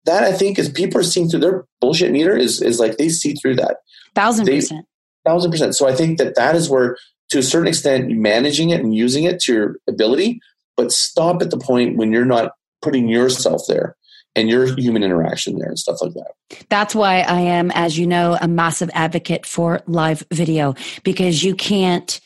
That 0.07 0.25
I 0.25 0.33
think 0.33 0.59
is 0.59 0.71
people 0.71 1.01
are 1.01 1.05
seeing 1.05 1.29
through 1.29 1.41
their 1.41 1.67
bullshit 1.81 2.11
meter 2.11 2.37
is, 2.37 2.63
is 2.63 2.81
like 2.81 2.97
they 2.97 3.11
see 3.11 3.35
through 3.35 3.57
that. 3.57 3.79
Thousand 4.15 4.47
they, 4.47 4.57
percent. 4.57 4.87
Thousand 5.27 5.51
percent. 5.51 5.77
So 5.77 5.87
I 5.87 5.95
think 5.95 6.19
that 6.19 6.35
that 6.37 6.57
is 6.57 6.71
where, 6.71 6.97
to 7.31 7.39
a 7.39 7.43
certain 7.43 7.69
extent, 7.69 8.11
managing 8.11 8.71
it 8.71 8.81
and 8.81 8.95
using 8.95 9.25
it 9.25 9.41
to 9.41 9.53
your 9.53 9.77
ability, 9.87 10.41
but 10.77 10.91
stop 10.91 11.43
at 11.43 11.51
the 11.51 11.59
point 11.59 11.99
when 11.99 12.13
you're 12.13 12.25
not 12.25 12.53
putting 12.81 13.09
yourself 13.09 13.63
there 13.69 13.97
and 14.35 14.49
your 14.49 14.75
human 14.77 15.03
interaction 15.03 15.59
there 15.59 15.69
and 15.69 15.79
stuff 15.79 16.01
like 16.01 16.15
that. 16.15 16.33
That's 16.69 16.95
why 16.95 17.21
I 17.21 17.41
am, 17.41 17.71
as 17.73 17.99
you 17.99 18.07
know, 18.07 18.39
a 18.41 18.49
massive 18.49 18.91
advocate 18.95 19.45
for 19.45 19.83
live 19.87 20.25
video 20.33 20.75
because 21.03 21.45
you 21.45 21.55
can't 21.55 22.21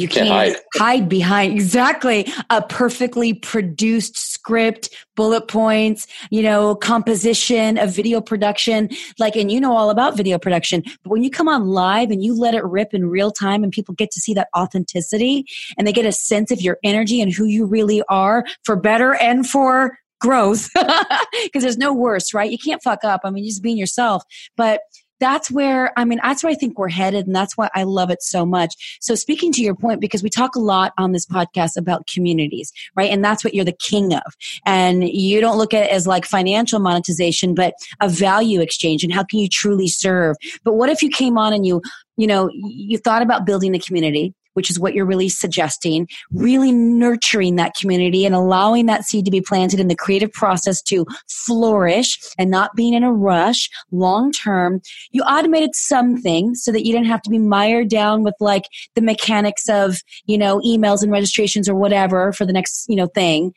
you 0.00 0.08
can't, 0.08 0.28
can't 0.28 0.56
hide. 0.56 0.62
hide. 0.76 1.08
behind 1.08 1.52
exactly 1.52 2.32
a 2.50 2.62
perfectly 2.62 3.34
produced 3.34 4.16
script, 4.16 4.88
bullet 5.16 5.48
points, 5.48 6.06
you 6.30 6.42
know, 6.42 6.74
composition 6.74 7.78
of 7.78 7.94
video 7.94 8.20
production. 8.20 8.88
Like, 9.18 9.36
and 9.36 9.50
you 9.50 9.60
know 9.60 9.76
all 9.76 9.90
about 9.90 10.16
video 10.16 10.38
production. 10.38 10.82
But 11.02 11.10
when 11.10 11.22
you 11.22 11.30
come 11.30 11.48
on 11.48 11.66
live 11.66 12.10
and 12.10 12.22
you 12.22 12.34
let 12.34 12.54
it 12.54 12.64
rip 12.64 12.94
in 12.94 13.08
real 13.08 13.30
time 13.30 13.62
and 13.62 13.72
people 13.72 13.94
get 13.94 14.10
to 14.12 14.20
see 14.20 14.34
that 14.34 14.48
authenticity 14.56 15.44
and 15.76 15.86
they 15.86 15.92
get 15.92 16.06
a 16.06 16.12
sense 16.12 16.50
of 16.50 16.60
your 16.60 16.78
energy 16.82 17.20
and 17.20 17.32
who 17.32 17.44
you 17.44 17.66
really 17.66 18.02
are 18.08 18.44
for 18.64 18.76
better 18.76 19.14
and 19.14 19.48
for 19.48 19.98
growth, 20.20 20.68
because 21.44 21.62
there's 21.62 21.78
no 21.78 21.92
worse, 21.92 22.32
right? 22.32 22.50
You 22.50 22.58
can't 22.58 22.82
fuck 22.82 23.04
up. 23.04 23.22
I 23.24 23.30
mean, 23.30 23.44
just 23.44 23.62
being 23.62 23.78
yourself. 23.78 24.22
But 24.56 24.80
that's 25.20 25.50
where, 25.50 25.92
I 25.98 26.04
mean, 26.04 26.18
that's 26.22 26.42
where 26.42 26.50
I 26.50 26.56
think 26.56 26.78
we're 26.78 26.88
headed. 26.88 27.26
And 27.26 27.36
that's 27.36 27.56
why 27.56 27.68
I 27.74 27.84
love 27.84 28.10
it 28.10 28.22
so 28.22 28.44
much. 28.44 28.98
So 29.00 29.14
speaking 29.14 29.52
to 29.52 29.62
your 29.62 29.74
point, 29.74 30.00
because 30.00 30.22
we 30.22 30.30
talk 30.30 30.56
a 30.56 30.60
lot 30.60 30.92
on 30.98 31.12
this 31.12 31.26
podcast 31.26 31.76
about 31.76 32.06
communities, 32.06 32.72
right? 32.96 33.10
And 33.10 33.24
that's 33.24 33.44
what 33.44 33.54
you're 33.54 33.64
the 33.64 33.72
king 33.72 34.14
of. 34.14 34.36
And 34.66 35.08
you 35.08 35.40
don't 35.40 35.58
look 35.58 35.74
at 35.74 35.86
it 35.86 35.92
as 35.92 36.06
like 36.06 36.24
financial 36.24 36.80
monetization, 36.80 37.54
but 37.54 37.74
a 38.00 38.08
value 38.08 38.60
exchange 38.60 39.04
and 39.04 39.12
how 39.12 39.22
can 39.22 39.38
you 39.38 39.48
truly 39.48 39.88
serve? 39.88 40.36
But 40.64 40.74
what 40.74 40.90
if 40.90 41.02
you 41.02 41.10
came 41.10 41.38
on 41.38 41.52
and 41.52 41.66
you, 41.66 41.82
you 42.16 42.26
know, 42.26 42.50
you 42.52 42.98
thought 42.98 43.22
about 43.22 43.46
building 43.46 43.74
a 43.74 43.78
community, 43.78 44.34
which 44.54 44.70
is 44.70 44.78
what 44.78 44.94
you're 44.94 45.06
really 45.06 45.28
suggesting, 45.28 46.08
really 46.30 46.72
nurturing 46.72 47.56
that 47.56 47.74
community 47.74 48.24
and 48.24 48.34
allowing 48.34 48.86
that 48.86 49.04
seed 49.04 49.24
to 49.24 49.30
be 49.30 49.40
planted 49.40 49.80
in 49.80 49.88
the 49.88 49.94
creative 49.94 50.32
process 50.32 50.82
to 50.82 51.06
flourish 51.28 52.18
and 52.38 52.50
not 52.50 52.74
being 52.74 52.94
in 52.94 53.04
a 53.04 53.12
rush 53.12 53.68
long 53.90 54.32
term. 54.32 54.80
You 55.10 55.22
automated 55.22 55.74
something 55.74 56.54
so 56.54 56.72
that 56.72 56.84
you 56.84 56.92
didn't 56.92 57.08
have 57.08 57.22
to 57.22 57.30
be 57.30 57.38
mired 57.38 57.88
down 57.88 58.22
with 58.22 58.34
like 58.40 58.64
the 58.94 59.02
mechanics 59.02 59.68
of, 59.68 59.98
you 60.26 60.38
know, 60.38 60.60
emails 60.60 61.02
and 61.02 61.12
registrations 61.12 61.68
or 61.68 61.74
whatever 61.74 62.32
for 62.32 62.44
the 62.44 62.52
next, 62.52 62.86
you 62.88 62.96
know, 62.96 63.06
thing 63.06 63.52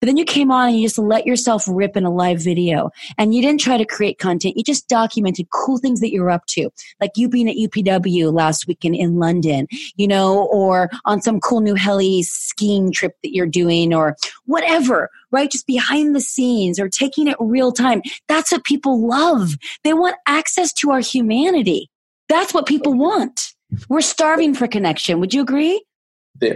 But 0.00 0.06
then 0.06 0.16
you 0.16 0.24
came 0.24 0.50
on 0.50 0.68
and 0.68 0.76
you 0.76 0.86
just 0.86 0.98
let 0.98 1.26
yourself 1.26 1.64
rip 1.66 1.96
in 1.96 2.04
a 2.04 2.12
live 2.12 2.42
video 2.42 2.90
and 3.16 3.34
you 3.34 3.40
didn't 3.40 3.60
try 3.60 3.78
to 3.78 3.84
create 3.84 4.18
content. 4.18 4.56
You 4.56 4.62
just 4.62 4.88
documented 4.88 5.48
cool 5.50 5.78
things 5.78 6.00
that 6.00 6.12
you're 6.12 6.30
up 6.30 6.46
to, 6.48 6.70
like 7.00 7.12
you 7.16 7.28
being 7.28 7.48
at 7.48 7.56
UPW 7.56 8.32
last 8.32 8.66
weekend 8.66 8.94
in 8.96 9.18
London, 9.18 9.66
you 9.96 10.06
know, 10.06 10.44
or 10.52 10.90
on 11.06 11.22
some 11.22 11.40
cool 11.40 11.60
new 11.60 11.74
heli 11.74 12.22
skiing 12.22 12.92
trip 12.92 13.14
that 13.22 13.34
you're 13.34 13.46
doing 13.46 13.94
or 13.94 14.16
whatever, 14.44 15.08
right? 15.30 15.50
Just 15.50 15.66
behind 15.66 16.14
the 16.14 16.20
scenes 16.20 16.78
or 16.78 16.88
taking 16.88 17.26
it 17.26 17.36
real 17.40 17.72
time. 17.72 18.02
That's 18.28 18.52
what 18.52 18.64
people 18.64 19.06
love. 19.06 19.56
They 19.82 19.94
want 19.94 20.16
access 20.26 20.72
to 20.74 20.90
our 20.90 21.00
humanity. 21.00 21.90
That's 22.28 22.52
what 22.52 22.66
people 22.66 22.92
want. 22.92 23.54
We're 23.88 24.00
starving 24.00 24.54
for 24.54 24.68
connection. 24.68 25.20
Would 25.20 25.32
you 25.32 25.40
agree? 25.42 25.82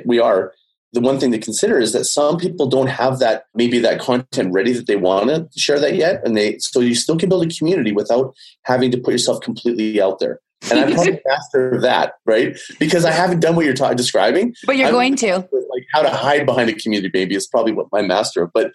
We 0.05 0.20
are 0.20 0.53
the 0.93 1.01
one 1.01 1.20
thing 1.20 1.30
to 1.32 1.38
consider 1.38 1.78
is 1.78 1.93
that 1.93 2.05
some 2.05 2.36
people 2.36 2.66
don't 2.66 2.88
have 2.88 3.18
that 3.20 3.45
maybe 3.55 3.78
that 3.78 4.01
content 4.01 4.53
ready 4.53 4.72
that 4.72 4.86
they 4.86 4.97
want 4.97 5.28
to 5.28 5.49
share 5.59 5.78
that 5.78 5.95
yet. 5.95 6.20
And 6.24 6.36
they 6.36 6.59
so 6.59 6.80
you 6.80 6.95
still 6.95 7.16
can 7.16 7.28
build 7.28 7.47
a 7.47 7.55
community 7.55 7.93
without 7.93 8.34
having 8.64 8.91
to 8.91 8.99
put 8.99 9.12
yourself 9.12 9.41
completely 9.41 10.01
out 10.01 10.18
there. 10.18 10.41
And 10.70 10.78
i'm 10.80 10.93
probably 10.93 11.20
master 11.26 11.70
of 11.70 11.82
that 11.82 12.14
right? 12.26 12.59
Because 12.78 13.05
i 13.05 13.12
haven't 13.12 13.41
done 13.41 13.57
what 13.57 13.64
you're 13.64 13.74
ta- 13.74 13.95
describing. 13.95 14.55
But 14.66 14.76
you're 14.76 14.88
I'm, 14.88 14.95
going 14.95 15.16
to. 15.16 15.36
like 15.36 15.86
how 15.93 16.03
to 16.03 16.11
hide 16.11 16.45
behind 16.45 16.70
a 16.70 16.74
community 16.74 17.11
maybe 17.14 17.34
is 17.34 17.47
probably 17.47 17.72
what 17.72 17.86
my 17.93 18.03
master 18.03 18.43
of. 18.43 18.51
But 18.53 18.72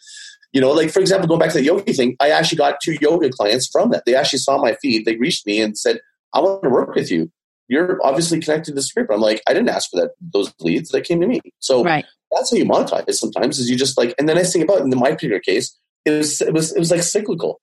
you 0.53 0.61
know 0.61 0.72
like 0.72 0.91
for 0.91 1.01
example 1.01 1.28
going 1.28 1.39
back 1.39 1.49
to 1.49 1.57
the 1.57 1.66
yoga 1.66 1.91
thing 1.91 2.16
i 2.22 2.30
actually 2.30 2.57
got 2.57 2.78
two 2.82 2.95
yoga 3.01 3.30
clients 3.30 3.68
from 3.68 3.89
that. 3.91 4.05
They 4.05 4.16
actually 4.16 4.39
saw 4.39 4.57
my 4.57 4.76
feed. 4.76 5.05
They 5.05 5.18
reached 5.18 5.45
me 5.45 5.59
and 5.59 5.78
said 5.78 5.99
i 6.34 6.39
want 6.39 6.63
to 6.63 6.70
work 6.70 6.95
with 6.95 7.11
you 7.11 7.30
you're 7.68 7.99
obviously 8.03 8.39
connected 8.39 8.72
to 8.72 8.76
the 8.76 8.82
script. 8.82 9.11
I'm 9.11 9.22
like, 9.22 9.41
I 9.47 9.53
didn't 9.53 9.70
ask 9.70 9.89
for 9.89 9.99
that 10.01 10.11
those 10.22 10.53
leads 10.59 10.89
that 10.89 11.03
came 11.03 11.22
to 11.22 11.28
me. 11.28 11.41
So 11.59 11.84
right. 11.84 12.05
that's 12.32 12.51
how 12.51 12.57
you 12.57 12.66
monetize 12.66 13.13
sometimes 13.13 13.59
is 13.59 13.70
you 13.70 13.78
just 13.78 13.97
like 13.97 14.13
and 14.18 14.30
the 14.30 14.36
nice 14.36 14.53
thing 14.53 14.61
about 14.61 14.80
it, 14.80 14.84
in 14.84 14.99
my 14.99 15.11
particular 15.11 15.39
case, 15.39 15.78
it 16.05 16.11
was 16.11 16.41
it 16.41 16.53
was 16.53 16.74
it 16.76 16.80
was 16.80 16.91
like 16.91 17.03
cyclical. 17.03 17.59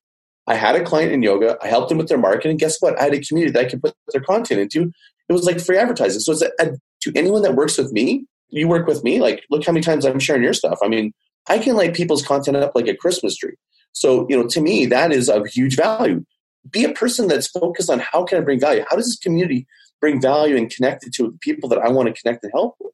I 0.46 0.54
had 0.54 0.74
a 0.74 0.82
client 0.82 1.12
in 1.12 1.22
yoga, 1.22 1.56
I 1.62 1.68
helped 1.68 1.88
them 1.88 1.98
with 1.98 2.08
their 2.08 2.18
marketing. 2.18 2.56
Guess 2.56 2.78
what? 2.80 2.98
I 2.98 3.04
had 3.04 3.14
a 3.14 3.20
community 3.20 3.52
that 3.52 3.66
I 3.66 3.68
could 3.68 3.80
put 3.80 3.94
their 4.08 4.22
content 4.22 4.60
into. 4.60 4.90
It 5.28 5.32
was 5.32 5.44
like 5.44 5.60
free 5.60 5.78
advertising. 5.78 6.20
So 6.20 6.32
it's 6.32 6.42
a, 6.42 6.50
a, 6.58 6.72
to 7.02 7.12
anyone 7.14 7.42
that 7.42 7.54
works 7.54 7.78
with 7.78 7.92
me, 7.92 8.26
you 8.48 8.66
work 8.66 8.88
with 8.88 9.04
me, 9.04 9.20
like 9.20 9.44
look 9.50 9.64
how 9.64 9.72
many 9.72 9.84
times 9.84 10.04
I'm 10.04 10.18
sharing 10.18 10.42
your 10.42 10.52
stuff. 10.52 10.78
I 10.82 10.88
mean, 10.88 11.12
I 11.48 11.58
can 11.58 11.76
light 11.76 11.94
people's 11.94 12.26
content 12.26 12.56
up 12.56 12.72
like 12.74 12.88
a 12.88 12.96
Christmas 12.96 13.36
tree. 13.36 13.54
So, 13.92 14.26
you 14.28 14.36
know, 14.36 14.46
to 14.48 14.60
me, 14.60 14.86
that 14.86 15.12
is 15.12 15.28
of 15.28 15.46
huge 15.46 15.76
value. 15.76 16.24
Be 16.70 16.84
a 16.84 16.92
person 16.92 17.28
that's 17.28 17.48
focused 17.48 17.90
on 17.90 18.00
how 18.00 18.24
can 18.24 18.38
I 18.38 18.40
bring 18.40 18.60
value? 18.60 18.84
How 18.88 18.96
does 18.96 19.06
this 19.06 19.18
community 19.18 19.66
bring 20.02 20.20
value 20.20 20.56
and 20.56 20.68
connect 20.70 21.06
it 21.06 21.14
to 21.14 21.28
the 21.28 21.38
people 21.40 21.70
that 21.70 21.78
I 21.78 21.88
want 21.88 22.14
to 22.14 22.20
connect 22.20 22.44
and 22.44 22.52
help 22.52 22.74
with. 22.80 22.92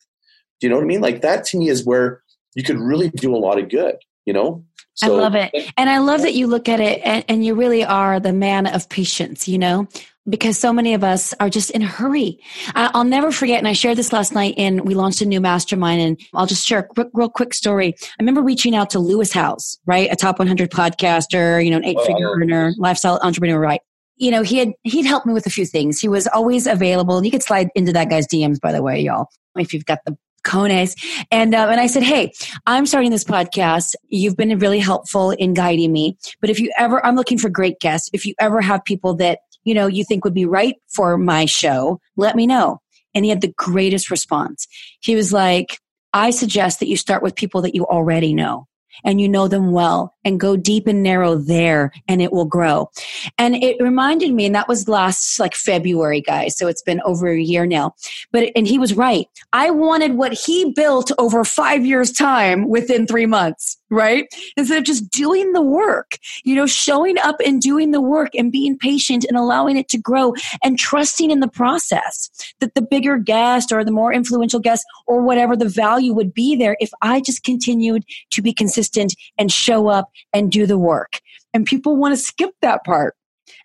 Do 0.61 0.67
you 0.67 0.69
know 0.69 0.77
what 0.77 0.85
I 0.85 0.87
mean? 0.87 1.01
Like 1.01 1.23
that 1.23 1.45
to 1.47 1.59
me 1.59 1.71
is 1.71 1.85
where 1.85 2.23
you 2.55 2.63
could 2.63 2.79
really 2.79 3.09
do 3.09 3.35
a 3.35 3.39
lot 3.39 3.59
of 3.59 3.69
good, 3.69 3.97
you 4.27 4.33
know? 4.33 4.65
So, 4.95 5.17
I 5.17 5.21
love 5.21 5.35
it. 5.35 5.53
And 5.77 5.89
I 5.89 5.99
love 5.99 6.23
that 6.23 6.35
you 6.35 6.47
look 6.47 6.69
at 6.69 6.81
it 6.81 7.01
and, 7.05 7.25
and 7.29 7.45
you 7.45 7.55
really 7.55 7.85
are 7.85 8.21
the 8.21 8.33
man 8.33 8.67
of 8.67 8.89
patience, 8.89 9.49
you 9.49 9.59
know? 9.59 9.89
because 10.29 10.59
so 10.59 10.73
many 10.73 10.95
of 10.95 11.03
us 11.03 11.35
are 11.41 11.49
just 11.49 11.71
in 11.71 11.83
a 11.83 11.87
hurry. 11.87 12.39
I'll 12.75 13.05
never 13.05 13.33
forget, 13.33 13.59
and 13.59 13.67
I 13.69 13.73
shared 13.73 13.97
this 13.97 14.13
last 14.13 14.35
night 14.35 14.55
and 14.59 14.87
we 14.87 14.95
launched 14.95 15.23
a 15.23 15.27
new 15.27 15.41
mastermind 15.41 16.01
and 16.01 16.21
I'll 16.35 16.47
just 16.47 16.67
share 16.67 16.81
a 16.81 16.83
quick, 16.83 17.09
real 17.15 17.31
quick 17.31 17.55
story. 17.55 17.95
I 17.99 18.15
remember 18.21 18.43
reaching 18.43 18.75
out 18.75 18.91
to 18.91 18.99
Lewis 18.99 19.33
Howes, 19.33 19.79
right? 19.87 20.13
A 20.13 20.17
top 20.17 20.39
100 20.39 20.71
podcaster, 20.71 21.65
you 21.65 21.71
know, 21.71 21.79
an 21.79 21.85
eight 21.85 22.01
figure 22.01 22.31
earner, 22.31 22.73
lifestyle 22.77 23.19
entrepreneur, 23.23 23.59
right? 23.59 23.81
You 24.19 24.31
know, 24.31 24.43
he 24.43 24.59
had 24.59 24.73
he'd 24.83 25.07
helped 25.07 25.27
me 25.27 25.33
with 25.33 25.47
a 25.47 25.51
few 25.51 25.65
things. 25.65 26.01
He 26.01 26.09
was 26.09 26.27
always 26.29 26.67
available. 26.67 27.17
And 27.17 27.25
you 27.25 27.33
could 27.33 27.43
slide 27.43 27.71
into 27.75 27.93
that 27.93 28.11
guy's 28.11 28.27
DMs, 28.27 28.61
by 28.61 28.73
the 28.73 28.83
way, 28.83 29.01
y'all, 29.01 29.29
if 29.57 29.73
you've 29.73 29.87
got 29.87 30.01
the 30.05 30.17
cones. 30.45 30.97
And 31.31 31.55
um, 31.55 31.71
and 31.71 31.81
I 31.81 31.87
said, 31.87 32.03
hey, 32.03 32.33
I'm 32.67 32.87
starting 32.87 33.11
this 33.11 33.25
podcast. 33.25 33.95
You've 34.09 34.37
been 34.37 34.59
really 34.59 34.79
helpful 34.79 35.31
in 35.31 35.55
guiding 35.55 35.93
me. 35.93 36.17
But 36.41 36.51
if 36.51 36.59
you 36.61 36.73
ever, 36.77 37.05
I'm 37.05 37.17
looking 37.17 37.39
for 37.39 37.49
great 37.49 37.81
guests. 37.81 38.11
If 38.13 38.27
you 38.27 38.35
ever 38.39 38.61
have 38.61 38.85
people 38.85 39.15
that 39.17 39.41
you 39.65 39.75
know 39.75 39.87
you 39.87 40.05
think 40.05 40.25
would 40.25 40.35
be 40.35 40.47
right 40.47 40.77
for 40.89 41.17
my 41.17 41.45
show, 41.45 42.01
let 42.17 42.37
me 42.37 42.47
know. 42.47 42.81
And 43.15 43.25
he 43.25 43.31
had 43.31 43.41
the 43.41 43.55
greatest 43.57 44.11
response. 44.11 44.67
He 45.01 45.17
was 45.17 45.33
like, 45.33 45.79
I 46.13 46.31
suggest 46.31 46.81
that 46.81 46.89
you 46.89 46.97
start 46.97 47.23
with 47.23 47.35
people 47.35 47.63
that 47.63 47.75
you 47.75 47.85
already 47.85 48.35
know 48.35 48.67
and 49.05 49.21
you 49.21 49.29
know 49.29 49.49
them 49.49 49.73
well 49.73 50.15
and 50.29 50.39
go 50.39 50.57
deep 50.57 50.87
and 50.87 51.03
narrow 51.03 51.35
there 51.35 51.91
and 52.07 52.23
it 52.23 52.33
will 52.33 52.45
grow. 52.45 52.91
And 53.39 53.57
it 53.57 53.77
reminded 53.81 54.33
me, 54.33 54.47
and 54.47 54.55
that 54.55 54.69
was 54.69 54.89
last 54.89 55.41
like 55.41 55.55
February, 55.55 56.21
guys. 56.21 56.57
So 56.57 56.69
it's 56.69 56.83
been 56.83 57.01
over 57.05 57.29
a 57.29 57.41
year 57.41 57.67
now. 57.67 57.95
But, 58.31 58.53
and 58.55 58.67
he 58.67 58.79
was 58.79 58.95
right. 58.95 59.27
I 59.53 59.71
wanted 59.71 60.15
what 60.15 60.35
he 60.35 60.73
built 60.73 61.11
over 61.19 61.45
five 61.45 61.85
years' 61.85 62.13
time 62.13 62.69
within 62.69 63.07
three 63.07 63.27
months 63.27 63.79
right? 63.91 64.27
Instead 64.57 64.79
of 64.79 64.85
just 64.85 65.11
doing 65.11 65.53
the 65.53 65.63
work, 65.63 66.19
you 66.45 66.55
know, 66.55 66.67
showing 66.67 67.19
up 67.19 67.37
and 67.45 67.61
doing 67.61 67.91
the 67.91 68.01
work 68.01 68.29
and 68.35 68.53
being 68.53 68.77
patient 68.77 69.25
and 69.25 69.37
allowing 69.37 69.77
it 69.77 69.89
to 69.89 69.99
grow 69.99 70.35
and 70.63 70.79
trusting 70.79 71.31
in 71.31 71.41
the 71.41 71.49
process 71.49 72.31
that 72.61 72.75
the 72.75 72.83
bigger 72.83 73.19
guest 73.19 73.73
or 73.73 73.85
the 73.85 73.91
more 73.91 74.13
influential 74.13 74.61
guest 74.61 74.85
or 75.07 75.23
whatever 75.23 75.57
the 75.57 75.69
value 75.69 76.13
would 76.13 76.35
be 76.35 76.55
there 76.55 76.77
if 76.81 76.91
I 77.03 77.21
just 77.21 77.45
continued 77.45 78.05
to 78.31 78.43
be 78.43 78.53
consistent 78.53 79.15
and 79.39 79.51
show 79.51 79.89
up 79.89 80.11
and 80.33 80.51
do 80.51 80.67
the 80.67 80.79
work. 80.79 81.21
And 81.55 81.67
people 81.67 81.97
want 81.97 82.13
to 82.13 82.17
skip 82.17 82.51
that 82.63 82.85
part 82.85 83.15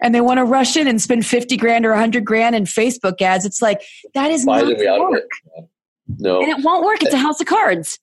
and 0.01 0.14
they 0.14 0.22
want 0.22 0.38
to 0.38 0.45
rush 0.45 0.78
in 0.78 0.88
and 0.88 1.01
spend 1.01 1.26
50 1.26 1.58
grand 1.58 1.86
or 1.86 1.91
100 1.91 2.26
grand 2.26 2.56
in 2.56 2.64
Facebook 2.64 3.22
ads. 3.22 3.45
It's 3.45 3.62
like, 3.62 3.82
that 4.14 4.32
is 4.32 4.45
Why 4.45 4.62
not 4.62 4.99
work. 4.99 5.30
No. 6.18 6.41
And 6.41 6.49
it 6.49 6.64
won't 6.64 6.86
work. 6.86 7.04
It's 7.04 7.14
a 7.14 7.18
house 7.18 7.39
of 7.41 7.47
cards. 7.47 7.99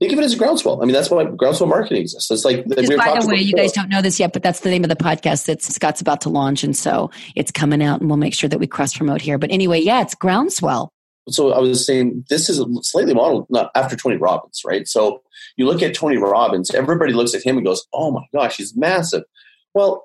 Think 0.00 0.12
of 0.12 0.18
it 0.18 0.24
as 0.24 0.34
a 0.34 0.36
groundswell. 0.36 0.82
I 0.82 0.86
mean, 0.86 0.92
that's 0.92 1.08
why 1.08 1.24
groundswell 1.24 1.68
marketing 1.68 2.02
exists. 2.02 2.30
It's 2.30 2.44
like 2.44 2.66
Just 2.66 2.88
we 2.88 2.96
by 2.96 3.18
the 3.18 3.28
way, 3.28 3.40
you 3.40 3.54
guys 3.54 3.70
don't 3.70 3.88
know 3.88 4.02
this 4.02 4.18
yet, 4.18 4.32
but 4.32 4.42
that's 4.42 4.60
the 4.60 4.70
name 4.70 4.82
of 4.82 4.90
the 4.90 4.96
podcast 4.96 5.46
that 5.46 5.62
Scott's 5.62 6.00
about 6.00 6.20
to 6.22 6.30
launch, 6.30 6.64
and 6.64 6.76
so 6.76 7.12
it's 7.36 7.52
coming 7.52 7.80
out, 7.80 8.00
and 8.00 8.10
we'll 8.10 8.16
make 8.16 8.34
sure 8.34 8.48
that 8.48 8.58
we 8.58 8.66
cross 8.66 8.92
promote 8.96 9.20
here. 9.20 9.38
But 9.38 9.52
anyway, 9.52 9.80
yeah, 9.80 10.02
it's 10.02 10.16
groundswell. 10.16 10.92
So 11.28 11.52
I 11.52 11.58
was 11.58 11.86
saying 11.86 12.24
this 12.28 12.50
is 12.50 12.58
a 12.58 12.66
slightly 12.82 13.14
modeled 13.14 13.46
not 13.48 13.70
after 13.74 13.96
Tony 13.96 14.16
Robbins, 14.16 14.62
right? 14.64 14.86
So 14.86 15.22
you 15.56 15.66
look 15.66 15.82
at 15.82 15.94
Tony 15.94 16.18
Robbins, 16.18 16.74
everybody 16.74 17.12
looks 17.12 17.34
at 17.34 17.42
him 17.42 17.56
and 17.56 17.64
goes, 17.64 17.86
"Oh 17.92 18.10
my 18.10 18.24
gosh, 18.32 18.56
he's 18.56 18.76
massive." 18.76 19.22
Well, 19.72 20.04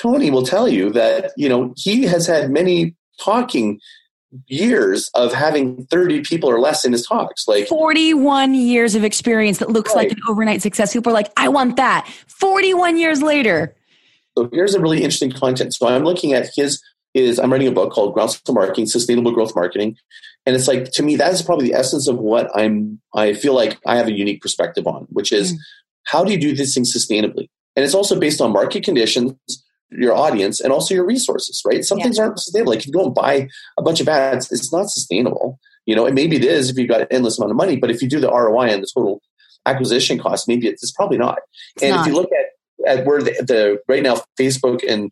Tony 0.00 0.30
will 0.30 0.44
tell 0.44 0.68
you 0.68 0.90
that 0.92 1.32
you 1.36 1.48
know 1.48 1.74
he 1.76 2.04
has 2.04 2.26
had 2.26 2.50
many 2.50 2.94
talking 3.20 3.80
years 4.46 5.10
of 5.14 5.32
having 5.32 5.86
30 5.86 6.20
people 6.20 6.50
or 6.50 6.60
less 6.60 6.84
in 6.84 6.92
his 6.92 7.06
talks 7.06 7.48
like 7.48 7.66
41 7.66 8.54
years 8.54 8.94
of 8.94 9.02
experience 9.02 9.56
that 9.58 9.70
looks 9.70 9.94
right. 9.94 10.08
like 10.08 10.12
an 10.12 10.18
overnight 10.28 10.60
success 10.60 10.92
people 10.92 11.10
are 11.10 11.14
like 11.14 11.32
i 11.38 11.48
want 11.48 11.76
that 11.76 12.06
41 12.26 12.98
years 12.98 13.22
later 13.22 13.74
so 14.36 14.50
here's 14.52 14.74
a 14.74 14.80
really 14.80 14.98
interesting 14.98 15.32
content 15.32 15.72
so 15.72 15.88
i'm 15.88 16.04
looking 16.04 16.34
at 16.34 16.46
his 16.54 16.82
is 17.14 17.38
i'm 17.38 17.50
writing 17.50 17.68
a 17.68 17.72
book 17.72 17.90
called 17.90 18.12
groundswell 18.12 18.54
marketing 18.54 18.84
sustainable 18.84 19.32
growth 19.32 19.54
marketing 19.56 19.96
and 20.48 20.56
it's 20.56 20.66
like 20.66 20.90
to 20.90 21.02
me 21.02 21.14
that 21.14 21.32
is 21.32 21.42
probably 21.42 21.68
the 21.68 21.74
essence 21.74 22.08
of 22.08 22.18
what 22.18 22.50
i'm 22.56 22.98
i 23.14 23.34
feel 23.34 23.54
like 23.54 23.78
i 23.86 23.96
have 23.96 24.08
a 24.08 24.12
unique 24.12 24.40
perspective 24.40 24.86
on 24.86 25.06
which 25.10 25.30
is 25.30 25.52
mm. 25.52 25.56
how 26.04 26.24
do 26.24 26.32
you 26.32 26.40
do 26.40 26.54
this 26.54 26.74
thing 26.74 26.84
sustainably 26.84 27.48
and 27.76 27.84
it's 27.84 27.94
also 27.94 28.18
based 28.18 28.40
on 28.40 28.52
market 28.52 28.82
conditions 28.82 29.34
your 29.90 30.14
audience 30.14 30.60
and 30.60 30.72
also 30.72 30.94
your 30.94 31.06
resources, 31.06 31.62
right? 31.64 31.84
Some 31.84 31.98
yeah. 31.98 32.04
things 32.04 32.18
aren't 32.18 32.38
sustainable. 32.38 32.72
Like 32.72 32.80
if 32.80 32.86
you 32.86 32.92
go 32.92 33.06
and 33.06 33.14
buy 33.14 33.48
a 33.78 33.82
bunch 33.82 34.00
of 34.00 34.08
ads, 34.08 34.50
it's 34.52 34.72
not 34.72 34.90
sustainable. 34.90 35.58
You 35.86 35.96
know, 35.96 36.04
and 36.04 36.14
maybe 36.14 36.36
it 36.36 36.44
is 36.44 36.68
if 36.68 36.76
you've 36.76 36.88
got 36.88 37.00
an 37.00 37.06
endless 37.10 37.38
amount 37.38 37.52
of 37.52 37.56
money, 37.56 37.76
but 37.76 37.90
if 37.90 38.02
you 38.02 38.08
do 38.08 38.20
the 38.20 38.30
ROI 38.30 38.68
and 38.68 38.82
the 38.82 38.90
total 38.94 39.22
acquisition 39.64 40.18
cost, 40.18 40.46
maybe 40.46 40.68
it's, 40.68 40.82
it's 40.82 40.92
probably 40.92 41.16
not. 41.16 41.38
It's 41.76 41.84
and 41.84 41.94
not. 41.94 42.00
if 42.00 42.12
you 42.12 42.18
look 42.18 42.30
at, 42.32 42.98
at 42.98 43.06
where 43.06 43.22
the, 43.22 43.30
the 43.46 43.80
right 43.88 44.02
now 44.02 44.22
Facebook 44.38 44.80
and 44.86 45.10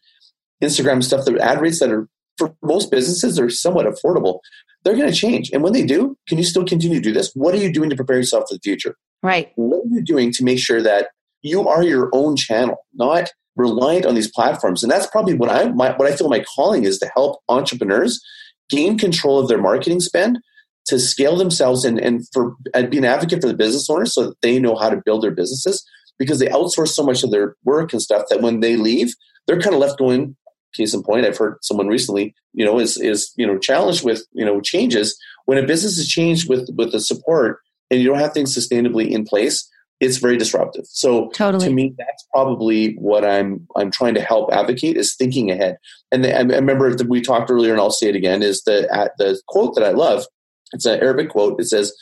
Instagram 0.62 1.02
stuff, 1.02 1.24
the 1.24 1.40
ad 1.40 1.60
rates 1.60 1.80
that 1.80 1.90
are 1.90 2.08
for 2.38 2.54
most 2.62 2.90
businesses 2.90 3.36
they're 3.36 3.50
somewhat 3.50 3.86
affordable. 3.86 4.40
They're 4.84 4.96
going 4.96 5.10
to 5.10 5.16
change. 5.16 5.50
And 5.52 5.62
when 5.62 5.72
they 5.72 5.84
do, 5.84 6.16
can 6.28 6.38
you 6.38 6.44
still 6.44 6.64
continue 6.64 6.98
to 6.98 7.02
do 7.02 7.12
this? 7.12 7.32
What 7.34 7.54
are 7.54 7.58
you 7.58 7.72
doing 7.72 7.90
to 7.90 7.96
prepare 7.96 8.16
yourself 8.16 8.44
for 8.48 8.54
the 8.54 8.60
future? 8.62 8.94
Right. 9.22 9.52
What 9.56 9.78
are 9.78 9.88
you 9.90 10.02
doing 10.02 10.30
to 10.32 10.44
make 10.44 10.60
sure 10.60 10.80
that 10.82 11.08
you 11.42 11.68
are 11.68 11.82
your 11.82 12.10
own 12.12 12.36
channel, 12.36 12.76
not 12.94 13.30
reliant 13.56 14.06
on 14.06 14.14
these 14.14 14.30
platforms. 14.30 14.82
And 14.82 14.92
that's 14.92 15.06
probably 15.06 15.34
what 15.34 15.50
I 15.50 15.70
my, 15.70 15.92
what 15.96 16.10
I 16.10 16.14
feel 16.14 16.28
my 16.28 16.44
calling 16.54 16.84
is 16.84 16.98
to 16.98 17.10
help 17.14 17.40
entrepreneurs 17.48 18.20
gain 18.68 18.98
control 18.98 19.38
of 19.38 19.48
their 19.48 19.60
marketing 19.60 20.00
spend 20.00 20.38
to 20.86 20.98
scale 21.00 21.36
themselves 21.36 21.84
and, 21.84 21.98
and 21.98 22.22
for 22.32 22.54
and 22.74 22.90
be 22.90 22.98
an 22.98 23.04
advocate 23.04 23.40
for 23.40 23.48
the 23.48 23.56
business 23.56 23.88
owners 23.90 24.14
so 24.14 24.26
that 24.26 24.40
they 24.42 24.58
know 24.58 24.76
how 24.76 24.90
to 24.90 25.00
build 25.04 25.22
their 25.22 25.30
businesses 25.30 25.84
because 26.18 26.38
they 26.38 26.46
outsource 26.46 26.88
so 26.88 27.02
much 27.02 27.22
of 27.22 27.30
their 27.30 27.56
work 27.64 27.92
and 27.92 28.02
stuff 28.02 28.24
that 28.30 28.40
when 28.40 28.60
they 28.60 28.76
leave, 28.76 29.12
they're 29.46 29.60
kind 29.60 29.74
of 29.74 29.80
left 29.80 29.98
going, 29.98 30.36
case 30.74 30.94
in 30.94 31.02
point, 31.02 31.26
I've 31.26 31.38
heard 31.38 31.58
someone 31.62 31.88
recently, 31.88 32.34
you 32.52 32.64
know, 32.64 32.78
is 32.78 32.98
is, 33.00 33.32
you 33.36 33.46
know, 33.46 33.58
challenged 33.58 34.04
with, 34.04 34.24
you 34.32 34.44
know, 34.44 34.60
changes. 34.60 35.18
When 35.46 35.58
a 35.58 35.66
business 35.66 35.98
is 35.98 36.08
changed 36.08 36.48
with 36.48 36.68
with 36.76 36.92
the 36.92 37.00
support 37.00 37.60
and 37.90 38.00
you 38.00 38.08
don't 38.08 38.18
have 38.18 38.32
things 38.32 38.56
sustainably 38.56 39.10
in 39.10 39.24
place, 39.24 39.68
it's 40.00 40.18
very 40.18 40.36
disruptive. 40.36 40.84
So 40.88 41.30
totally. 41.30 41.66
to 41.66 41.72
me, 41.72 41.94
that's 41.96 42.26
probably 42.32 42.94
what 42.94 43.24
I'm 43.24 43.66
I'm 43.76 43.90
trying 43.90 44.14
to 44.14 44.20
help 44.20 44.52
advocate 44.52 44.96
is 44.96 45.14
thinking 45.14 45.50
ahead. 45.50 45.78
And 46.12 46.24
the, 46.24 46.36
I 46.36 46.42
remember 46.42 46.94
that 46.94 47.08
we 47.08 47.20
talked 47.20 47.50
earlier, 47.50 47.72
and 47.72 47.80
I'll 47.80 47.90
say 47.90 48.08
it 48.08 48.16
again: 48.16 48.42
is 48.42 48.62
the 48.64 48.88
at 48.94 49.12
the 49.18 49.40
quote 49.48 49.74
that 49.74 49.84
I 49.84 49.90
love. 49.90 50.24
It's 50.72 50.84
an 50.84 51.00
Arabic 51.00 51.30
quote. 51.30 51.60
It 51.60 51.66
says, 51.66 51.94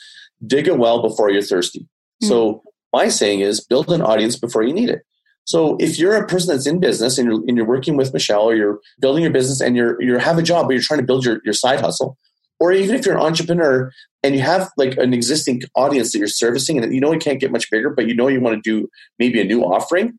"Dig 0.45 0.67
a 0.67 0.75
well 0.75 1.01
before 1.01 1.29
you're 1.29 1.41
thirsty." 1.41 1.81
Mm-hmm. 1.81 2.27
So 2.27 2.63
my 2.91 3.07
saying 3.07 3.41
is 3.41 3.63
build 3.63 3.91
an 3.91 4.01
audience 4.01 4.35
before 4.35 4.63
you 4.63 4.73
need 4.73 4.89
it. 4.89 5.03
So 5.45 5.77
if 5.79 5.99
you're 5.99 6.15
a 6.15 6.27
person 6.27 6.53
that's 6.53 6.67
in 6.67 6.79
business 6.79 7.17
and 7.17 7.29
you're, 7.29 7.41
and 7.47 7.55
you're 7.55 7.67
working 7.67 7.95
with 7.95 8.13
Michelle 8.13 8.49
or 8.49 8.55
you're 8.55 8.79
building 8.99 9.23
your 9.23 9.31
business 9.31 9.61
and 9.61 9.75
you're 9.75 10.01
you 10.01 10.17
have 10.17 10.37
a 10.37 10.43
job 10.43 10.67
but 10.67 10.73
you're 10.73 10.81
trying 10.81 10.99
to 10.99 11.05
build 11.05 11.23
your, 11.23 11.39
your 11.45 11.53
side 11.53 11.81
hustle, 11.81 12.17
or 12.59 12.71
even 12.71 12.95
if 12.95 13.05
you're 13.05 13.15
an 13.15 13.21
entrepreneur 13.21 13.91
and 14.23 14.35
you 14.35 14.41
have 14.41 14.69
like 14.75 14.97
an 14.97 15.13
existing 15.13 15.61
audience 15.75 16.11
that 16.11 16.19
you're 16.19 16.27
servicing 16.27 16.83
and 16.83 16.93
you 16.93 16.99
know 16.99 17.11
it 17.11 17.21
can't 17.21 17.39
get 17.39 17.51
much 17.51 17.69
bigger, 17.69 17.89
but 17.89 18.07
you 18.07 18.15
know 18.15 18.27
you 18.27 18.41
want 18.41 18.61
to 18.61 18.69
do 18.69 18.89
maybe 19.19 19.39
a 19.39 19.45
new 19.45 19.61
offering, 19.61 20.17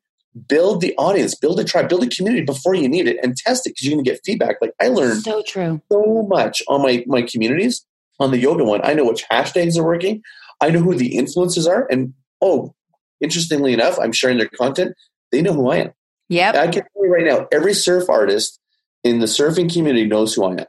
build 0.49 0.81
the 0.81 0.95
audience, 0.97 1.35
build 1.35 1.59
a 1.59 1.65
tribe, 1.65 1.89
build 1.89 2.05
a 2.05 2.09
community 2.09 2.45
before 2.45 2.75
you 2.75 2.89
need 2.89 3.09
it 3.09 3.17
and 3.23 3.37
test 3.37 3.67
it 3.67 3.71
because 3.71 3.85
you're 3.87 3.95
going 3.95 4.05
to 4.05 4.11
get 4.11 4.21
feedback. 4.25 4.57
Like 4.61 4.73
I 4.81 4.89
learned 4.89 5.23
so 5.23 5.43
true 5.43 5.81
so 5.91 6.27
much 6.29 6.63
on 6.69 6.83
my, 6.83 7.05
my 7.07 7.23
communities 7.23 7.85
on 8.21 8.31
the 8.31 8.39
yoga 8.39 8.65
one. 8.65 8.81
I 8.85 8.95
know 8.95 9.05
which 9.05 9.25
hashtags 9.31 9.77
are 9.77 9.85
working. 9.85 10.23
I 10.61 10.71
know 10.71 10.81
who 10.81 10.95
the 10.95 11.17
influencers 11.17 11.69
are. 11.69 11.87
And 11.91 12.15
oh, 12.41 12.75
interestingly 13.21 13.73
enough, 13.73 13.99
I'm 13.99 14.13
sharing 14.13 14.39
their 14.39 14.49
content. 14.49 14.95
They 15.37 15.43
know 15.43 15.53
who 15.53 15.69
I 15.69 15.77
am. 15.77 15.93
Yeah. 16.31 16.53
I 16.55 16.69
can 16.69 16.83
tell 16.83 17.05
you 17.05 17.13
right 17.13 17.27
now, 17.27 17.47
every 17.53 17.75
surf 17.75 18.09
artist 18.09 18.59
in 19.05 19.21
the 19.21 19.27
surfing 19.27 19.71
community 19.71 20.07
knows 20.07 20.33
who 20.33 20.45
I 20.45 20.53
am. 20.53 20.67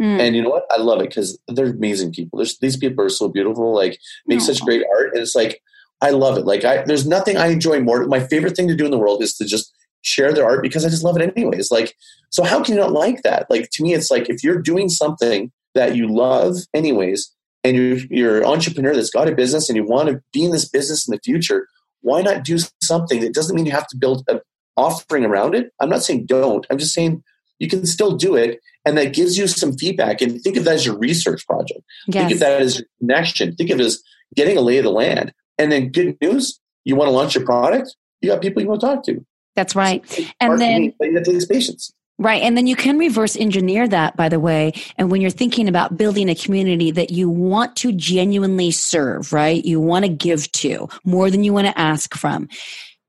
Mm. 0.00 0.20
And 0.20 0.36
you 0.36 0.40
know 0.40 0.48
what? 0.48 0.64
I 0.70 0.78
love 0.78 1.00
it 1.00 1.10
because 1.10 1.38
they're 1.48 1.66
amazing 1.66 2.12
people. 2.12 2.38
There's, 2.38 2.58
these 2.58 2.78
people 2.78 3.04
are 3.04 3.10
so 3.10 3.28
beautiful, 3.28 3.74
like 3.74 3.98
make 4.26 4.40
such 4.40 4.62
great 4.62 4.84
art. 4.90 5.12
And 5.12 5.20
it's 5.20 5.34
like, 5.34 5.60
I 6.00 6.10
love 6.10 6.38
it. 6.38 6.46
Like 6.46 6.64
I, 6.64 6.82
there's 6.84 7.06
nothing 7.06 7.36
I 7.36 7.48
enjoy 7.48 7.80
more. 7.80 8.06
My 8.06 8.20
favorite 8.20 8.56
thing 8.56 8.68
to 8.68 8.74
do 8.74 8.86
in 8.86 8.90
the 8.90 8.98
world 8.98 9.22
is 9.22 9.34
to 9.34 9.44
just 9.44 9.70
share 10.00 10.32
their 10.32 10.46
art 10.46 10.62
because 10.62 10.86
I 10.86 10.88
just 10.88 11.04
love 11.04 11.18
it 11.18 11.32
anyways. 11.36 11.70
Like, 11.70 11.94
so 12.30 12.42
how 12.42 12.62
can 12.62 12.74
you 12.74 12.80
not 12.80 12.92
like 12.92 13.22
that? 13.22 13.50
Like 13.50 13.68
to 13.72 13.82
me, 13.82 13.92
it's 13.92 14.10
like 14.10 14.30
if 14.30 14.42
you're 14.42 14.62
doing 14.62 14.88
something 14.88 15.52
that 15.74 15.94
you 15.94 16.08
love 16.08 16.56
anyways, 16.72 17.32
and 17.64 17.76
you're, 17.76 17.98
you're 18.10 18.38
an 18.38 18.44
entrepreneur 18.44 18.94
that's 18.94 19.10
got 19.10 19.28
a 19.28 19.34
business 19.34 19.68
and 19.68 19.76
you 19.76 19.84
want 19.84 20.08
to 20.08 20.22
be 20.32 20.44
in 20.44 20.52
this 20.52 20.68
business 20.68 21.06
in 21.06 21.12
the 21.12 21.20
future, 21.24 21.66
why 22.06 22.22
not 22.22 22.44
do 22.44 22.58
something 22.82 23.20
that 23.20 23.34
doesn't 23.34 23.56
mean 23.56 23.66
you 23.66 23.72
have 23.72 23.88
to 23.88 23.96
build 23.96 24.24
an 24.28 24.40
offering 24.76 25.24
around 25.24 25.54
it? 25.54 25.72
I'm 25.80 25.88
not 25.88 26.02
saying 26.02 26.26
don't. 26.26 26.64
I'm 26.70 26.78
just 26.78 26.94
saying 26.94 27.22
you 27.58 27.68
can 27.68 27.84
still 27.84 28.12
do 28.12 28.36
it 28.36 28.60
and 28.84 28.96
that 28.96 29.12
gives 29.12 29.36
you 29.36 29.46
some 29.48 29.76
feedback. 29.76 30.20
And 30.20 30.40
think 30.40 30.56
of 30.56 30.64
that 30.64 30.74
as 30.74 30.86
your 30.86 30.96
research 30.98 31.44
project. 31.46 31.80
Yes. 32.06 32.22
think 32.22 32.32
of 32.32 32.38
that 32.40 32.62
as 32.62 32.78
your 32.78 32.86
connection. 33.00 33.56
Think 33.56 33.70
of 33.70 33.80
it 33.80 33.86
as 33.86 34.02
getting 34.36 34.56
a 34.56 34.60
lay 34.60 34.78
of 34.78 34.84
the 34.84 34.90
land. 34.90 35.32
And 35.58 35.72
then 35.72 35.90
good 35.90 36.16
news 36.20 36.60
you 36.84 36.94
want 36.94 37.08
to 37.08 37.12
launch 37.12 37.34
your 37.34 37.44
product 37.44 37.94
you 38.20 38.30
got 38.30 38.42
people 38.42 38.62
you 38.62 38.68
want 38.68 38.80
to 38.80 38.86
talk 38.86 39.04
to. 39.04 39.24
That's 39.54 39.74
right. 39.74 40.04
And 40.40 40.60
then 40.60 40.92
that 41.00 41.24
takes 41.24 41.46
patience 41.46 41.92
Right. 42.18 42.42
And 42.42 42.56
then 42.56 42.66
you 42.66 42.76
can 42.76 42.96
reverse 42.96 43.36
engineer 43.36 43.86
that, 43.86 44.16
by 44.16 44.30
the 44.30 44.40
way. 44.40 44.72
And 44.96 45.10
when 45.10 45.20
you're 45.20 45.30
thinking 45.30 45.68
about 45.68 45.98
building 45.98 46.30
a 46.30 46.34
community 46.34 46.90
that 46.92 47.10
you 47.10 47.28
want 47.28 47.76
to 47.76 47.92
genuinely 47.92 48.70
serve, 48.70 49.34
right? 49.34 49.62
You 49.62 49.80
want 49.80 50.06
to 50.06 50.10
give 50.10 50.50
to 50.52 50.88
more 51.04 51.30
than 51.30 51.44
you 51.44 51.52
want 51.52 51.66
to 51.66 51.78
ask 51.78 52.14
from. 52.14 52.48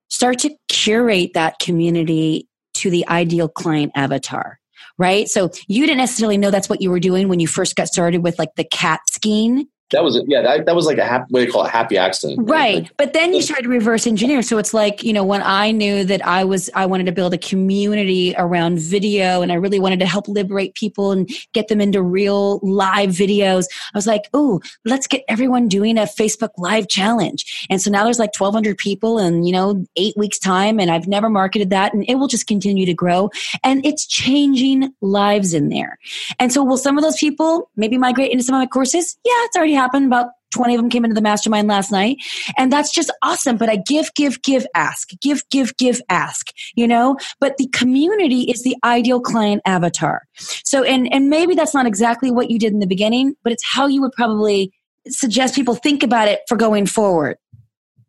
Start 0.09 0.39
to 0.39 0.53
curate 0.67 1.35
that 1.35 1.59
community 1.59 2.49
to 2.75 2.89
the 2.89 3.07
ideal 3.07 3.47
client 3.47 3.93
avatar 3.95 4.59
right? 4.99 5.27
So 5.27 5.51
you 5.67 5.85
didn't 5.85 5.99
necessarily 5.99 6.37
know 6.37 6.49
that's 6.49 6.69
what 6.69 6.81
you 6.81 6.89
were 6.89 6.99
doing 6.99 7.27
when 7.27 7.39
you 7.39 7.47
first 7.47 7.75
got 7.75 7.87
started 7.87 8.23
with 8.23 8.39
like 8.39 8.55
the 8.55 8.63
cat 8.63 9.01
skiing 9.11 9.67
that 9.91 10.03
was 10.03 10.21
yeah 10.27 10.41
that, 10.41 10.65
that 10.65 10.75
was 10.75 10.85
like 10.85 10.97
a 10.97 11.05
happy 11.05 11.25
what 11.29 11.39
do 11.39 11.45
you 11.45 11.51
call 11.51 11.65
it? 11.65 11.69
Happy 11.69 11.97
accident 11.97 12.49
right? 12.49 12.83
Like, 12.83 12.97
but 12.97 13.13
then 13.13 13.33
you 13.33 13.41
started 13.41 13.63
to 13.63 13.69
reverse 13.69 14.05
engineer. 14.05 14.41
So 14.41 14.57
it's 14.57 14.73
like 14.73 15.03
you 15.03 15.13
know 15.13 15.23
when 15.23 15.41
i 15.43 15.71
knew 15.71 16.03
that 16.03 16.25
i 16.25 16.43
was 16.43 16.69
i 16.75 16.85
wanted 16.85 17.05
to 17.05 17.11
build 17.11 17.33
a 17.33 17.37
community 17.37 18.35
around 18.37 18.79
video 18.79 19.41
and 19.41 19.51
i 19.51 19.55
really 19.55 19.79
wanted 19.79 19.99
to 19.99 20.05
help 20.05 20.27
liberate 20.27 20.75
people 20.75 21.11
and 21.11 21.29
get 21.53 21.67
them 21.67 21.79
into 21.79 22.01
real 22.01 22.59
live 22.59 23.11
videos 23.11 23.65
i 23.93 23.97
was 23.97 24.07
like 24.07 24.29
oh 24.33 24.59
let's 24.85 25.07
get 25.07 25.23
everyone 25.27 25.67
doing 25.67 25.97
a 25.97 26.03
facebook 26.03 26.49
live 26.57 26.87
challenge. 26.87 27.67
And 27.69 27.81
so 27.81 27.91
now 27.91 28.03
there's 28.03 28.19
like 28.19 28.37
1200 28.37 28.77
people 28.77 29.19
in 29.19 29.43
you 29.43 29.53
know 29.53 29.85
eight 29.95 30.15
weeks 30.17 30.39
time 30.39 30.79
and 30.79 30.91
i've 30.91 31.07
never 31.07 31.29
marketed 31.29 31.69
that 31.69 31.93
and 31.93 32.03
it 32.07 32.15
will 32.15 32.27
just 32.27 32.47
continue 32.47 32.85
to 32.85 32.93
grow 32.93 33.29
and 33.63 33.85
it's 33.85 34.05
changing 34.05 34.93
lives 35.01 35.53
in 35.53 35.69
there. 35.69 35.97
And 36.39 36.51
so 36.51 36.63
will 36.63 36.77
some 36.77 36.97
of 36.97 37.03
those 37.03 37.17
people 37.17 37.69
maybe 37.75 37.97
migrate 37.97 38.31
into 38.31 38.43
some 38.43 38.55
of 38.55 38.59
my 38.59 38.67
courses? 38.67 39.17
Yeah 39.23 39.33
it's 39.45 39.55
already 39.55 39.76
happened. 39.77 40.07
About 40.07 40.27
20 40.53 40.75
of 40.75 40.81
them 40.81 40.89
came 40.89 41.03
into 41.03 41.13
the 41.13 41.21
mastermind 41.21 41.67
last 41.67 41.91
night. 41.91 42.17
And 42.57 42.71
that's 42.71 42.93
just 42.93 43.11
awesome. 43.21 43.57
But 43.57 43.69
I 43.69 43.77
give, 43.77 44.13
give, 44.15 44.41
give, 44.41 44.65
ask, 44.75 45.09
give, 45.21 45.43
give, 45.49 45.75
give, 45.77 46.01
ask, 46.09 46.47
you 46.75 46.87
know, 46.87 47.17
but 47.39 47.57
the 47.57 47.67
community 47.67 48.41
is 48.43 48.63
the 48.63 48.75
ideal 48.83 49.19
client 49.19 49.61
avatar. 49.65 50.23
So, 50.35 50.83
and, 50.83 51.11
and 51.13 51.29
maybe 51.29 51.55
that's 51.55 51.73
not 51.73 51.85
exactly 51.85 52.31
what 52.31 52.49
you 52.49 52.59
did 52.59 52.73
in 52.73 52.79
the 52.79 52.87
beginning, 52.87 53.35
but 53.43 53.53
it's 53.53 53.65
how 53.65 53.87
you 53.87 54.01
would 54.01 54.13
probably 54.13 54.71
suggest 55.07 55.55
people 55.55 55.75
think 55.75 56.03
about 56.03 56.27
it 56.27 56.41
for 56.47 56.57
going 56.57 56.85
forward 56.85 57.37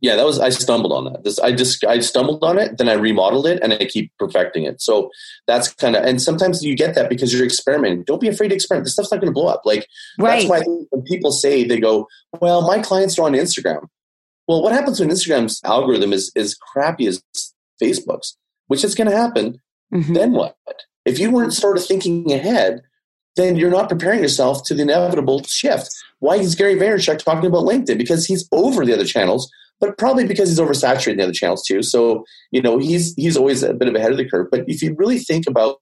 yeah, 0.01 0.15
that 0.15 0.25
was 0.25 0.39
I 0.39 0.51
stumbled 0.51 0.93
on 0.93 1.05
that. 1.05 1.25
This 1.25 1.39
I 1.41 1.53
just 1.53 1.85
I 1.85 1.99
stumbled 2.01 2.45
on 2.45 2.59
it, 2.59 2.79
then 2.79 2.89
I 2.89 2.93
remodeled 2.93 3.47
it, 3.47 3.61
and 3.63 3.73
I 3.73 3.85
keep 3.85 4.13
perfecting 4.19 4.65
it. 4.65 4.81
So 4.81 5.11
that's 5.47 5.75
kind 5.75 5.97
of 5.97 6.05
and 6.05 6.23
sometimes 6.23 6.63
you 6.63 6.77
get 6.77 6.95
that 6.95 7.09
because 7.09 7.33
you're 7.33 7.45
experimenting. 7.45 8.05
Don't 8.05 8.21
be 8.21 8.29
afraid 8.29 8.49
to 8.49 8.55
experiment. 8.55 8.85
This 8.85 8.93
stuff's 8.93 9.11
not 9.11 9.21
going 9.21 9.33
to 9.33 9.35
blow 9.35 9.49
up. 9.49 9.63
Like 9.65 9.89
right. 10.19 10.39
that's 10.39 10.49
why 10.49 10.61
when 10.91 11.03
people 11.03 11.33
say 11.33 11.65
they 11.65 11.81
go, 11.81 12.07
"Well, 12.41 12.63
my 12.63 12.79
clients 12.79 13.19
are 13.19 13.27
on 13.27 13.33
Instagram." 13.33 13.89
Well, 14.47 14.63
what 14.63 14.73
happens 14.73 15.01
when 15.01 15.11
Instagram's 15.11 15.61
algorithm 15.65 16.13
is 16.13 16.31
is 16.37 16.55
crappy 16.55 17.07
as 17.09 17.23
Facebook's, 17.83 18.37
which 18.69 18.85
is 18.85 18.95
going 18.95 19.11
to 19.11 19.17
happen? 19.17 19.61
Mm-hmm. 19.93 20.15
Then 20.15 20.33
what? 20.33 20.57
If 21.05 21.19
you 21.19 21.31
weren't 21.31 21.55
sort 21.55 21.77
of 21.77 21.85
thinking 21.85 22.33
ahead, 22.33 22.83
then 23.35 23.57
you're 23.57 23.71
not 23.71 23.89
preparing 23.89 24.21
yourself 24.21 24.63
to 24.67 24.75
the 24.75 24.83
inevitable 24.83 25.43
shift. 25.45 25.91
Why 26.21 26.37
is 26.37 26.55
Gary 26.55 26.77
Vaynerchuk 26.77 27.19
talking 27.19 27.49
about 27.49 27.65
LinkedIn? 27.65 27.99
Because 27.99 28.27
he's 28.27 28.49
over 28.53 28.85
the 28.85 28.93
other 28.93 29.05
channels 29.05 29.51
but 29.81 29.97
probably 29.99 30.27
because 30.27 30.49
he's 30.49 30.59
oversaturated 30.59 31.13
in 31.13 31.17
the 31.19 31.25
other 31.25 31.33
channels 31.33 31.65
too. 31.65 31.83
So, 31.83 32.25
you 32.51 32.63
know, 32.63 32.79
he's 32.79 33.15
he's 33.15 33.37
always 33.37 33.63
a 33.63 33.75
bit 33.75 33.89
of 33.89 33.95
ahead 33.95 34.11
of 34.11 34.17
the 34.17 34.29
curve. 34.29 34.49
But 34.51 34.65
if 34.67 34.83
you 34.83 34.95
really 34.99 35.19
think 35.19 35.47
about 35.47 35.79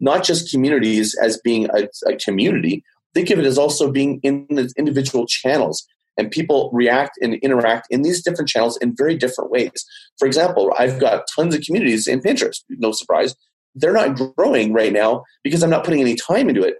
not 0.00 0.24
just 0.24 0.50
communities 0.50 1.16
as 1.20 1.40
being 1.42 1.68
a, 1.70 1.88
a 2.06 2.16
community, 2.16 2.84
think 3.14 3.30
of 3.30 3.38
it 3.38 3.44
as 3.46 3.58
also 3.58 3.90
being 3.90 4.20
in 4.22 4.46
the 4.50 4.72
individual 4.76 5.26
channels. 5.26 5.86
And 6.18 6.30
people 6.30 6.68
react 6.74 7.18
and 7.22 7.34
interact 7.36 7.86
in 7.88 8.02
these 8.02 8.22
different 8.22 8.48
channels 8.48 8.76
in 8.78 8.94
very 8.94 9.16
different 9.16 9.50
ways. 9.50 9.86
For 10.18 10.26
example, 10.26 10.70
I've 10.78 11.00
got 11.00 11.24
tons 11.34 11.54
of 11.54 11.62
communities 11.62 12.06
in 12.06 12.20
Pinterest, 12.20 12.62
no 12.68 12.92
surprise. 12.92 13.34
They're 13.74 13.94
not 13.94 14.20
growing 14.36 14.74
right 14.74 14.92
now 14.92 15.24
because 15.42 15.62
I'm 15.62 15.70
not 15.70 15.84
putting 15.84 16.02
any 16.02 16.14
time 16.14 16.50
into 16.50 16.62
it. 16.62 16.74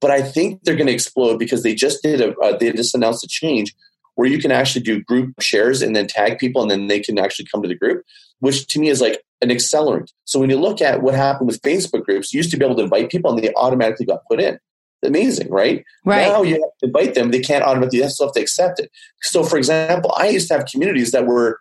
But 0.00 0.10
I 0.10 0.22
think 0.22 0.62
they're 0.62 0.76
going 0.76 0.86
to 0.86 0.92
explode 0.92 1.38
because 1.38 1.62
they 1.62 1.74
just 1.74 2.02
did 2.02 2.22
a, 2.22 2.34
uh, 2.38 2.56
they 2.56 2.72
just 2.72 2.94
announced 2.94 3.24
a 3.24 3.28
change 3.28 3.74
where 4.18 4.26
you 4.26 4.40
can 4.40 4.50
actually 4.50 4.82
do 4.82 5.00
group 5.04 5.32
shares 5.40 5.80
and 5.80 5.94
then 5.94 6.08
tag 6.08 6.40
people 6.40 6.60
and 6.60 6.68
then 6.68 6.88
they 6.88 6.98
can 6.98 7.20
actually 7.20 7.46
come 7.46 7.62
to 7.62 7.68
the 7.68 7.74
group, 7.76 8.04
which 8.40 8.66
to 8.66 8.80
me 8.80 8.88
is 8.88 9.00
like 9.00 9.22
an 9.42 9.48
accelerant. 9.48 10.12
So 10.24 10.40
when 10.40 10.50
you 10.50 10.58
look 10.58 10.82
at 10.82 11.02
what 11.02 11.14
happened 11.14 11.46
with 11.46 11.62
Facebook 11.62 12.04
groups, 12.04 12.34
you 12.34 12.38
used 12.38 12.50
to 12.50 12.56
be 12.56 12.64
able 12.64 12.74
to 12.74 12.82
invite 12.82 13.10
people 13.10 13.30
and 13.30 13.40
they 13.40 13.54
automatically 13.54 14.06
got 14.06 14.24
put 14.28 14.40
in. 14.40 14.58
Amazing, 15.04 15.48
right? 15.52 15.84
Right. 16.04 16.26
Now 16.26 16.42
you 16.42 16.54
have 16.54 16.62
to 16.80 16.86
invite 16.86 17.14
them, 17.14 17.30
they 17.30 17.38
can't 17.38 17.62
automatically, 17.62 18.00
they 18.00 18.08
still 18.08 18.26
have 18.26 18.34
to 18.34 18.40
accept 18.40 18.80
it. 18.80 18.90
So 19.22 19.44
for 19.44 19.56
example, 19.56 20.12
I 20.16 20.30
used 20.30 20.48
to 20.48 20.54
have 20.54 20.66
communities 20.66 21.12
that 21.12 21.24
were 21.24 21.60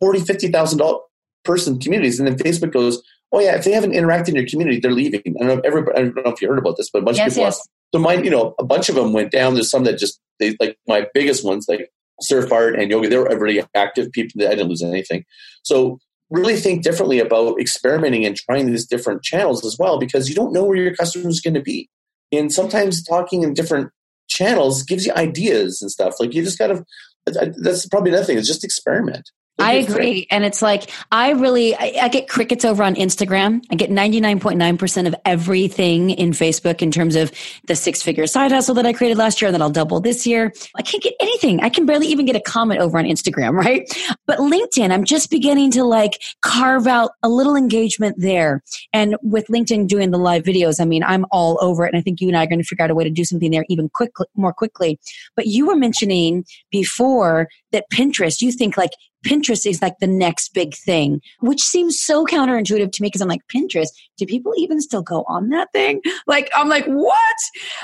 40, 0.00 0.22
$50,000 0.22 1.00
person 1.44 1.78
communities. 1.78 2.18
And 2.18 2.26
then 2.26 2.36
Facebook 2.36 2.72
goes, 2.72 3.00
oh 3.30 3.38
yeah, 3.38 3.54
if 3.54 3.64
they 3.64 3.70
haven't 3.70 3.92
interacted 3.92 4.30
in 4.30 4.34
your 4.34 4.46
community, 4.46 4.80
they're 4.80 4.90
leaving. 4.90 5.22
I 5.36 5.38
don't 5.38 5.46
know 5.46 5.54
if 5.54 5.64
everybody, 5.64 5.98
I 6.00 6.02
don't 6.02 6.16
know 6.16 6.32
if 6.32 6.42
you 6.42 6.48
heard 6.48 6.58
about 6.58 6.76
this, 6.76 6.90
but 6.90 7.02
a 7.02 7.04
bunch 7.04 7.18
yes, 7.18 7.28
of 7.28 7.34
people 7.34 7.44
yes. 7.44 7.68
So 7.94 8.00
mine, 8.00 8.24
you 8.24 8.30
know, 8.30 8.54
a 8.58 8.64
bunch 8.64 8.88
of 8.88 8.94
them 8.94 9.12
went 9.12 9.30
down. 9.30 9.54
There's 9.54 9.70
some 9.70 9.84
that 9.84 9.98
just 9.98 10.20
they 10.40 10.56
like 10.60 10.78
my 10.88 11.06
biggest 11.12 11.44
ones, 11.44 11.66
like 11.68 11.90
surf 12.20 12.50
art 12.50 12.78
and 12.78 12.90
yoga. 12.90 13.08
They 13.08 13.18
were 13.18 13.38
really 13.38 13.62
active 13.74 14.10
people. 14.12 14.42
I 14.42 14.50
didn't 14.50 14.68
lose 14.68 14.82
anything. 14.82 15.24
So 15.62 15.98
really 16.30 16.56
think 16.56 16.82
differently 16.82 17.18
about 17.18 17.60
experimenting 17.60 18.24
and 18.24 18.36
trying 18.36 18.66
these 18.66 18.86
different 18.86 19.22
channels 19.22 19.64
as 19.66 19.76
well, 19.78 19.98
because 19.98 20.28
you 20.28 20.34
don't 20.34 20.52
know 20.52 20.64
where 20.64 20.76
your 20.76 20.94
customer 20.94 21.28
is 21.28 21.40
going 21.40 21.54
to 21.54 21.60
be. 21.60 21.90
And 22.32 22.50
sometimes 22.50 23.04
talking 23.04 23.42
in 23.42 23.52
different 23.52 23.90
channels 24.28 24.82
gives 24.82 25.04
you 25.04 25.12
ideas 25.12 25.82
and 25.82 25.90
stuff. 25.90 26.14
Like 26.18 26.32
you 26.32 26.42
just 26.42 26.58
got 26.58 26.68
to. 26.68 26.84
That's 27.26 27.86
probably 27.86 28.10
another 28.10 28.24
thing. 28.24 28.42
Just 28.42 28.64
experiment. 28.64 29.30
I 29.62 29.72
agree. 29.74 30.26
And 30.30 30.44
it's 30.44 30.62
like, 30.62 30.90
I 31.10 31.30
really, 31.32 31.74
I, 31.74 31.94
I, 32.02 32.08
get 32.08 32.28
crickets 32.28 32.64
over 32.64 32.82
on 32.82 32.94
Instagram. 32.94 33.62
I 33.70 33.76
get 33.76 33.90
99.9% 33.90 35.06
of 35.06 35.14
everything 35.24 36.10
in 36.10 36.30
Facebook 36.30 36.82
in 36.82 36.90
terms 36.90 37.16
of 37.16 37.32
the 37.66 37.76
six 37.76 38.02
figure 38.02 38.26
side 38.26 38.52
hustle 38.52 38.74
that 38.74 38.86
I 38.86 38.92
created 38.92 39.18
last 39.18 39.40
year 39.40 39.48
and 39.48 39.54
that 39.54 39.62
I'll 39.62 39.70
double 39.70 40.00
this 40.00 40.26
year. 40.26 40.52
I 40.76 40.82
can't 40.82 41.02
get 41.02 41.14
anything. 41.20 41.60
I 41.60 41.68
can 41.68 41.86
barely 41.86 42.06
even 42.08 42.26
get 42.26 42.36
a 42.36 42.40
comment 42.40 42.80
over 42.80 42.98
on 42.98 43.04
Instagram, 43.04 43.52
right? 43.64 43.90
But 44.26 44.38
LinkedIn, 44.38 44.90
I'm 44.90 45.04
just 45.04 45.30
beginning 45.30 45.70
to 45.72 45.84
like 45.84 46.20
carve 46.42 46.86
out 46.86 47.12
a 47.22 47.28
little 47.28 47.56
engagement 47.56 48.16
there. 48.18 48.62
And 48.92 49.16
with 49.22 49.46
LinkedIn 49.48 49.88
doing 49.88 50.10
the 50.10 50.18
live 50.18 50.42
videos, 50.42 50.80
I 50.80 50.84
mean, 50.84 51.04
I'm 51.04 51.24
all 51.30 51.58
over 51.60 51.84
it. 51.84 51.92
And 51.92 51.98
I 51.98 52.02
think 52.02 52.20
you 52.20 52.28
and 52.28 52.36
I 52.36 52.44
are 52.44 52.46
going 52.46 52.58
to 52.58 52.64
figure 52.64 52.84
out 52.84 52.90
a 52.90 52.94
way 52.94 53.04
to 53.04 53.10
do 53.10 53.24
something 53.24 53.50
there 53.50 53.64
even 53.68 53.88
quickly, 53.88 54.26
more 54.34 54.52
quickly. 54.52 54.98
But 55.36 55.46
you 55.46 55.66
were 55.66 55.76
mentioning 55.76 56.44
before 56.70 57.48
that 57.72 57.84
Pinterest, 57.92 58.40
you 58.40 58.52
think 58.52 58.76
like 58.76 58.92
Pinterest 59.22 59.66
is 59.66 59.82
like 59.82 59.98
the 59.98 60.06
next 60.06 60.54
big 60.54 60.74
thing, 60.74 61.20
which 61.40 61.60
seems 61.60 62.00
so 62.00 62.24
counterintuitive 62.24 62.92
to 62.92 63.02
me 63.02 63.08
because 63.08 63.20
I'm 63.20 63.28
like, 63.28 63.46
Pinterest, 63.48 63.88
do 64.18 64.26
people 64.26 64.52
even 64.56 64.80
still 64.80 65.02
go 65.02 65.24
on 65.28 65.48
that 65.50 65.72
thing? 65.72 66.00
Like, 66.26 66.50
I'm 66.54 66.68
like, 66.68 66.86
what? 66.86 67.36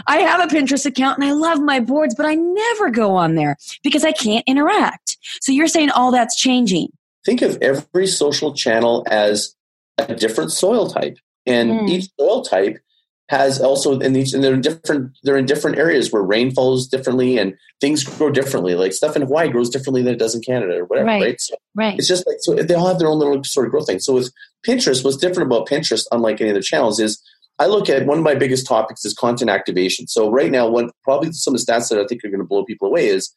I 0.06 0.18
have 0.18 0.40
a 0.40 0.54
Pinterest 0.54 0.86
account 0.86 1.18
and 1.18 1.26
I 1.26 1.32
love 1.32 1.60
my 1.60 1.80
boards, 1.80 2.14
but 2.14 2.26
I 2.26 2.34
never 2.34 2.90
go 2.90 3.14
on 3.14 3.34
there 3.34 3.56
because 3.82 4.04
I 4.04 4.12
can't 4.12 4.44
interact. 4.46 5.16
So 5.40 5.52
you're 5.52 5.66
saying 5.66 5.90
all 5.90 6.12
that's 6.12 6.36
changing. 6.36 6.88
Think 7.24 7.42
of 7.42 7.58
every 7.60 8.06
social 8.06 8.54
channel 8.54 9.04
as 9.08 9.54
a 9.98 10.14
different 10.14 10.52
soil 10.52 10.88
type. 10.88 11.18
And 11.46 11.70
mm. 11.70 11.88
each 11.88 12.10
soil 12.18 12.42
type 12.42 12.78
has 13.28 13.60
also 13.60 13.98
in 13.98 14.14
these 14.14 14.32
and 14.32 14.42
they're 14.42 14.54
in 14.54 14.62
different 14.62 15.16
they're 15.22 15.36
in 15.36 15.44
different 15.44 15.76
areas 15.76 16.10
where 16.10 16.22
rain 16.22 16.50
falls 16.50 16.88
differently 16.88 17.38
and 17.38 17.54
things 17.80 18.02
grow 18.02 18.30
differently. 18.30 18.74
Like 18.74 18.92
stuff 18.92 19.16
in 19.16 19.22
Hawaii 19.22 19.48
grows 19.48 19.68
differently 19.68 20.02
than 20.02 20.14
it 20.14 20.18
does 20.18 20.34
in 20.34 20.40
Canada 20.40 20.78
or 20.78 20.84
whatever, 20.86 21.06
right? 21.06 21.22
Right. 21.22 21.40
So 21.40 21.54
right. 21.74 21.98
It's 21.98 22.08
just 22.08 22.26
like 22.26 22.38
so 22.40 22.54
they 22.54 22.74
all 22.74 22.88
have 22.88 22.98
their 22.98 23.08
own 23.08 23.18
little 23.18 23.42
sort 23.44 23.66
of 23.66 23.72
growth 23.72 23.86
thing. 23.86 24.00
So 24.00 24.14
with 24.14 24.32
Pinterest, 24.66 25.04
what's 25.04 25.16
different 25.16 25.50
about 25.50 25.68
Pinterest, 25.68 26.06
unlike 26.10 26.40
any 26.40 26.50
other 26.50 26.62
channels, 26.62 26.98
is 26.98 27.22
I 27.58 27.66
look 27.66 27.90
at 27.90 28.06
one 28.06 28.18
of 28.18 28.24
my 28.24 28.34
biggest 28.34 28.66
topics 28.66 29.04
is 29.04 29.14
content 29.14 29.50
activation. 29.50 30.06
So 30.06 30.30
right 30.30 30.50
now, 30.50 30.68
one 30.68 30.90
probably 31.04 31.32
some 31.32 31.54
of 31.54 31.64
the 31.64 31.70
stats 31.70 31.90
that 31.90 31.98
I 31.98 32.06
think 32.06 32.24
are 32.24 32.30
going 32.30 32.40
to 32.40 32.46
blow 32.46 32.64
people 32.64 32.88
away 32.88 33.08
is 33.08 33.32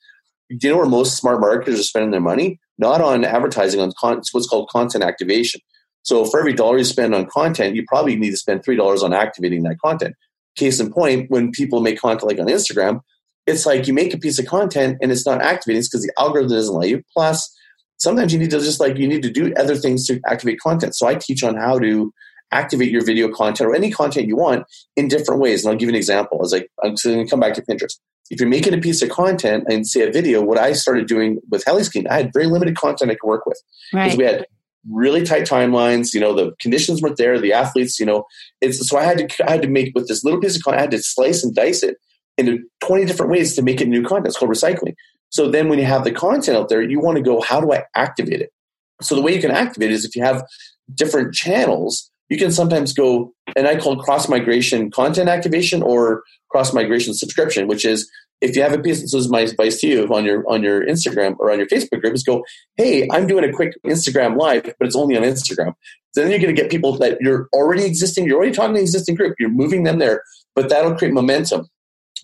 do 0.58 0.68
you 0.68 0.74
know 0.74 0.78
where 0.78 0.86
most 0.86 1.18
smart 1.18 1.40
marketers 1.40 1.80
are 1.80 1.84
spending 1.84 2.12
their 2.12 2.20
money? 2.22 2.60
Not 2.78 3.02
on 3.02 3.24
advertising, 3.24 3.80
on 3.80 3.92
con- 4.00 4.22
what's 4.32 4.48
called 4.48 4.70
content 4.70 5.04
activation. 5.04 5.62
So 6.04 6.26
for 6.26 6.40
every 6.40 6.54
dollar 6.54 6.80
you 6.80 6.84
spend 6.84 7.14
on 7.14 7.28
content, 7.28 7.76
you 7.76 7.84
probably 7.88 8.16
need 8.16 8.32
to 8.32 8.38
spend 8.38 8.64
three 8.64 8.76
dollars 8.76 9.04
on 9.04 9.14
activating 9.14 9.64
that 9.64 9.78
content. 9.84 10.16
Case 10.56 10.80
in 10.80 10.92
point, 10.92 11.30
when 11.30 11.52
people 11.52 11.82
make 11.82 12.00
content 12.00 12.24
like 12.24 12.40
on 12.40 12.48
Instagram, 12.48 13.02
it's 13.48 13.66
like 13.66 13.88
you 13.88 13.94
make 13.94 14.14
a 14.14 14.18
piece 14.18 14.40
of 14.40 14.46
content 14.46 14.98
and 15.02 15.12
it's 15.12 15.26
not 15.26 15.42
activating. 15.42 15.80
It's 15.80 15.90
because 15.90 16.04
the 16.04 16.14
algorithm 16.20 16.52
doesn't 16.52 16.76
let 16.76 16.90
you. 16.90 17.02
Plus, 17.14 17.56
sometimes 17.98 18.34
you 18.34 18.40
need 18.40 18.52
to 18.52 18.60
just 18.60 18.80
like 18.80 18.98
you 18.98 19.08
need 19.08 19.24
to 19.24 19.32
do 19.32 19.54
other 19.56 19.76
things 19.76 20.06
to 20.08 20.20
activate 20.28 20.60
content. 20.60 20.96
So 20.96 21.08
I 21.08 21.16
teach 21.16 21.44
on 21.44 21.56
how 21.56 21.80
to 21.80 22.14
activate 22.52 22.92
your 22.92 23.06
video 23.06 23.30
content 23.30 23.70
or 23.70 23.76
any 23.76 23.92
content 23.92 24.28
you 24.28 24.36
want 24.36 24.66
in 24.98 25.08
different 25.08 25.40
ways. 25.40 25.64
And 25.64 25.72
I'll 25.72 25.78
give 25.78 25.88
you 25.88 25.94
an 25.94 25.98
example. 25.98 26.38
I 26.38 26.42
was 26.42 26.52
like, 26.52 26.70
I'm 26.84 26.96
going 27.02 27.24
to 27.24 27.30
come 27.30 27.40
back 27.40 27.54
to 27.54 27.62
Pinterest 27.62 27.96
if 28.32 28.40
you're 28.40 28.50
making 28.50 28.74
a 28.74 28.78
piece 28.78 29.02
of 29.02 29.10
content 29.10 29.66
and 29.70 29.86
say 29.86 30.08
a 30.08 30.12
video, 30.12 30.42
what 30.42 30.58
I 30.58 30.72
started 30.72 31.06
doing 31.06 31.40
with 31.52 31.66
Heliskiing, 31.66 32.10
I 32.10 32.16
had 32.16 32.32
very 32.34 32.48
limited 32.48 32.78
content 32.78 33.12
I 33.12 33.16
could 33.16 33.28
work 33.28 33.46
with 33.46 33.62
because 33.92 34.12
right. 34.12 34.18
we 34.18 34.24
had 34.24 34.46
really 34.90 35.24
tight 35.24 35.44
timelines. 35.44 36.14
You 36.14 36.20
know, 36.20 36.34
the 36.34 36.54
conditions 36.60 37.02
weren't 37.02 37.18
there. 37.18 37.40
The 37.40 37.54
athletes, 37.54 38.00
you 38.00 38.06
know, 38.06 38.26
it's 38.62 38.88
so 38.88 38.98
I 38.98 39.04
had 39.04 39.18
to 39.18 39.48
I 39.48 39.52
had 39.52 39.62
to 39.62 39.68
make 39.68 39.94
with 39.96 40.08
this 40.08 40.24
little 40.24 40.40
piece 40.40 40.56
of 40.56 40.64
content. 40.64 40.80
I 40.80 40.82
had 40.84 40.92
to 40.92 41.04
slice 41.04 41.44
and 41.44 41.54
dice 41.54 41.84
it 41.84 41.98
into 42.38 42.60
20 42.82 43.06
different 43.06 43.32
ways 43.32 43.56
to 43.56 43.62
make 43.62 43.82
it 43.82 43.88
new 43.88 44.04
content. 44.04 44.28
It's 44.28 44.38
called 44.38 44.52
recycling. 44.52 44.96
So 45.30 45.50
then 45.50 45.70
when 45.70 45.80
you 45.80 45.86
have 45.86 46.04
the 46.04 46.12
content 46.12 46.58
out 46.58 46.70
there, 46.70 46.82
you 46.82 47.00
want 47.00 47.18
to 47.18 47.24
go, 47.24 47.42
how 47.42 47.62
do 47.62 47.72
I 47.72 47.84
activate 47.96 48.42
it? 48.42 48.52
So 49.02 49.16
the 49.16 49.22
way 49.22 49.34
you 49.34 49.42
can 49.42 49.52
activate 49.52 49.92
it 49.92 49.94
is 49.94 50.06
if 50.06 50.16
you 50.16 50.24
have 50.24 50.44
different 50.94 51.34
channels, 51.34 52.12
you 52.30 52.38
can 52.38 52.52
sometimes 52.52 52.94
go, 52.94 53.34
and 53.56 53.68
I 53.68 53.78
call 53.78 54.02
cross 54.02 54.30
migration 54.30 54.92
content 54.92 55.30
activation 55.30 55.82
or 55.82 56.24
cross 56.50 56.74
migration 56.74 57.14
subscription, 57.14 57.68
which 57.68 57.86
is 57.86 58.10
if 58.42 58.56
you 58.56 58.64
have 58.64 58.74
a 58.74 58.80
piece, 58.80 59.02
this 59.02 59.14
is 59.14 59.30
my 59.30 59.42
advice 59.42 59.80
to 59.82 59.88
you 59.88 60.08
on 60.08 60.26
your 60.26 60.44
on 60.50 60.64
your 60.64 60.86
Instagram 60.86 61.36
or 61.40 61.52
on 61.52 61.60
your 61.60 61.68
Facebook 61.68 62.02
group 62.02 62.14
is 62.14 62.24
go, 62.24 62.44
hey, 62.76 63.08
I'm 63.12 63.28
doing 63.28 63.44
a 63.44 63.54
quick 63.54 63.74
Instagram 63.86 64.38
live, 64.38 64.64
but 64.64 64.88
it's 64.88 64.96
only 64.96 65.16
on 65.16 65.24
Instagram. 65.24 65.74
So 66.12 66.22
then 66.22 66.32
you're 66.32 66.40
going 66.40 66.54
to 66.54 66.62
get 66.62 66.70
people 66.70 66.98
that 66.98 67.20
you're 67.22 67.48
already 67.54 67.86
existing, 67.86 68.26
you're 68.26 68.38
already 68.38 68.52
talking 68.52 68.74
to 68.74 68.80
the 68.80 68.84
existing 68.84 69.16
group, 69.16 69.36
you're 69.40 69.50
moving 69.50 69.84
them 69.84 70.00
there, 70.00 70.24
but 70.56 70.70
that'll 70.70 70.96
create 70.96 71.14
momentum 71.14 71.68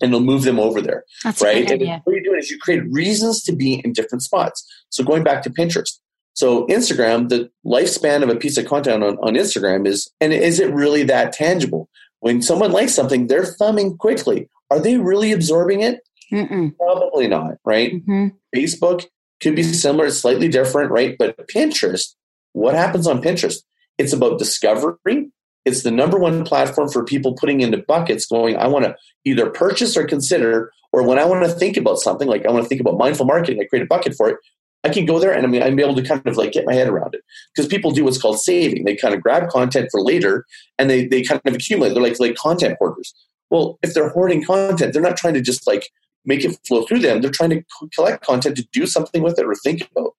and 0.00 0.10
it'll 0.10 0.20
move 0.20 0.42
them 0.42 0.58
over 0.58 0.82
there. 0.82 1.04
That's 1.24 1.40
right. 1.40 1.70
And 1.70 1.80
what 2.04 2.12
you're 2.12 2.22
doing 2.22 2.38
is 2.38 2.50
you 2.50 2.58
create 2.58 2.82
reasons 2.90 3.42
to 3.44 3.54
be 3.54 3.80
in 3.84 3.92
different 3.92 4.22
spots. 4.22 4.66
So 4.90 5.04
going 5.04 5.24
back 5.24 5.42
to 5.44 5.50
Pinterest. 5.50 5.98
So 6.34 6.66
Instagram, 6.66 7.30
the 7.30 7.50
lifespan 7.66 8.22
of 8.22 8.28
a 8.28 8.36
piece 8.36 8.56
of 8.58 8.66
content 8.66 9.02
on, 9.02 9.16
on 9.18 9.34
Instagram 9.34 9.88
is, 9.88 10.08
and 10.20 10.32
is 10.32 10.60
it 10.60 10.72
really 10.72 11.02
that 11.04 11.32
tangible? 11.32 11.88
When 12.20 12.42
someone 12.42 12.72
likes 12.72 12.94
something, 12.94 13.26
they're 13.26 13.44
thumbing 13.44 13.96
quickly. 13.96 14.48
Are 14.70 14.78
they 14.78 14.98
really 14.98 15.32
absorbing 15.32 15.80
it? 15.80 16.00
Mm-mm. 16.32 16.76
Probably 16.76 17.26
not, 17.26 17.54
right? 17.64 17.94
Mm-hmm. 17.94 18.28
Facebook 18.54 19.06
could 19.40 19.56
be 19.56 19.62
similar, 19.62 20.10
slightly 20.10 20.48
different, 20.48 20.90
right? 20.90 21.16
But 21.18 21.48
Pinterest, 21.48 22.14
what 22.52 22.74
happens 22.74 23.06
on 23.06 23.22
Pinterest? 23.22 23.62
It's 23.98 24.12
about 24.12 24.38
discovery. 24.38 25.30
It's 25.64 25.82
the 25.82 25.90
number 25.90 26.18
one 26.18 26.44
platform 26.44 26.88
for 26.88 27.04
people 27.04 27.34
putting 27.34 27.60
into 27.60 27.78
buckets 27.78 28.26
going, 28.26 28.56
I 28.56 28.66
want 28.66 28.84
to 28.84 28.96
either 29.24 29.50
purchase 29.50 29.96
or 29.96 30.04
consider, 30.04 30.72
or 30.92 31.06
when 31.06 31.18
I 31.18 31.24
want 31.24 31.44
to 31.44 31.52
think 31.52 31.76
about 31.76 31.98
something, 31.98 32.26
like 32.26 32.46
I 32.46 32.50
want 32.50 32.64
to 32.64 32.68
think 32.68 32.80
about 32.80 32.96
mindful 32.96 33.26
marketing, 33.26 33.60
I 33.60 33.66
create 33.66 33.82
a 33.82 33.86
bucket 33.86 34.14
for 34.16 34.30
it. 34.30 34.38
I 34.84 34.88
can 34.90 35.06
go 35.06 35.18
there 35.18 35.32
and 35.32 35.44
I 35.44 35.48
mean, 35.48 35.62
I'm 35.62 35.78
able 35.78 35.96
to 35.96 36.02
kind 36.02 36.24
of 36.24 36.36
like 36.36 36.52
get 36.52 36.64
my 36.64 36.72
head 36.72 36.88
around 36.88 37.14
it 37.14 37.22
because 37.54 37.68
people 37.68 37.90
do 37.90 38.04
what's 38.04 38.20
called 38.20 38.40
saving. 38.40 38.84
They 38.84 38.96
kind 38.96 39.12
of 39.12 39.20
grab 39.20 39.48
content 39.48 39.88
for 39.90 40.00
later 40.00 40.46
and 40.78 40.88
they, 40.88 41.06
they 41.06 41.22
kind 41.22 41.40
of 41.44 41.54
accumulate. 41.54 41.94
They're 41.94 42.02
like, 42.02 42.18
like 42.20 42.36
content 42.36 42.76
hoarders. 42.78 43.12
Well, 43.50 43.78
if 43.82 43.92
they're 43.92 44.10
hoarding 44.10 44.44
content, 44.44 44.92
they're 44.92 45.02
not 45.02 45.16
trying 45.16 45.34
to 45.34 45.40
just 45.40 45.66
like 45.66 45.90
make 46.28 46.44
it 46.44 46.58
flow 46.66 46.82
through 46.82 47.00
them. 47.00 47.20
They're 47.20 47.30
trying 47.30 47.50
to 47.50 47.62
collect 47.94 48.24
content 48.24 48.56
to 48.58 48.68
do 48.72 48.86
something 48.86 49.22
with 49.22 49.38
it 49.38 49.46
or 49.46 49.54
think 49.54 49.88
about. 49.90 50.12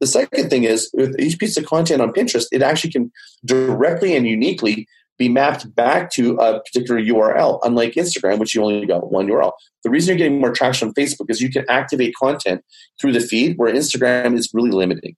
The 0.00 0.08
second 0.08 0.50
thing 0.50 0.64
is 0.64 0.90
with 0.92 1.18
each 1.20 1.38
piece 1.38 1.56
of 1.56 1.64
content 1.64 2.02
on 2.02 2.12
Pinterest, 2.12 2.46
it 2.50 2.60
actually 2.60 2.90
can 2.90 3.12
directly 3.44 4.16
and 4.16 4.26
uniquely 4.26 4.88
be 5.18 5.28
mapped 5.28 5.72
back 5.76 6.10
to 6.10 6.34
a 6.38 6.60
particular 6.60 7.00
URL, 7.00 7.60
unlike 7.62 7.92
Instagram, 7.92 8.40
which 8.40 8.56
you 8.56 8.64
only 8.64 8.84
got 8.84 9.12
one 9.12 9.28
URL. 9.28 9.52
The 9.84 9.90
reason 9.90 10.08
you're 10.08 10.18
getting 10.26 10.40
more 10.40 10.52
traction 10.52 10.88
on 10.88 10.94
Facebook 10.94 11.26
is 11.28 11.40
you 11.40 11.50
can 11.50 11.64
activate 11.68 12.14
content 12.20 12.64
through 13.00 13.12
the 13.12 13.20
feed, 13.20 13.56
where 13.56 13.72
Instagram 13.72 14.36
is 14.36 14.50
really 14.52 14.72
limiting. 14.72 15.14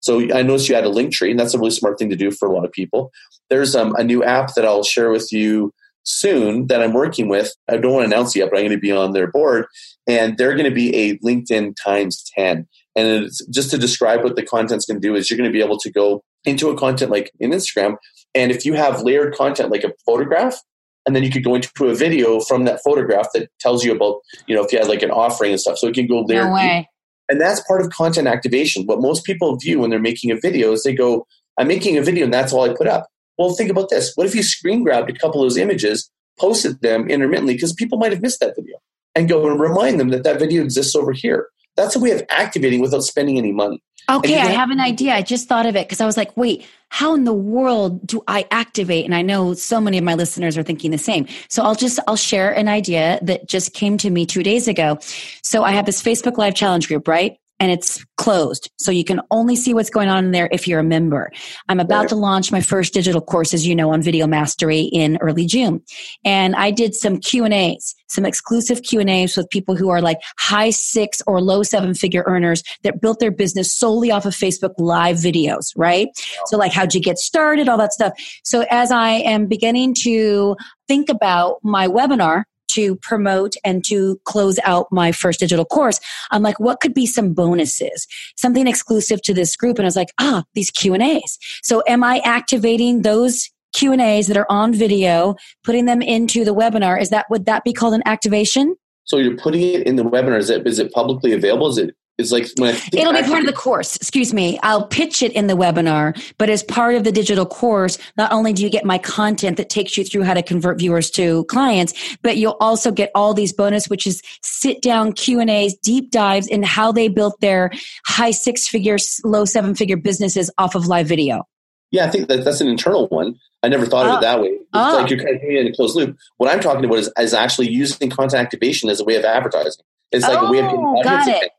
So 0.00 0.20
I 0.20 0.42
noticed 0.42 0.68
you 0.68 0.74
had 0.74 0.84
a 0.84 0.90
link 0.90 1.14
tree, 1.14 1.30
and 1.30 1.40
that's 1.40 1.54
a 1.54 1.58
really 1.58 1.70
smart 1.70 1.98
thing 1.98 2.10
to 2.10 2.16
do 2.16 2.30
for 2.30 2.46
a 2.46 2.52
lot 2.52 2.66
of 2.66 2.72
people. 2.72 3.10
There's 3.48 3.74
um, 3.74 3.94
a 3.96 4.04
new 4.04 4.22
app 4.22 4.52
that 4.54 4.66
I'll 4.66 4.84
share 4.84 5.10
with 5.10 5.32
you 5.32 5.72
soon 6.06 6.68
that 6.68 6.82
I'm 6.82 6.92
working 6.92 7.28
with. 7.28 7.52
I 7.68 7.76
don't 7.76 7.92
want 7.92 8.08
to 8.08 8.14
announce 8.14 8.34
it 8.34 8.38
yet, 8.38 8.50
but 8.50 8.58
I'm 8.58 8.64
going 8.64 8.76
to 8.76 8.80
be 8.80 8.92
on 8.92 9.12
their 9.12 9.30
board, 9.30 9.66
and 10.06 10.38
they're 10.38 10.54
going 10.54 10.68
to 10.68 10.74
be 10.74 10.94
a 10.96 11.18
LinkedIn 11.18 11.74
times 11.82 12.24
10. 12.36 12.66
And 12.96 13.28
just 13.50 13.70
to 13.72 13.78
describe 13.78 14.24
what 14.24 14.36
the 14.36 14.42
content's 14.42 14.86
going 14.86 15.00
to 15.00 15.06
do 15.06 15.14
is 15.14 15.30
you're 15.30 15.36
going 15.36 15.50
to 15.50 15.52
be 15.52 15.62
able 15.62 15.78
to 15.78 15.90
go 15.90 16.22
into 16.44 16.70
a 16.70 16.78
content 16.78 17.10
like 17.10 17.30
in 17.40 17.50
Instagram, 17.50 17.96
and 18.34 18.50
if 18.50 18.64
you 18.64 18.74
have 18.74 19.02
layered 19.02 19.34
content 19.34 19.70
like 19.70 19.84
a 19.84 19.92
photograph, 20.06 20.56
and 21.04 21.14
then 21.14 21.22
you 21.22 21.30
could 21.30 21.44
go 21.44 21.54
into 21.54 21.70
a 21.86 21.94
video 21.94 22.40
from 22.40 22.64
that 22.64 22.80
photograph 22.84 23.28
that 23.32 23.48
tells 23.60 23.84
you 23.84 23.94
about, 23.94 24.20
you 24.48 24.56
know, 24.56 24.64
if 24.64 24.72
you 24.72 24.78
had 24.78 24.88
like 24.88 25.02
an 25.02 25.10
offering 25.12 25.52
and 25.52 25.60
stuff. 25.60 25.78
So 25.78 25.86
it 25.86 25.94
can 25.94 26.08
go 26.08 26.24
there. 26.26 26.46
No 26.46 26.52
way. 26.52 26.88
And 27.28 27.40
that's 27.40 27.60
part 27.60 27.80
of 27.80 27.90
content 27.90 28.26
activation. 28.26 28.84
What 28.86 29.00
most 29.00 29.24
people 29.24 29.56
view 29.56 29.80
when 29.80 29.90
they're 29.90 30.00
making 30.00 30.32
a 30.32 30.36
video 30.36 30.72
is 30.72 30.82
they 30.82 30.94
go, 30.94 31.26
I'm 31.58 31.68
making 31.68 31.96
a 31.96 32.02
video 32.02 32.24
and 32.24 32.34
that's 32.34 32.52
all 32.52 32.68
I 32.68 32.74
put 32.74 32.88
up. 32.88 33.06
Well, 33.38 33.54
think 33.54 33.70
about 33.70 33.90
this. 33.90 34.12
What 34.14 34.26
if 34.26 34.34
you 34.34 34.42
screen 34.42 34.82
grabbed 34.82 35.10
a 35.10 35.12
couple 35.12 35.42
of 35.42 35.46
those 35.46 35.56
images, 35.56 36.10
posted 36.38 36.80
them 36.80 37.08
intermittently, 37.08 37.54
because 37.54 37.72
people 37.72 37.98
might 37.98 38.12
have 38.12 38.22
missed 38.22 38.40
that 38.40 38.54
video, 38.56 38.76
and 39.14 39.28
go 39.28 39.48
and 39.48 39.60
remind 39.60 40.00
them 40.00 40.10
that 40.10 40.24
that 40.24 40.38
video 40.38 40.62
exists 40.62 40.94
over 40.94 41.12
here? 41.12 41.48
That's 41.76 41.94
a 41.94 41.98
way 41.98 42.10
of 42.12 42.22
activating 42.30 42.80
without 42.80 43.02
spending 43.02 43.36
any 43.36 43.52
money. 43.52 43.82
Okay, 44.08 44.38
I 44.38 44.46
have 44.46 44.70
an 44.70 44.80
idea. 44.80 45.14
I 45.14 45.22
just 45.22 45.48
thought 45.48 45.66
of 45.66 45.74
it 45.74 45.86
because 45.86 46.00
I 46.00 46.06
was 46.06 46.16
like, 46.16 46.36
wait, 46.36 46.64
how 46.90 47.14
in 47.14 47.24
the 47.24 47.34
world 47.34 48.06
do 48.06 48.22
I 48.28 48.46
activate? 48.52 49.04
And 49.04 49.14
I 49.14 49.22
know 49.22 49.52
so 49.54 49.80
many 49.80 49.98
of 49.98 50.04
my 50.04 50.14
listeners 50.14 50.56
are 50.56 50.62
thinking 50.62 50.92
the 50.92 50.98
same. 50.98 51.26
So 51.48 51.64
I'll 51.64 51.74
just, 51.74 51.98
I'll 52.06 52.14
share 52.14 52.52
an 52.52 52.68
idea 52.68 53.18
that 53.22 53.48
just 53.48 53.74
came 53.74 53.98
to 53.98 54.08
me 54.08 54.24
two 54.24 54.44
days 54.44 54.68
ago. 54.68 54.98
So 55.42 55.64
I 55.64 55.72
have 55.72 55.86
this 55.86 56.00
Facebook 56.00 56.38
Live 56.38 56.54
challenge 56.54 56.86
group, 56.86 57.08
right? 57.08 57.36
And 57.58 57.70
it's 57.70 58.04
closed. 58.16 58.70
So 58.78 58.90
you 58.90 59.04
can 59.04 59.20
only 59.30 59.56
see 59.56 59.72
what's 59.72 59.90
going 59.90 60.08
on 60.08 60.26
in 60.26 60.30
there 60.32 60.48
if 60.52 60.68
you're 60.68 60.80
a 60.80 60.84
member. 60.84 61.32
I'm 61.68 61.80
about 61.80 62.00
right. 62.00 62.08
to 62.10 62.16
launch 62.16 62.52
my 62.52 62.60
first 62.60 62.92
digital 62.92 63.20
course, 63.20 63.54
as 63.54 63.66
you 63.66 63.74
know, 63.74 63.92
on 63.92 64.02
video 64.02 64.26
mastery 64.26 64.82
in 64.82 65.16
early 65.18 65.46
June. 65.46 65.82
And 66.24 66.54
I 66.54 66.70
did 66.70 66.94
some 66.94 67.18
Q 67.18 67.44
and 67.44 67.54
A's, 67.54 67.94
some 68.08 68.26
exclusive 68.26 68.82
Q 68.82 69.00
and 69.00 69.10
A's 69.10 69.36
with 69.36 69.48
people 69.50 69.76
who 69.76 69.88
are 69.88 70.00
like 70.00 70.18
high 70.38 70.70
six 70.70 71.22
or 71.26 71.40
low 71.40 71.62
seven 71.62 71.94
figure 71.94 72.24
earners 72.26 72.62
that 72.82 73.00
built 73.00 73.20
their 73.20 73.30
business 73.30 73.72
solely 73.72 74.10
off 74.10 74.26
of 74.26 74.34
Facebook 74.34 74.74
live 74.78 75.16
videos, 75.16 75.72
right? 75.76 76.08
So 76.46 76.56
like, 76.56 76.72
how'd 76.72 76.94
you 76.94 77.00
get 77.00 77.18
started? 77.18 77.68
All 77.68 77.78
that 77.78 77.92
stuff. 77.92 78.12
So 78.44 78.64
as 78.70 78.90
I 78.90 79.10
am 79.10 79.46
beginning 79.46 79.94
to 80.02 80.56
think 80.88 81.08
about 81.08 81.58
my 81.62 81.88
webinar, 81.88 82.44
to 82.68 82.96
promote 82.96 83.54
and 83.64 83.84
to 83.86 84.20
close 84.24 84.58
out 84.64 84.86
my 84.90 85.12
first 85.12 85.40
digital 85.40 85.64
course, 85.64 86.00
I'm 86.30 86.42
like, 86.42 86.60
what 86.60 86.80
could 86.80 86.94
be 86.94 87.06
some 87.06 87.32
bonuses? 87.32 88.06
Something 88.36 88.66
exclusive 88.66 89.22
to 89.22 89.34
this 89.34 89.56
group. 89.56 89.78
And 89.78 89.86
I 89.86 89.88
was 89.88 89.96
like, 89.96 90.12
ah, 90.20 90.44
these 90.54 90.70
Q 90.70 90.94
and 90.94 91.02
A's. 91.02 91.38
So 91.62 91.82
am 91.88 92.04
I 92.04 92.20
activating 92.24 93.02
those 93.02 93.50
Q 93.72 93.92
and 93.92 94.00
A's 94.00 94.26
that 94.28 94.36
are 94.36 94.46
on 94.50 94.72
video, 94.72 95.36
putting 95.64 95.84
them 95.84 96.02
into 96.02 96.44
the 96.44 96.54
webinar? 96.54 97.00
Is 97.00 97.10
that, 97.10 97.26
would 97.30 97.46
that 97.46 97.64
be 97.64 97.72
called 97.72 97.94
an 97.94 98.02
activation? 98.06 98.76
So 99.04 99.18
you're 99.18 99.36
putting 99.36 99.62
it 99.62 99.86
in 99.86 99.96
the 99.96 100.04
webinar. 100.04 100.38
Is 100.38 100.50
it, 100.50 100.66
is 100.66 100.78
it 100.78 100.92
publicly 100.92 101.32
available? 101.32 101.68
Is 101.68 101.78
it 101.78 101.94
is 102.18 102.32
like 102.32 102.46
when 102.56 102.74
it'll 102.92 103.12
be 103.12 103.22
part 103.22 103.40
of 103.40 103.46
the 103.46 103.52
course 103.52 103.96
excuse 103.96 104.32
me 104.32 104.58
i'll 104.62 104.86
pitch 104.86 105.22
it 105.22 105.32
in 105.32 105.46
the 105.46 105.54
webinar 105.54 106.16
but 106.38 106.48
as 106.48 106.62
part 106.62 106.94
of 106.94 107.04
the 107.04 107.12
digital 107.12 107.44
course 107.44 107.98
not 108.16 108.32
only 108.32 108.52
do 108.52 108.62
you 108.62 108.70
get 108.70 108.84
my 108.84 108.98
content 108.98 109.56
that 109.56 109.68
takes 109.68 109.96
you 109.96 110.04
through 110.04 110.22
how 110.22 110.32
to 110.32 110.42
convert 110.42 110.78
viewers 110.78 111.10
to 111.10 111.44
clients 111.44 112.16
but 112.22 112.36
you'll 112.36 112.56
also 112.60 112.90
get 112.90 113.10
all 113.14 113.34
these 113.34 113.52
bonus 113.52 113.88
which 113.88 114.06
is 114.06 114.22
sit 114.42 114.80
down 114.80 115.12
q 115.12 115.40
and 115.40 115.50
a's 115.50 115.74
deep 115.74 116.10
dives 116.10 116.46
in 116.46 116.62
how 116.62 116.90
they 116.90 117.08
built 117.08 117.38
their 117.40 117.70
high 118.06 118.30
six 118.30 118.66
figure, 118.66 118.96
low 119.24 119.44
seven 119.44 119.74
figure 119.74 119.96
businesses 119.96 120.50
off 120.58 120.74
of 120.74 120.86
live 120.86 121.06
video 121.06 121.42
yeah 121.90 122.06
i 122.06 122.10
think 122.10 122.28
that 122.28 122.44
that's 122.44 122.60
an 122.60 122.68
internal 122.68 123.08
one 123.08 123.34
i 123.62 123.68
never 123.68 123.84
thought 123.84 124.06
oh. 124.06 124.10
of 124.10 124.14
it 124.14 124.18
oh. 124.18 124.20
that 124.20 124.40
way 124.40 124.48
it's 124.48 124.68
oh. 124.72 124.98
like 125.00 125.10
you're 125.10 125.18
kind 125.18 125.36
of 125.36 125.42
doing 125.42 125.56
it 125.56 125.60
in 125.60 125.66
a 125.66 125.74
closed 125.74 125.96
loop 125.96 126.16
what 126.38 126.50
i'm 126.50 126.60
talking 126.60 126.84
about 126.84 126.98
is, 126.98 127.10
is 127.18 127.34
actually 127.34 127.68
using 127.68 128.08
content 128.08 128.40
activation 128.40 128.88
as 128.88 129.00
a 129.00 129.04
way 129.04 129.16
of 129.16 129.24
advertising 129.24 129.84
it's 130.12 130.26
like 130.26 130.38
oh, 130.38 130.46
a 130.46 130.50
way 130.50 130.58
of 130.60 130.66
oh, 130.66 131.02
getting 131.02 131.02
got 131.02 131.28
it. 131.28 131.50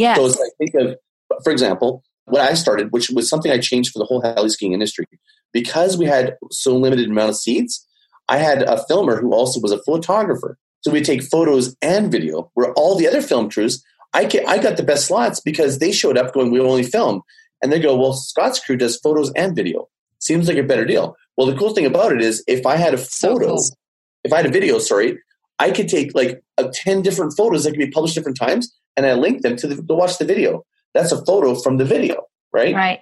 Yeah. 0.00 0.14
So 0.14 0.22
like 0.24 0.52
think 0.58 0.74
of 0.74 0.96
for 1.42 1.52
example, 1.52 2.02
when 2.24 2.42
I 2.42 2.54
started, 2.54 2.92
which 2.92 3.10
was 3.10 3.28
something 3.28 3.50
I 3.50 3.58
changed 3.58 3.92
for 3.92 3.98
the 3.98 4.04
whole 4.04 4.20
heli 4.20 4.48
skiing 4.48 4.72
industry, 4.72 5.06
because 5.52 5.96
we 5.96 6.06
had 6.06 6.36
so 6.50 6.76
limited 6.76 7.08
amount 7.08 7.30
of 7.30 7.36
seats, 7.36 7.86
I 8.28 8.38
had 8.38 8.62
a 8.62 8.84
filmer 8.86 9.20
who 9.20 9.32
also 9.32 9.60
was 9.60 9.72
a 9.72 9.82
photographer. 9.82 10.56
So 10.82 10.90
we 10.90 11.02
take 11.02 11.22
photos 11.22 11.76
and 11.82 12.10
video. 12.10 12.50
Where 12.54 12.72
all 12.74 12.96
the 12.96 13.08
other 13.08 13.20
film 13.20 13.50
crews, 13.50 13.84
I 14.12 14.24
get, 14.24 14.48
I 14.48 14.58
got 14.58 14.76
the 14.76 14.82
best 14.82 15.06
slots 15.06 15.40
because 15.40 15.78
they 15.78 15.92
showed 15.92 16.16
up 16.16 16.32
going, 16.32 16.50
we 16.50 16.60
only 16.60 16.84
film, 16.84 17.22
and 17.62 17.72
they 17.72 17.80
go, 17.80 17.96
well, 17.96 18.14
Scott's 18.14 18.60
crew 18.60 18.76
does 18.76 18.96
photos 18.96 19.32
and 19.36 19.54
video. 19.54 19.88
Seems 20.20 20.48
like 20.48 20.56
a 20.56 20.62
better 20.62 20.84
deal. 20.84 21.16
Well, 21.36 21.46
the 21.46 21.56
cool 21.56 21.74
thing 21.74 21.86
about 21.86 22.12
it 22.12 22.20
is 22.20 22.44
if 22.46 22.66
I 22.66 22.76
had 22.76 22.94
a 22.94 22.98
photo, 22.98 23.56
so 23.56 23.70
cool. 23.70 23.76
if 24.24 24.32
I 24.32 24.36
had 24.38 24.46
a 24.46 24.50
video, 24.50 24.78
sorry, 24.78 25.18
I 25.60 25.70
could 25.70 25.88
take 25.88 26.14
like 26.14 26.42
a, 26.56 26.68
10 26.68 27.02
different 27.02 27.34
photos 27.36 27.64
that 27.64 27.70
could 27.70 27.78
be 27.78 27.90
published 27.90 28.14
different 28.14 28.38
times 28.38 28.74
and 28.96 29.06
I 29.06 29.12
link 29.12 29.42
them 29.42 29.56
to, 29.56 29.66
the, 29.68 29.76
to 29.76 29.94
watch 29.94 30.18
the 30.18 30.24
video. 30.24 30.64
That's 30.94 31.12
a 31.12 31.24
photo 31.24 31.54
from 31.54 31.76
the 31.76 31.84
video, 31.84 32.22
right? 32.52 32.74
Right. 32.74 33.00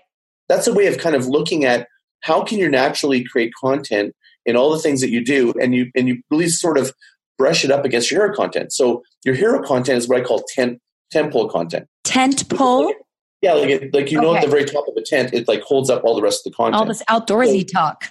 That's 0.49 0.67
a 0.67 0.75
way 0.75 0.87
of 0.87 0.99
kind 0.99 1.15
of 1.15 1.27
looking 1.27 1.65
at 1.65 1.87
how 2.21 2.43
can 2.43 2.59
you 2.59 2.69
naturally 2.69 3.25
create 3.25 3.53
content 3.59 4.15
in 4.45 4.57
all 4.57 4.73
the 4.73 4.79
things 4.81 5.01
that 5.01 5.11
you 5.11 5.25
do 5.25 5.55
and 5.61 5.75
you 5.75 5.91
and 5.95 6.09
you 6.09 6.21
really 6.31 6.49
sort 6.49 6.79
of 6.79 6.93
brush 7.37 7.65
it 7.65 7.71
up 7.71 7.85
against 7.85 8.11
your 8.11 8.23
hero 8.23 8.35
content. 8.35 8.73
So 8.73 9.03
your 9.25 9.35
hero 9.35 9.63
content 9.63 9.99
is 9.99 10.09
what 10.09 10.21
I 10.21 10.25
call 10.25 10.43
tent 10.55 10.81
tent 11.13 11.33
pole 11.33 11.49
content. 11.49 11.87
Tent 12.03 12.49
pole? 12.49 12.93
Yeah, 13.41 13.53
like 13.53 13.69
it, 13.69 13.95
like 13.95 14.11
you 14.11 14.19
okay. 14.19 14.27
know 14.27 14.35
at 14.35 14.43
the 14.43 14.51
very 14.51 14.65
top 14.65 14.89
of 14.89 14.97
a 14.97 15.03
tent, 15.03 15.33
it 15.33 15.47
like 15.47 15.63
holds 15.63 15.91
up 15.91 16.03
all 16.03 16.17
the 16.17 16.23
rest 16.23 16.45
of 16.45 16.51
the 16.51 16.57
content. 16.57 16.77
All 16.77 16.87
this 16.87 17.05
outdoorsy 17.05 17.69
so, 17.69 17.73
talk. 17.73 18.11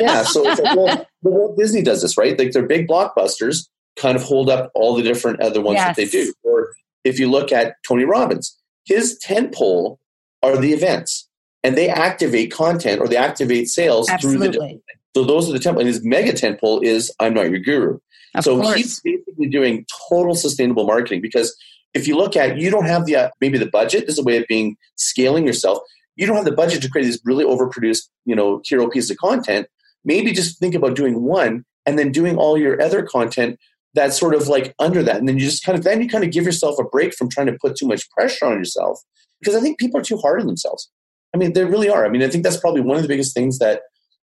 yeah, 0.00 0.22
so 0.22 0.48
it's 0.48 0.60
like, 0.60 0.76
well, 0.76 1.06
Walt 1.22 1.58
Disney 1.58 1.82
does 1.82 2.00
this, 2.00 2.16
right? 2.16 2.38
Like 2.38 2.52
they're 2.52 2.66
big 2.66 2.88
blockbusters 2.88 3.66
kind 3.96 4.16
of 4.16 4.22
hold 4.22 4.50
up 4.50 4.70
all 4.74 4.94
the 4.94 5.02
different 5.02 5.40
other 5.40 5.60
ones 5.60 5.76
yes. 5.76 5.96
that 5.96 5.96
they 5.96 6.08
do. 6.08 6.32
Or 6.42 6.72
if 7.04 7.18
you 7.18 7.30
look 7.30 7.52
at 7.52 7.76
Tony 7.86 8.04
Robbins, 8.04 8.56
his 8.84 9.18
tent 9.18 9.54
pole 9.54 9.98
are 10.42 10.56
the 10.56 10.72
events, 10.72 11.28
and 11.62 11.76
they 11.76 11.88
activate 11.88 12.52
content 12.52 13.00
or 13.00 13.08
they 13.08 13.16
activate 13.16 13.68
sales 13.68 14.08
Absolutely. 14.08 14.52
through 14.52 14.60
the. 14.60 14.80
So 15.16 15.24
those 15.24 15.48
are 15.48 15.52
the 15.52 15.58
tent 15.58 15.76
pole. 15.76 15.80
And 15.80 15.88
his 15.88 16.04
mega 16.04 16.32
tent 16.32 16.60
pole 16.60 16.80
is 16.80 17.12
"I'm 17.20 17.34
not 17.34 17.50
your 17.50 17.60
guru." 17.60 17.98
Of 18.34 18.44
so 18.44 18.60
course. 18.60 18.76
he's 18.76 19.00
basically 19.00 19.48
doing 19.48 19.86
total 20.08 20.34
sustainable 20.34 20.86
marketing 20.86 21.20
because 21.20 21.56
if 21.94 22.08
you 22.08 22.16
look 22.16 22.36
at 22.36 22.58
you 22.58 22.70
don't 22.70 22.86
have 22.86 23.06
the 23.06 23.16
uh, 23.16 23.30
maybe 23.40 23.58
the 23.58 23.70
budget 23.70 24.04
is 24.08 24.18
a 24.18 24.22
way 24.22 24.36
of 24.36 24.44
being 24.48 24.76
scaling 24.96 25.46
yourself 25.46 25.78
you 26.16 26.26
don't 26.26 26.36
have 26.36 26.44
the 26.44 26.52
budget 26.52 26.82
to 26.82 26.90
create 26.90 27.04
these 27.04 27.20
really 27.24 27.44
overproduced 27.44 28.08
you 28.24 28.34
know 28.34 28.60
hero 28.64 28.88
pieces 28.88 29.10
of 29.10 29.16
content 29.18 29.68
maybe 30.04 30.32
just 30.32 30.58
think 30.58 30.74
about 30.74 30.96
doing 30.96 31.22
one 31.22 31.64
and 31.86 31.98
then 31.98 32.10
doing 32.10 32.36
all 32.36 32.58
your 32.58 32.80
other 32.82 33.02
content 33.02 33.58
that's 33.94 34.18
sort 34.18 34.34
of 34.34 34.48
like 34.48 34.74
under 34.78 35.02
that. 35.02 35.16
And 35.16 35.28
then 35.28 35.38
you 35.38 35.44
just 35.44 35.64
kind 35.64 35.78
of 35.78 35.84
then 35.84 36.02
you 36.02 36.08
kind 36.08 36.24
of 36.24 36.30
give 36.30 36.44
yourself 36.44 36.78
a 36.78 36.84
break 36.84 37.14
from 37.14 37.28
trying 37.28 37.46
to 37.46 37.56
put 37.60 37.76
too 37.76 37.86
much 37.86 38.10
pressure 38.10 38.46
on 38.46 38.58
yourself 38.58 39.00
because 39.40 39.54
i 39.54 39.60
think 39.60 39.78
people 39.78 40.00
are 40.00 40.04
too 40.04 40.16
hard 40.18 40.40
on 40.40 40.46
themselves. 40.46 40.90
I 41.34 41.38
mean 41.38 41.52
they 41.52 41.64
really 41.64 41.88
are. 41.88 42.04
I 42.04 42.08
mean 42.08 42.22
i 42.22 42.28
think 42.28 42.44
that's 42.44 42.56
probably 42.56 42.80
one 42.80 42.96
of 42.96 43.02
the 43.02 43.08
biggest 43.08 43.34
things 43.34 43.58
that 43.58 43.82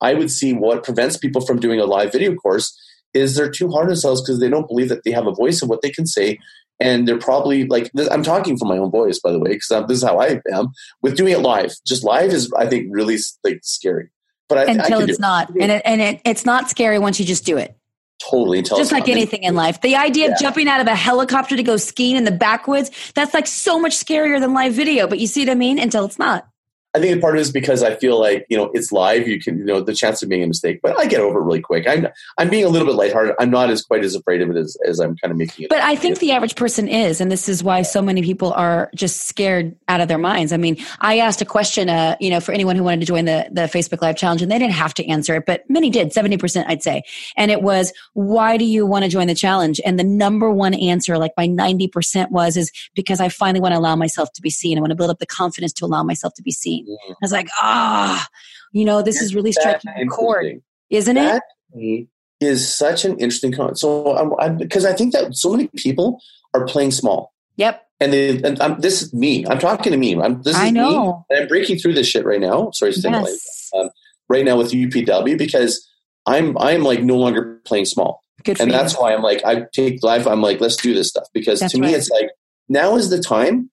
i 0.01 0.13
would 0.13 0.31
see 0.31 0.53
what 0.53 0.83
prevents 0.83 1.17
people 1.17 1.41
from 1.41 1.59
doing 1.59 1.79
a 1.79 1.85
live 1.85 2.11
video 2.11 2.35
course 2.35 2.77
is 3.13 3.35
they're 3.35 3.51
too 3.51 3.69
hard 3.69 3.83
on 3.83 3.89
themselves 3.89 4.21
because 4.21 4.39
they 4.39 4.49
don't 4.49 4.67
believe 4.67 4.89
that 4.89 5.03
they 5.03 5.11
have 5.11 5.27
a 5.27 5.31
voice 5.31 5.61
of 5.61 5.69
what 5.69 5.81
they 5.81 5.91
can 5.91 6.07
say. 6.07 6.39
And 6.79 7.07
they're 7.07 7.19
probably 7.19 7.65
like 7.65 7.91
i'm 8.11 8.23
talking 8.23 8.57
from 8.57 8.67
my 8.67 8.77
own 8.77 8.91
voice 8.91 9.19
by 9.19 9.31
the 9.31 9.39
way 9.39 9.51
because 9.51 9.87
this 9.87 9.97
is 9.99 10.03
how 10.03 10.19
i 10.19 10.41
am 10.51 10.69
with 11.01 11.15
doing 11.15 11.31
it 11.31 11.39
live. 11.39 11.73
Just 11.87 12.03
live 12.03 12.33
is 12.33 12.51
i 12.57 12.65
think 12.65 12.87
really 12.89 13.17
like 13.43 13.59
scary. 13.63 14.09
But 14.49 14.57
I, 14.57 14.71
until 14.73 14.99
I 14.99 15.03
it's 15.05 15.19
not. 15.19 15.49
It. 15.55 15.61
and 15.61 15.71
it, 15.71 15.81
and 15.85 16.01
it, 16.01 16.21
it's 16.25 16.45
not 16.45 16.69
scary 16.69 16.99
once 16.99 17.19
you 17.19 17.25
just 17.25 17.45
do 17.45 17.57
it 17.57 17.77
totally 18.29 18.61
just 18.61 18.91
like 18.91 19.09
anything 19.09 19.43
in 19.43 19.55
life. 19.55 19.81
The 19.81 19.95
idea 19.95 20.27
yeah. 20.27 20.33
of 20.33 20.39
jumping 20.39 20.67
out 20.67 20.81
of 20.81 20.87
a 20.87 20.95
helicopter 20.95 21.55
to 21.55 21.63
go 21.63 21.77
skiing 21.77 22.15
in 22.15 22.23
the 22.23 22.31
backwoods 22.31 22.91
that's 23.15 23.33
like 23.33 23.47
so 23.47 23.79
much 23.79 23.93
scarier 23.93 24.39
than 24.39 24.53
live 24.53 24.73
video 24.73 25.07
but 25.07 25.19
you 25.19 25.27
see 25.27 25.41
what 25.41 25.51
i 25.51 25.55
mean? 25.55 25.79
Until 25.79 26.05
it's 26.05 26.19
not 26.19 26.47
I 26.95 26.99
think 26.99 27.19
part 27.21 27.35
of 27.35 27.39
it 27.39 27.41
is 27.41 27.51
because 27.51 27.81
I 27.81 27.95
feel 27.95 28.19
like 28.19 28.45
you 28.49 28.57
know 28.57 28.69
it's 28.73 28.91
live. 28.91 29.27
You 29.27 29.39
can 29.39 29.57
you 29.57 29.65
know 29.65 29.81
the 29.81 29.95
chance 29.95 30.21
of 30.21 30.29
being 30.29 30.43
a 30.43 30.47
mistake, 30.47 30.79
but 30.83 30.97
I 30.97 31.07
get 31.07 31.21
over 31.21 31.39
it 31.39 31.43
really 31.43 31.61
quick. 31.61 31.87
I'm 31.87 32.07
I'm 32.37 32.49
being 32.49 32.65
a 32.65 32.69
little 32.69 32.87
bit 32.87 32.95
lighthearted. 32.95 33.35
I'm 33.39 33.49
not 33.49 33.71
as 33.71 33.81
quite 33.81 34.03
as 34.03 34.15
afraid 34.15 34.41
of 34.41 34.51
it 34.51 34.57
as, 34.57 34.77
as 34.87 34.99
I'm 34.99 35.17
kind 35.17 35.31
of 35.31 35.37
making 35.37 35.65
it. 35.65 35.69
But 35.69 35.81
I 35.81 35.95
think 35.95 36.19
the 36.19 36.31
average 36.31 36.55
person 36.55 36.87
is, 36.87 37.19
and 37.19 37.31
this 37.31 37.49
is 37.49 37.63
why 37.63 37.81
so 37.81 38.01
many 38.01 38.21
people 38.21 38.53
are 38.53 38.91
just 38.93 39.21
scared 39.21 39.75
out 39.87 40.01
of 40.01 40.07
their 40.07 40.19
minds. 40.19 40.53
I 40.53 40.57
mean, 40.57 40.77
I 41.01 41.17
asked 41.17 41.41
a 41.41 41.45
question, 41.45 41.89
uh, 41.89 42.15
you 42.19 42.29
know, 42.29 42.39
for 42.39 42.51
anyone 42.51 42.75
who 42.75 42.83
wanted 42.83 42.99
to 42.99 43.05
join 43.07 43.25
the 43.25 43.47
the 43.51 43.61
Facebook 43.61 44.01
Live 44.01 44.15
challenge, 44.15 44.43
and 44.43 44.51
they 44.51 44.59
didn't 44.59 44.73
have 44.73 44.93
to 44.95 45.05
answer 45.07 45.35
it, 45.35 45.45
but 45.47 45.63
many 45.69 45.89
did, 45.89 46.13
seventy 46.13 46.37
percent, 46.37 46.69
I'd 46.69 46.83
say, 46.83 47.01
and 47.35 47.49
it 47.49 47.63
was, 47.63 47.91
why 48.13 48.57
do 48.57 48.65
you 48.65 48.85
want 48.85 49.03
to 49.03 49.09
join 49.09 49.25
the 49.25 49.35
challenge? 49.35 49.81
And 49.83 49.97
the 49.97 50.03
number 50.03 50.51
one 50.51 50.75
answer, 50.75 51.17
like 51.17 51.33
by 51.35 51.47
ninety 51.47 51.87
percent, 51.87 52.31
was 52.31 52.55
is 52.55 52.71
because 52.93 53.19
I 53.19 53.29
finally 53.29 53.61
want 53.61 53.73
to 53.73 53.79
allow 53.79 53.95
myself 53.95 54.31
to 54.33 54.41
be 54.43 54.51
seen. 54.51 54.77
I 54.77 54.81
want 54.81 54.91
to 54.91 54.95
build 54.95 55.09
up 55.09 55.17
the 55.17 55.25
confidence 55.25 55.73
to 55.73 55.85
allow 55.85 56.03
myself 56.03 56.35
to 56.35 56.43
be 56.43 56.51
seen. 56.51 56.82
Mm-hmm. 56.83 57.11
I 57.11 57.15
was 57.21 57.31
like, 57.31 57.47
ah, 57.61 58.27
you 58.71 58.85
know, 58.85 59.01
this 59.01 59.21
is 59.21 59.35
really 59.35 59.51
striking 59.51 59.91
a 59.95 60.05
chord, 60.07 60.61
isn't 60.89 61.15
that 61.15 61.43
it? 61.73 62.07
Is 62.39 62.71
such 62.71 63.05
an 63.05 63.13
interesting 63.13 63.53
comment. 63.53 63.79
So, 63.79 64.35
because 64.57 64.85
I 64.85 64.93
think 64.93 65.13
that 65.13 65.35
so 65.35 65.51
many 65.51 65.69
people 65.77 66.19
are 66.53 66.65
playing 66.65 66.91
small. 66.91 67.33
Yep. 67.55 67.81
And, 67.99 68.11
they, 68.11 68.41
and 68.41 68.59
I'm, 68.61 68.81
this 68.81 69.01
is 69.01 69.13
me. 69.13 69.45
I'm 69.47 69.59
talking 69.59 69.91
to 69.91 69.97
me. 69.97 70.19
I'm, 70.19 70.41
this 70.41 70.55
is 70.55 70.61
I 70.61 70.69
know. 70.71 71.25
Me, 71.29 71.37
I'm 71.37 71.47
breaking 71.47 71.77
through 71.77 71.93
this 71.93 72.07
shit 72.07 72.25
right 72.25 72.41
now. 72.41 72.71
Sorry, 72.71 72.91
yes. 72.91 73.71
um, 73.77 73.89
right 74.27 74.43
now 74.43 74.57
with 74.57 74.71
UPW 74.71 75.37
because 75.37 75.87
I'm 76.25 76.57
I'm 76.57 76.83
like 76.83 77.01
no 77.01 77.17
longer 77.17 77.61
playing 77.65 77.85
small. 77.85 78.21
Good 78.43 78.59
and 78.59 78.71
you. 78.71 78.77
that's 78.77 78.97
why 78.97 79.13
I'm 79.13 79.21
like 79.21 79.43
I 79.45 79.65
take 79.73 80.03
life. 80.03 80.27
I'm 80.27 80.41
like 80.41 80.59
let's 80.59 80.75
do 80.75 80.93
this 80.93 81.09
stuff 81.09 81.27
because 81.33 81.59
that's 81.59 81.73
to 81.73 81.79
me 81.79 81.93
it's 81.93 82.09
like 82.09 82.29
now 82.67 82.95
is 82.95 83.09
the 83.09 83.19
time 83.19 83.69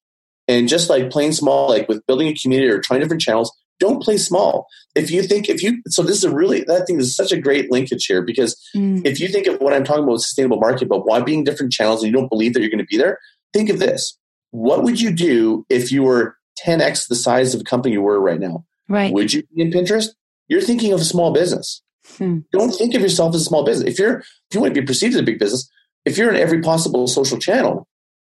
and 0.51 0.69
just 0.69 0.91
like 0.91 1.11
playing 1.11 1.33
small, 1.33 1.69
like 1.69 1.89
with 1.89 2.05
building 2.07 2.27
a 2.29 2.35
community 2.35 2.71
or 2.71 2.81
trying 2.81 3.01
different 3.01 3.23
channels, 3.23 3.57
don't 3.79 4.03
play 4.03 4.17
small. 4.17 4.67
If 4.95 5.11
you 5.11 5.23
think, 5.23 5.49
if 5.49 5.63
you, 5.63 5.81
so 5.87 6.03
this 6.03 6.17
is 6.17 6.25
a 6.25 6.35
really, 6.35 6.65
that 6.65 6.87
thing 6.87 7.01
is 7.01 7.15
such 7.15 7.31
a 7.31 7.41
great 7.41 7.71
linkage 7.71 8.05
here 8.05 8.21
because 8.21 8.61
mm. 8.77 9.01
if 9.07 9.21
you 9.21 9.29
think 9.29 9.47
of 9.47 9.61
what 9.61 9.73
I'm 9.73 9.85
talking 9.85 10.03
about 10.03 10.15
with 10.15 10.23
sustainable 10.23 10.59
market, 10.59 10.89
but 10.89 11.07
why 11.07 11.21
being 11.21 11.45
different 11.45 11.73
channels 11.73 12.03
and 12.03 12.13
you 12.13 12.19
don't 12.19 12.29
believe 12.29 12.53
that 12.55 12.61
you're 12.61 12.69
going 12.69 12.79
to 12.79 12.85
be 12.85 12.99
there, 12.99 13.19
think 13.53 13.71
of 13.71 13.79
this. 13.79 14.19
What 14.51 14.83
would 14.83 15.01
you 15.01 15.13
do 15.13 15.65
if 15.71 15.93
you 15.93 16.03
were 16.03 16.37
10x 16.67 17.07
the 17.09 17.15
size 17.15 17.55
of 17.55 17.61
the 17.61 17.65
company 17.65 17.95
you 17.95 18.03
were 18.03 18.21
right 18.21 18.41
now? 18.41 18.65
Right. 18.89 19.13
Would 19.13 19.33
you 19.33 19.45
be 19.55 19.63
in 19.63 19.71
Pinterest? 19.71 20.09
You're 20.49 20.61
thinking 20.61 20.93
of 20.93 21.01
a 21.01 21.05
small 21.05 21.33
business. 21.33 21.81
Hmm. 22.19 22.41
Don't 22.53 22.73
think 22.73 22.95
of 22.95 23.03
yourself 23.03 23.37
as 23.37 23.43
a 23.43 23.45
small 23.45 23.65
business. 23.65 23.89
If 23.89 24.01
you're, 24.01 24.19
if 24.19 24.27
you 24.53 24.61
want 24.61 24.75
to 24.75 24.81
be 24.81 24.87
perceived 24.87 25.15
as 25.15 25.21
a 25.21 25.25
big 25.25 25.39
business, 25.39 25.71
if 26.05 26.19
you're 26.19 26.31
in 26.31 26.41
every 26.41 26.61
possible 26.61 27.07
social 27.07 27.39
channel, 27.39 27.87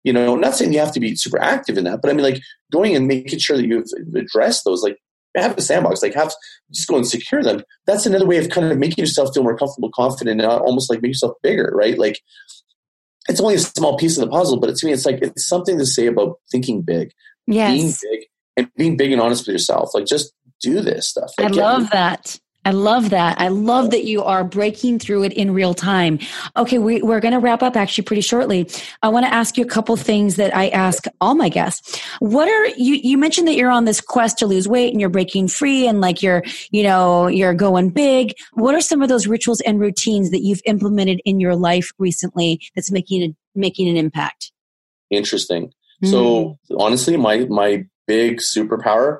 you 0.03 0.13
know, 0.13 0.35
not 0.35 0.55
saying 0.55 0.73
you 0.73 0.79
have 0.79 0.93
to 0.93 0.99
be 0.99 1.15
super 1.15 1.41
active 1.41 1.77
in 1.77 1.85
that, 1.85 2.01
but 2.01 2.11
I 2.11 2.13
mean, 2.13 2.23
like 2.23 2.41
going 2.71 2.95
and 2.95 3.07
making 3.07 3.39
sure 3.39 3.57
that 3.57 3.65
you've 3.65 3.87
addressed 4.15 4.65
those, 4.65 4.83
like 4.83 4.97
have 5.35 5.57
a 5.57 5.61
sandbox, 5.61 6.01
like 6.01 6.13
have 6.13 6.33
just 6.71 6.87
go 6.87 6.97
and 6.97 7.07
secure 7.07 7.43
them. 7.43 7.63
That's 7.85 8.05
another 8.05 8.25
way 8.25 8.37
of 8.37 8.49
kind 8.49 8.71
of 8.71 8.77
making 8.77 9.01
yourself 9.01 9.33
feel 9.33 9.43
more 9.43 9.57
comfortable, 9.57 9.91
confident, 9.93 10.41
and 10.41 10.49
uh, 10.49 10.57
almost 10.57 10.89
like 10.89 11.01
make 11.01 11.09
yourself 11.09 11.33
bigger, 11.41 11.71
right? 11.73 11.97
Like 11.97 12.19
it's 13.29 13.39
only 13.39 13.55
a 13.55 13.59
small 13.59 13.97
piece 13.97 14.17
of 14.17 14.21
the 14.25 14.29
puzzle, 14.29 14.59
but 14.59 14.75
to 14.75 14.85
me, 14.85 14.91
it's 14.91 15.05
like 15.05 15.19
it's 15.21 15.47
something 15.47 15.77
to 15.77 15.85
say 15.85 16.07
about 16.07 16.39
thinking 16.51 16.81
big, 16.81 17.11
yes. 17.47 17.71
being 17.71 17.93
big, 18.01 18.27
and 18.57 18.71
being 18.75 18.97
big 18.97 19.11
and 19.11 19.21
honest 19.21 19.47
with 19.47 19.53
yourself. 19.53 19.91
Like 19.93 20.05
just 20.05 20.33
do 20.61 20.81
this 20.81 21.09
stuff. 21.09 21.31
Like, 21.37 21.53
I 21.53 21.55
love 21.55 21.89
that. 21.91 22.39
I 22.65 22.71
love 22.71 23.09
that. 23.09 23.39
I 23.39 23.49
love 23.49 23.91
that 23.91 24.05
you 24.05 24.23
are 24.23 24.43
breaking 24.43 24.99
through 24.99 25.23
it 25.23 25.33
in 25.33 25.53
real 25.53 25.73
time. 25.73 26.19
Okay, 26.55 26.77
we, 26.77 27.01
are 27.01 27.19
going 27.19 27.33
to 27.33 27.39
wrap 27.39 27.61
up 27.61 27.75
actually 27.75 28.05
pretty 28.05 28.21
shortly. 28.21 28.69
I 29.01 29.09
want 29.09 29.25
to 29.25 29.33
ask 29.33 29.57
you 29.57 29.65
a 29.65 29.67
couple 29.67 29.95
things 29.97 30.37
that 30.37 30.55
I 30.55 30.69
ask 30.69 31.05
all 31.19 31.35
my 31.35 31.49
guests. 31.49 32.01
What 32.19 32.47
are 32.47 32.67
you? 32.77 32.95
You 32.95 33.17
mentioned 33.17 33.47
that 33.47 33.55
you're 33.55 33.69
on 33.69 33.85
this 33.85 33.99
quest 33.99 34.37
to 34.39 34.47
lose 34.47 34.67
weight 34.67 34.91
and 34.91 35.01
you're 35.01 35.09
breaking 35.09 35.49
free 35.49 35.87
and 35.87 35.99
like 35.99 36.23
you're, 36.23 36.43
you 36.71 36.83
know, 36.83 37.27
you're 37.27 37.53
going 37.53 37.89
big. 37.89 38.33
What 38.53 38.75
are 38.75 38.81
some 38.81 39.01
of 39.01 39.09
those 39.09 39.27
rituals 39.27 39.61
and 39.61 39.79
routines 39.79 40.31
that 40.31 40.41
you've 40.41 40.61
implemented 40.65 41.21
in 41.25 41.39
your 41.39 41.55
life 41.55 41.91
recently 41.99 42.61
that's 42.75 42.91
making 42.91 43.23
a, 43.23 43.35
making 43.55 43.89
an 43.89 43.97
impact? 43.97 44.51
Interesting. 45.09 45.73
Mm. 46.03 46.09
So 46.09 46.59
honestly, 46.77 47.17
my 47.17 47.45
my 47.45 47.85
big 48.07 48.37
superpower 48.37 49.19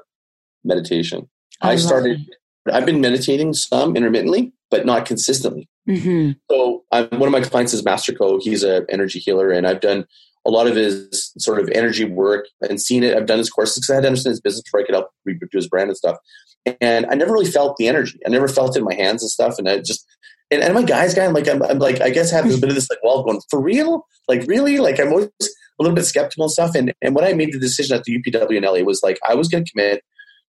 meditation. 0.63 1.29
I, 1.61 1.71
I 1.71 1.75
started. 1.75 2.21
It 2.21 2.37
I've 2.72 2.86
been 2.86 3.01
meditating 3.01 3.53
some 3.53 3.95
intermittently, 3.95 4.53
but 4.72 4.86
not 4.86 5.05
consistently. 5.05 5.70
Mm-hmm. 5.88 6.32
So 6.49 6.84
I'm, 6.91 7.09
one 7.11 7.28
of 7.28 7.32
my 7.32 7.41
clients 7.41 7.74
is 7.74 7.84
Master 7.84 8.14
Co. 8.14 8.39
He's 8.39 8.64
an 8.64 8.86
energy 8.89 9.20
healer, 9.20 9.51
and 9.51 9.68
I've 9.68 9.82
done 9.82 10.05
a 10.45 10.51
lot 10.51 10.68
of 10.68 10.76
his 10.76 11.32
sort 11.38 11.59
of 11.59 11.70
energy 11.70 12.05
work 12.05 12.47
and 12.61 12.82
seen 12.82 13.03
it. 13.03 13.16
I've 13.16 13.26
done 13.26 13.38
his 13.38 13.49
courses 13.49 13.78
because 13.78 13.89
I 13.89 13.95
had 13.95 14.01
to 14.01 14.07
understand 14.07 14.34
his 14.34 14.41
business 14.41 14.64
before 14.64 14.82
I 14.82 14.84
could 14.84 14.95
help 14.95 15.09
do 15.26 15.38
his 15.53 15.68
brand 15.68 15.89
and 15.89 15.97
stuff. 15.97 16.18
And 16.82 17.05
I 17.07 17.16
never 17.16 17.34
really 17.34 17.49
felt 17.49 17.78
the 17.78 17.88
energy. 17.88 18.20
I 18.26 18.30
never 18.30 18.47
felt 18.47 18.76
it 18.76 18.80
in 18.80 18.86
my 18.86 18.93
hands 18.93 19.22
and 19.22 19.30
stuff. 19.30 19.57
And 19.57 19.70
I 19.70 19.80
just 19.80 20.05
and, 20.51 20.61
and 20.61 20.78
I'm 20.78 20.84
a 20.84 20.88
guy's 20.88 21.14
guy. 21.14 21.26
I'm 21.26 21.34
like 21.34 21.47
I'm, 21.47 21.61
I'm 21.64 21.80
like 21.80 22.01
I 22.01 22.09
guess 22.09 22.32
I 22.32 22.38
have 22.38 22.45
a 22.45 22.57
bit 22.57 22.70
of 22.70 22.76
this 22.76 22.89
like 22.89 23.03
wall 23.03 23.24
going 23.24 23.41
for 23.49 23.61
real, 23.61 24.05
like 24.28 24.43
really, 24.47 24.80
like 24.80 24.99
I'm 24.99 25.09
always 25.09 25.30
a 25.41 25.84
little 25.84 25.95
bit 25.95 26.05
skeptical 26.05 26.45
and 26.45 26.51
stuff. 26.51 26.76
And 26.76 26.93
and 27.01 27.16
when 27.16 27.26
I 27.26 27.34
made 27.34 27.53
the 27.53 27.59
decision 27.59 27.97
at 27.97 28.03
the 28.03 28.18
UPW 28.18 28.57
in 28.57 28.64
LA 28.64 28.86
was 28.86 29.01
like 29.03 29.20
I 29.28 29.36
was 29.36 29.47
going 29.47 29.66
to 29.66 29.72
commit 29.72 30.03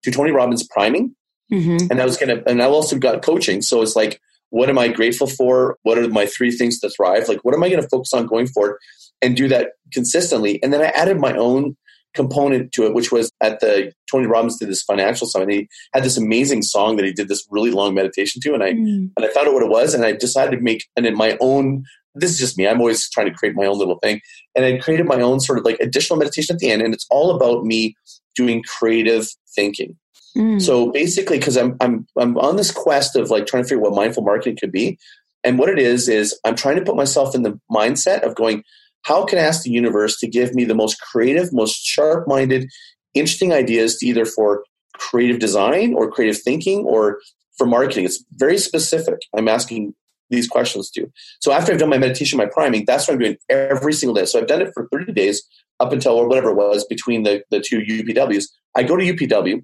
to 0.05 0.11
Tony 0.11 0.31
Robbins 0.31 0.67
priming 0.69 1.15
Mm-hmm. 1.53 1.90
And 1.90 2.01
I 2.01 2.05
was 2.05 2.16
gonna, 2.16 2.42
and 2.47 2.62
I 2.62 2.66
also 2.66 2.99
got 2.99 3.22
coaching. 3.22 3.62
So 3.62 3.82
it's 3.82 3.97
like, 3.97 4.20
what 4.51 4.68
am 4.68 4.78
I 4.78 4.88
grateful 4.88 5.26
for? 5.26 5.78
What 5.82 5.99
are 5.99 6.09
my 6.09 6.26
three 6.26 6.53
things 6.53 6.78
to 6.80 6.90
thrive? 6.90 7.28
Like, 7.28 7.45
what 7.45 7.55
am 7.55 7.62
I 7.64 7.68
going 7.68 7.82
to 7.82 7.88
focus 7.88 8.12
on 8.12 8.26
going 8.26 8.47
forward 8.47 8.78
and 9.20 9.36
do 9.36 9.49
that 9.49 9.72
consistently? 9.92 10.62
And 10.62 10.72
then 10.72 10.80
I 10.80 10.86
added 10.86 11.18
my 11.18 11.34
own 11.34 11.76
component 12.14 12.70
to 12.72 12.86
it, 12.86 12.95
which 12.95 13.11
was 13.11 13.32
at 13.40 13.61
the 13.61 13.92
Tony 14.11 14.26
Robbins 14.26 14.59
did 14.59 14.68
this 14.68 14.82
financial 14.82 15.26
summit. 15.26 15.51
He 15.51 15.68
had 15.92 16.05
this 16.05 16.16
amazing 16.16 16.62
song 16.62 16.97
that 16.97 17.05
he 17.05 17.12
did 17.12 17.28
this 17.28 17.45
really 17.51 17.72
long 17.72 17.95
meditation 17.95 18.40
to, 18.42 18.55
and 18.55 18.62
I 18.62 18.74
mm. 18.74 19.11
and 19.16 19.26
I 19.26 19.28
found 19.28 19.49
out 19.49 19.55
what 19.55 19.64
it 19.64 19.70
was, 19.70 19.92
and 19.92 20.05
I 20.05 20.12
decided 20.12 20.57
to 20.57 20.62
make 20.62 20.86
and 20.97 21.05
in 21.05 21.16
my 21.16 21.36
own. 21.40 21.84
This 22.16 22.30
is 22.30 22.38
just 22.38 22.57
me. 22.57 22.68
I'm 22.68 22.78
always 22.78 23.11
trying 23.11 23.26
to 23.26 23.34
create 23.34 23.57
my 23.57 23.66
own 23.66 23.76
little 23.76 23.99
thing, 23.99 24.20
and 24.55 24.64
I 24.64 24.78
created 24.78 25.07
my 25.07 25.20
own 25.20 25.40
sort 25.40 25.59
of 25.59 25.64
like 25.64 25.80
additional 25.80 26.16
meditation 26.16 26.55
at 26.55 26.61
the 26.61 26.70
end, 26.70 26.80
and 26.80 26.95
it's 26.95 27.07
all 27.11 27.34
about 27.34 27.64
me 27.64 27.97
doing 28.36 28.62
creative 28.62 29.26
thinking. 29.53 29.97
Mm. 30.37 30.61
So 30.61 30.91
basically, 30.91 31.39
because 31.39 31.57
I'm 31.57 31.76
I'm 31.80 32.07
I'm 32.18 32.37
on 32.39 32.57
this 32.57 32.70
quest 32.70 33.16
of 33.16 33.30
like 33.30 33.47
trying 33.47 33.62
to 33.62 33.68
figure 33.68 33.85
out 33.85 33.91
what 33.91 33.97
mindful 33.97 34.24
marketing 34.24 34.57
could 34.61 34.72
be, 34.72 34.99
and 35.45 35.59
what 35.59 35.68
it 35.68 35.78
is 35.78 36.09
is 36.09 36.39
I'm 36.45 36.57
trying 36.57 36.76
to 36.76 36.85
put 36.85 36.97
myself 36.97 37.35
in 37.35 37.43
the 37.43 37.59
mindset 37.70 38.22
of 38.22 38.35
going 38.35 38.64
how 39.05 39.24
can 39.24 39.39
I 39.39 39.43
ask 39.43 39.62
the 39.62 39.70
universe 39.70 40.18
to 40.20 40.26
give 40.26 40.55
me 40.55 40.64
the 40.64 40.74
most 40.74 41.01
creative, 41.01 41.53
most 41.53 41.85
sharp 41.85 42.26
minded, 42.26 42.70
interesting 43.12 43.53
ideas 43.53 43.97
to 43.99 44.07
either 44.07 44.24
for 44.24 44.64
creative 44.97 45.39
design 45.39 45.95
or 45.95 46.11
creative 46.11 46.41
thinking 46.41 46.85
or 46.85 47.20
for 47.57 47.66
marketing? 47.66 48.07
It's 48.07 48.24
very 48.32 48.59
specific. 48.59 49.18
I'm 49.37 49.47
asking 49.47 49.95
these 50.30 50.49
questions 50.49 50.91
to. 50.93 51.07
So 51.41 51.53
after 51.53 51.70
I've 51.70 51.78
done 51.78 51.91
my 51.91 51.99
meditation, 51.99 52.39
my 52.39 52.47
priming, 52.47 52.85
that's 52.87 53.07
what 53.07 53.14
I'm 53.14 53.20
doing 53.20 53.37
every 53.51 53.93
single 53.93 54.14
day. 54.14 54.24
So 54.24 54.41
I've 54.41 54.47
done 54.47 54.62
it 54.62 54.72
for 54.72 54.89
30 54.91 55.12
days 55.12 55.47
up 55.80 55.93
until 55.93 56.14
or 56.14 56.26
whatever 56.26 56.51
it 56.51 56.57
was 56.57 56.85
between 56.87 57.24
the, 57.24 57.45
the 57.51 57.61
two 57.61 57.80
UPWs. 57.80 58.47
I 58.74 58.85
go 58.85 58.97
to 58.97 59.05
UPW 59.05 59.62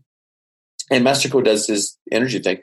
and 0.91 1.05
Master 1.05 1.29
Co 1.29 1.41
does 1.41 1.67
his 1.67 1.97
energy 2.11 2.39
thing 2.39 2.61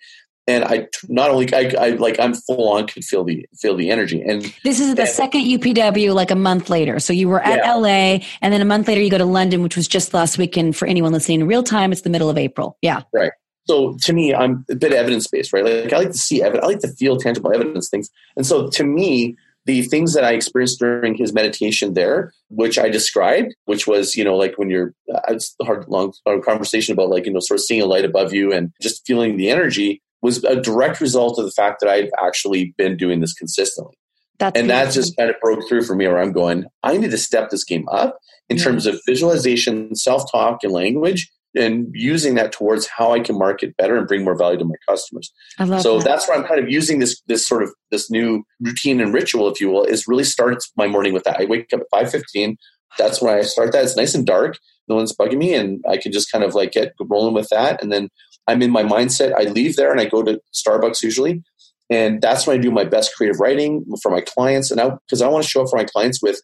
and 0.47 0.63
I 0.63 0.87
not 1.09 1.29
only 1.29 1.53
I, 1.53 1.73
I, 1.77 1.89
like 1.91 2.19
I'm 2.19 2.33
full 2.33 2.69
on 2.69 2.87
could 2.87 3.03
feel 3.03 3.23
the 3.23 3.45
feel 3.59 3.75
the 3.75 3.91
energy. 3.91 4.21
And 4.21 4.53
this 4.63 4.79
is 4.79 4.95
the 4.95 5.01
and, 5.01 5.09
second 5.09 5.41
UPW, 5.41 6.13
like 6.13 6.31
a 6.31 6.35
month 6.35 6.69
later. 6.69 6.99
So 6.99 7.13
you 7.13 7.27
were 7.27 7.41
at 7.41 7.57
yeah. 7.57 7.73
LA, 7.75 8.19
and 8.41 8.53
then 8.53 8.61
a 8.61 8.65
month 8.65 8.87
later 8.87 9.01
you 9.01 9.11
go 9.11 9.17
to 9.17 9.25
London, 9.25 9.61
which 9.61 9.75
was 9.75 9.87
just 9.87 10.13
last 10.13 10.37
weekend. 10.37 10.75
For 10.75 10.87
anyone 10.87 11.11
listening 11.11 11.41
in 11.41 11.47
real 11.47 11.63
time, 11.63 11.91
it's 11.91 12.01
the 12.01 12.09
middle 12.09 12.29
of 12.29 12.37
April. 12.37 12.77
Yeah, 12.81 13.01
right. 13.13 13.31
So 13.67 13.97
to 14.03 14.13
me, 14.13 14.33
I'm 14.33 14.65
a 14.69 14.75
bit 14.75 14.93
evidence 14.93 15.27
based, 15.27 15.51
right? 15.51 15.65
Like 15.65 15.91
I 15.91 15.97
like 15.97 16.11
to 16.11 16.17
see 16.17 16.41
evidence, 16.41 16.63
I 16.63 16.67
like 16.67 16.79
to 16.79 16.87
feel 16.93 17.17
tangible 17.17 17.53
evidence 17.53 17.89
things, 17.89 18.09
and 18.35 18.45
so 18.45 18.69
to 18.69 18.83
me. 18.83 19.35
The 19.67 19.83
things 19.83 20.13
that 20.13 20.23
I 20.23 20.31
experienced 20.31 20.79
during 20.79 21.15
his 21.15 21.33
meditation 21.33 21.93
there, 21.93 22.33
which 22.49 22.79
I 22.79 22.89
described, 22.89 23.53
which 23.65 23.85
was, 23.85 24.15
you 24.15 24.23
know, 24.23 24.35
like 24.35 24.57
when 24.57 24.69
you're, 24.69 24.93
uh, 25.13 25.19
it's 25.27 25.55
a 25.61 25.65
hard, 25.65 25.87
long 25.87 26.13
hard 26.25 26.43
conversation 26.43 26.93
about 26.93 27.09
like, 27.09 27.25
you 27.25 27.33
know, 27.33 27.39
sort 27.39 27.59
of 27.59 27.65
seeing 27.65 27.81
a 27.81 27.85
light 27.85 28.05
above 28.05 28.33
you 28.33 28.51
and 28.51 28.71
just 28.81 29.05
feeling 29.05 29.37
the 29.37 29.49
energy 29.49 30.01
was 30.21 30.43
a 30.43 30.59
direct 30.59 30.99
result 30.99 31.37
of 31.37 31.45
the 31.45 31.51
fact 31.51 31.81
that 31.81 31.89
I've 31.89 32.09
actually 32.21 32.73
been 32.77 32.97
doing 32.97 33.19
this 33.19 33.33
consistently. 33.33 33.95
That's 34.39 34.59
and 34.59 34.69
that 34.69 34.91
just 34.93 35.17
kind 35.17 35.29
of 35.29 35.35
broke 35.41 35.67
through 35.67 35.83
for 35.83 35.95
me 35.95 36.07
where 36.07 36.19
I'm 36.19 36.31
going, 36.31 36.65
I 36.83 36.97
need 36.97 37.11
to 37.11 37.17
step 37.17 37.49
this 37.49 37.63
game 37.63 37.87
up 37.89 38.19
in 38.49 38.57
yeah. 38.57 38.63
terms 38.63 38.85
of 38.85 38.99
visualization, 39.05 39.95
self 39.95 40.31
talk, 40.31 40.63
and 40.63 40.71
language, 40.71 41.31
and 41.55 41.87
using 41.93 42.35
that 42.35 42.51
towards 42.51 42.87
how 42.87 43.13
I 43.13 43.19
can 43.19 43.37
market 43.37 43.75
better 43.77 43.97
and 43.97 44.07
bring 44.07 44.23
more 44.23 44.37
value 44.37 44.59
to 44.59 44.65
my 44.65 44.75
customers. 44.87 45.31
so 45.57 45.97
that. 45.97 46.03
that's 46.03 46.27
where 46.27 46.37
I'm 46.37 46.45
kind 46.45 46.59
of 46.59 46.69
using 46.69 46.99
this 46.99 47.21
this 47.27 47.47
sort 47.47 47.63
of 47.63 47.73
this 47.91 48.11
new 48.11 48.43
routine 48.59 48.99
and 49.01 49.13
ritual, 49.13 49.47
if 49.49 49.59
you 49.59 49.69
will, 49.69 49.83
is 49.83 50.07
really 50.07 50.23
starts 50.23 50.71
my 50.75 50.87
morning 50.87 51.13
with 51.13 51.23
that. 51.23 51.39
I 51.39 51.45
wake 51.45 51.73
up 51.73 51.81
at 51.81 52.05
5:15. 52.05 52.55
That's 52.97 53.21
when 53.21 53.37
I 53.37 53.41
start 53.41 53.71
that. 53.73 53.83
It's 53.83 53.97
nice 53.97 54.15
and 54.15 54.25
dark. 54.25 54.57
No 54.87 54.95
one's 54.95 55.15
bugging 55.15 55.37
me, 55.37 55.53
and 55.53 55.83
I 55.89 55.97
can 55.97 56.11
just 56.11 56.31
kind 56.31 56.43
of 56.43 56.55
like 56.55 56.71
get 56.71 56.93
rolling 56.99 57.33
with 57.33 57.49
that. 57.49 57.81
And 57.81 57.91
then 57.91 58.09
I'm 58.47 58.61
in 58.61 58.71
my 58.71 58.83
mindset. 58.83 59.33
I 59.37 59.43
leave 59.43 59.75
there 59.75 59.91
and 59.91 59.99
I 59.99 60.05
go 60.05 60.23
to 60.23 60.39
Starbucks 60.53 61.03
usually. 61.03 61.43
And 61.89 62.21
that's 62.21 62.47
when 62.47 62.57
I 62.57 62.61
do 62.61 62.71
my 62.71 62.83
best 62.83 63.15
creative 63.15 63.39
writing 63.39 63.85
for 64.01 64.11
my 64.11 64.21
clients. 64.21 64.71
And 64.71 64.81
because 65.05 65.21
I, 65.21 65.27
I 65.27 65.29
want 65.29 65.43
to 65.43 65.49
show 65.49 65.61
up 65.61 65.69
for 65.69 65.77
my 65.77 65.85
clients 65.85 66.21
with 66.21 66.41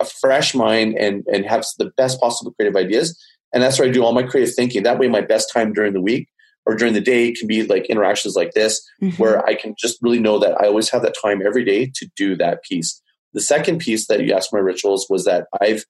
a 0.00 0.04
fresh 0.04 0.54
mind 0.54 0.96
and, 0.98 1.24
and 1.32 1.46
have 1.46 1.64
the 1.78 1.90
best 1.96 2.20
possible 2.20 2.52
creative 2.52 2.76
ideas. 2.76 3.18
And 3.52 3.62
that's 3.62 3.78
where 3.78 3.88
I 3.88 3.92
do 3.92 4.04
all 4.04 4.12
my 4.12 4.22
creative 4.22 4.54
thinking. 4.54 4.82
That 4.82 4.98
way, 4.98 5.08
my 5.08 5.20
best 5.20 5.52
time 5.52 5.72
during 5.72 5.92
the 5.92 6.00
week 6.00 6.28
or 6.64 6.74
during 6.74 6.94
the 6.94 7.00
day 7.00 7.32
can 7.32 7.46
be 7.46 7.64
like 7.64 7.86
interactions 7.86 8.34
like 8.36 8.52
this, 8.52 8.86
mm-hmm. 9.02 9.20
where 9.20 9.44
I 9.46 9.54
can 9.54 9.74
just 9.78 9.98
really 10.00 10.20
know 10.20 10.38
that 10.38 10.60
I 10.60 10.66
always 10.66 10.90
have 10.90 11.02
that 11.02 11.16
time 11.20 11.44
every 11.44 11.64
day 11.64 11.90
to 11.94 12.06
do 12.16 12.36
that 12.36 12.62
piece. 12.62 13.00
The 13.32 13.40
second 13.40 13.78
piece 13.78 14.06
that 14.06 14.22
you 14.22 14.32
asked 14.32 14.52
my 14.52 14.58
rituals 14.58 15.06
was 15.10 15.24
that 15.24 15.46
I've 15.60 15.84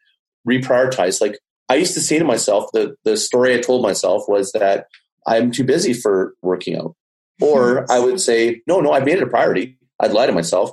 reprioritized. 0.48 1.20
Like 1.20 1.38
I 1.68 1.74
used 1.74 1.94
to 1.94 2.00
say 2.00 2.18
to 2.18 2.24
myself, 2.24 2.70
the, 2.72 2.94
the 3.04 3.16
story 3.16 3.54
I 3.54 3.60
told 3.60 3.82
myself 3.82 4.24
was 4.28 4.52
that 4.52 4.86
I'm 5.26 5.50
too 5.50 5.64
busy 5.64 5.92
for 5.92 6.34
working 6.42 6.76
out. 6.76 6.94
Or 7.40 7.90
I 7.90 7.98
would 7.98 8.20
say, 8.20 8.62
no, 8.66 8.80
no, 8.80 8.92
I 8.92 9.00
made 9.00 9.16
it 9.16 9.22
a 9.22 9.26
priority. 9.26 9.76
I'd 10.00 10.12
lie 10.12 10.26
to 10.26 10.32
myself, 10.32 10.70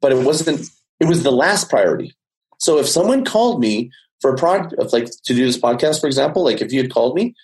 but 0.00 0.12
it 0.12 0.24
wasn't, 0.24 0.68
it 1.00 1.06
was 1.06 1.22
the 1.22 1.30
last 1.30 1.70
priority. 1.70 2.14
So 2.58 2.78
if 2.78 2.88
someone 2.88 3.24
called 3.24 3.60
me 3.60 3.90
for 4.20 4.34
a 4.34 4.36
product, 4.36 4.74
like 4.92 5.06
to 5.24 5.34
do 5.34 5.46
this 5.46 5.58
podcast, 5.58 6.00
for 6.00 6.06
example, 6.06 6.44
like 6.44 6.60
if 6.60 6.72
you 6.72 6.80
had 6.80 6.92
called 6.92 7.14
me, 7.14 7.34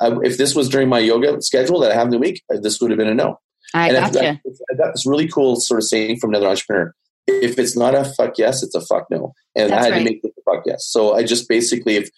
uh, 0.00 0.18
if 0.20 0.36
this 0.36 0.54
was 0.54 0.68
during 0.68 0.88
my 0.88 0.98
yoga 0.98 1.40
schedule 1.40 1.80
that 1.80 1.92
I 1.92 1.94
have 1.94 2.06
in 2.06 2.10
the 2.10 2.18
week, 2.18 2.42
uh, 2.52 2.58
this 2.60 2.80
would 2.80 2.90
have 2.90 2.98
been 2.98 3.08
a 3.08 3.14
no. 3.14 3.38
I 3.72 3.88
and 3.88 4.14
gotcha. 4.14 4.28
I, 4.28 4.72
I 4.72 4.76
got 4.76 4.92
this 4.92 5.06
really 5.06 5.28
cool 5.28 5.56
sort 5.56 5.80
of 5.80 5.84
saying 5.84 6.18
from 6.18 6.30
another 6.30 6.48
entrepreneur. 6.48 6.94
If 7.26 7.58
it's 7.58 7.76
not 7.76 7.94
a 7.94 8.04
fuck 8.04 8.36
yes, 8.36 8.62
it's 8.62 8.74
a 8.74 8.80
fuck 8.80 9.06
no. 9.10 9.32
And 9.56 9.70
That's 9.70 9.80
I 9.80 9.84
had 9.84 9.92
right. 9.92 9.98
to 9.98 10.04
make 10.04 10.20
it 10.22 10.32
a 10.38 10.52
fuck 10.52 10.64
yes. 10.66 10.86
So 10.86 11.14
I 11.14 11.22
just 11.22 11.48
basically, 11.48 11.96
if 11.96 12.10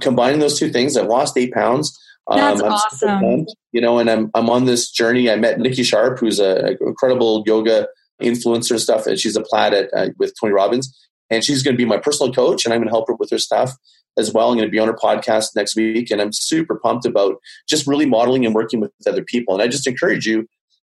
combining 0.00 0.40
those 0.40 0.58
two 0.58 0.70
things, 0.70 0.96
I 0.96 1.02
lost 1.02 1.36
eight 1.36 1.52
pounds. 1.52 1.96
That's 2.28 2.60
um, 2.60 2.72
awesome. 2.72 3.20
Pumped, 3.20 3.54
you 3.70 3.80
know, 3.80 3.98
and 3.98 4.10
I'm 4.10 4.30
I'm 4.34 4.50
on 4.50 4.64
this 4.64 4.90
journey. 4.90 5.30
I 5.30 5.36
met 5.36 5.60
Nikki 5.60 5.84
Sharp, 5.84 6.18
who's 6.18 6.40
an 6.40 6.76
incredible 6.80 7.44
yoga 7.46 7.86
influencer 8.20 8.80
stuff, 8.80 9.06
and 9.06 9.18
she's 9.18 9.36
a 9.36 9.42
plat 9.42 9.72
at 9.72 9.90
uh, 9.94 10.08
with 10.18 10.34
Tony 10.40 10.52
Robbins, 10.52 10.92
and 11.30 11.44
she's 11.44 11.62
going 11.62 11.74
to 11.74 11.78
be 11.78 11.84
my 11.84 11.98
personal 11.98 12.32
coach, 12.32 12.64
and 12.64 12.72
I'm 12.72 12.80
going 12.80 12.88
to 12.88 12.92
help 12.92 13.08
her 13.08 13.14
with 13.14 13.30
her 13.30 13.38
stuff 13.38 13.72
as 14.18 14.32
well. 14.32 14.50
I'm 14.50 14.56
going 14.56 14.68
to 14.68 14.72
be 14.72 14.78
on 14.78 14.88
her 14.88 14.94
podcast 14.94 15.54
next 15.54 15.76
week, 15.76 16.10
and 16.10 16.20
I'm 16.20 16.32
super 16.32 16.78
pumped 16.78 17.06
about 17.06 17.36
just 17.68 17.86
really 17.86 18.06
modeling 18.06 18.46
and 18.46 18.54
working 18.54 18.80
with 18.80 18.92
other 19.06 19.24
people. 19.24 19.54
And 19.54 19.62
I 19.62 19.68
just 19.68 19.86
encourage 19.86 20.26
you, 20.26 20.46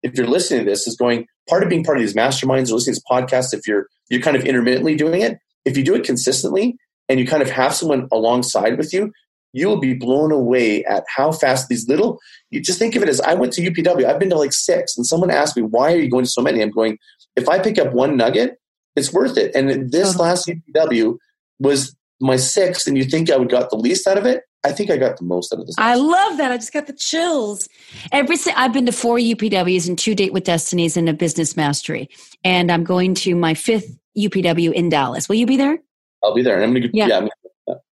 if 0.02 0.14
you're 0.16 0.26
listening 0.26 0.64
to 0.64 0.70
this, 0.70 0.86
is 0.86 0.96
going 0.96 1.26
part 1.48 1.62
of 1.62 1.68
being 1.68 1.84
part 1.84 1.98
of 1.98 2.02
these 2.02 2.14
masterminds 2.14 2.70
or 2.70 2.74
listening 2.74 2.94
to 2.94 3.00
this 3.00 3.10
podcast. 3.10 3.54
If 3.54 3.66
you're 3.66 3.86
you're 4.08 4.22
kind 4.22 4.36
of 4.36 4.44
intermittently 4.44 4.96
doing 4.96 5.22
it, 5.22 5.38
if 5.64 5.76
you 5.76 5.84
do 5.84 5.94
it 5.94 6.04
consistently, 6.04 6.76
and 7.08 7.18
you 7.18 7.26
kind 7.26 7.42
of 7.42 7.50
have 7.50 7.74
someone 7.74 8.08
alongside 8.12 8.78
with 8.78 8.92
you, 8.92 9.12
you 9.52 9.68
will 9.68 9.80
be 9.80 9.94
blown 9.94 10.32
away 10.32 10.84
at 10.84 11.04
how 11.14 11.32
fast 11.32 11.68
these 11.68 11.88
little 11.88 12.20
you 12.50 12.60
just 12.60 12.78
think 12.78 12.94
of 12.94 13.02
it 13.02 13.08
as 13.08 13.20
i 13.22 13.34
went 13.34 13.52
to 13.52 13.62
upw 13.62 14.04
i've 14.04 14.18
been 14.18 14.30
to 14.30 14.36
like 14.36 14.52
six 14.52 14.96
and 14.96 15.06
someone 15.06 15.30
asked 15.30 15.56
me 15.56 15.62
why 15.62 15.92
are 15.92 15.98
you 15.98 16.08
going 16.08 16.24
to 16.24 16.30
so 16.30 16.42
many 16.42 16.62
i'm 16.62 16.70
going 16.70 16.98
if 17.36 17.48
i 17.48 17.58
pick 17.58 17.78
up 17.78 17.92
one 17.92 18.16
nugget 18.16 18.58
it's 18.96 19.12
worth 19.12 19.36
it 19.36 19.54
and 19.54 19.90
this 19.90 20.16
last 20.16 20.48
upw 20.48 21.16
was 21.58 21.94
my 22.20 22.36
sixth 22.36 22.86
and 22.86 22.96
you 22.96 23.04
think 23.04 23.30
i 23.30 23.36
would 23.36 23.50
got 23.50 23.70
the 23.70 23.76
least 23.76 24.06
out 24.06 24.18
of 24.18 24.26
it 24.26 24.44
I 24.62 24.72
think 24.72 24.90
I 24.90 24.98
got 24.98 25.16
the 25.16 25.24
most 25.24 25.52
out 25.52 25.60
of 25.60 25.66
this. 25.66 25.74
I 25.78 25.94
love 25.94 26.36
that. 26.36 26.52
I 26.52 26.58
just 26.58 26.72
got 26.72 26.86
the 26.86 26.92
chills. 26.92 27.66
Every 28.12 28.36
I've 28.54 28.72
been 28.72 28.86
to 28.86 28.92
four 28.92 29.16
UPWs 29.16 29.88
and 29.88 29.98
two 29.98 30.14
Date 30.14 30.32
with 30.32 30.44
Destinies 30.44 30.96
and 30.96 31.08
a 31.08 31.14
Business 31.14 31.56
Mastery, 31.56 32.10
and 32.44 32.70
I'm 32.70 32.84
going 32.84 33.14
to 33.14 33.34
my 33.34 33.54
fifth 33.54 33.98
UPW 34.18 34.72
in 34.72 34.90
Dallas. 34.90 35.28
Will 35.28 35.36
you 35.36 35.46
be 35.46 35.56
there? 35.56 35.78
I'll 36.22 36.34
be 36.34 36.42
there. 36.42 36.56
And 36.56 36.64
I'm 36.64 36.74
gonna 36.74 36.90
yeah. 36.92 37.06
yeah 37.06 37.26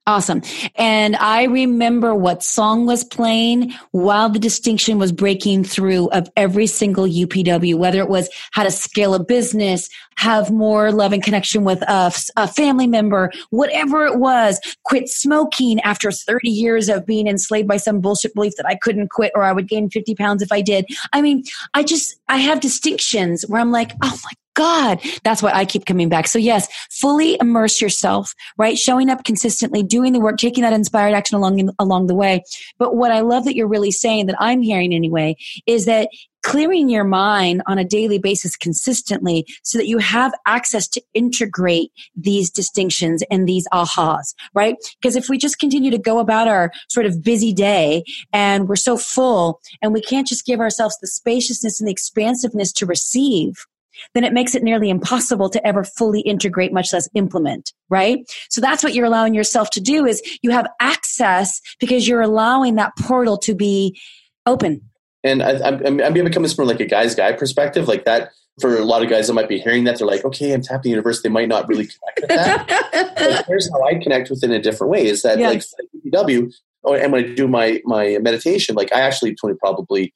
Awesome. 0.09 0.41
And 0.77 1.17
I 1.17 1.45
remember 1.45 2.15
what 2.15 2.45
song 2.45 2.87
was 2.87 3.03
playing 3.03 3.75
while 3.91 4.29
the 4.29 4.39
distinction 4.39 4.99
was 5.01 5.11
breaking 5.11 5.65
through 5.65 6.11
of 6.11 6.29
every 6.37 6.69
single 6.69 7.07
UPW, 7.07 7.75
whether 7.75 7.99
it 7.99 8.09
was 8.09 8.29
how 8.53 8.63
to 8.63 8.71
scale 8.71 9.15
a 9.15 9.25
business, 9.25 9.89
have 10.17 10.53
more 10.53 10.93
love 10.93 11.13
and 11.13 11.25
connection 11.25 11.65
with 11.65 11.83
a, 11.83 12.13
a 12.37 12.47
family 12.47 12.87
member, 12.87 13.33
whatever 13.51 14.05
it 14.07 14.21
was, 14.21 14.61
quit 14.85 15.09
smoking 15.09 15.81
after 15.81 16.13
30 16.13 16.51
years 16.51 16.89
of 16.89 17.05
being 17.05 17.27
enslaved 17.27 17.67
by 17.67 17.77
some 17.77 18.01
bullshit 18.01 18.33
belief 18.33 18.55
that 18.59 18.67
I 18.67 18.77
couldn't 18.77 19.11
quit 19.11 19.33
or 19.35 19.43
I 19.43 19.51
would 19.51 19.67
gain 19.67 19.91
50 19.91 20.15
pounds 20.15 20.41
if 20.41 20.53
I 20.53 20.61
did. 20.61 20.87
I 21.13 21.21
mean, 21.21 21.43
I 21.75 21.83
just, 21.83 22.15
I 22.29 22.37
have 22.37 22.61
distinctions 22.61 23.43
where 23.49 23.61
I'm 23.61 23.73
like, 23.73 23.91
oh 24.05 24.17
my 24.23 24.31
God. 24.57 25.01
That's 25.23 25.43
why 25.43 25.53
I 25.53 25.65
keep 25.65 25.87
coming 25.87 26.09
back. 26.09 26.27
So 26.27 26.39
yes, 26.39 26.67
fully 26.91 27.37
immerse 27.41 27.81
yourself, 27.81 28.35
right? 28.59 28.77
Showing 28.77 29.11
up 29.11 29.23
consistently, 29.25 29.83
doing 29.83 30.13
the 30.13 30.21
work, 30.21 30.39
taking 30.39 30.63
that 30.63 30.73
inspired 30.73 31.15
action 31.15 31.37
along, 31.37 31.71
along 31.79 32.09
the 32.09 32.15
way. 32.15 32.43
But 32.79 32.97
what 32.97 33.13
I 33.13 33.21
love 33.21 33.45
that 33.45 33.55
you're 33.55 33.69
really 33.69 33.93
saying 33.93 34.27
that 34.27 34.37
I'm 34.41 34.63
hearing 34.63 34.93
anyway 34.93 35.37
is 35.67 35.85
that 35.85 36.09
clearing 36.43 36.89
your 36.89 37.03
mind 37.03 37.61
on 37.67 37.77
a 37.77 37.85
daily 37.85 38.19
basis 38.19 38.57
consistently 38.57 39.45
so 39.65 39.79
that 39.79 39.89
you 39.89 39.99
have 39.99 40.33
access 40.47 40.87
to 40.87 41.03
integrate 41.13 41.91
these 42.15 42.51
distinctions 42.51 43.25
and 43.33 43.49
these 43.49 43.67
ahas, 43.73 44.33
right? 44.55 44.77
Because 45.03 45.17
if 45.17 45.29
we 45.29 45.39
just 45.39 45.59
continue 45.59 45.91
to 45.91 45.99
go 45.99 46.21
about 46.21 46.47
our 46.47 46.71
sort 46.89 47.05
of 47.05 47.21
busy 47.21 47.53
day 47.53 48.05
and 48.33 48.69
we're 48.69 48.77
so 48.77 48.97
full 48.97 49.61
and 49.83 49.93
we 49.93 50.01
can't 50.01 50.29
just 50.29 50.47
give 50.47 50.61
ourselves 50.61 50.97
the 51.01 51.09
spaciousness 51.09 51.81
and 51.81 51.89
the 51.89 51.93
expansiveness 51.93 52.73
to 52.75 52.87
receive, 52.87 53.67
then 54.15 54.25
it 54.25 54.33
makes 54.33 54.55
it 54.55 54.63
nearly 54.63 54.91
impossible 54.91 55.51
to 55.51 55.67
ever 55.67 55.85
fully 55.85 56.21
integrate, 56.21 56.73
much 56.73 56.93
less 56.93 57.09
implement, 57.15 57.73
right? 57.89 58.19
So 58.51 58.61
that's 58.61 58.83
what 58.83 58.95
you're 58.95 59.07
allowing 59.07 59.35
yourself 59.35 59.71
to 59.71 59.81
do 59.81 60.07
is 60.07 60.23
you 60.43 60.51
have 60.51 60.67
access 60.81 61.61
because 61.81 62.07
you're 62.09 62.21
allowing 62.21 62.77
that 62.77 62.93
portal 62.99 63.39
to 63.39 63.55
be 63.55 63.99
open. 64.47 64.83
And 65.25 65.43
I, 65.43 65.53
am 65.53 65.87
I'm, 65.87 66.01
I'm 66.01 66.13
becoming 66.13 66.43
this 66.43 66.55
from 66.55 66.69
like 66.69 66.81
a 66.81 66.87
guy's 66.87 67.15
guy 67.15 67.33
perspective, 67.33 67.89
like 67.89 68.05
that. 68.05 68.31
for 68.61 68.77
a 68.77 68.85
lot 68.85 69.03
of 69.03 69.11
guys 69.11 69.27
that 69.27 69.35
might 69.35 69.49
be 69.49 69.59
hearing 69.59 69.85
that, 69.85 69.99
they're 69.99 70.07
like, 70.07 70.25
okay, 70.25 70.53
I'm 70.53 70.63
tapping 70.63 70.83
the 70.85 70.91
universe. 70.91 71.23
They 71.23 71.29
might 71.29 71.49
not 71.49 71.69
really 71.69 71.89
connect 71.89 72.21
with 72.21 72.29
that. 72.29 73.45
here's 73.49 73.71
how 73.71 73.83
I 73.83 73.95
connect 73.95 74.31
with 74.31 74.43
it 74.43 74.51
in 74.51 74.57
a 74.57 74.63
different 74.63 74.91
way 74.91 75.07
is 75.07 75.23
that 75.23 75.39
yes. 75.39 75.75
like 75.79 75.89
PW, 76.29 76.53
oh, 76.85 76.95
and 76.95 77.13
when 77.13 77.25
I 77.25 77.35
do 77.35 77.49
my, 77.49 77.83
my 77.85 78.19
meditation, 78.19 78.77
like 78.77 78.93
I 78.93 79.01
actually, 79.01 79.35
Tony, 79.35 79.55
probably, 79.55 80.15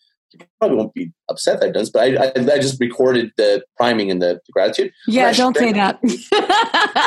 probably 0.58 0.76
won't 0.76 0.94
be 0.94 1.12
upset 1.28 1.60
that 1.60 1.70
it 1.70 1.72
does, 1.72 1.90
but 1.90 2.02
I, 2.02 2.24
I, 2.26 2.54
I 2.54 2.58
just 2.58 2.80
recorded 2.80 3.32
the 3.36 3.64
priming 3.76 4.10
and 4.10 4.20
the, 4.22 4.40
gratitude. 4.52 4.92
Yeah, 5.06 5.32
don't 5.32 5.56
say 5.56 5.72
that. 5.72 5.98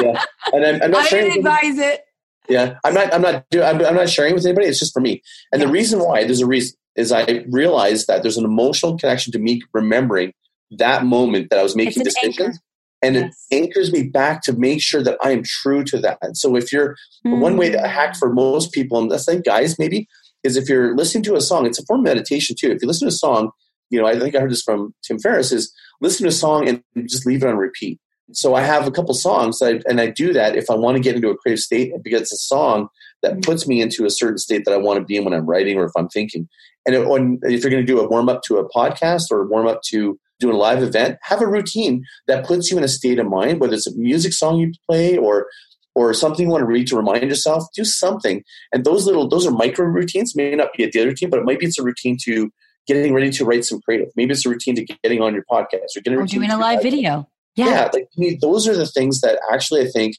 yeah. 0.02 0.24
And 0.54 0.66
I'm, 0.66 0.84
I'm 0.84 0.92
not 0.92 1.06
I 1.06 1.10
didn't 1.10 1.38
advise 1.38 1.78
it. 1.78 2.02
Yeah, 2.50 2.78
I'm 2.84 2.94
not. 2.94 3.14
I'm 3.14 3.22
not. 3.22 3.46
I'm, 3.54 3.86
I'm 3.86 3.96
not 3.96 4.10
sharing 4.10 4.36
with 4.36 4.46
anybody. 4.46 4.68
It's 4.68 4.80
just 4.80 4.94
for 4.94 5.00
me. 5.00 5.24
And 5.52 5.62
yeah. 5.62 5.68
the 5.68 5.72
reason 5.72 6.00
why 6.00 6.26
there's 6.26 6.42
a 6.42 6.46
reason 6.46 6.76
is 6.96 7.12
I 7.12 7.46
realized 7.50 8.08
that 8.08 8.22
there's 8.22 8.38
an 8.38 8.46
emotional 8.46 8.98
connection 8.98 9.32
to 9.34 9.40
me 9.40 9.62
remembering 9.74 10.34
that 10.72 11.06
moment 11.06 11.50
that 11.50 11.60
I 11.60 11.64
was 11.64 11.76
making 11.76 12.04
decisions. 12.04 12.40
Anchor. 12.40 12.58
And 13.02 13.16
yes. 13.16 13.48
it 13.52 13.56
anchors 13.56 13.92
me 13.92 14.04
back 14.04 14.42
to 14.44 14.54
make 14.54 14.82
sure 14.82 15.04
that 15.04 15.18
I 15.22 15.32
am 15.32 15.44
true 15.44 15.84
to 15.86 16.00
that. 16.00 16.20
And 16.22 16.38
so 16.38 16.56
if 16.56 16.72
you're 16.72 16.96
mm. 17.28 17.40
one 17.40 17.58
way 17.58 17.70
to 17.70 17.86
hack 17.86 18.16
for 18.16 18.32
most 18.32 18.72
people, 18.72 18.98
and 18.98 19.12
that's 19.12 19.28
like 19.28 19.44
guys 19.44 19.78
maybe, 19.78 20.08
is 20.44 20.58
if 20.58 20.70
you're 20.70 20.96
listening 20.96 21.24
to 21.24 21.36
a 21.36 21.42
song, 21.42 21.66
it's 21.66 21.80
a 21.80 21.86
form 21.86 22.02
of 22.02 22.06
meditation 22.06 22.56
too. 22.60 22.72
If 22.72 22.82
you 22.82 22.88
listen 22.88 23.08
to 23.08 23.14
a 23.14 23.18
song, 23.18 23.52
you 23.90 24.00
know, 24.00 24.08
I 24.08 24.20
think 24.20 24.36
I 24.36 24.40
heard 24.40 24.52
this 24.52 24.62
from 24.62 24.94
Tim 25.04 25.20
Ferriss, 25.20 25.52
is 25.52 25.74
listen 26.02 26.24
to 26.24 26.30
a 26.30 26.34
song 26.34 26.68
and 26.68 26.84
just 27.08 27.26
leave 27.26 27.44
it 27.44 27.50
on 27.50 27.58
repeat. 27.58 28.00
So 28.32 28.56
I 28.56 28.62
have 28.62 28.88
a 28.88 28.92
couple 28.92 29.14
songs, 29.14 29.62
I, 29.62 29.82
and 29.88 30.00
I 30.00 30.10
do 30.10 30.34
that 30.34 30.56
if 30.56 30.70
I 30.70 30.76
want 30.76 30.98
to 30.98 31.04
get 31.04 31.16
into 31.16 31.30
a 31.30 31.38
creative 31.38 31.62
state 31.62 31.92
because 32.04 32.22
it's 32.22 32.34
a 32.34 32.38
song 32.38 32.88
that 33.22 33.36
mm. 33.36 33.46
puts 33.46 33.68
me 33.68 33.82
into 33.82 34.06
a 34.06 34.10
certain 34.10 34.38
state 34.38 34.64
that 34.66 34.74
I 34.74 34.78
want 34.78 35.00
to 35.00 35.06
be 35.06 35.18
in 35.18 35.26
when 35.26 35.34
I'm 35.34 35.46
writing 35.46 35.78
or 35.78 35.86
if 35.86 35.92
I'm 35.98 36.08
thinking. 36.08 36.48
And 36.86 36.96
it, 36.96 37.08
when, 37.08 37.40
if 37.44 37.62
you're 37.62 37.72
going 37.72 37.86
to 37.86 37.92
do 37.92 38.00
a 38.00 38.08
warm 38.08 38.30
up 38.30 38.42
to 38.44 38.58
a 38.58 38.70
podcast 38.70 39.26
or 39.30 39.48
warm 39.48 39.68
up 39.68 39.82
to 39.90 40.20
doing 40.40 40.56
a 40.56 40.58
live 40.58 40.82
event, 40.82 41.18
have 41.22 41.42
a 41.42 41.48
routine 41.48 42.04
that 42.28 42.46
puts 42.46 42.72
you 42.72 42.78
in 42.78 42.84
a 42.84 42.88
state 42.88 43.20
of 43.20 43.28
mind, 43.28 43.60
whether 43.60 43.74
it's 43.74 43.88
a 43.88 43.96
music 43.96 44.34
song 44.34 44.58
you 44.58 44.72
play 44.90 45.18
or 45.18 45.48
or 45.96 46.14
something 46.14 46.46
you 46.46 46.52
want 46.52 46.62
to 46.62 46.68
read 46.68 46.88
to 46.88 46.98
remind 46.98 47.24
yourself, 47.24 47.66
do 47.76 47.86
something. 47.86 48.44
And 48.72 48.84
those 48.84 49.06
little 49.06 49.28
those 49.28 49.46
are 49.46 49.52
micro 49.52 49.86
routines, 49.86 50.36
may 50.36 50.56
not 50.56 50.74
be 50.76 50.84
a 50.84 50.92
daily 50.92 51.10
routine, 51.10 51.30
but 51.30 51.40
it 51.40 51.46
might 51.46 51.60
be 51.60 51.68
it's 51.68 51.80
a 51.80 51.84
routine 51.84 52.18
to 52.24 52.50
getting 52.88 53.14
ready 53.14 53.30
to 53.32 53.46
write 53.46 53.66
some 53.66 53.82
creative. 53.82 54.10
Maybe 54.16 54.32
it's 54.32 54.46
a 54.46 54.50
routine 54.50 54.76
to 54.76 54.86
getting 55.04 55.22
on 55.22 55.34
your 55.34 55.44
podcast 55.50 55.96
or 55.96 56.02
getting 56.04 56.20
or 56.20 56.26
doing 56.26 56.50
a 56.50 56.58
live 56.58 56.82
video. 56.82 57.28
Yeah. 57.56 57.68
yeah, 57.68 57.90
like 57.94 58.10
me, 58.18 58.38
those 58.42 58.68
are 58.68 58.76
the 58.76 58.88
things 58.88 59.22
that 59.22 59.40
actually 59.52 59.82
I 59.82 59.88
think 59.88 60.16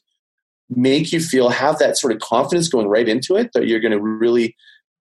make 0.69 1.11
you 1.11 1.19
feel 1.19 1.49
have 1.49 1.77
that 1.79 1.97
sort 1.97 2.13
of 2.13 2.19
confidence 2.19 2.69
going 2.69 2.87
right 2.87 3.07
into 3.07 3.35
it 3.35 3.51
that 3.53 3.67
you're 3.67 3.81
going 3.81 3.91
to 3.91 3.99
really 3.99 4.55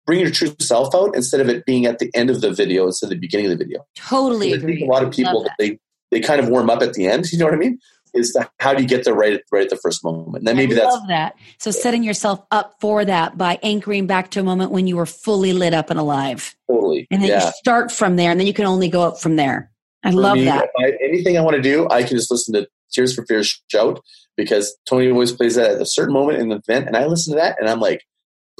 bring 0.06 0.20
your 0.20 0.30
true 0.30 0.54
self 0.60 0.94
out 0.94 1.14
instead 1.14 1.40
of 1.40 1.48
it 1.48 1.64
being 1.64 1.86
at 1.86 1.98
the 1.98 2.10
end 2.14 2.30
of 2.30 2.40
the 2.40 2.50
video 2.50 2.86
instead 2.86 3.06
of 3.06 3.10
the 3.10 3.18
beginning 3.18 3.46
of 3.46 3.58
the 3.58 3.64
video. 3.64 3.84
Totally 3.96 4.52
I 4.52 4.56
agree. 4.56 4.78
think 4.78 4.88
a 4.88 4.92
lot 4.92 5.02
of 5.02 5.12
people 5.12 5.48
they 5.58 5.78
they 6.10 6.20
kind 6.20 6.40
of 6.40 6.48
warm 6.48 6.70
up 6.70 6.82
at 6.82 6.94
the 6.94 7.06
end. 7.06 7.26
You 7.32 7.38
know 7.38 7.46
what 7.46 7.54
I 7.54 7.58
mean? 7.58 7.78
Is 8.16 8.32
the, 8.32 8.48
how 8.58 8.74
do 8.74 8.82
you 8.82 8.88
get 8.88 9.04
there 9.04 9.14
right 9.14 9.40
right 9.52 9.64
at 9.64 9.70
the 9.70 9.76
first 9.76 10.02
moment? 10.04 10.38
And 10.38 10.46
then 10.46 10.56
maybe 10.56 10.72
I 10.74 10.84
that's 10.84 10.94
love 10.94 11.08
that. 11.08 11.36
So 11.58 11.70
setting 11.70 12.02
yourself 12.02 12.42
up 12.50 12.76
for 12.80 13.04
that 13.04 13.38
by 13.38 13.58
anchoring 13.62 14.06
back 14.06 14.30
to 14.32 14.40
a 14.40 14.42
moment 14.42 14.70
when 14.70 14.86
you 14.86 14.96
were 14.96 15.06
fully 15.06 15.52
lit 15.52 15.74
up 15.74 15.90
and 15.90 15.98
alive. 15.98 16.56
Totally. 16.70 17.06
And 17.10 17.22
then 17.22 17.30
yeah. 17.30 17.44
you 17.44 17.52
start 17.52 17.92
from 17.92 18.16
there, 18.16 18.30
and 18.30 18.40
then 18.40 18.46
you 18.46 18.54
can 18.54 18.66
only 18.66 18.88
go 18.88 19.02
up 19.02 19.20
from 19.20 19.36
there. 19.36 19.70
I 20.02 20.10
for 20.10 20.18
love 20.18 20.36
me, 20.36 20.44
that. 20.44 20.68
I, 20.78 20.92
anything 21.02 21.36
I 21.36 21.40
want 21.40 21.56
to 21.56 21.62
do, 21.62 21.88
I 21.90 22.02
can 22.02 22.16
just 22.16 22.30
listen 22.30 22.54
to 22.54 22.68
Tears 22.92 23.14
for 23.14 23.24
Fears 23.26 23.62
shout 23.70 24.00
because 24.36 24.76
Tony 24.88 25.10
always 25.10 25.32
plays 25.32 25.54
that 25.56 25.72
at 25.72 25.80
a 25.80 25.86
certain 25.86 26.12
moment 26.12 26.38
in 26.38 26.48
the 26.48 26.56
event, 26.56 26.86
and 26.86 26.96
I 26.96 27.06
listen 27.06 27.34
to 27.34 27.40
that, 27.40 27.56
and 27.58 27.68
I'm 27.68 27.80
like, 27.80 28.02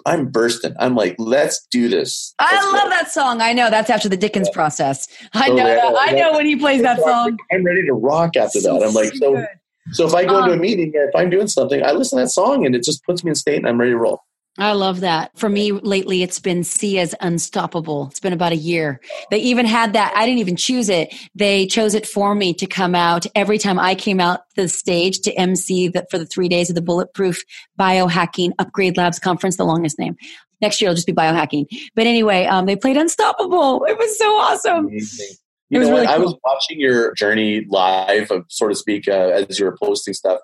I'm 0.06 0.28
bursting. 0.28 0.74
I'm 0.78 0.94
like, 0.94 1.16
let's 1.18 1.66
do 1.70 1.88
this. 1.88 2.34
Let's 2.40 2.64
I 2.64 2.72
love 2.72 2.84
go. 2.84 2.90
that 2.90 3.10
song. 3.10 3.40
I 3.40 3.52
know 3.52 3.68
that's 3.68 3.90
after 3.90 4.08
the 4.08 4.16
Dickens 4.16 4.48
yeah. 4.48 4.54
process. 4.54 5.08
I 5.34 5.48
know 5.48 5.56
that. 5.64 5.94
I 5.98 6.12
know 6.12 6.32
when 6.32 6.46
he 6.46 6.56
plays 6.56 6.80
that 6.82 7.00
song. 7.00 7.36
I'm 7.52 7.64
ready 7.64 7.84
to 7.86 7.92
rock 7.92 8.36
after 8.36 8.60
so 8.60 8.78
that. 8.78 8.86
I'm 8.86 8.94
like, 8.94 9.12
so. 9.14 9.34
Good. 9.34 9.48
So 9.92 10.06
if 10.06 10.14
I 10.14 10.24
go 10.24 10.36
um, 10.36 10.44
into 10.44 10.54
a 10.54 10.60
meeting, 10.60 10.92
if 10.94 11.14
I'm 11.14 11.30
doing 11.30 11.46
something, 11.46 11.84
I 11.84 11.92
listen 11.92 12.18
to 12.18 12.24
that 12.24 12.30
song 12.30 12.66
and 12.66 12.74
it 12.74 12.82
just 12.82 13.04
puts 13.04 13.22
me 13.22 13.30
in 13.30 13.34
state 13.36 13.58
and 13.58 13.68
I'm 13.68 13.78
ready 13.78 13.92
to 13.92 13.98
roll. 13.98 14.20
I 14.58 14.72
love 14.72 15.00
that. 15.00 15.36
For 15.36 15.48
me 15.48 15.72
lately, 15.72 16.22
it's 16.22 16.40
been 16.40 16.64
Sia's 16.64 17.14
Unstoppable. 17.20 18.08
It's 18.10 18.20
been 18.20 18.32
about 18.32 18.52
a 18.52 18.56
year. 18.56 19.00
They 19.30 19.38
even 19.38 19.66
had 19.66 19.92
that. 19.92 20.14
I 20.16 20.24
didn't 20.24 20.38
even 20.38 20.56
choose 20.56 20.88
it. 20.88 21.14
They 21.34 21.66
chose 21.66 21.94
it 21.94 22.06
for 22.06 22.34
me 22.34 22.54
to 22.54 22.66
come 22.66 22.94
out 22.94 23.26
every 23.34 23.58
time 23.58 23.78
I 23.78 23.94
came 23.94 24.18
out 24.18 24.40
the 24.56 24.68
stage 24.68 25.20
to 25.20 25.32
MC 25.34 25.88
the, 25.88 26.06
for 26.10 26.16
the 26.16 26.24
three 26.24 26.48
days 26.48 26.70
of 26.70 26.74
the 26.74 26.80
Bulletproof 26.82 27.42
Biohacking 27.78 28.52
Upgrade 28.58 28.96
Labs 28.96 29.18
Conference, 29.18 29.58
the 29.58 29.64
longest 29.64 29.98
name. 29.98 30.16
Next 30.62 30.80
year, 30.80 30.88
it'll 30.88 30.96
just 30.96 31.06
be 31.06 31.12
biohacking. 31.12 31.66
But 31.94 32.06
anyway, 32.06 32.46
um, 32.46 32.64
they 32.64 32.76
played 32.76 32.96
Unstoppable. 32.96 33.84
It 33.84 33.98
was 33.98 34.18
so 34.18 34.26
awesome. 34.38 34.86
Amazing. 34.86 35.36
You 35.68 35.80
know 35.80 35.90
really 35.90 36.06
cool. 36.06 36.14
I 36.14 36.18
was 36.18 36.34
watching 36.44 36.80
your 36.80 37.12
journey 37.14 37.66
live, 37.68 38.30
of, 38.30 38.46
so 38.48 38.68
to 38.68 38.74
speak, 38.74 39.06
uh, 39.06 39.44
as 39.50 39.58
you 39.58 39.66
were 39.66 39.76
posting 39.82 40.14
stuff 40.14 40.40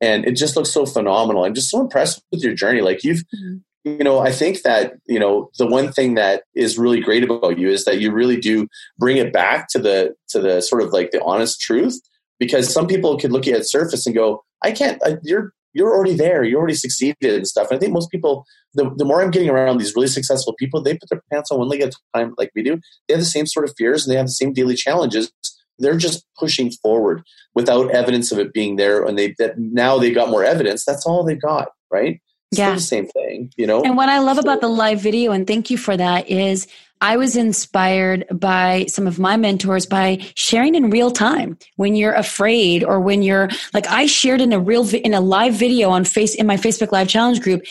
and 0.00 0.24
it 0.26 0.36
just 0.36 0.56
looks 0.56 0.70
so 0.70 0.86
phenomenal. 0.86 1.44
I'm 1.44 1.54
just 1.54 1.70
so 1.70 1.80
impressed 1.80 2.22
with 2.30 2.42
your 2.42 2.54
journey. 2.54 2.80
Like 2.80 3.04
you've, 3.04 3.22
mm-hmm. 3.34 3.56
you 3.84 4.04
know, 4.04 4.20
I 4.20 4.32
think 4.32 4.62
that 4.62 4.94
you 5.06 5.18
know 5.18 5.50
the 5.58 5.66
one 5.66 5.92
thing 5.92 6.14
that 6.14 6.44
is 6.54 6.78
really 6.78 7.00
great 7.00 7.24
about 7.24 7.58
you 7.58 7.70
is 7.70 7.84
that 7.84 8.00
you 8.00 8.12
really 8.12 8.36
do 8.36 8.68
bring 8.98 9.16
it 9.16 9.32
back 9.32 9.68
to 9.70 9.78
the 9.78 10.14
to 10.28 10.40
the 10.40 10.60
sort 10.60 10.82
of 10.82 10.92
like 10.92 11.10
the 11.10 11.22
honest 11.22 11.60
truth. 11.60 12.00
Because 12.38 12.70
some 12.70 12.86
people 12.86 13.18
could 13.18 13.32
look 13.32 13.48
at 13.48 13.56
the 13.56 13.64
surface 13.64 14.06
and 14.06 14.14
go, 14.14 14.44
"I 14.62 14.72
can't." 14.72 15.02
I, 15.02 15.16
you're 15.22 15.52
you're 15.72 15.94
already 15.94 16.14
there. 16.14 16.42
You 16.42 16.56
already 16.56 16.74
succeeded 16.74 17.16
and 17.22 17.46
stuff. 17.46 17.68
And 17.70 17.76
I 17.76 17.80
think 17.80 17.92
most 17.92 18.10
people, 18.10 18.46
the, 18.72 18.90
the 18.96 19.04
more 19.04 19.20
I'm 19.20 19.30
getting 19.30 19.50
around 19.50 19.76
these 19.76 19.94
really 19.94 20.06
successful 20.06 20.54
people, 20.58 20.82
they 20.82 20.94
put 20.94 21.10
their 21.10 21.22
pants 21.30 21.50
on 21.50 21.58
one 21.58 21.68
leg 21.68 21.82
at 21.82 21.94
a 21.94 22.18
time, 22.18 22.34
like 22.38 22.50
we 22.54 22.62
do. 22.62 22.80
They 23.06 23.14
have 23.14 23.20
the 23.20 23.26
same 23.26 23.44
sort 23.44 23.68
of 23.68 23.74
fears 23.76 24.02
and 24.02 24.10
they 24.10 24.16
have 24.16 24.24
the 24.24 24.32
same 24.32 24.54
daily 24.54 24.74
challenges 24.74 25.30
they're 25.78 25.96
just 25.96 26.24
pushing 26.38 26.70
forward 26.70 27.22
without 27.54 27.90
evidence 27.90 28.32
of 28.32 28.38
it 28.38 28.52
being 28.52 28.76
there 28.76 29.04
and 29.04 29.18
they 29.18 29.34
that 29.38 29.58
now 29.58 29.98
they 29.98 30.10
got 30.10 30.30
more 30.30 30.44
evidence 30.44 30.84
that's 30.84 31.06
all 31.06 31.24
they 31.24 31.36
got 31.36 31.68
right? 31.90 32.20
It's 32.52 32.58
yeah. 32.58 32.74
the 32.74 32.80
same 32.80 33.06
thing 33.06 33.52
you 33.56 33.66
know? 33.66 33.82
And 33.82 33.96
what 33.96 34.08
i 34.08 34.18
love 34.18 34.36
so, 34.36 34.42
about 34.42 34.60
the 34.60 34.68
live 34.68 35.00
video 35.00 35.32
and 35.32 35.46
thank 35.46 35.70
you 35.70 35.78
for 35.78 35.96
that 35.96 36.28
is 36.28 36.66
I 37.00 37.16
was 37.16 37.36
inspired 37.36 38.24
by 38.32 38.86
some 38.88 39.06
of 39.06 39.18
my 39.18 39.36
mentors 39.36 39.84
by 39.84 40.24
sharing 40.34 40.74
in 40.74 40.90
real 40.90 41.10
time. 41.10 41.58
When 41.76 41.94
you're 41.94 42.14
afraid 42.14 42.82
or 42.84 43.00
when 43.00 43.22
you're 43.22 43.50
like 43.74 43.86
I 43.88 44.06
shared 44.06 44.40
in 44.40 44.52
a 44.52 44.58
real 44.58 44.88
in 44.94 45.12
a 45.12 45.20
live 45.20 45.54
video 45.54 45.90
on 45.90 46.04
face 46.04 46.34
in 46.34 46.46
my 46.46 46.56
Facebook 46.56 46.92
live 46.92 47.08
challenge 47.08 47.42
group 47.42 47.64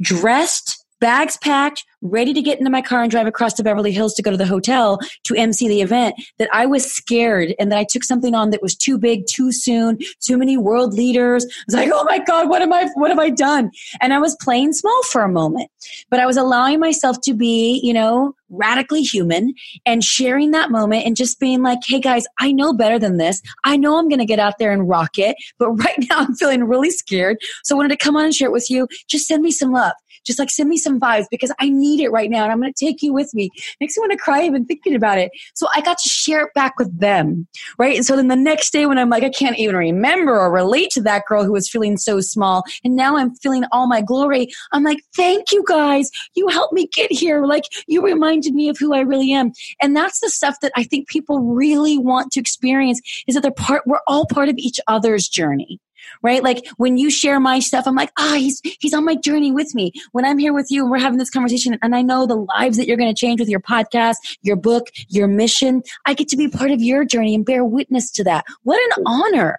dressed 0.00 0.79
bags 1.00 1.36
packed, 1.38 1.84
ready 2.02 2.32
to 2.32 2.42
get 2.42 2.58
into 2.58 2.70
my 2.70 2.82
car 2.82 3.02
and 3.02 3.10
drive 3.10 3.26
across 3.26 3.52
to 3.54 3.62
Beverly 3.62 3.92
Hills 3.92 4.14
to 4.14 4.22
go 4.22 4.30
to 4.30 4.36
the 4.36 4.46
hotel 4.46 4.98
to 5.24 5.34
MC 5.34 5.68
the 5.68 5.80
event, 5.80 6.14
that 6.38 6.48
I 6.52 6.66
was 6.66 6.90
scared 6.90 7.54
and 7.58 7.70
that 7.72 7.78
I 7.78 7.84
took 7.84 8.04
something 8.04 8.34
on 8.34 8.50
that 8.50 8.62
was 8.62 8.76
too 8.76 8.98
big, 8.98 9.26
too 9.26 9.52
soon, 9.52 9.98
too 10.20 10.38
many 10.38 10.56
world 10.56 10.94
leaders. 10.94 11.44
I 11.44 11.64
was 11.66 11.74
like, 11.74 11.90
oh 11.92 12.04
my 12.04 12.18
God, 12.18 12.48
what 12.48 12.62
am 12.62 12.72
I, 12.72 12.88
what 12.94 13.10
have 13.10 13.18
I 13.18 13.30
done? 13.30 13.70
And 14.00 14.12
I 14.12 14.18
was 14.18 14.36
playing 14.40 14.72
small 14.72 15.02
for 15.04 15.22
a 15.22 15.28
moment, 15.28 15.70
but 16.10 16.20
I 16.20 16.26
was 16.26 16.36
allowing 16.36 16.80
myself 16.80 17.20
to 17.22 17.34
be, 17.34 17.80
you 17.82 17.92
know, 17.92 18.34
radically 18.50 19.02
human 19.02 19.54
and 19.86 20.02
sharing 20.02 20.50
that 20.50 20.70
moment 20.70 21.06
and 21.06 21.16
just 21.16 21.38
being 21.38 21.62
like, 21.62 21.78
hey 21.86 22.00
guys, 22.00 22.26
I 22.38 22.52
know 22.52 22.72
better 22.72 22.98
than 22.98 23.16
this. 23.16 23.40
I 23.64 23.76
know 23.76 23.96
I'm 23.96 24.08
going 24.08 24.18
to 24.18 24.26
get 24.26 24.40
out 24.40 24.58
there 24.58 24.72
and 24.72 24.88
rock 24.88 25.18
it, 25.18 25.36
but 25.58 25.70
right 25.84 26.04
now 26.10 26.18
I'm 26.18 26.34
feeling 26.34 26.64
really 26.64 26.90
scared. 26.90 27.38
So 27.64 27.74
I 27.74 27.76
wanted 27.76 27.90
to 27.90 27.96
come 27.96 28.16
on 28.16 28.24
and 28.24 28.34
share 28.34 28.48
it 28.48 28.52
with 28.52 28.70
you. 28.70 28.88
Just 29.08 29.26
send 29.26 29.42
me 29.42 29.50
some 29.50 29.72
love 29.72 29.92
just 30.24 30.38
like 30.38 30.50
send 30.50 30.68
me 30.68 30.76
some 30.76 31.00
vibes 31.00 31.26
because 31.30 31.52
I 31.58 31.68
need 31.68 32.00
it 32.00 32.10
right 32.10 32.30
now 32.30 32.42
and 32.44 32.52
I'm 32.52 32.60
going 32.60 32.72
to 32.72 32.84
take 32.84 33.02
you 33.02 33.12
with 33.12 33.32
me. 33.34 33.50
Makes 33.80 33.96
me 33.96 34.02
want 34.02 34.12
to 34.12 34.18
cry 34.18 34.44
even 34.44 34.64
thinking 34.64 34.94
about 34.94 35.18
it. 35.18 35.30
So 35.54 35.66
I 35.74 35.80
got 35.80 35.98
to 35.98 36.08
share 36.08 36.46
it 36.46 36.54
back 36.54 36.78
with 36.78 36.98
them, 36.98 37.46
right? 37.78 37.96
And 37.96 38.04
so 38.04 38.16
then 38.16 38.28
the 38.28 38.36
next 38.36 38.72
day 38.72 38.86
when 38.86 38.98
I'm 38.98 39.10
like, 39.10 39.22
I 39.22 39.30
can't 39.30 39.58
even 39.58 39.76
remember 39.76 40.38
or 40.38 40.52
relate 40.52 40.90
to 40.90 41.02
that 41.02 41.24
girl 41.26 41.44
who 41.44 41.52
was 41.52 41.68
feeling 41.68 41.96
so 41.96 42.20
small 42.20 42.64
and 42.84 42.96
now 42.96 43.16
I'm 43.16 43.34
feeling 43.36 43.64
all 43.72 43.86
my 43.86 44.00
glory, 44.00 44.48
I'm 44.72 44.84
like, 44.84 44.98
thank 45.14 45.52
you 45.52 45.64
guys. 45.66 46.10
You 46.34 46.48
helped 46.48 46.72
me 46.72 46.86
get 46.86 47.12
here. 47.12 47.44
Like 47.44 47.64
you 47.86 48.02
reminded 48.02 48.54
me 48.54 48.68
of 48.68 48.78
who 48.78 48.94
I 48.94 49.00
really 49.00 49.32
am. 49.32 49.52
And 49.80 49.96
that's 49.96 50.20
the 50.20 50.30
stuff 50.30 50.56
that 50.62 50.72
I 50.76 50.84
think 50.84 51.08
people 51.08 51.40
really 51.40 51.98
want 51.98 52.32
to 52.32 52.40
experience 52.40 53.00
is 53.26 53.34
that 53.34 53.42
they're 53.42 53.50
part, 53.50 53.82
we're 53.86 54.00
all 54.06 54.26
part 54.26 54.48
of 54.48 54.56
each 54.58 54.80
other's 54.86 55.28
journey 55.28 55.80
right? 56.22 56.42
Like 56.42 56.66
when 56.76 56.98
you 56.98 57.10
share 57.10 57.40
my 57.40 57.58
stuff, 57.58 57.86
I'm 57.86 57.94
like, 57.94 58.10
ah, 58.18 58.32
oh, 58.32 58.36
he's, 58.36 58.60
he's 58.80 58.94
on 58.94 59.04
my 59.04 59.14
journey 59.14 59.52
with 59.52 59.74
me. 59.74 59.92
When 60.12 60.24
I'm 60.24 60.38
here 60.38 60.52
with 60.52 60.70
you 60.70 60.82
and 60.82 60.90
we're 60.90 60.98
having 60.98 61.18
this 61.18 61.30
conversation 61.30 61.78
and 61.82 61.94
I 61.94 62.02
know 62.02 62.26
the 62.26 62.36
lives 62.36 62.76
that 62.76 62.86
you're 62.86 62.96
going 62.96 63.14
to 63.14 63.18
change 63.18 63.40
with 63.40 63.48
your 63.48 63.60
podcast, 63.60 64.16
your 64.42 64.56
book, 64.56 64.88
your 65.08 65.26
mission, 65.26 65.82
I 66.06 66.14
get 66.14 66.28
to 66.28 66.36
be 66.36 66.48
part 66.48 66.70
of 66.70 66.80
your 66.80 67.04
journey 67.04 67.34
and 67.34 67.44
bear 67.44 67.64
witness 67.64 68.10
to 68.12 68.24
that. 68.24 68.44
What 68.62 68.80
an 68.96 69.04
honor 69.06 69.58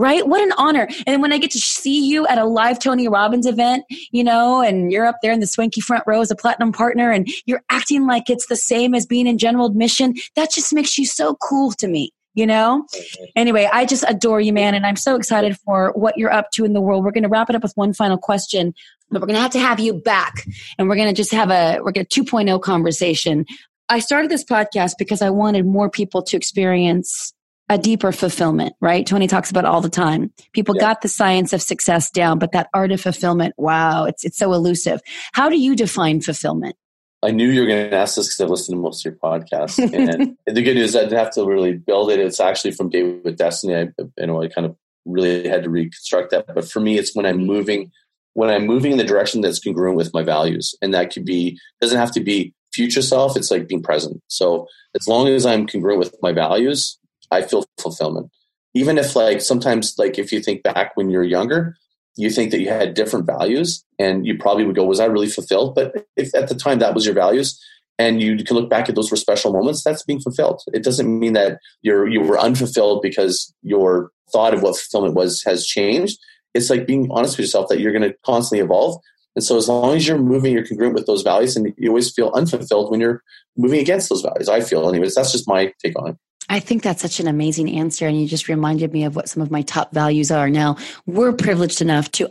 right? 0.00 0.26
What 0.26 0.40
an 0.40 0.52
honor. 0.56 0.88
And 1.06 1.20
when 1.20 1.30
I 1.30 1.36
get 1.36 1.50
to 1.50 1.58
see 1.58 2.08
you 2.08 2.26
at 2.26 2.38
a 2.38 2.46
live 2.46 2.78
Tony 2.78 3.06
Robbins 3.06 3.44
event, 3.46 3.84
you 4.10 4.24
know, 4.24 4.62
and 4.62 4.90
you're 4.90 5.04
up 5.04 5.16
there 5.22 5.30
in 5.30 5.40
the 5.40 5.46
swanky 5.46 5.82
front 5.82 6.04
row 6.06 6.22
as 6.22 6.30
a 6.30 6.36
platinum 6.36 6.72
partner 6.72 7.10
and 7.12 7.28
you're 7.44 7.62
acting 7.68 8.06
like 8.06 8.30
it's 8.30 8.46
the 8.46 8.56
same 8.56 8.94
as 8.94 9.04
being 9.04 9.26
in 9.26 9.36
general 9.36 9.66
admission, 9.66 10.14
that 10.36 10.50
just 10.50 10.72
makes 10.72 10.96
you 10.96 11.04
so 11.04 11.34
cool 11.34 11.72
to 11.72 11.86
me 11.86 12.12
you 12.34 12.46
know? 12.46 12.84
Mm-hmm. 12.94 13.24
Anyway, 13.36 13.68
I 13.72 13.84
just 13.84 14.04
adore 14.08 14.40
you, 14.40 14.52
man. 14.52 14.74
And 14.74 14.86
I'm 14.86 14.96
so 14.96 15.16
excited 15.16 15.56
for 15.58 15.92
what 15.94 16.16
you're 16.16 16.32
up 16.32 16.50
to 16.52 16.64
in 16.64 16.72
the 16.72 16.80
world. 16.80 17.04
We're 17.04 17.12
going 17.12 17.24
to 17.24 17.28
wrap 17.28 17.50
it 17.50 17.56
up 17.56 17.62
with 17.62 17.72
one 17.74 17.92
final 17.92 18.18
question, 18.18 18.74
but 19.10 19.20
we're 19.20 19.26
going 19.26 19.36
to 19.36 19.42
have 19.42 19.52
to 19.52 19.60
have 19.60 19.80
you 19.80 19.94
back 19.94 20.46
and 20.78 20.88
we're 20.88 20.96
going 20.96 21.08
to 21.08 21.14
just 21.14 21.32
have 21.32 21.50
a, 21.50 21.80
we're 21.82 21.92
going 21.92 22.06
to 22.06 22.24
2.0 22.24 22.60
conversation. 22.62 23.44
I 23.88 23.98
started 23.98 24.30
this 24.30 24.44
podcast 24.44 24.94
because 24.98 25.20
I 25.20 25.30
wanted 25.30 25.66
more 25.66 25.90
people 25.90 26.22
to 26.22 26.36
experience 26.36 27.32
a 27.68 27.78
deeper 27.78 28.10
fulfillment, 28.10 28.74
right? 28.80 29.06
Tony 29.06 29.28
talks 29.28 29.50
about 29.50 29.64
all 29.64 29.80
the 29.80 29.88
time. 29.88 30.32
People 30.52 30.74
yeah. 30.74 30.80
got 30.80 31.02
the 31.02 31.08
science 31.08 31.52
of 31.52 31.62
success 31.62 32.10
down, 32.10 32.38
but 32.40 32.50
that 32.52 32.68
art 32.74 32.90
of 32.90 33.00
fulfillment, 33.00 33.54
wow, 33.56 34.04
it's 34.04 34.24
it's 34.24 34.36
so 34.36 34.52
elusive. 34.52 35.00
How 35.32 35.48
do 35.48 35.56
you 35.56 35.76
define 35.76 36.20
fulfillment? 36.20 36.74
I 37.22 37.30
knew 37.30 37.48
you 37.48 37.60
were 37.60 37.66
going 37.66 37.90
to 37.90 37.96
ask 37.96 38.16
this 38.16 38.28
because 38.28 38.40
I've 38.40 38.50
listened 38.50 38.76
to 38.76 38.80
most 38.80 39.04
of 39.04 39.12
your 39.12 39.18
podcasts. 39.20 39.78
And 39.78 40.36
the 40.46 40.62
good 40.62 40.74
news, 40.74 40.96
I 40.96 41.00
didn't 41.00 41.18
have 41.18 41.32
to 41.32 41.44
really 41.44 41.74
build 41.74 42.10
it. 42.10 42.18
It's 42.18 42.40
actually 42.40 42.70
from 42.72 42.88
Date 42.88 43.22
with 43.24 43.36
Destiny. 43.36 43.76
I, 43.76 43.88
you 44.18 44.26
know, 44.26 44.42
I 44.42 44.48
kind 44.48 44.66
of 44.66 44.76
really 45.04 45.48
had 45.48 45.64
to 45.64 45.70
reconstruct 45.70 46.30
that. 46.30 46.46
But 46.54 46.70
for 46.70 46.80
me, 46.80 46.98
it's 46.98 47.14
when 47.14 47.26
I'm 47.26 47.44
moving, 47.46 47.92
when 48.32 48.48
I'm 48.48 48.66
moving 48.66 48.92
in 48.92 48.98
the 48.98 49.04
direction 49.04 49.42
that's 49.42 49.58
congruent 49.58 49.96
with 49.96 50.14
my 50.14 50.22
values, 50.22 50.74
and 50.80 50.94
that 50.94 51.12
could 51.12 51.24
be 51.24 51.58
doesn't 51.80 51.98
have 51.98 52.12
to 52.12 52.20
be 52.20 52.54
future 52.72 53.02
self. 53.02 53.36
It's 53.36 53.50
like 53.50 53.68
being 53.68 53.82
present. 53.82 54.22
So 54.28 54.66
as 54.98 55.06
long 55.06 55.28
as 55.28 55.44
I'm 55.44 55.66
congruent 55.66 55.98
with 55.98 56.14
my 56.22 56.32
values, 56.32 56.98
I 57.30 57.42
feel 57.42 57.66
fulfillment. 57.78 58.30
Even 58.72 58.98
if 58.98 59.14
like 59.14 59.40
sometimes 59.40 59.94
like 59.98 60.18
if 60.18 60.32
you 60.32 60.40
think 60.40 60.62
back 60.62 60.92
when 60.96 61.10
you're 61.10 61.24
younger, 61.24 61.76
you 62.20 62.30
think 62.30 62.50
that 62.50 62.60
you 62.60 62.68
had 62.68 62.94
different 62.94 63.26
values 63.26 63.84
and 63.98 64.26
you 64.26 64.36
probably 64.36 64.64
would 64.64 64.76
go, 64.76 64.84
was 64.84 65.00
I 65.00 65.06
really 65.06 65.28
fulfilled? 65.28 65.74
But 65.74 66.06
if 66.16 66.34
at 66.34 66.48
the 66.48 66.54
time 66.54 66.78
that 66.78 66.94
was 66.94 67.06
your 67.06 67.14
values 67.14 67.58
and 67.98 68.22
you 68.22 68.44
can 68.44 68.56
look 68.56 68.68
back 68.68 68.88
at 68.88 68.94
those 68.94 69.10
were 69.10 69.16
special 69.16 69.52
moments, 69.52 69.82
that's 69.82 70.02
being 70.02 70.20
fulfilled. 70.20 70.62
It 70.72 70.82
doesn't 70.82 71.18
mean 71.18 71.32
that 71.34 71.58
you're 71.82 72.08
you 72.08 72.20
were 72.20 72.38
unfulfilled 72.38 73.02
because 73.02 73.52
your 73.62 74.10
thought 74.32 74.54
of 74.54 74.62
what 74.62 74.76
fulfillment 74.76 75.14
was 75.14 75.42
has 75.44 75.66
changed. 75.66 76.18
It's 76.54 76.70
like 76.70 76.86
being 76.86 77.08
honest 77.10 77.36
with 77.36 77.46
yourself 77.46 77.68
that 77.68 77.80
you're 77.80 77.92
going 77.92 78.08
to 78.08 78.16
constantly 78.24 78.64
evolve. 78.64 79.00
And 79.36 79.44
so 79.44 79.56
as 79.56 79.68
long 79.68 79.96
as 79.96 80.06
you're 80.06 80.18
moving, 80.18 80.52
you're 80.52 80.66
congruent 80.66 80.94
with 80.94 81.06
those 81.06 81.22
values 81.22 81.56
and 81.56 81.72
you 81.78 81.88
always 81.88 82.12
feel 82.12 82.32
unfulfilled 82.34 82.90
when 82.90 83.00
you're 83.00 83.22
moving 83.56 83.80
against 83.80 84.08
those 84.08 84.22
values. 84.22 84.48
I 84.48 84.60
feel 84.60 84.88
anyways. 84.88 85.14
That's 85.14 85.32
just 85.32 85.48
my 85.48 85.72
take 85.82 85.98
on 85.98 86.10
it. 86.10 86.16
I 86.50 86.60
think 86.60 86.82
that's 86.82 87.00
such 87.00 87.20
an 87.20 87.28
amazing 87.28 87.70
answer. 87.78 88.06
And 88.06 88.20
you 88.20 88.26
just 88.26 88.48
reminded 88.48 88.92
me 88.92 89.04
of 89.04 89.16
what 89.16 89.28
some 89.28 89.42
of 89.42 89.50
my 89.50 89.62
top 89.62 89.94
values 89.94 90.30
are. 90.30 90.50
Now, 90.50 90.76
we're 91.06 91.32
privileged 91.32 91.80
enough 91.80 92.10
to 92.12 92.30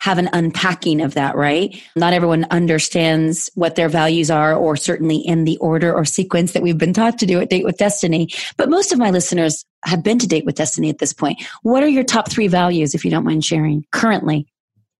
have 0.00 0.18
an 0.18 0.28
unpacking 0.32 1.00
of 1.00 1.14
that, 1.14 1.36
right? 1.36 1.80
Not 1.94 2.12
everyone 2.12 2.46
understands 2.50 3.48
what 3.54 3.76
their 3.76 3.88
values 3.88 4.30
are, 4.30 4.54
or 4.54 4.76
certainly 4.76 5.16
in 5.16 5.44
the 5.44 5.56
order 5.58 5.94
or 5.94 6.04
sequence 6.04 6.52
that 6.52 6.62
we've 6.62 6.76
been 6.76 6.92
taught 6.92 7.18
to 7.18 7.26
do 7.26 7.40
at 7.40 7.48
Date 7.48 7.64
with 7.64 7.78
Destiny. 7.78 8.28
But 8.56 8.70
most 8.70 8.92
of 8.92 8.98
my 8.98 9.10
listeners 9.10 9.64
have 9.84 10.02
been 10.02 10.18
to 10.18 10.26
Date 10.26 10.44
with 10.44 10.56
Destiny 10.56 10.90
at 10.90 10.98
this 10.98 11.12
point. 11.12 11.40
What 11.62 11.82
are 11.82 11.88
your 11.88 12.04
top 12.04 12.30
three 12.30 12.48
values, 12.48 12.94
if 12.94 13.04
you 13.04 13.10
don't 13.10 13.24
mind 13.24 13.44
sharing 13.44 13.86
currently? 13.92 14.46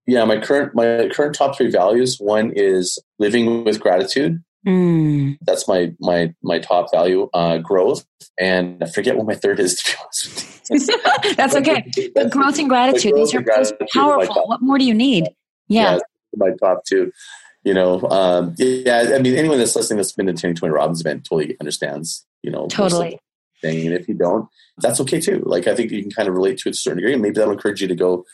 Yeah, 0.06 0.24
my 0.24 0.38
current 0.38 0.74
my 0.74 1.08
current 1.12 1.34
top 1.34 1.56
three 1.56 1.70
values. 1.70 2.16
One 2.18 2.52
is 2.54 2.98
living 3.18 3.64
with 3.64 3.80
gratitude. 3.80 4.42
Mm. 4.66 5.38
That's 5.42 5.66
my 5.66 5.92
my 6.00 6.34
my 6.42 6.58
top 6.58 6.90
value. 6.92 7.30
Uh, 7.32 7.58
growth, 7.58 8.04
and 8.38 8.82
I 8.82 8.86
forget 8.90 9.16
what 9.16 9.26
my 9.26 9.34
third 9.34 9.58
is. 9.58 9.76
To 9.76 9.90
be 9.90 9.96
honest, 10.02 11.36
that's 11.36 11.56
okay. 11.56 11.90
But 12.14 12.30
growth 12.30 12.58
and 12.58 12.68
gratitude; 12.68 13.14
these 13.16 13.34
are, 13.34 13.42
these 13.42 13.72
are 13.72 13.86
powerful. 13.92 14.46
What 14.46 14.60
more 14.60 14.76
do 14.76 14.84
you 14.84 14.94
need? 14.94 15.30
Yeah, 15.68 15.94
yeah 15.94 15.98
my 16.36 16.50
top 16.60 16.84
two. 16.84 17.10
You 17.64 17.74
know, 17.74 18.02
um, 18.10 18.54
yeah. 18.58 19.12
I 19.14 19.18
mean, 19.18 19.34
anyone 19.34 19.58
that's 19.58 19.76
listening 19.76 19.98
that's 19.98 20.12
been 20.12 20.26
to 20.26 20.32
Tony 20.34 20.54
Tony 20.54 20.72
Robbins 20.72 21.00
event 21.00 21.24
totally 21.24 21.56
understands. 21.60 22.26
You 22.42 22.50
know, 22.50 22.66
totally. 22.68 23.18
Thing. 23.62 23.86
And 23.86 23.94
if 23.94 24.08
you 24.08 24.14
don't, 24.14 24.48
that's 24.78 25.00
okay 25.02 25.20
too. 25.20 25.42
Like 25.44 25.66
I 25.66 25.74
think 25.74 25.90
you 25.90 26.00
can 26.00 26.10
kind 26.10 26.28
of 26.28 26.34
relate 26.34 26.58
to 26.58 26.68
it 26.68 26.72
to 26.72 26.74
a 26.74 26.74
certain 26.74 26.98
degree, 26.98 27.12
and 27.12 27.22
maybe 27.22 27.34
that'll 27.34 27.52
encourage 27.52 27.82
you 27.82 27.88
to 27.88 27.94
go 27.94 28.24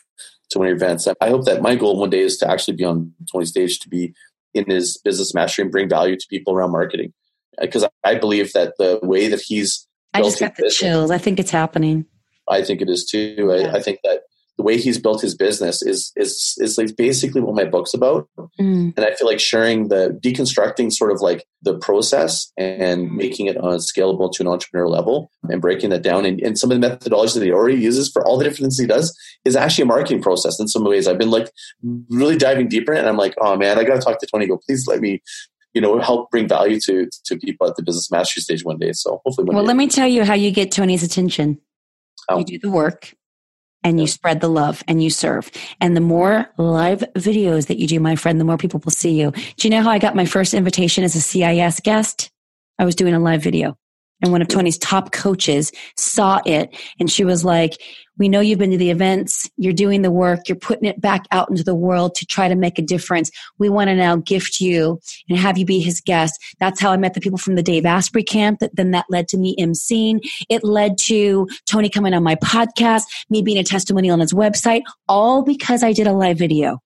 to 0.51 0.59
one 0.59 0.67
of 0.67 0.69
your 0.69 0.77
events. 0.77 1.09
I 1.21 1.29
hope 1.29 1.45
that 1.47 1.63
my 1.63 1.75
goal 1.75 1.99
one 1.99 2.11
day 2.11 2.21
is 2.21 2.37
to 2.39 2.51
actually 2.51 2.77
be 2.77 2.85
on 2.85 3.13
Tony's 3.31 3.51
stage 3.51 3.81
to 3.81 3.89
be 3.89 4.15
in 4.57 4.69
his 4.69 4.99
business 4.99 5.35
mastery 5.35 5.63
and 5.63 5.73
bring 5.73 5.89
value 5.89 6.17
to 6.17 6.27
people 6.29 6.55
around 6.55 6.73
marketing. 6.73 7.13
Uh, 7.59 7.67
because 7.67 7.87
I 8.05 8.15
believe 8.15 8.53
that 8.53 8.75
the 8.79 9.01
way 9.03 9.29
that 9.29 9.41
he's 9.41 9.87
I 10.15 10.23
just 10.23 10.41
got 10.41 10.57
the 10.57 10.65
business, 10.65 10.79
chills. 10.79 11.11
I 11.11 11.19
think 11.19 11.39
it's 11.39 11.51
happening. 11.51 12.07
I 12.49 12.63
think 12.63 12.81
it 12.81 12.89
is 12.89 13.05
too. 13.05 13.51
I, 13.53 13.57
yeah. 13.57 13.73
I 13.75 13.81
think 13.81 14.01
that 14.05 14.23
way 14.67 14.77
he's 14.77 14.99
built 14.99 15.23
his 15.23 15.37
business 15.37 15.81
is 15.81 16.13
is 16.17 16.55
is 16.59 16.77
like 16.77 16.97
basically 16.97 17.41
what 17.41 17.55
my 17.55 17.65
book's 17.65 17.95
about. 17.95 18.29
Mm. 18.61 18.93
And 18.97 19.07
I 19.07 19.15
feel 19.15 19.29
like 19.29 19.39
sharing 19.39 19.89
the 19.89 20.19
deconstructing 20.23 20.93
sort 20.93 21.13
of 21.13 21.21
like 21.21 21.47
the 21.63 21.79
process 21.79 22.53
and 22.59 23.13
making 23.13 23.47
it 23.47 23.57
uh, 23.57 23.79
scalable 23.79 24.31
to 24.33 24.43
an 24.43 24.49
entrepreneur 24.49 24.89
level 24.89 25.31
and 25.45 25.61
breaking 25.61 25.91
that 25.91 26.03
down. 26.03 26.27
And, 26.27 26.41
and 26.41 26.59
some 26.59 26.73
of 26.73 26.81
the 26.81 26.87
methodologies 26.87 27.35
that 27.35 27.45
he 27.45 27.53
already 27.53 27.79
uses 27.79 28.11
for 28.11 28.27
all 28.27 28.37
the 28.37 28.45
different 28.45 28.65
things 28.65 28.79
he 28.79 28.87
does 28.87 29.17
is 29.45 29.55
actually 29.55 29.83
a 29.83 29.87
marketing 29.87 30.21
process 30.21 30.59
in 30.59 30.67
some 30.67 30.85
ways. 30.85 31.07
I've 31.07 31.19
been 31.19 31.31
like 31.31 31.51
really 32.11 32.37
diving 32.37 32.69
deeper 32.69 32.93
and 32.93 33.09
I'm 33.09 33.17
like, 33.17 33.35
oh 33.41 33.57
man, 33.57 33.79
I 33.79 33.85
got 33.85 33.95
to 33.95 34.01
talk 34.01 34.19
to 34.19 34.27
Tony. 34.27 34.49
Go, 34.49 34.59
please 34.59 34.87
let 34.89 35.01
me 35.01 35.23
you 35.75 35.83
know, 35.83 36.01
help 36.01 36.31
bring 36.31 36.49
value 36.49 36.81
to 36.81 37.07
to 37.27 37.37
people 37.37 37.69
at 37.69 37.77
the 37.77 37.83
business 37.83 38.11
mastery 38.11 38.41
stage 38.41 38.65
one 38.65 38.79
day. 38.79 38.93
So 38.93 39.21
hopefully, 39.27 39.47
well, 39.53 39.63
day. 39.63 39.67
let 39.69 39.77
me 39.77 39.89
tell 39.89 40.09
you 40.09 40.25
how 40.25 40.33
you 40.33 40.51
get 40.51 40.73
Tony's 40.73 41.03
attention. 41.03 41.61
You 42.35 42.45
do 42.45 42.59
the 42.59 42.71
work, 42.71 43.15
and 43.83 44.01
you 44.01 44.07
spread 44.07 44.41
the 44.41 44.49
love 44.49 44.83
and 44.89 45.03
you 45.03 45.11
serve. 45.11 45.51
And 45.81 45.97
the 45.97 46.01
more 46.01 46.51
live 46.59 47.05
videos 47.15 47.67
that 47.69 47.79
you 47.79 47.87
do, 47.87 48.01
my 48.01 48.17
friend, 48.17 48.41
the 48.41 48.45
more 48.45 48.59
people 48.59 48.81
will 48.85 48.93
see 48.93 49.21
you. 49.21 49.31
Do 49.31 49.69
you 49.69 49.71
know 49.71 49.83
how 49.83 49.91
I 49.91 49.99
got 49.99 50.17
my 50.17 50.27
first 50.27 50.55
invitation 50.55 51.05
as 51.05 51.15
a 51.15 51.21
CIS 51.21 51.81
guest? 51.81 52.31
I 52.79 52.85
was 52.85 52.95
doing 52.95 53.15
a 53.15 53.21
live 53.21 53.43
video. 53.43 53.77
And 54.23 54.33
one 54.33 54.41
of 54.41 54.49
Tony's 54.49 54.79
top 54.79 55.13
coaches 55.13 55.73
saw 55.97 56.41
it 56.47 56.75
and 56.99 57.11
she 57.11 57.25
was 57.25 57.45
like, 57.45 57.81
we 58.19 58.31
know 58.31 58.41
you've 58.41 58.59
been 58.59 58.71
to 58.71 58.79
the 58.79 58.91
events, 58.91 59.51
you're 59.59 59.75
doing 59.75 60.01
the 60.01 60.11
work, 60.11 60.49
you're 60.49 60.57
putting 60.57 60.89
it 60.89 61.01
back 61.01 61.27
out 61.33 61.51
into 61.51 61.63
the 61.63 61.75
world 61.75 62.15
to 62.15 62.25
try 62.25 62.49
to 62.49 62.55
make 62.55 62.79
a 62.79 62.83
difference. 62.83 63.31
We 63.59 63.69
want 63.69 63.89
to 63.89 63.95
now 63.95 64.17
gift 64.17 64.59
you 64.59 65.01
and 65.29 65.39
have 65.39 65.59
you 65.59 65.67
be 65.67 65.81
his 65.81 66.01
guest. 66.01 66.43
That's 66.59 66.81
how 66.81 66.93
I 66.93 66.97
met 66.97 67.13
the 67.13 67.21
people 67.21 67.39
from 67.39 67.57
the 67.57 67.63
Dave 67.63 67.85
Asprey 67.85 68.23
camp. 68.23 68.61
That 68.61 68.75
then 68.75 68.93
that 68.93 69.05
led 69.11 69.29
to 69.29 69.37
me 69.37 69.55
emceeing. 69.59 70.21
It 70.49 70.65
led 70.65 70.97
to 71.03 71.47
Tony 71.67 71.91
coming 71.91 72.15
on 72.15 72.23
my 72.23 72.37
podcast, 72.37 73.03
me 73.29 73.43
being 73.43 73.59
a 73.59 73.65
testimonial 73.65 74.15
on 74.15 74.21
his 74.21 74.33
website, 74.33 74.83
all 75.09 75.43
because 75.43 75.83
I 75.83 75.93
did 75.93 76.07
a 76.07 76.13
live 76.13 76.39
video. 76.39 76.79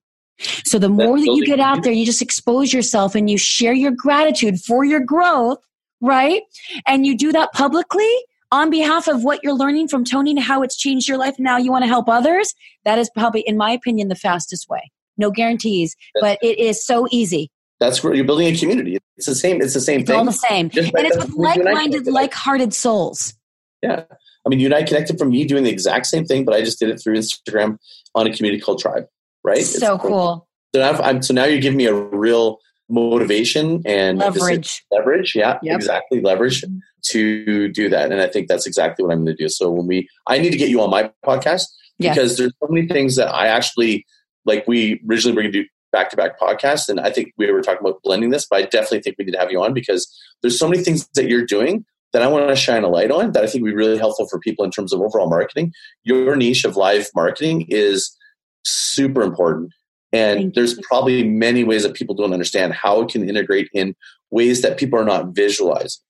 So 0.65 0.79
the 0.79 0.89
more 0.89 1.19
that 1.19 1.27
you 1.27 1.45
get 1.45 1.61
out 1.61 1.83
there, 1.85 1.93
you 1.93 2.07
just 2.07 2.23
expose 2.23 2.73
yourself 2.73 3.15
and 3.15 3.29
you 3.29 3.39
share 3.39 3.75
your 3.75 3.93
gratitude 3.93 4.59
for 4.59 4.85
your 4.85 5.01
growth 5.01 5.59
right? 6.01 6.43
And 6.87 7.07
you 7.07 7.17
do 7.17 7.33
that 7.33 7.53
publicly 7.53 8.11
on 8.53 8.71
behalf 8.71 9.09
of 9.09 9.23
what 9.23 9.41
you're 9.43 9.55
learning 9.55 9.89
from 9.89 10.05
Tony 10.05 10.33
and 10.33 10.41
how 10.41 10.63
it's 10.63 10.77
changed 10.77 11.09
your 11.09 11.19
life. 11.19 11.37
Now 11.39 11.57
you 11.57 11.71
want 11.71 11.85
to 11.85 11.89
help 11.89 12.09
others. 12.09 12.55
That 12.85 12.99
is 12.99 13.11
probably, 13.11 13.43
in 13.43 13.57
my 13.57 13.71
opinion, 13.71 14.09
the 14.09 14.15
fastest 14.15 14.69
way. 14.69 14.91
No 15.17 15.31
guarantees, 15.31 15.97
but 16.21 16.39
it 16.43 16.59
is 16.59 16.85
so 16.85 17.07
easy. 17.11 17.51
That's 17.79 18.03
where 18.03 18.15
you're 18.15 18.25
building 18.25 18.47
a 18.47 18.57
community. 18.57 18.99
It's 19.17 19.27
the 19.27 19.35
same. 19.35 19.61
It's 19.61 19.75
the 19.75 19.81
same 19.81 20.01
it's 20.01 20.11
thing. 20.11 20.19
All 20.19 20.25
the 20.25 20.33
same, 20.33 20.71
Just 20.71 20.93
and 20.95 21.07
it's 21.07 21.17
with 21.17 21.35
like-minded, 21.35 22.07
like-hearted 22.07 22.75
souls. 22.75 23.35
Yeah, 23.83 24.05
I 24.47 24.49
mean, 24.49 24.61
you 24.61 24.67
and 24.67 24.75
I 24.75 24.83
connected 24.83 25.19
from 25.19 25.31
me 25.31 25.45
doing 25.45 25.65
the 25.65 25.71
exact 25.71 26.07
same 26.07 26.25
thing, 26.25 26.45
but 26.45 26.55
I 26.55 26.63
just 26.63 26.79
did 26.79 26.91
it 26.91 27.01
through 27.03 27.17
Instagram 27.17 27.79
on 28.15 28.27
a 28.27 28.35
community 28.35 28.61
called 28.61 28.81
Tribe. 28.81 29.07
Right? 29.43 29.63
So 29.63 29.95
it's 29.95 30.03
cool. 30.03 30.47
So 30.75 30.81
now, 30.81 31.21
so 31.21 31.33
now 31.33 31.45
you're 31.45 31.61
giving 31.61 31.79
me 31.79 31.87
a 31.87 31.95
real 31.95 32.59
motivation 32.91 33.83
and 33.87 34.19
leverage. 34.19 34.85
Leverage, 34.91 35.35
yeah, 35.35 35.59
yep. 35.63 35.77
exactly. 35.77 36.21
Leverage 36.21 36.65
to 37.07 37.69
do 37.69 37.89
that. 37.89 38.13
And 38.13 38.21
I 38.21 38.27
think 38.27 38.49
that's 38.49 38.67
exactly 38.67 39.05
what 39.05 39.13
I'm 39.13 39.25
going 39.25 39.37
to 39.37 39.43
do. 39.43 39.49
So 39.49 39.71
when 39.71 39.87
we, 39.87 40.09
I 40.27 40.39
need 40.39 40.51
to 40.51 40.59
get 40.59 40.69
you 40.69 40.83
on 40.83 40.91
my 40.91 41.11
podcast 41.25 41.65
yeah. 41.99 42.13
because 42.13 42.37
there's 42.37 42.53
so 42.61 42.69
many 42.69 42.87
things 42.87 43.17
that 43.17 43.33
I 43.33 43.47
actually, 43.47 44.05
like 44.45 44.67
we 44.67 45.01
originally 45.09 45.37
were 45.37 45.43
going 45.43 45.53
to 45.53 45.63
do 45.63 45.69
back 45.93 46.11
to 46.11 46.17
back 46.17 46.39
podcasts. 46.39 46.89
And 46.89 47.01
I 47.01 47.11
think 47.11 47.33
we 47.37 47.51
were 47.51 47.63
talking 47.63 47.81
about 47.81 48.03
blending 48.03 48.31
this, 48.31 48.47
but 48.49 48.61
I 48.61 48.63
definitely 48.63 49.01
think 49.01 49.17
we 49.19 49.25
need 49.25 49.33
to 49.33 49.39
have 49.39 49.51
you 49.51 49.63
on 49.63 49.73
because 49.73 50.09
there's 50.43 50.59
so 50.59 50.69
many 50.69 50.83
things 50.83 51.09
that 51.15 51.29
you're 51.29 51.47
doing 51.47 51.85
that 52.13 52.23
I 52.23 52.27
want 52.27 52.49
to 52.49 52.57
shine 52.57 52.83
a 52.83 52.89
light 52.89 53.11
on 53.11 53.33
that 53.33 53.45
I 53.45 53.47
think 53.47 53.63
would 53.63 53.71
be 53.71 53.77
really 53.77 53.99
helpful 53.99 54.27
for 54.29 54.41
people 54.41 54.65
in 54.65 54.71
terms 54.71 54.93
of 54.93 55.01
overall 55.01 55.29
marketing. 55.29 55.73
Your 56.03 56.35
niche 56.37 56.65
of 56.65 56.77
live 56.77 57.09
marketing 57.15 57.67
is 57.69 58.17
super 58.65 59.23
important. 59.23 59.73
And 60.13 60.53
there's 60.55 60.79
probably 60.83 61.23
many 61.25 61.63
ways 61.65 61.83
that 61.85 61.95
people 61.95 62.15
don't 62.15 62.33
understand 62.33 62.75
how 62.75 63.03
it 63.03 63.11
can 63.11 63.29
integrate 63.29 63.69
in 63.73 63.95
ways 64.31 64.63
that 64.63 64.77
people 64.77 64.99
are 64.99 65.05
not 65.05 65.29
visualizing. 65.29 66.03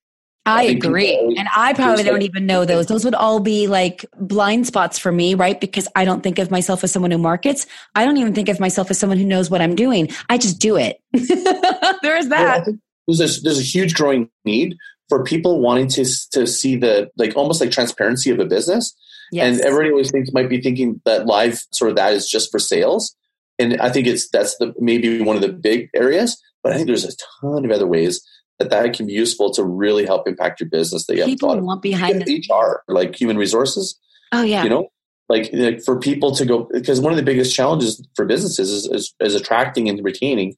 I, 0.46 0.60
I 0.60 0.62
agree. 0.64 1.16
Always, 1.16 1.38
and 1.38 1.48
I 1.54 1.74
probably 1.74 2.02
don't 2.02 2.14
like, 2.14 2.22
even 2.22 2.46
know 2.46 2.64
those. 2.64 2.86
Those 2.86 3.04
would 3.04 3.14
all 3.14 3.40
be 3.40 3.66
like 3.66 4.06
blind 4.18 4.66
spots 4.66 4.98
for 4.98 5.12
me, 5.12 5.34
right? 5.34 5.60
Because 5.60 5.86
I 5.94 6.06
don't 6.06 6.22
think 6.22 6.38
of 6.38 6.50
myself 6.50 6.82
as 6.82 6.90
someone 6.90 7.10
who 7.10 7.18
markets. 7.18 7.66
I 7.94 8.06
don't 8.06 8.16
even 8.16 8.34
think 8.34 8.48
of 8.48 8.58
myself 8.58 8.90
as 8.90 8.98
someone 8.98 9.18
who 9.18 9.26
knows 9.26 9.50
what 9.50 9.60
I'm 9.60 9.76
doing. 9.76 10.08
I 10.30 10.38
just 10.38 10.58
do 10.58 10.76
it. 10.76 10.98
there's 11.12 12.28
that. 12.28 12.66
Well, 13.06 13.16
there's 13.18 13.38
a, 13.38 13.40
there's 13.42 13.58
a 13.58 13.62
huge 13.62 13.94
growing 13.94 14.30
need 14.46 14.76
for 15.10 15.24
people 15.24 15.60
wanting 15.60 15.88
to 15.88 16.04
to 16.30 16.46
see 16.46 16.76
the 16.76 17.10
like 17.18 17.36
almost 17.36 17.60
like 17.60 17.70
transparency 17.70 18.30
of 18.30 18.38
a 18.38 18.46
business. 18.46 18.96
Yes. 19.32 19.58
And 19.58 19.60
everybody 19.60 19.90
always 19.90 20.10
thinks 20.10 20.32
might 20.32 20.48
be 20.48 20.60
thinking 20.60 21.02
that 21.04 21.26
live 21.26 21.60
sort 21.70 21.90
of 21.90 21.96
that 21.96 22.14
is 22.14 22.28
just 22.28 22.50
for 22.50 22.58
sales 22.58 23.14
and 23.60 23.80
I 23.80 23.90
think 23.90 24.06
it's 24.06 24.28
that's 24.30 24.56
the 24.58 24.74
maybe 24.78 25.20
one 25.20 25.36
of 25.36 25.42
the 25.42 25.48
mm-hmm. 25.48 25.60
big 25.60 25.88
areas. 25.94 26.40
But 26.62 26.72
I 26.72 26.76
think 26.76 26.88
there's 26.88 27.04
a 27.04 27.16
ton 27.40 27.64
of 27.64 27.70
other 27.70 27.86
ways 27.86 28.26
that 28.58 28.70
that 28.70 28.92
can 28.92 29.06
be 29.06 29.12
useful 29.12 29.50
to 29.52 29.64
really 29.64 30.04
help 30.04 30.28
impact 30.28 30.60
your 30.60 30.68
business. 30.68 31.06
That 31.06 31.14
you 31.14 31.22
have 31.22 31.28
people 31.28 31.54
have 31.54 31.62
want 31.62 31.82
behind 31.82 32.26
HR, 32.28 32.82
like 32.88 33.18
human 33.18 33.36
resources. 33.36 33.98
Oh 34.32 34.42
yeah, 34.42 34.62
you 34.62 34.68
know, 34.68 34.88
like, 35.28 35.50
like 35.52 35.82
for 35.82 35.98
people 35.98 36.34
to 36.34 36.44
go 36.44 36.68
because 36.72 37.00
one 37.00 37.12
of 37.12 37.16
the 37.16 37.22
biggest 37.22 37.54
challenges 37.54 38.06
for 38.16 38.26
businesses 38.26 38.70
is, 38.70 38.86
is, 38.86 39.14
is 39.20 39.34
attracting 39.34 39.88
and 39.88 40.04
retaining 40.04 40.54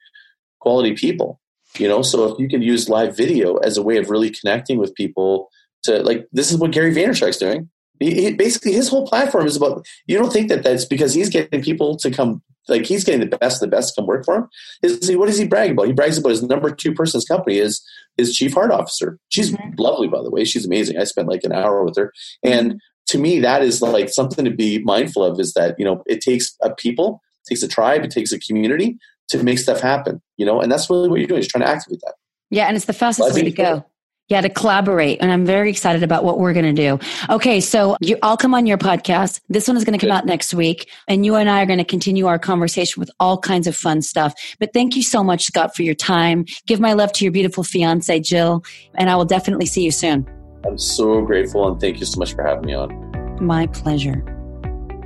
quality 0.61 0.95
people. 0.95 1.41
You 1.79 1.89
know, 1.89 2.03
so 2.03 2.25
if 2.27 2.39
you 2.39 2.49
can 2.49 2.63
use 2.63 2.89
live 2.89 3.17
video 3.17 3.57
as 3.57 3.77
a 3.77 3.83
way 3.83 3.97
of 3.97 4.11
really 4.11 4.31
connecting 4.31 4.79
with 4.79 4.95
people 4.95 5.49
to 5.85 6.03
like 6.03 6.27
this 6.33 6.51
is 6.51 6.59
what 6.59 6.73
Gary 6.73 6.95
Vaynerchuk's 6.95 7.39
doing 7.39 7.71
He, 7.99 8.23
he, 8.23 8.35
basically, 8.35 8.73
his 8.73 8.89
whole 8.89 9.07
platform 9.07 9.47
is 9.47 9.57
about. 9.57 9.87
You 10.07 10.19
don't 10.19 10.33
think 10.33 10.49
that 10.49 10.63
that's 10.63 10.85
because 10.85 11.15
he's 11.15 11.29
getting 11.29 11.63
people 11.63 11.97
to 11.99 12.11
come, 12.11 12.43
like 12.69 12.87
he's 12.87 13.05
getting 13.05 13.21
the 13.21 13.37
best 13.39 13.63
of 13.63 13.71
the 13.71 13.77
best 13.77 13.95
to 13.95 14.01
come 14.01 14.07
work 14.07 14.25
for 14.25 14.37
him. 14.37 14.49
Is 14.83 15.15
what 15.17 15.27
does 15.27 15.39
he 15.39 15.47
brag 15.47 15.73
about? 15.73 15.87
He 15.87 15.93
brags 15.93 16.19
about 16.19 16.31
his 16.31 16.43
number 16.43 16.71
two 16.71 16.95
person's 16.95 17.25
company 17.25 17.59
is 17.59 17.85
his 18.17 18.35
chief 18.35 18.55
heart 18.55 18.71
officer. 18.71 19.19
She's 19.29 19.53
mm-hmm. 19.53 19.75
lovely, 19.79 20.09
by 20.09 20.23
the 20.23 20.31
way. 20.31 20.45
She's 20.45 20.67
amazing. 20.67 20.99
I 20.99 21.05
spent 21.05 21.29
like 21.29 21.45
an 21.45 21.53
hour 21.53 21.85
with 21.85 21.97
her, 21.97 22.13
and 22.43 22.81
to 23.09 23.19
me, 23.19 23.41
that 23.41 23.63
is 23.63 23.83
like 23.83 24.09
something 24.09 24.45
to 24.45 24.51
be 24.51 24.79
mindful 24.81 25.25
of. 25.25 25.41
Is 25.41 25.55
that 25.55 25.75
you 25.79 25.85
know 25.85 26.03
it 26.07 26.21
takes 26.21 26.57
a 26.63 26.75
people, 26.75 27.21
it 27.45 27.49
takes 27.49 27.63
a 27.63 27.69
tribe, 27.69 28.05
it 28.05 28.11
takes 28.11 28.33
a 28.33 28.39
community 28.39 28.99
to 29.29 29.43
make 29.43 29.59
stuff 29.59 29.81
happen. 29.81 30.23
You 30.37 30.47
know, 30.47 30.61
and 30.61 30.71
that's 30.71 30.89
really 30.89 31.09
what 31.09 31.19
you're 31.19 31.29
doing. 31.29 31.41
Is 31.41 31.49
trying 31.49 31.65
to 31.65 31.71
activate 31.71 32.01
that. 32.05 32.15
Yeah, 32.51 32.67
and 32.67 32.77
it's 32.77 32.87
the 32.87 32.93
fastest 32.93 33.35
way 33.35 33.43
to 33.43 33.51
go. 33.51 33.85
Yeah, 34.33 34.41
to 34.41 34.49
collaborate. 34.49 35.19
And 35.21 35.31
I'm 35.31 35.45
very 35.45 35.69
excited 35.69 36.03
about 36.03 36.25
what 36.25 36.39
we're 36.39 36.55
going 36.55 36.75
to 36.75 36.99
do. 36.99 36.99
Okay, 37.29 37.61
so 37.61 37.99
you, 38.01 38.17
I'll 38.23 38.39
come 38.39 38.55
on 38.55 38.65
your 38.65 38.79
podcast. 38.79 39.43
This 39.51 39.69
one 39.69 39.77
is 39.77 39.85
going 39.85 39.99
to 39.99 40.03
come 40.07 40.11
out 40.11 40.25
next 40.25 40.55
week. 40.55 40.89
And 41.07 41.27
you 41.27 41.35
and 41.35 41.51
I 41.51 41.61
are 41.61 41.67
going 41.67 41.81
to 41.81 41.85
continue 41.85 42.25
our 42.25 42.39
conversation 42.39 42.99
with 42.99 43.11
all 43.21 43.37
kinds 43.37 43.67
of 43.67 43.77
fun 43.77 44.01
stuff. 44.01 44.33
But 44.59 44.73
thank 44.73 44.97
you 44.97 45.03
so 45.03 45.23
much, 45.23 45.45
Scott, 45.45 45.77
for 45.77 45.83
your 45.83 45.95
time. 45.95 46.47
Give 46.67 46.81
my 46.81 46.95
love 46.95 47.13
to 47.13 47.27
your 47.27 47.33
beautiful 47.33 47.63
fiance, 47.63 48.21
Jill. 48.21 48.65
And 48.95 49.11
I 49.11 49.17
will 49.17 49.27
definitely 49.27 49.67
see 49.67 49.85
you 49.85 49.91
soon. 49.91 50.27
I'm 50.65 50.79
so 50.79 51.21
grateful. 51.21 51.69
And 51.69 51.79
thank 51.79 52.01
you 52.01 52.07
so 52.07 52.19
much 52.19 52.33
for 52.33 52.43
having 52.43 52.65
me 52.65 52.73
on. 52.73 53.37
My 53.39 53.67
pleasure. 53.67 54.32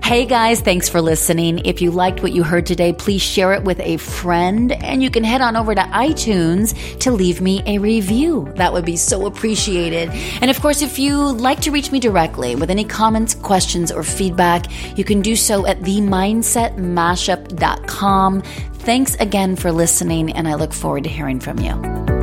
Hey 0.06 0.24
guys, 0.24 0.60
thanks 0.60 0.88
for 0.88 1.00
listening. 1.00 1.62
If 1.64 1.82
you 1.82 1.90
liked 1.90 2.22
what 2.22 2.30
you 2.30 2.44
heard 2.44 2.64
today, 2.64 2.92
please 2.92 3.20
share 3.20 3.54
it 3.54 3.64
with 3.64 3.80
a 3.80 3.96
friend 3.96 4.70
and 4.70 5.02
you 5.02 5.10
can 5.10 5.24
head 5.24 5.40
on 5.40 5.56
over 5.56 5.74
to 5.74 5.80
iTunes 5.80 7.00
to 7.00 7.10
leave 7.10 7.40
me 7.40 7.60
a 7.66 7.78
review. 7.78 8.48
That 8.54 8.72
would 8.72 8.84
be 8.84 8.96
so 8.96 9.26
appreciated. 9.26 10.10
And 10.40 10.48
of 10.48 10.60
course, 10.60 10.80
if 10.80 11.00
you 11.00 11.32
like 11.32 11.58
to 11.62 11.72
reach 11.72 11.90
me 11.90 11.98
directly 11.98 12.54
with 12.54 12.70
any 12.70 12.84
comments, 12.84 13.34
questions, 13.34 13.90
or 13.90 14.04
feedback, 14.04 14.66
you 14.96 15.02
can 15.02 15.22
do 15.22 15.34
so 15.34 15.66
at 15.66 15.80
themindsetmashup.com. 15.80 18.42
Thanks 18.42 19.14
again 19.16 19.56
for 19.56 19.72
listening 19.72 20.32
and 20.34 20.46
I 20.46 20.54
look 20.54 20.72
forward 20.72 21.02
to 21.02 21.10
hearing 21.10 21.40
from 21.40 21.58
you. 21.58 22.15